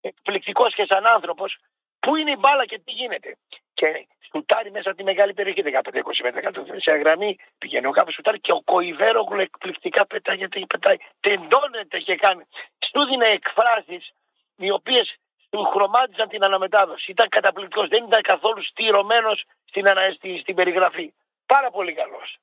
εκπληκτικός 0.00 0.74
και 0.74 0.86
σαν 0.90 1.06
άνθρωπος 1.06 1.58
πού 2.00 2.16
είναι 2.16 2.30
η 2.30 2.36
μπάλα 2.38 2.66
και 2.66 2.78
τι 2.84 2.92
γίνεται. 2.92 3.36
Και 3.74 4.06
σουτάρει 4.30 4.70
μέσα 4.70 4.88
από 4.88 4.98
τη 4.98 5.04
μεγάλη 5.04 5.34
περιοχή 5.34 5.62
15-20 5.64 6.00
μέτρα 6.22 6.40
κάτω 6.40 6.64
σε 6.76 6.92
γραμμή 6.92 7.36
πηγαίνει 7.58 7.86
ο 7.86 7.90
κάποιος 7.90 8.14
σουτάρει 8.14 8.40
και 8.40 8.52
ο 8.52 8.62
Κοϊβέρογλου 8.62 9.40
εκπληκτικά 9.40 10.06
πετάγεται 10.06 10.58
και 10.58 10.66
πετάει. 10.66 10.96
Τεντώνεται 11.20 11.98
και 11.98 12.16
κάνει. 12.16 12.42
Σου 12.86 13.06
δίνει 13.06 13.26
εκφράσεις 13.26 14.12
οι 14.56 14.70
οποίες 14.70 15.16
του 15.50 15.64
χρωμάτιζαν 15.64 16.28
την 16.28 16.44
αναμετάδοση. 16.44 17.10
Ήταν 17.10 17.28
καταπληκτικός, 17.28 17.88
δεν 17.88 18.04
ήταν 18.04 18.22
καθόλου 18.22 18.62
στηρωμένος 18.64 19.44
στην, 19.64 19.88
ανα... 19.88 20.12
στη- 20.12 20.38
στην 20.38 20.54
περιγραφή. 20.54 21.14
Πάρα 21.46 21.70
πολύ 21.70 21.94
καλός. 21.94 22.38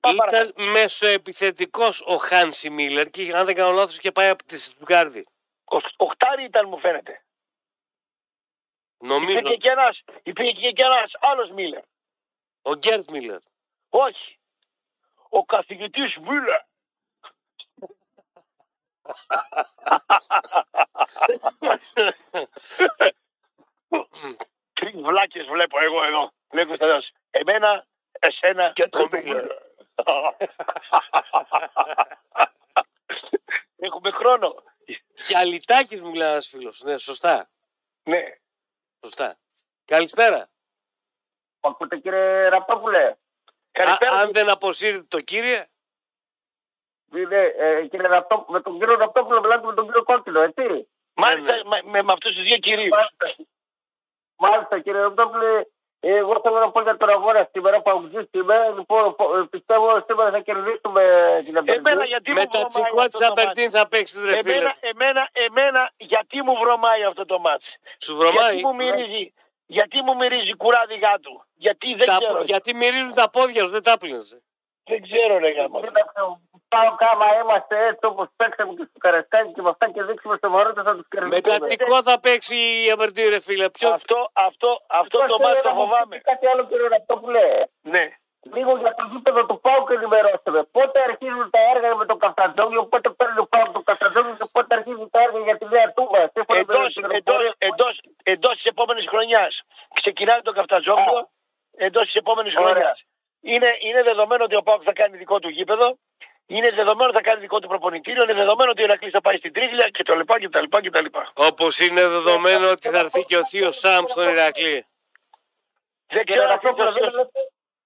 Πάμε 0.00 0.16
παρακάτω. 0.16 0.48
Ήταν 0.48 0.70
μεσοεπιθετικός 0.70 2.00
ο 2.06 2.16
Χάνσι 2.16 2.70
Μίλλερ 2.70 3.10
και 3.10 3.32
αν 3.36 3.44
δεν 3.44 3.54
κάνω 3.54 3.72
λάθος 3.72 3.98
και 3.98 4.12
πάει 4.12 4.28
από 4.28 4.44
τη 4.44 4.56
Στουτγκάρδη. 4.58 5.24
Ο- 5.64 6.04
Οχτάρι 6.04 6.44
ήταν 6.44 6.68
μου 6.68 6.78
φαίνεται. 6.78 7.24
Νομίζω. 8.98 9.38
Υπήρχε 9.38 9.56
και 9.56 9.70
ένας, 9.70 10.02
υπήρχε 10.22 10.70
και 10.70 10.82
ένας 10.82 11.10
άλλος 11.20 11.50
Μίλλερ. 11.50 11.82
Ο 12.62 12.74
Γκέρτ 12.74 13.10
Μίλλερ. 13.10 13.38
Όχι. 13.88 14.38
Ο 15.28 15.44
καθηγητής 15.44 16.16
Μίλλερ. 16.16 16.60
Τρεις 24.72 24.94
βλάκες 24.94 25.46
βλέπω 25.46 25.82
εγώ 25.82 26.04
εδώ. 26.04 26.32
Λέει 26.52 26.64
ο 26.64 26.66
Κωνσταντίνος. 26.66 27.12
Εμένα, 27.30 27.86
εσένα 28.18 28.72
Και 28.72 28.88
το 28.88 29.08
και 29.08 29.16
Μίλλερ. 29.16 29.46
Έχουμε 33.76 34.10
χρόνο. 34.10 34.54
Γιαλιτάκης 35.14 36.02
μου 36.02 36.14
λέει 36.14 36.28
ένας 36.28 36.48
φίλος. 36.48 36.82
Ναι, 36.82 36.98
σωστά. 36.98 37.50
Ναι. 38.02 38.22
σωστά. 39.04 39.38
Καλησπέρα. 39.84 40.48
Μ' 41.60 41.68
ακούτε 41.68 41.98
κύριε 41.98 42.48
Ραπτόπουλε. 42.48 43.06
Α, 43.08 43.16
Καλησπέρα. 43.72 44.12
αν 44.18 44.32
δεν 44.32 44.48
αποσύρετε 44.48 45.04
το 45.08 45.20
κύριε, 45.20 45.56
Είναι, 45.56 45.68
ε, 47.22 47.86
κύριε 47.90 48.06
Ραπτό, 48.08 48.44
με 48.48 48.60
τον 48.60 48.78
κύριο 48.78 48.96
Ραπτόπουλο 48.96 49.40
μιλάτε 49.40 49.66
με 49.66 49.74
τον 49.74 49.84
κύριο 49.86 50.02
Κόκκινο, 50.02 50.40
έτσι. 50.40 50.88
Μάλιστα 51.14 51.52
ναι. 51.56 51.62
με, 51.64 51.80
με, 51.84 52.02
με 52.02 52.12
αυτούς 52.12 52.34
τους 52.34 52.44
δύο 52.44 52.56
κυρίους. 52.56 52.88
Μάλιστα. 52.88 53.44
Μάλιστα 54.36 54.80
κύριε 54.80 55.00
Ραπτόπουλε, 55.00 55.62
εγώ 56.00 56.40
θέλω 56.42 56.58
να 56.58 56.70
πω 56.70 56.82
για 56.82 56.96
τον 56.96 57.08
αγώνα 57.08 57.48
σήμερα, 57.52 57.80
παγκοσμίω 57.82 58.26
σήμερα. 58.30 58.68
Λοιπόν, 58.68 59.14
πο- 59.14 59.36
ε, 59.36 59.46
πιστεύω 59.50 60.04
σήμερα 60.06 60.30
θα 60.30 60.38
κερδίσουμε 60.40 61.02
την 61.44 61.56
Εμένα 61.56 61.72
Αμπερντίν. 61.78 62.04
γιατί 62.06 62.32
με 62.32 62.40
μου 62.40 62.46
τα 62.46 62.58
βρωμάει 62.58 62.68
τσικουά 62.68 63.04
αυτό 63.04 63.18
τη 63.18 63.24
το 63.24 63.28
μάτς. 63.28 63.40
Αμπερντίν 63.40 63.70
θα 63.70 63.88
παίξεις 63.88 64.20
ρε 64.24 64.36
φίλε. 64.36 64.54
Εμένα, 64.54 64.76
εμένα, 64.80 65.28
εμένα, 65.32 65.90
γιατί 65.96 66.42
μου 66.42 66.54
βρωμάει 66.62 67.04
αυτό 67.04 67.24
το 67.24 67.38
μάτς. 67.38 67.64
Σου 68.04 68.16
βρωμάει. 68.16 68.52
Γιατί 68.52 68.66
μου 68.66 68.74
μυρίζει, 68.74 69.32
γιατί 69.66 70.02
μου 70.02 70.16
μυρίζει 70.16 70.56
κουράδι 70.56 70.96
γάτου; 70.98 71.44
Γιατί 71.54 71.94
δεν 71.94 72.06
Τα- 72.06 72.18
ξέρω. 72.24 72.42
γιατί 72.42 72.74
μυρίζουν 72.74 73.14
τα 73.14 73.30
πόδια 73.30 73.64
σου, 73.64 73.70
δεν 73.70 73.82
τα 73.82 73.96
πλύνεσαι. 73.98 74.42
Δεν 74.84 75.02
ξέρω 75.02 75.38
ρε 75.38 75.50
γάμο. 75.50 75.80
Πάω 76.76 76.90
κάμα 77.04 77.26
είμαστε 77.40 77.74
έτσι 77.90 78.04
όπως 78.12 78.26
παίξαμε 78.36 78.72
και 78.78 78.84
στο 78.90 78.98
Καρασκάκι 79.04 79.50
και 79.56 79.62
με 79.66 79.70
αυτά 79.74 79.84
και 79.94 80.02
δείξουμε 80.08 80.34
στο 80.40 80.48
Μαρότα 80.54 80.82
θα 80.88 80.92
τους 80.96 81.06
Με 81.10 81.12
κερδίσουμε. 81.14 81.40
τα 81.58 81.66
τσικουά 81.66 82.00
θα 82.08 82.20
παίξει 82.24 82.56
η 82.86 82.90
Αμπερντίν 82.94 83.28
ρε 83.34 83.40
φίλε. 83.46 83.66
Ποιο... 83.76 83.88
Αυτό, 83.98 84.18
αυτό, 84.48 84.68
αυτό 85.00 85.16
το 85.18 85.24
Θέλω 85.24 85.36
μάτς 85.44 85.62
το 85.62 85.68
να 85.68 85.74
μου 85.74 85.80
φοβάμαι. 85.82 86.16
πείτε 86.16 86.30
Κάτι 86.30 86.46
άλλο 86.50 86.62
κύριε 86.68 86.88
Ραπτόπουλε. 86.94 87.44
Ναι. 87.94 88.04
Λίγο 88.56 88.72
για 88.82 88.92
το 88.98 89.04
γήπεδο 89.12 89.40
του 89.48 89.56
Πάου 89.64 89.80
και 89.86 89.94
ενημερώστε 89.98 90.50
με. 90.54 90.62
Πότε 90.76 90.98
αρχίζουν 91.08 91.46
τα 91.54 91.60
έργα 91.74 91.88
με 92.00 92.04
τον 92.10 92.18
Καφτατζόγιο, 92.24 92.82
πότε 92.92 93.08
παίρνει 93.18 93.38
ο 93.44 93.46
Πάου 93.52 93.66
τον 93.76 93.84
Καφτατζόγιο 93.88 94.34
και 94.40 94.46
πότε 94.52 94.70
αρχίζουν 94.78 95.06
τα 95.14 95.20
έργα 95.26 95.38
για 95.48 95.56
τη 95.60 95.64
Νέα 95.74 95.88
Τούμπα. 95.96 96.20
Σύμφωνα 96.34 96.58
με 96.58 96.72
Εντός, 96.74 96.86
τις 96.86 96.96
εντός, 96.96 97.10
πληροφορίες. 97.12 97.54
εντός, 97.68 97.92
εντός 98.32 98.54
της 98.58 98.64
επόμενης 98.72 99.04
χρονιάς. 99.12 99.52
Ξεκινάει 100.00 100.40
το 100.48 100.52
καφταζόγλιο 100.58 101.20
εντός 101.86 102.04
της 102.08 102.14
επόμενης 102.22 102.52
Ωραία. 102.56 102.68
χρονιάς. 102.68 102.98
Είναι, 103.52 103.70
είναι 103.86 104.02
δεδομένο 104.02 104.42
ότι 104.44 104.56
ο 104.56 104.62
Πάουκ 104.62 104.82
θα 104.84 104.92
κάνει 104.92 105.16
δικό 105.16 105.38
του 105.38 105.48
γήπεδο. 105.48 105.86
Είναι 106.46 106.70
δεδομένο 106.70 107.04
ότι 107.10 107.16
θα 107.16 107.20
κάνει 107.22 107.40
δικό 107.40 107.58
του 107.58 107.68
προπονητήριο. 107.68 108.22
Είναι 108.22 108.34
δεδομένο 108.34 108.70
ότι 108.70 108.80
ο 108.82 108.84
Ηρακλής 108.84 109.12
θα 109.12 109.20
πάει 109.20 109.36
στην 109.36 109.52
Τρίγλια 109.52 109.90
κτλ. 109.90 110.20
κτλ, 110.20 110.88
κτλ. 110.88 111.06
Όπως 111.34 111.78
είναι 111.80 112.06
δεδομένο 112.08 112.70
ότι 112.70 112.88
θα 112.88 112.98
έρθει 112.98 113.24
και 113.24 113.36
ο 113.36 113.44
θείος 113.46 113.76
Σάμ 113.78 114.04
στον 114.06 114.28
Ηρακλή. 114.28 114.86
Δεν 116.06 116.24
Κύριε 116.24 116.34
ξέρω 116.34 116.44
αν 116.44 116.50
Ραπτόπουλε, 116.50 116.88
είναι 116.90 117.00
δεν 117.00 117.12
λέτε, 117.14 117.40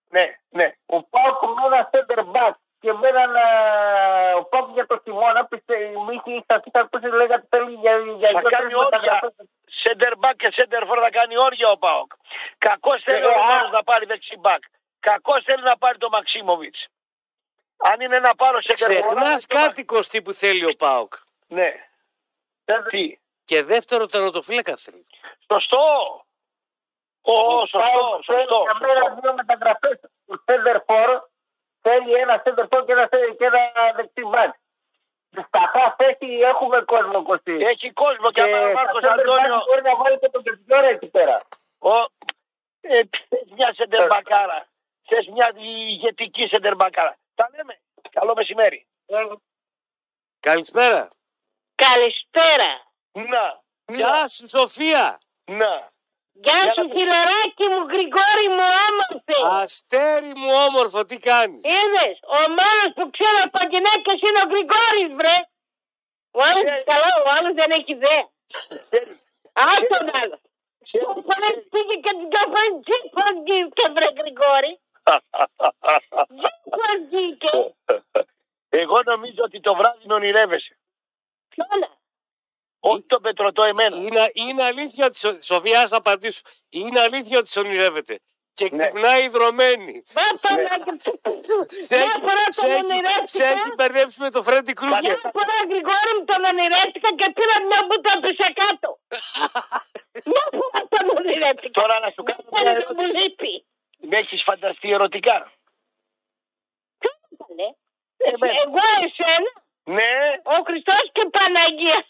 Ναι, 0.09 0.26
ναι. 0.48 0.72
ο 0.86 1.02
Πάουκ 1.02 1.43
με 1.43 1.62
ένα 1.66 1.90
center 1.93 2.18
back 2.36 2.52
και 2.80 2.93
με 2.93 3.09
έναν 3.09 3.35
ε, 3.36 4.32
ο 4.40 4.44
Πάουκ 4.44 4.68
για 4.72 4.86
το 4.86 5.01
χειμώνα 5.05 5.44
πίστε 5.47 5.74
η 5.78 5.94
Μίχη 6.06 6.44
θα 6.47 6.60
πει 6.60 6.70
θα 6.70 6.89
πει 6.89 6.98
λέγατε 7.20 7.47
θέλει 7.51 7.72
για 7.74 7.93
για 8.20 8.30
Θα 8.32 8.40
δύο, 8.40 8.48
κάνει 8.48 8.68
τρεις 8.68 8.76
όρια. 8.82 8.89
μεταγραφές. 8.90 9.35
Center 9.85 10.12
back 10.24 10.35
και 10.36 10.48
center 10.59 10.82
for 10.89 10.98
θα 11.05 11.10
κάνει 11.10 11.35
όρια 11.39 11.68
ο 11.70 11.78
Πάοκ. 11.78 12.10
Κακός 12.59 13.02
θέλει 13.02 13.24
ο 13.24 13.30
Ε, 13.30 13.32
Ρωμάνος 13.32 13.68
α. 13.68 13.76
να 13.78 13.82
πάρει 13.82 14.05
δεξί 14.06 14.40
back. 14.47 14.62
Κακός 15.01 15.40
θέλει 15.44 15.62
να 15.62 15.76
πάρει 15.78 15.98
τον 15.98 16.09
Μαξίμοβιτς. 16.12 16.86
Αν 17.78 18.00
είναι 18.00 18.18
να 18.18 18.34
πάρω 18.34 18.59
center 18.59 18.70
for. 18.70 18.74
Ξεχνά 18.74 19.34
κάτι 19.48 19.84
κοστί 19.84 20.22
που 20.22 20.32
θέλει 20.32 20.64
ο 20.64 20.76
Πάοκ. 20.76 21.12
Ναι. 21.46 21.72
Δεν- 22.64 22.84
Τι. 22.84 23.18
Και 23.44 23.62
δεύτερο 23.62 24.06
τερματοφύλακα 24.06 24.76
θέλει. 24.76 25.06
Σωστό. 25.52 25.78
Ω, 27.20 27.32
Ο 27.32 27.60
σωστό, 27.66 27.78
Πάουκ 27.78 28.22
θέλει 28.26 28.38
σωστό. 28.38 28.62
Για 28.62 28.74
μένα 28.80 29.00
σωστό. 29.00 29.20
δύο 29.20 29.34
μεταγραφές. 29.34 29.98
Ο 30.26 30.34
center 30.46 30.76
for 30.86 31.20
θέλει 31.80 32.12
ένα 32.12 32.42
center 32.44 32.64
for 32.70 32.84
και 32.86 32.92
ένα, 32.92 33.06
και 33.09 33.44
ένα 33.44 33.60
δεξί 33.96 34.22
back. 34.34 34.50
Στα 35.46 35.70
χαφ 35.72 35.94
έχει, 35.98 36.40
έχουμε 36.40 36.80
κόσμο 36.80 37.22
κοστί. 37.22 37.52
Έχει 37.52 37.92
κόσμο 37.92 38.30
και 38.30 38.40
άμα 38.42 38.59
ο 38.59 38.72
Μάρκος 38.72 39.02
στα 39.02 39.14
center 39.14 39.18
back 39.18 39.20
Αντώνιο. 39.20 39.64
Μπορεί 39.66 39.82
να 39.82 39.96
βάλει 39.96 40.18
και 40.18 40.28
τον 40.28 40.42
Κεσιόρα 40.42 40.86
εκεί 40.88 41.06
πέρα. 41.06 41.42
Ο, 41.78 41.90
ε, 42.80 43.00
θες 43.28 43.44
μια 43.56 43.74
center 43.78 44.06
μπακάρα. 44.09 44.66
Θες 45.06 45.26
μια 45.26 45.52
ηγετική 45.56 46.48
σεντερμπακάρα. 46.48 47.16
Τα 47.39 47.47
λέμε. 47.56 47.74
Καλό 48.10 48.32
μεσημέρι. 48.35 48.81
Καλησπέρα. 50.40 51.02
Καλησπέρα. 51.85 52.70
Να. 53.32 53.44
Γεια 53.97 54.28
σου 54.28 54.48
Σοφία. 54.48 55.05
Να. 55.60 55.74
Γεια 56.44 56.59
Για 56.65 56.73
σου 56.74 56.85
να- 56.86 56.94
φιλεράκι 56.94 57.65
μου, 57.73 57.81
Γρηγόρη 57.93 58.47
μου, 58.56 58.66
όμορφε. 58.89 59.36
Αστέρι 59.62 60.32
μου 60.40 60.51
όμορφο, 60.66 61.01
τι 61.09 61.16
κάνεις; 61.28 61.60
Είδες, 61.77 62.16
ο 62.36 62.39
μόνος 62.59 62.90
που 62.97 63.05
ξέρω 63.15 63.39
από 63.48 63.59
γυναίκες 63.73 64.19
είναι 64.27 64.40
ο 64.44 64.47
Γρηγόρης, 64.52 65.10
βρε. 65.19 65.36
Ο 66.39 66.40
άλλος 66.48 66.65
Ε. 66.74 66.82
καλά, 66.90 67.10
ο 67.27 67.28
άλλος 67.36 67.52
δεν 67.60 67.70
έχει 67.78 67.90
ιδέα. 67.98 68.23
Ξέρεις, 68.89 69.16
Ας 69.70 69.81
τον 69.93 70.06
άλλος. 70.20 70.40
ξέρεις, 70.86 71.06
Ο 71.10 71.12
φορές 71.28 71.55
πήγε 71.73 71.94
και 72.05 72.12
την 72.20 72.28
καφέ 72.36 72.62
τζίπος 72.85 73.31
βγήκε, 73.44 73.85
βρε 73.97 74.09
Γρηγόρη. 74.20 74.73
Τζίπος 76.28 77.09
βγήκες. 77.10 77.74
Εγώ 78.68 79.02
νομίζω 79.05 79.36
ότι 79.44 79.60
το 79.60 79.74
βράδυ 79.74 80.06
να 80.06 80.14
ονειρεύεσαι. 80.14 80.78
Ποιόνα. 81.48 81.97
Όχι 82.80 83.02
τον 83.02 83.22
πετρωτό 83.22 83.62
εμένα. 83.64 83.97
Είναι, 83.97 84.30
είναι 84.32 84.62
αλήθεια 84.62 85.06
ότι. 85.06 85.18
Σο- 85.18 85.43
Σοφία, 85.43 85.80
ας 85.80 85.93
απαντήσω. 85.93 86.40
Είναι 86.68 87.01
αλήθεια 87.01 87.39
ότι 87.39 87.48
σε 87.51 87.60
ονειρεύεται. 87.60 88.18
Και 88.55 88.68
Ναι. 88.72 88.85
ξυπνάει 88.85 89.28
δρομένη. 89.28 90.02
Μα 90.14 90.22
Παναγία 90.43 90.97
Σε 91.89 91.97
Μια 91.97 92.05
έχει, 92.05 92.20
φορά 92.20 92.44
σε 92.48 92.60
τον 92.60 92.70
έχει, 92.70 92.85
σε 92.86 92.93
ονειρεύτηκα. 92.93 93.47
έχει 93.47 93.72
μπερδέψει 93.76 94.20
με 94.20 94.30
το 94.30 94.43
Φρέντι 94.43 94.72
Κρούγκερ. 94.72 95.01
Μια 95.02 95.30
φορά 95.36 95.55
Γρηγόρη 95.70 96.12
μου 96.18 96.24
τον 96.24 96.44
ονειρεύτηκα 96.44 97.09
και 97.18 97.26
πήρα 97.36 97.56
μια 97.68 97.80
μπούτα 97.86 98.12
πίσω 98.24 98.47
κάτω. 98.62 98.89
Μια 100.32 100.44
φορά 100.59 100.80
τον 100.93 101.05
ονειρεύτηκα. 101.18 101.80
Τώρα 101.80 101.97
να 102.05 102.09
σου 102.14 102.22
κάνω 102.28 102.43
μια 102.51 102.60
Ένα 102.60 102.70
ερώτηση. 102.70 103.66
Μου 103.98 104.04
λείπει. 104.04 104.16
Με 104.16 104.16
έχεις 104.18 104.42
φανταστεί 104.42 104.90
ερωτικά; 104.92 105.52
Ποιο 106.98 107.10
ήτανε; 107.30 107.76
Εμένα. 108.16 108.60
Εγώ 108.62 108.84
εσένα, 109.06 109.50
Ναι. 109.84 110.10
ο 110.44 110.62
Χριστός 110.66 111.10
και 111.12 111.22
η 111.26 111.30
Παναγία. 111.30 112.06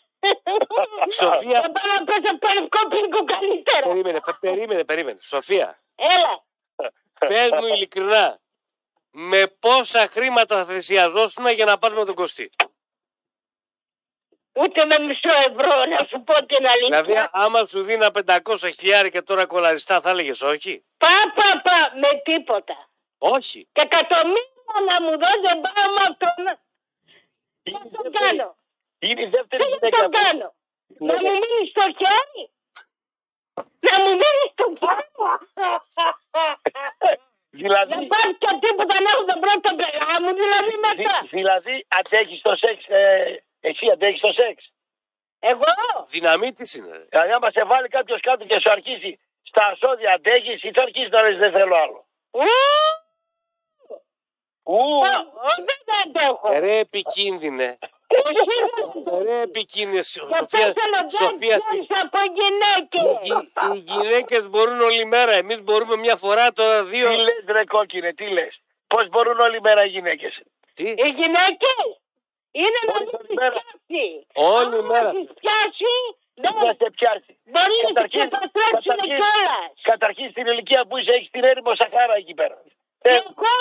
Σοφία. 1.10 1.60
Θα 1.60 1.70
πάω 1.73 1.86
να 1.98 2.05
πέσω 2.05 2.31
από 2.35 2.39
το 2.47 2.48
λευκό 2.55 2.89
πύργο 2.89 3.24
καλύτερα. 3.24 3.86
Περίμενε, 3.89 4.20
πε- 4.20 4.39
περίμενε, 4.40 4.85
περίμενε. 4.85 5.19
Σοφία, 5.20 5.78
Έλα. 5.97 6.44
πες 7.19 7.51
μου 7.51 7.66
ειλικρινά. 7.66 8.39
Με 9.10 9.47
πόσα 9.47 10.06
χρήματα 10.06 10.56
θα 10.65 10.65
θυσιαζόσουν 10.74 11.48
για 11.48 11.65
να 11.65 11.78
πάρουμε 11.78 12.05
τον 12.05 12.15
Κωστή; 12.15 12.51
Ούτε 14.62 14.85
με 14.85 14.98
μισό 14.98 15.32
ευρώ 15.48 15.85
να 15.85 16.06
σου 16.09 16.22
πω 16.26 16.35
την 16.47 16.66
αλήθεια. 16.66 17.02
Δηλαδή, 17.02 17.28
άμα 17.32 17.64
σου 17.64 17.82
δίνα 17.82 18.10
500 18.26 18.70
χιλιάρι 18.78 19.10
και 19.10 19.22
τώρα 19.22 19.47
κολαριστά, 19.47 20.01
θα 20.01 20.10
έλεγες 20.10 20.43
όχι; 20.43 20.85
Πα, 20.97 21.09
πα, 21.35 21.48
πα, 21.66 21.78
με 22.02 22.09
τίποτα. 22.24 22.76
Όχι. 23.18 23.68
Και 23.72 23.80
εκατομμύρια 23.80 24.76
να 24.89 24.97
μου 25.02 25.10
δώσει 25.22 25.40
δεν 25.47 25.60
πάω 25.64 25.86
με 25.97 26.02
αυτόν. 26.10 26.44
Τι 27.62 27.70
Είναι 27.70 27.80
η 27.85 27.90
θα 27.90 27.97
το 27.97 28.02
δεύτερη- 28.02 28.36
κάνω. 28.39 28.56
Είναι 28.98 29.22
η 29.22 29.28
δεύτερη 29.36 29.62
Τι 29.62 29.68
θα 29.68 29.76
γυναίκα 29.80 29.97
το 30.02 30.09
που... 30.09 30.16
κάνω. 30.22 30.48
Ναι, 30.98 31.12
Να 31.12 31.14
ναι. 31.22 31.28
μου 31.28 31.35
μείνει 31.43 31.62
στο 31.72 31.85
χέρι. 32.01 32.43
Να 33.86 33.94
μου 34.02 34.10
μείνει 34.20 34.44
στο 34.55 34.66
χέρι. 34.80 35.06
Δεν 37.51 37.60
Δηλαδή, 37.60 38.06
πάρει 38.14 38.32
και 38.43 38.51
τίποτα 38.64 38.97
να 39.05 39.09
έχω 39.14 39.24
τον 39.30 39.40
πρώτο 39.44 39.68
πελά 39.80 40.12
μου, 40.22 40.30
δηλαδή 40.43 40.72
μετά. 40.86 41.18
δη- 41.20 41.28
δηλαδή 41.39 41.74
αντέχεις 41.98 42.40
το 42.47 42.52
σεξ, 42.62 42.78
ε, 42.89 43.44
εσύ 43.60 43.90
αντέχεις 43.93 44.20
το 44.20 44.32
σεξ; 44.32 44.72
Εγώ, 45.39 45.62
Δυναμίτης 46.09 46.74
είναι. 46.76 46.97
ρε. 46.97 47.05
Δηλαδή 47.10 47.30
άμα 47.32 47.51
σε 47.51 47.64
βάλει 47.64 47.89
κάποιος 47.89 48.20
κάτω 48.20 48.44
και 48.44 48.60
σου 48.60 48.70
αρχίσει 48.70 49.18
στα 49.43 49.66
ασώδια 49.66 50.12
αντέχεις 50.14 50.62
ή 50.62 50.70
θα 50.74 50.82
αρχίσεις 50.82 51.09
να 51.10 51.22
λες 51.22 51.36
δεν 51.39 51.52
θέλω 51.52 51.76
άλλο. 51.76 52.06
ου, 52.30 52.40
Ου, 54.62 54.74
ω, 54.74 55.18
ω, 55.48 55.51
δεν 55.68 55.82
αντέχω. 56.05 56.59
Ρε 56.60 56.78
επικίνδυνε. 56.78 57.78
Εσύ 58.09 59.22
Ρε 59.24 59.40
επικίνδυνε. 59.40 59.98
Και 60.01 60.05
Σοφία, 60.06 60.47
πέσανε 60.48 61.09
Σοφία, 61.10 61.39
δεν 61.48 61.60
στη- 61.60 61.86
από 62.02 62.18
οι, 62.24 62.32
γυναίκες. 62.39 63.18
γυ- 63.22 63.74
οι 63.74 63.78
γυναίκες 63.93 64.48
μπορούν 64.48 64.80
όλη 64.80 65.05
μέρα. 65.05 65.32
Εμείς 65.32 65.62
μπορούμε 65.62 65.97
μια 65.97 66.16
φορά, 66.16 66.52
τώρα 66.52 66.85
δύο. 66.85 67.09
τι 67.09 67.16
λες 67.16 67.44
ρε 67.47 67.64
κόκκινε, 67.64 68.12
τι 68.14 68.28
λες; 68.28 68.60
Πώς 68.86 69.09
μπορούν 69.09 69.40
όλη 69.40 69.60
μέρα 69.60 69.85
οι 69.85 69.89
γυναίκες; 69.89 70.43
Τι; 70.74 70.85
Οι 70.89 71.09
γυναίκες 71.16 72.01
είναι 72.61 72.79
να 72.87 72.93
Όλη 72.95 73.05
μην 73.05 73.16
την 73.19 73.27
τις 73.27 73.37
μέρα. 73.41 73.59
πιάσει. 73.62 74.05
Όλη 74.57 74.77
Άμα 74.81 74.89
μέρα. 74.93 75.11
τις 75.16 75.29
πιάσει, 75.41 75.95
Να 76.45 76.51
δεν 76.61 76.75
σε 76.81 76.89
πιάσει. 76.97 77.33
μπορείς 77.53 77.81
να 77.83 77.89
τις 77.89 77.95
Καταρχήν- 77.95 78.31
καταστρέψουν 78.35 78.83
καταρχήν- 78.93 79.19
κιόλας. 79.20 79.73
Καταρχήν 79.91 80.27
στην 80.35 80.45
ηλικία 80.53 80.81
που 80.87 80.95
είσαι 80.99 81.12
έχεις 81.16 81.31
την 81.35 81.45
έρημο 81.51 81.73
Σαχάρα 81.81 82.15
εκεί 82.23 82.35
πέρα. 82.41 82.57
Ε, 83.09 83.15
Εγώ, 83.15 83.55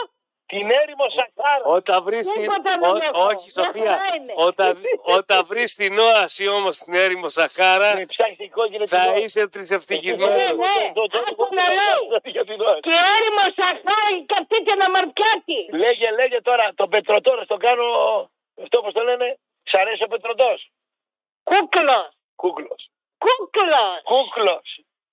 την 0.53 0.65
έρημο 0.81 1.05
Σαχάρα. 1.17 1.63
Όταν 1.77 1.97
βρεις 2.07 2.25
την. 2.31 2.41
Τίποτα 2.41 2.71
δεν 2.81 2.89
ο- 2.91 2.97
έχω. 3.07 3.21
Όχι, 3.31 3.47
Μια 3.55 3.55
Σοφία. 3.57 3.91
χαρά 3.91 4.07
είμαι. 4.17 4.33
Όταν, 4.49 4.69
όταν 5.17 5.39
βρεις 5.49 5.69
την 5.81 5.93
όαση 5.99 6.45
όμως 6.57 6.75
στην 6.75 6.93
έρημο 7.05 7.27
Σαχάρα, 7.37 7.89
Με 7.95 8.05
ψάχνεις 8.13 8.37
την 8.37 8.51
κόκκινη 8.57 8.85
θα 8.87 8.99
την 8.99 9.09
ώρα. 9.09 9.19
είσαι 9.23 9.39
Ναι, 9.41 9.47
τρισευτυχισμένο. 9.47 10.53
ναι. 10.63 10.91
Το- 10.97 11.07
το- 11.13 11.23
άκου 11.29 11.45
να 11.59 11.65
λέει. 11.79 12.01
Για 12.35 12.45
την 12.49 12.59
ώρα. 12.61 12.79
και 12.87 12.95
έρημο 13.17 13.43
σαχάρι 13.59 14.17
και 14.29 14.35
αυτή 14.41 14.57
την 14.67 14.77
αμαρπιάτη. 14.87 15.59
Λέγε, 15.83 16.07
λέγε 16.19 16.41
τώρα, 16.49 16.65
τον 16.79 16.89
Πετροτό 16.89 17.31
να 17.35 17.45
το 17.45 17.57
κάνω, 17.65 17.85
αυτό 18.63 18.81
πώς 18.81 18.93
το 18.93 19.03
λένε, 19.03 19.39
σ' 19.63 19.73
αρέσει 19.73 20.03
ο 20.03 20.07
Πετροτός. 20.07 20.71
Κούκλος, 21.43 22.09
Κούκλος. 22.35 22.89
κούκλος, 23.17 24.01
Κούκλος. 24.03 24.67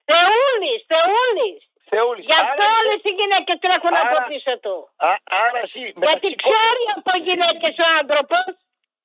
θεούλης, 0.04 0.80
θεούλης. 0.92 1.62
Θεούλης. 1.90 2.24
Γι' 2.26 2.32
αυτό 2.32 2.62
Άρα, 2.64 2.76
όλες 2.80 3.00
οι 3.02 3.10
γυναίκες 3.10 3.58
τρέχουν 3.60 3.94
Άρα- 3.94 4.18
από 4.18 4.28
πίσω 4.28 4.58
του. 4.58 4.90
α, 4.96 5.14
άρα 5.24 5.58
εσύ, 5.58 5.78
Γιατί 5.78 5.98
μεταξύ, 5.98 6.20
κόκκινου, 6.34 6.52
ξέρει 6.52 6.84
από 6.96 7.12
γυναίκες 7.26 7.76
ο 7.78 7.86
άνθρωπος. 7.98 8.44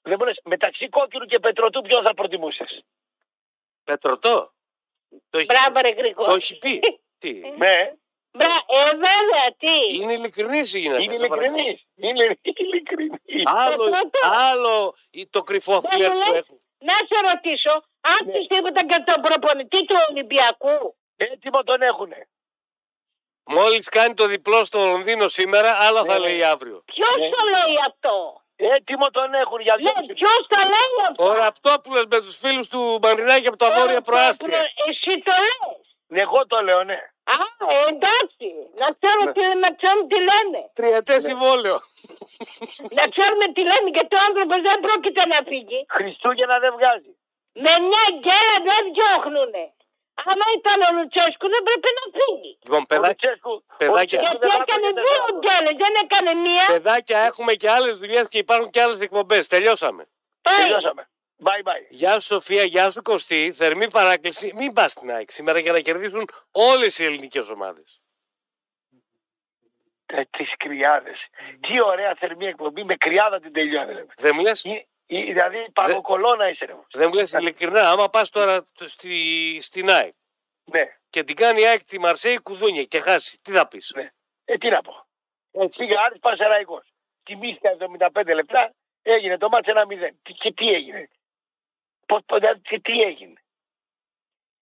δεν 0.02 0.16
μου 0.20 0.26
λες, 0.26 0.40
μεταξύ 0.44 0.90
κόκκινου 0.90 1.26
και 1.26 1.40
Πετροτού 1.40 1.82
ποιον 1.82 2.03
θα 2.06 2.14
προτιμούσες; 2.14 2.84
Πετρωτό. 3.84 4.53
Το 5.30 5.38
έχει, 5.38 5.45
Μπράβο 5.45 5.80
ρε 5.80 5.90
Γρηγόρη. 5.90 6.28
το 6.30 6.36
έχει 6.36 6.57
πει. 6.57 6.80
Τι; 7.18 7.32
Ναι, 7.57 7.94
Μπρα, 8.38 8.56
ε, 8.68 8.84
βέβαια, 9.07 9.45
τι. 9.57 9.95
Είναι 10.01 10.14
ειλικρινής 10.14 10.73
η 10.73 10.80
γυναίκα. 10.80 11.01
είναι 11.03 11.15
σε 11.15 11.27
παρακαλώ. 11.27 11.56
ειλικρινής. 11.57 11.85
Είναι 11.95 12.38
ειλικρινής. 12.43 13.43
Άλλο, 13.45 13.76
Πετρωτό. 13.84 14.19
άλλο 14.49 14.95
το 15.30 15.41
κρυφό 15.43 15.80
Δεν 15.80 15.91
φλερ 15.91 16.11
μου 16.14 16.19
που 16.23 16.31
λες. 16.31 16.38
έχουν. 16.39 16.57
Να 16.89 16.93
σε 17.10 17.18
ρωτήσω, 17.31 17.73
αν 18.11 18.19
Ναι. 18.26 18.31
τους 18.34 18.47
τίποτα 18.47 18.81
και 18.85 19.03
τον 19.11 19.22
προπονητή 19.22 19.85
του 19.85 19.95
Ολυμπιακού; 20.10 20.95
Έτοιμο 21.15 21.64
τον 21.64 21.81
έχουνε. 21.81 22.30
Μόλις 23.43 23.89
κάνει 23.89 24.14
το 24.14 24.26
διπλό 24.27 24.64
στο 24.64 24.80
Λονδίνο 24.85 25.27
σήμερα, 25.27 25.72
άλλα 25.85 26.03
θα 26.03 26.14
Ναι. 26.14 26.19
λέει 26.19 26.43
αύριο. 26.43 26.84
Ποιος 26.85 27.15
Ναι. 27.18 27.30
το 27.30 27.41
λέει 27.53 27.76
αυτό; 27.88 28.41
Έτοιμο 28.56 29.10
τον 29.10 29.34
έχουν 29.34 29.60
για 29.61 29.76
Ναι, 29.80 29.91
δόση. 29.91 30.14
ποιος 30.14 30.41
το 30.47 30.56
λέει 30.73 30.91
αυτό; 31.10 31.23
Ο 31.26 31.34
Ραπτόπουλο 31.34 31.99
με 32.10 32.18
τους 32.19 32.38
φίλους 32.38 32.68
του 32.68 32.99
Μαρινάκη 33.01 33.47
από 33.47 33.57
τα 33.57 33.72
βόρεια 33.72 34.01
προάστια. 34.01 34.57
Εσύ 34.88 35.22
το 35.27 35.31
λες. 35.45 36.22
Εγώ 36.23 36.45
το 36.47 36.61
λέω, 36.64 36.84
ναι. 36.84 36.99
Α, 37.35 37.38
εντάξει. 37.91 38.47
Να 38.81 38.88
ξέρουμε 38.99 39.26
Ναι. 39.30 39.35
τι, 39.35 39.41
να 39.65 39.69
ξέρουμε 39.80 40.06
τι 40.11 40.18
λένε. 40.30 40.60
Τριετές 40.80 41.19
συμβόλαιο. 41.30 41.77
να 42.99 43.03
ξέρουμε 43.14 43.45
τι 43.56 43.61
λένε 43.72 43.88
γιατί 43.97 44.14
ο 44.19 44.22
άνθρωπος 44.27 44.60
δεν 44.68 44.77
πρόκειται 44.85 45.23
να 45.34 45.38
φύγει. 45.49 45.80
Χριστούγεννα 45.97 46.56
δεν 46.64 46.72
βγάζει. 46.77 47.11
Με 47.65 47.73
μια 47.89 48.06
γκέλα 48.22 48.56
δεν 48.69 48.81
διώχνουνε. 48.95 49.65
Άμα 50.30 50.45
ήταν 50.60 50.77
ο 50.88 50.89
Λουτσέσκου 50.97 51.47
δεν 51.53 51.61
πρέπει 51.68 51.89
να 51.99 52.03
φύγει. 52.18 52.51
Λοιπόν, 52.65 52.81
Ο 52.85 52.89
παιδά, 52.91 53.07
Λουτσέσκου- 53.07 53.61
ο 53.73 53.76
παιδάκια. 53.81 54.19
Λουτσέσκου 54.19 54.26
Γιατί 54.26 54.39
δεν 54.45 54.61
έκανε 54.65 54.88
βάφεται 54.88 55.01
δύο 55.07 55.18
τεσσάρων. 55.19 55.39
γκέλες, 55.43 55.76
δεν 55.84 55.93
έκανε 56.03 56.31
μία. 56.45 56.65
παιδάκια, 56.73 57.19
έχουμε 57.30 57.51
και 57.61 57.69
άλλες 57.77 57.93
δουλειές 58.01 58.26
και 58.31 58.39
υπάρχουν 58.45 58.69
και 58.73 58.81
άλλες 58.84 58.99
εκπομπές. 59.07 59.43
Τελειώσαμε. 59.53 60.03
Πάει. 60.45 60.56
Τελειώσαμε. 60.61 61.03
Bye 61.44 61.64
bye. 61.64 61.86
Γεια 61.90 62.20
σου 62.20 62.28
Σοφία, 62.28 62.64
γεια 62.64 62.90
σου 62.90 63.02
Κωστή. 63.02 63.52
Θερμή 63.52 63.90
παράκληση. 63.91 64.53
Μην 64.56 64.74
πας 64.74 64.91
στην 64.91 65.11
ΑΕΚ 65.11 65.32
σήμερα 65.32 65.60
για 65.60 65.72
να 65.72 65.80
κερδίσουν 65.80 66.30
όλες 66.52 66.99
οι 66.99 67.06
ελληνικές 67.06 67.49
ομάδες. 67.49 68.02
Ε, 70.06 70.24
τις 70.26 70.53
κρυάδες. 70.57 71.18
Τι 71.60 71.82
ωραία 71.82 72.16
θερμή 72.20 72.45
εκπομπή 72.45 72.84
με 72.84 72.95
κρυάδα 72.95 73.40
την 73.40 73.53
τελειώνει. 73.53 73.94
λέμε. 73.94 74.14
Δεν 74.18 74.32
μου 74.36 74.41
λες; 74.41 74.64
Ή- 74.64 74.88
ή- 75.06 75.24
Δηλαδή 75.24 75.72
παγοκολόνα 75.74 76.49
είσαι. 76.49 76.66
ρε. 76.66 76.76
δεν 76.91 77.07
μου 77.07 77.14
λες 77.16 77.34
ειλικρινά, 77.34 77.90
άμα 77.90 78.10
πας 78.10 78.30
τώρα 78.30 78.66
στη, 78.86 79.57
στην 79.61 79.90
ΑΕΚ 79.90 80.11
Ναι. 80.64 80.84
και 81.10 81.24
την 81.24 81.36
κάνει 81.36 81.61
η 81.61 81.66
ΑΕΚ 81.68 81.84
τη 81.84 81.99
Μαρσέη 81.99 82.38
κουδούνια 82.38 82.84
και 82.84 82.99
χάσει, 82.99 83.38
τι 83.44 83.52
θα 83.52 83.68
πεις; 83.68 83.91
Ναι. 83.95 84.10
Ε, 84.45 84.57
τι 84.57 84.70
να 84.70 84.82
πω. 84.82 85.07
Έτσι. 85.52 85.80
Πήγε 85.86 85.95
Άρης 86.06 86.20
Πανσεραϊκός. 86.20 86.94
Τιμήθηκα 87.24 87.70
75 87.80 88.34
λεπτά. 88.34 88.74
Έγινε 89.02 89.38
το 89.38 89.49
μάτς 89.49 89.68
1-0. 89.68 90.10
Τι, 90.24 90.34
και 90.34 90.52
τι 90.53 90.74
έγινε. 90.74 91.10
Πώς, 92.10 92.22
πώς, 92.26 92.40
δηλαδή, 92.40 92.60
και 92.69 92.80
τι 92.80 93.02
έγινε. 93.02 93.34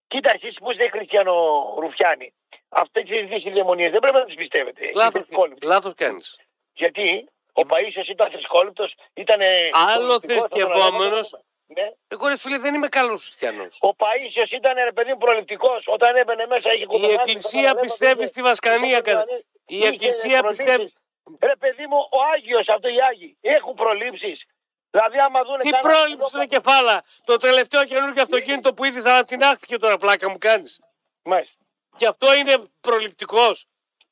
Κοίτα 0.08 0.32
εσείς 0.36 0.56
που 0.60 0.72
είστε 0.72 0.90
Χριστιανό 0.90 1.34
Ρουφιάνη. 1.80 2.34
Αυτές 2.70 3.04
τις 3.04 3.44
δύο 3.44 3.54
δαιμονίες 3.54 3.92
δεν 3.92 4.00
πρέπει 4.00 4.18
να 4.18 4.26
τις 4.26 4.36
πιστεύετε. 4.36 4.86
Είστε 4.86 4.98
Λάθος, 5.00 5.22
θρησκόληπτοι. 5.26 5.66
λάθος 5.66 5.94
κάνεις. 5.94 6.40
Γιατί 6.74 7.30
ο 7.54 7.62
Παΐσιος 7.70 8.08
ήταν 8.08 8.32
θρησκόληπτος, 8.32 8.96
ήταν... 9.14 9.42
Άλλο 9.72 10.20
θρησκευόμενος. 10.20 11.36
Ναι. 11.68 11.88
Εγώ 12.08 12.28
ρε 12.28 12.38
φίλε 12.38 12.58
δεν 12.58 12.74
είμαι 12.76 12.88
καλός 12.88 13.22
χριστιανός. 13.26 13.80
Ο 13.82 13.90
Παΐσιος 13.90 14.52
ήταν 14.52 14.74
ρε 14.84 14.92
παιδί 14.92 15.12
μου 15.12 15.18
προληπτικός. 15.18 15.84
Όταν 15.86 16.16
έμπαινε 16.16 16.46
μέσα 16.46 16.70
είχε 16.74 16.84
Η 16.84 16.86
κουβεντάδες, 16.86 17.18
Εκκλησία 17.18 17.52
καταλαβαίνω, 17.52 17.82
πιστεύει 17.86 18.16
δεν- 18.18 18.28
στη 18.28 18.42
Βασκανία. 18.42 19.02
δεν- 19.02 19.16
κα- 19.16 19.26
Η 19.68 19.76
Είχε 19.78 19.88
Εκκλησία 19.88 20.40
προλήψεις. 20.40 20.66
πιστεύει. 20.66 20.94
Ρε 21.42 21.56
παιδί 21.56 21.86
μου, 21.88 21.98
ο 22.12 22.18
Άγιος 22.34 22.68
αυτό 22.68 22.88
οι 22.88 23.02
Άγιοι 23.10 23.38
έχουν 23.42 23.74
προλήψεις. 23.74 24.46
Δηλαδή 24.90 25.20
άμα 25.20 25.44
δουν 25.44 25.60
Τι 25.60 25.70
πρόληψη 25.70 26.36
είναι 26.36 26.46
κεφάλα. 26.48 27.04
Το 27.24 27.38
τελευταίο 27.38 27.86
καινούργιο 27.86 28.22
αυτοκίνητο 28.22 28.74
που 28.74 28.84
είδες 28.86 29.06
ανατινάχθηκε 29.06 29.78
τώρα 29.78 29.98
πλάκα 29.98 30.30
μου 30.30 30.38
κάνεις. 30.38 30.82
Μάλιστα, 31.24 31.56
Και 31.96 32.08
αυτό 32.08 32.36
είναι 32.36 32.58
προληπτικός. 32.82 33.66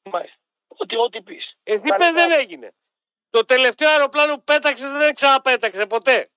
μάλιστα. 0.03 0.37
Ό,τι, 0.67 0.97
ό,τι 0.97 1.21
πεις. 1.21 1.57
Εσύ 1.63 1.83
Τα 1.83 1.95
πες 1.95 2.13
λεφτά- 2.13 2.27
δεν 2.27 2.39
έγινε. 2.39 2.73
Το 3.29 3.45
τελευταίο 3.45 3.89
αεροπλάνο 3.89 4.35
που 4.35 4.43
πέταξες 4.43 4.91
δεν 4.91 5.13
ξαναπέταξε 5.13 5.85
ποτέ. 5.85 6.29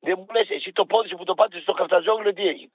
Δεν 0.00 0.14
μου 0.18 0.26
λες 0.32 0.50
εσύ 0.50 0.72
το 0.72 0.86
πόδι 0.86 1.08
σου 1.08 1.16
που 1.16 1.24
το 1.24 1.34
πάτησες 1.34 1.62
στο 1.62 1.72
καφταζόγλιο 1.72 2.32
τι 2.32 2.48
έγινε; 2.48 2.70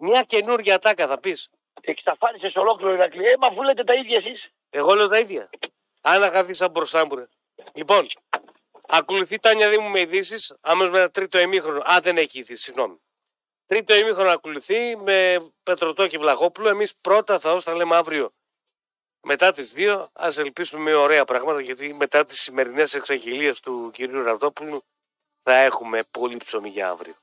Μια 0.00 0.22
καινούργια 0.22 0.74
ατάκα 0.74 1.06
θα 1.06 1.20
πεις. 1.20 1.50
Εξαφάνισες 1.80 2.54
ολόκληρο 2.56 2.92
Ηρακλή. 2.92 3.26
Ε, 3.26 3.36
μα 3.40 3.46
αφού 3.46 3.62
λέτε 3.62 3.84
τα 3.84 3.94
ίδια 3.94 4.16
εσείς. 4.16 4.48
Εγώ 4.70 4.94
λέω 4.94 5.08
τα 5.08 5.18
ίδια. 5.18 5.50
Αν 6.00 6.22
αγαθήσα 6.22 6.68
μπροστά 6.68 7.06
μου, 7.06 7.14
ρε. 7.14 7.24
Λοιπόν, 7.74 8.06
ακολουθεί 8.88 9.38
Τάνια 9.38 9.68
Δήμου 9.68 9.88
με 9.88 10.00
ειδήσεις. 10.00 10.54
Άμεσο 10.60 10.90
με 10.90 10.98
ένα 10.98 11.10
τρίτο 11.10 11.38
ημίχρονο. 11.38 11.82
Α, 11.90 12.00
δεν 12.02 12.16
έχει 12.18 12.38
ειδήσεις, 12.38 12.64
συγγνώμη. 12.64 13.00
Τρίτο 13.66 13.94
ημίχρονο 13.94 14.30
ακολουθεί 14.30 14.96
με 14.96 15.36
Πετρωτό 15.62 16.06
και 16.06 16.18
Βλαχόπουλο. 16.18 16.68
Εμείς 16.68 16.96
πρώτα 16.96 17.38
θα 17.38 17.62
τα 17.62 17.74
λέμε 17.74 17.96
αύριο 17.96 18.32
μετά 19.24 19.52
τις 19.52 19.72
2. 19.76 20.06
Α 20.12 20.28
ελπίσουμε 20.38 20.82
με 20.82 20.94
ωραία 20.94 21.24
πράγματα 21.24 21.60
γιατί 21.60 21.94
μετά 21.94 22.24
τις 22.24 22.40
σημερινές 22.40 22.94
εξαγγελίες 22.94 23.60
του 23.60 23.90
κυρίου 23.92 24.22
Ραπτόπουλου 24.22 24.84
θα 25.42 25.54
έχουμε 25.54 26.02
πολύ 26.10 26.36
ψωμί 26.36 26.68
για 26.68 26.88
αύριο. 26.88 27.14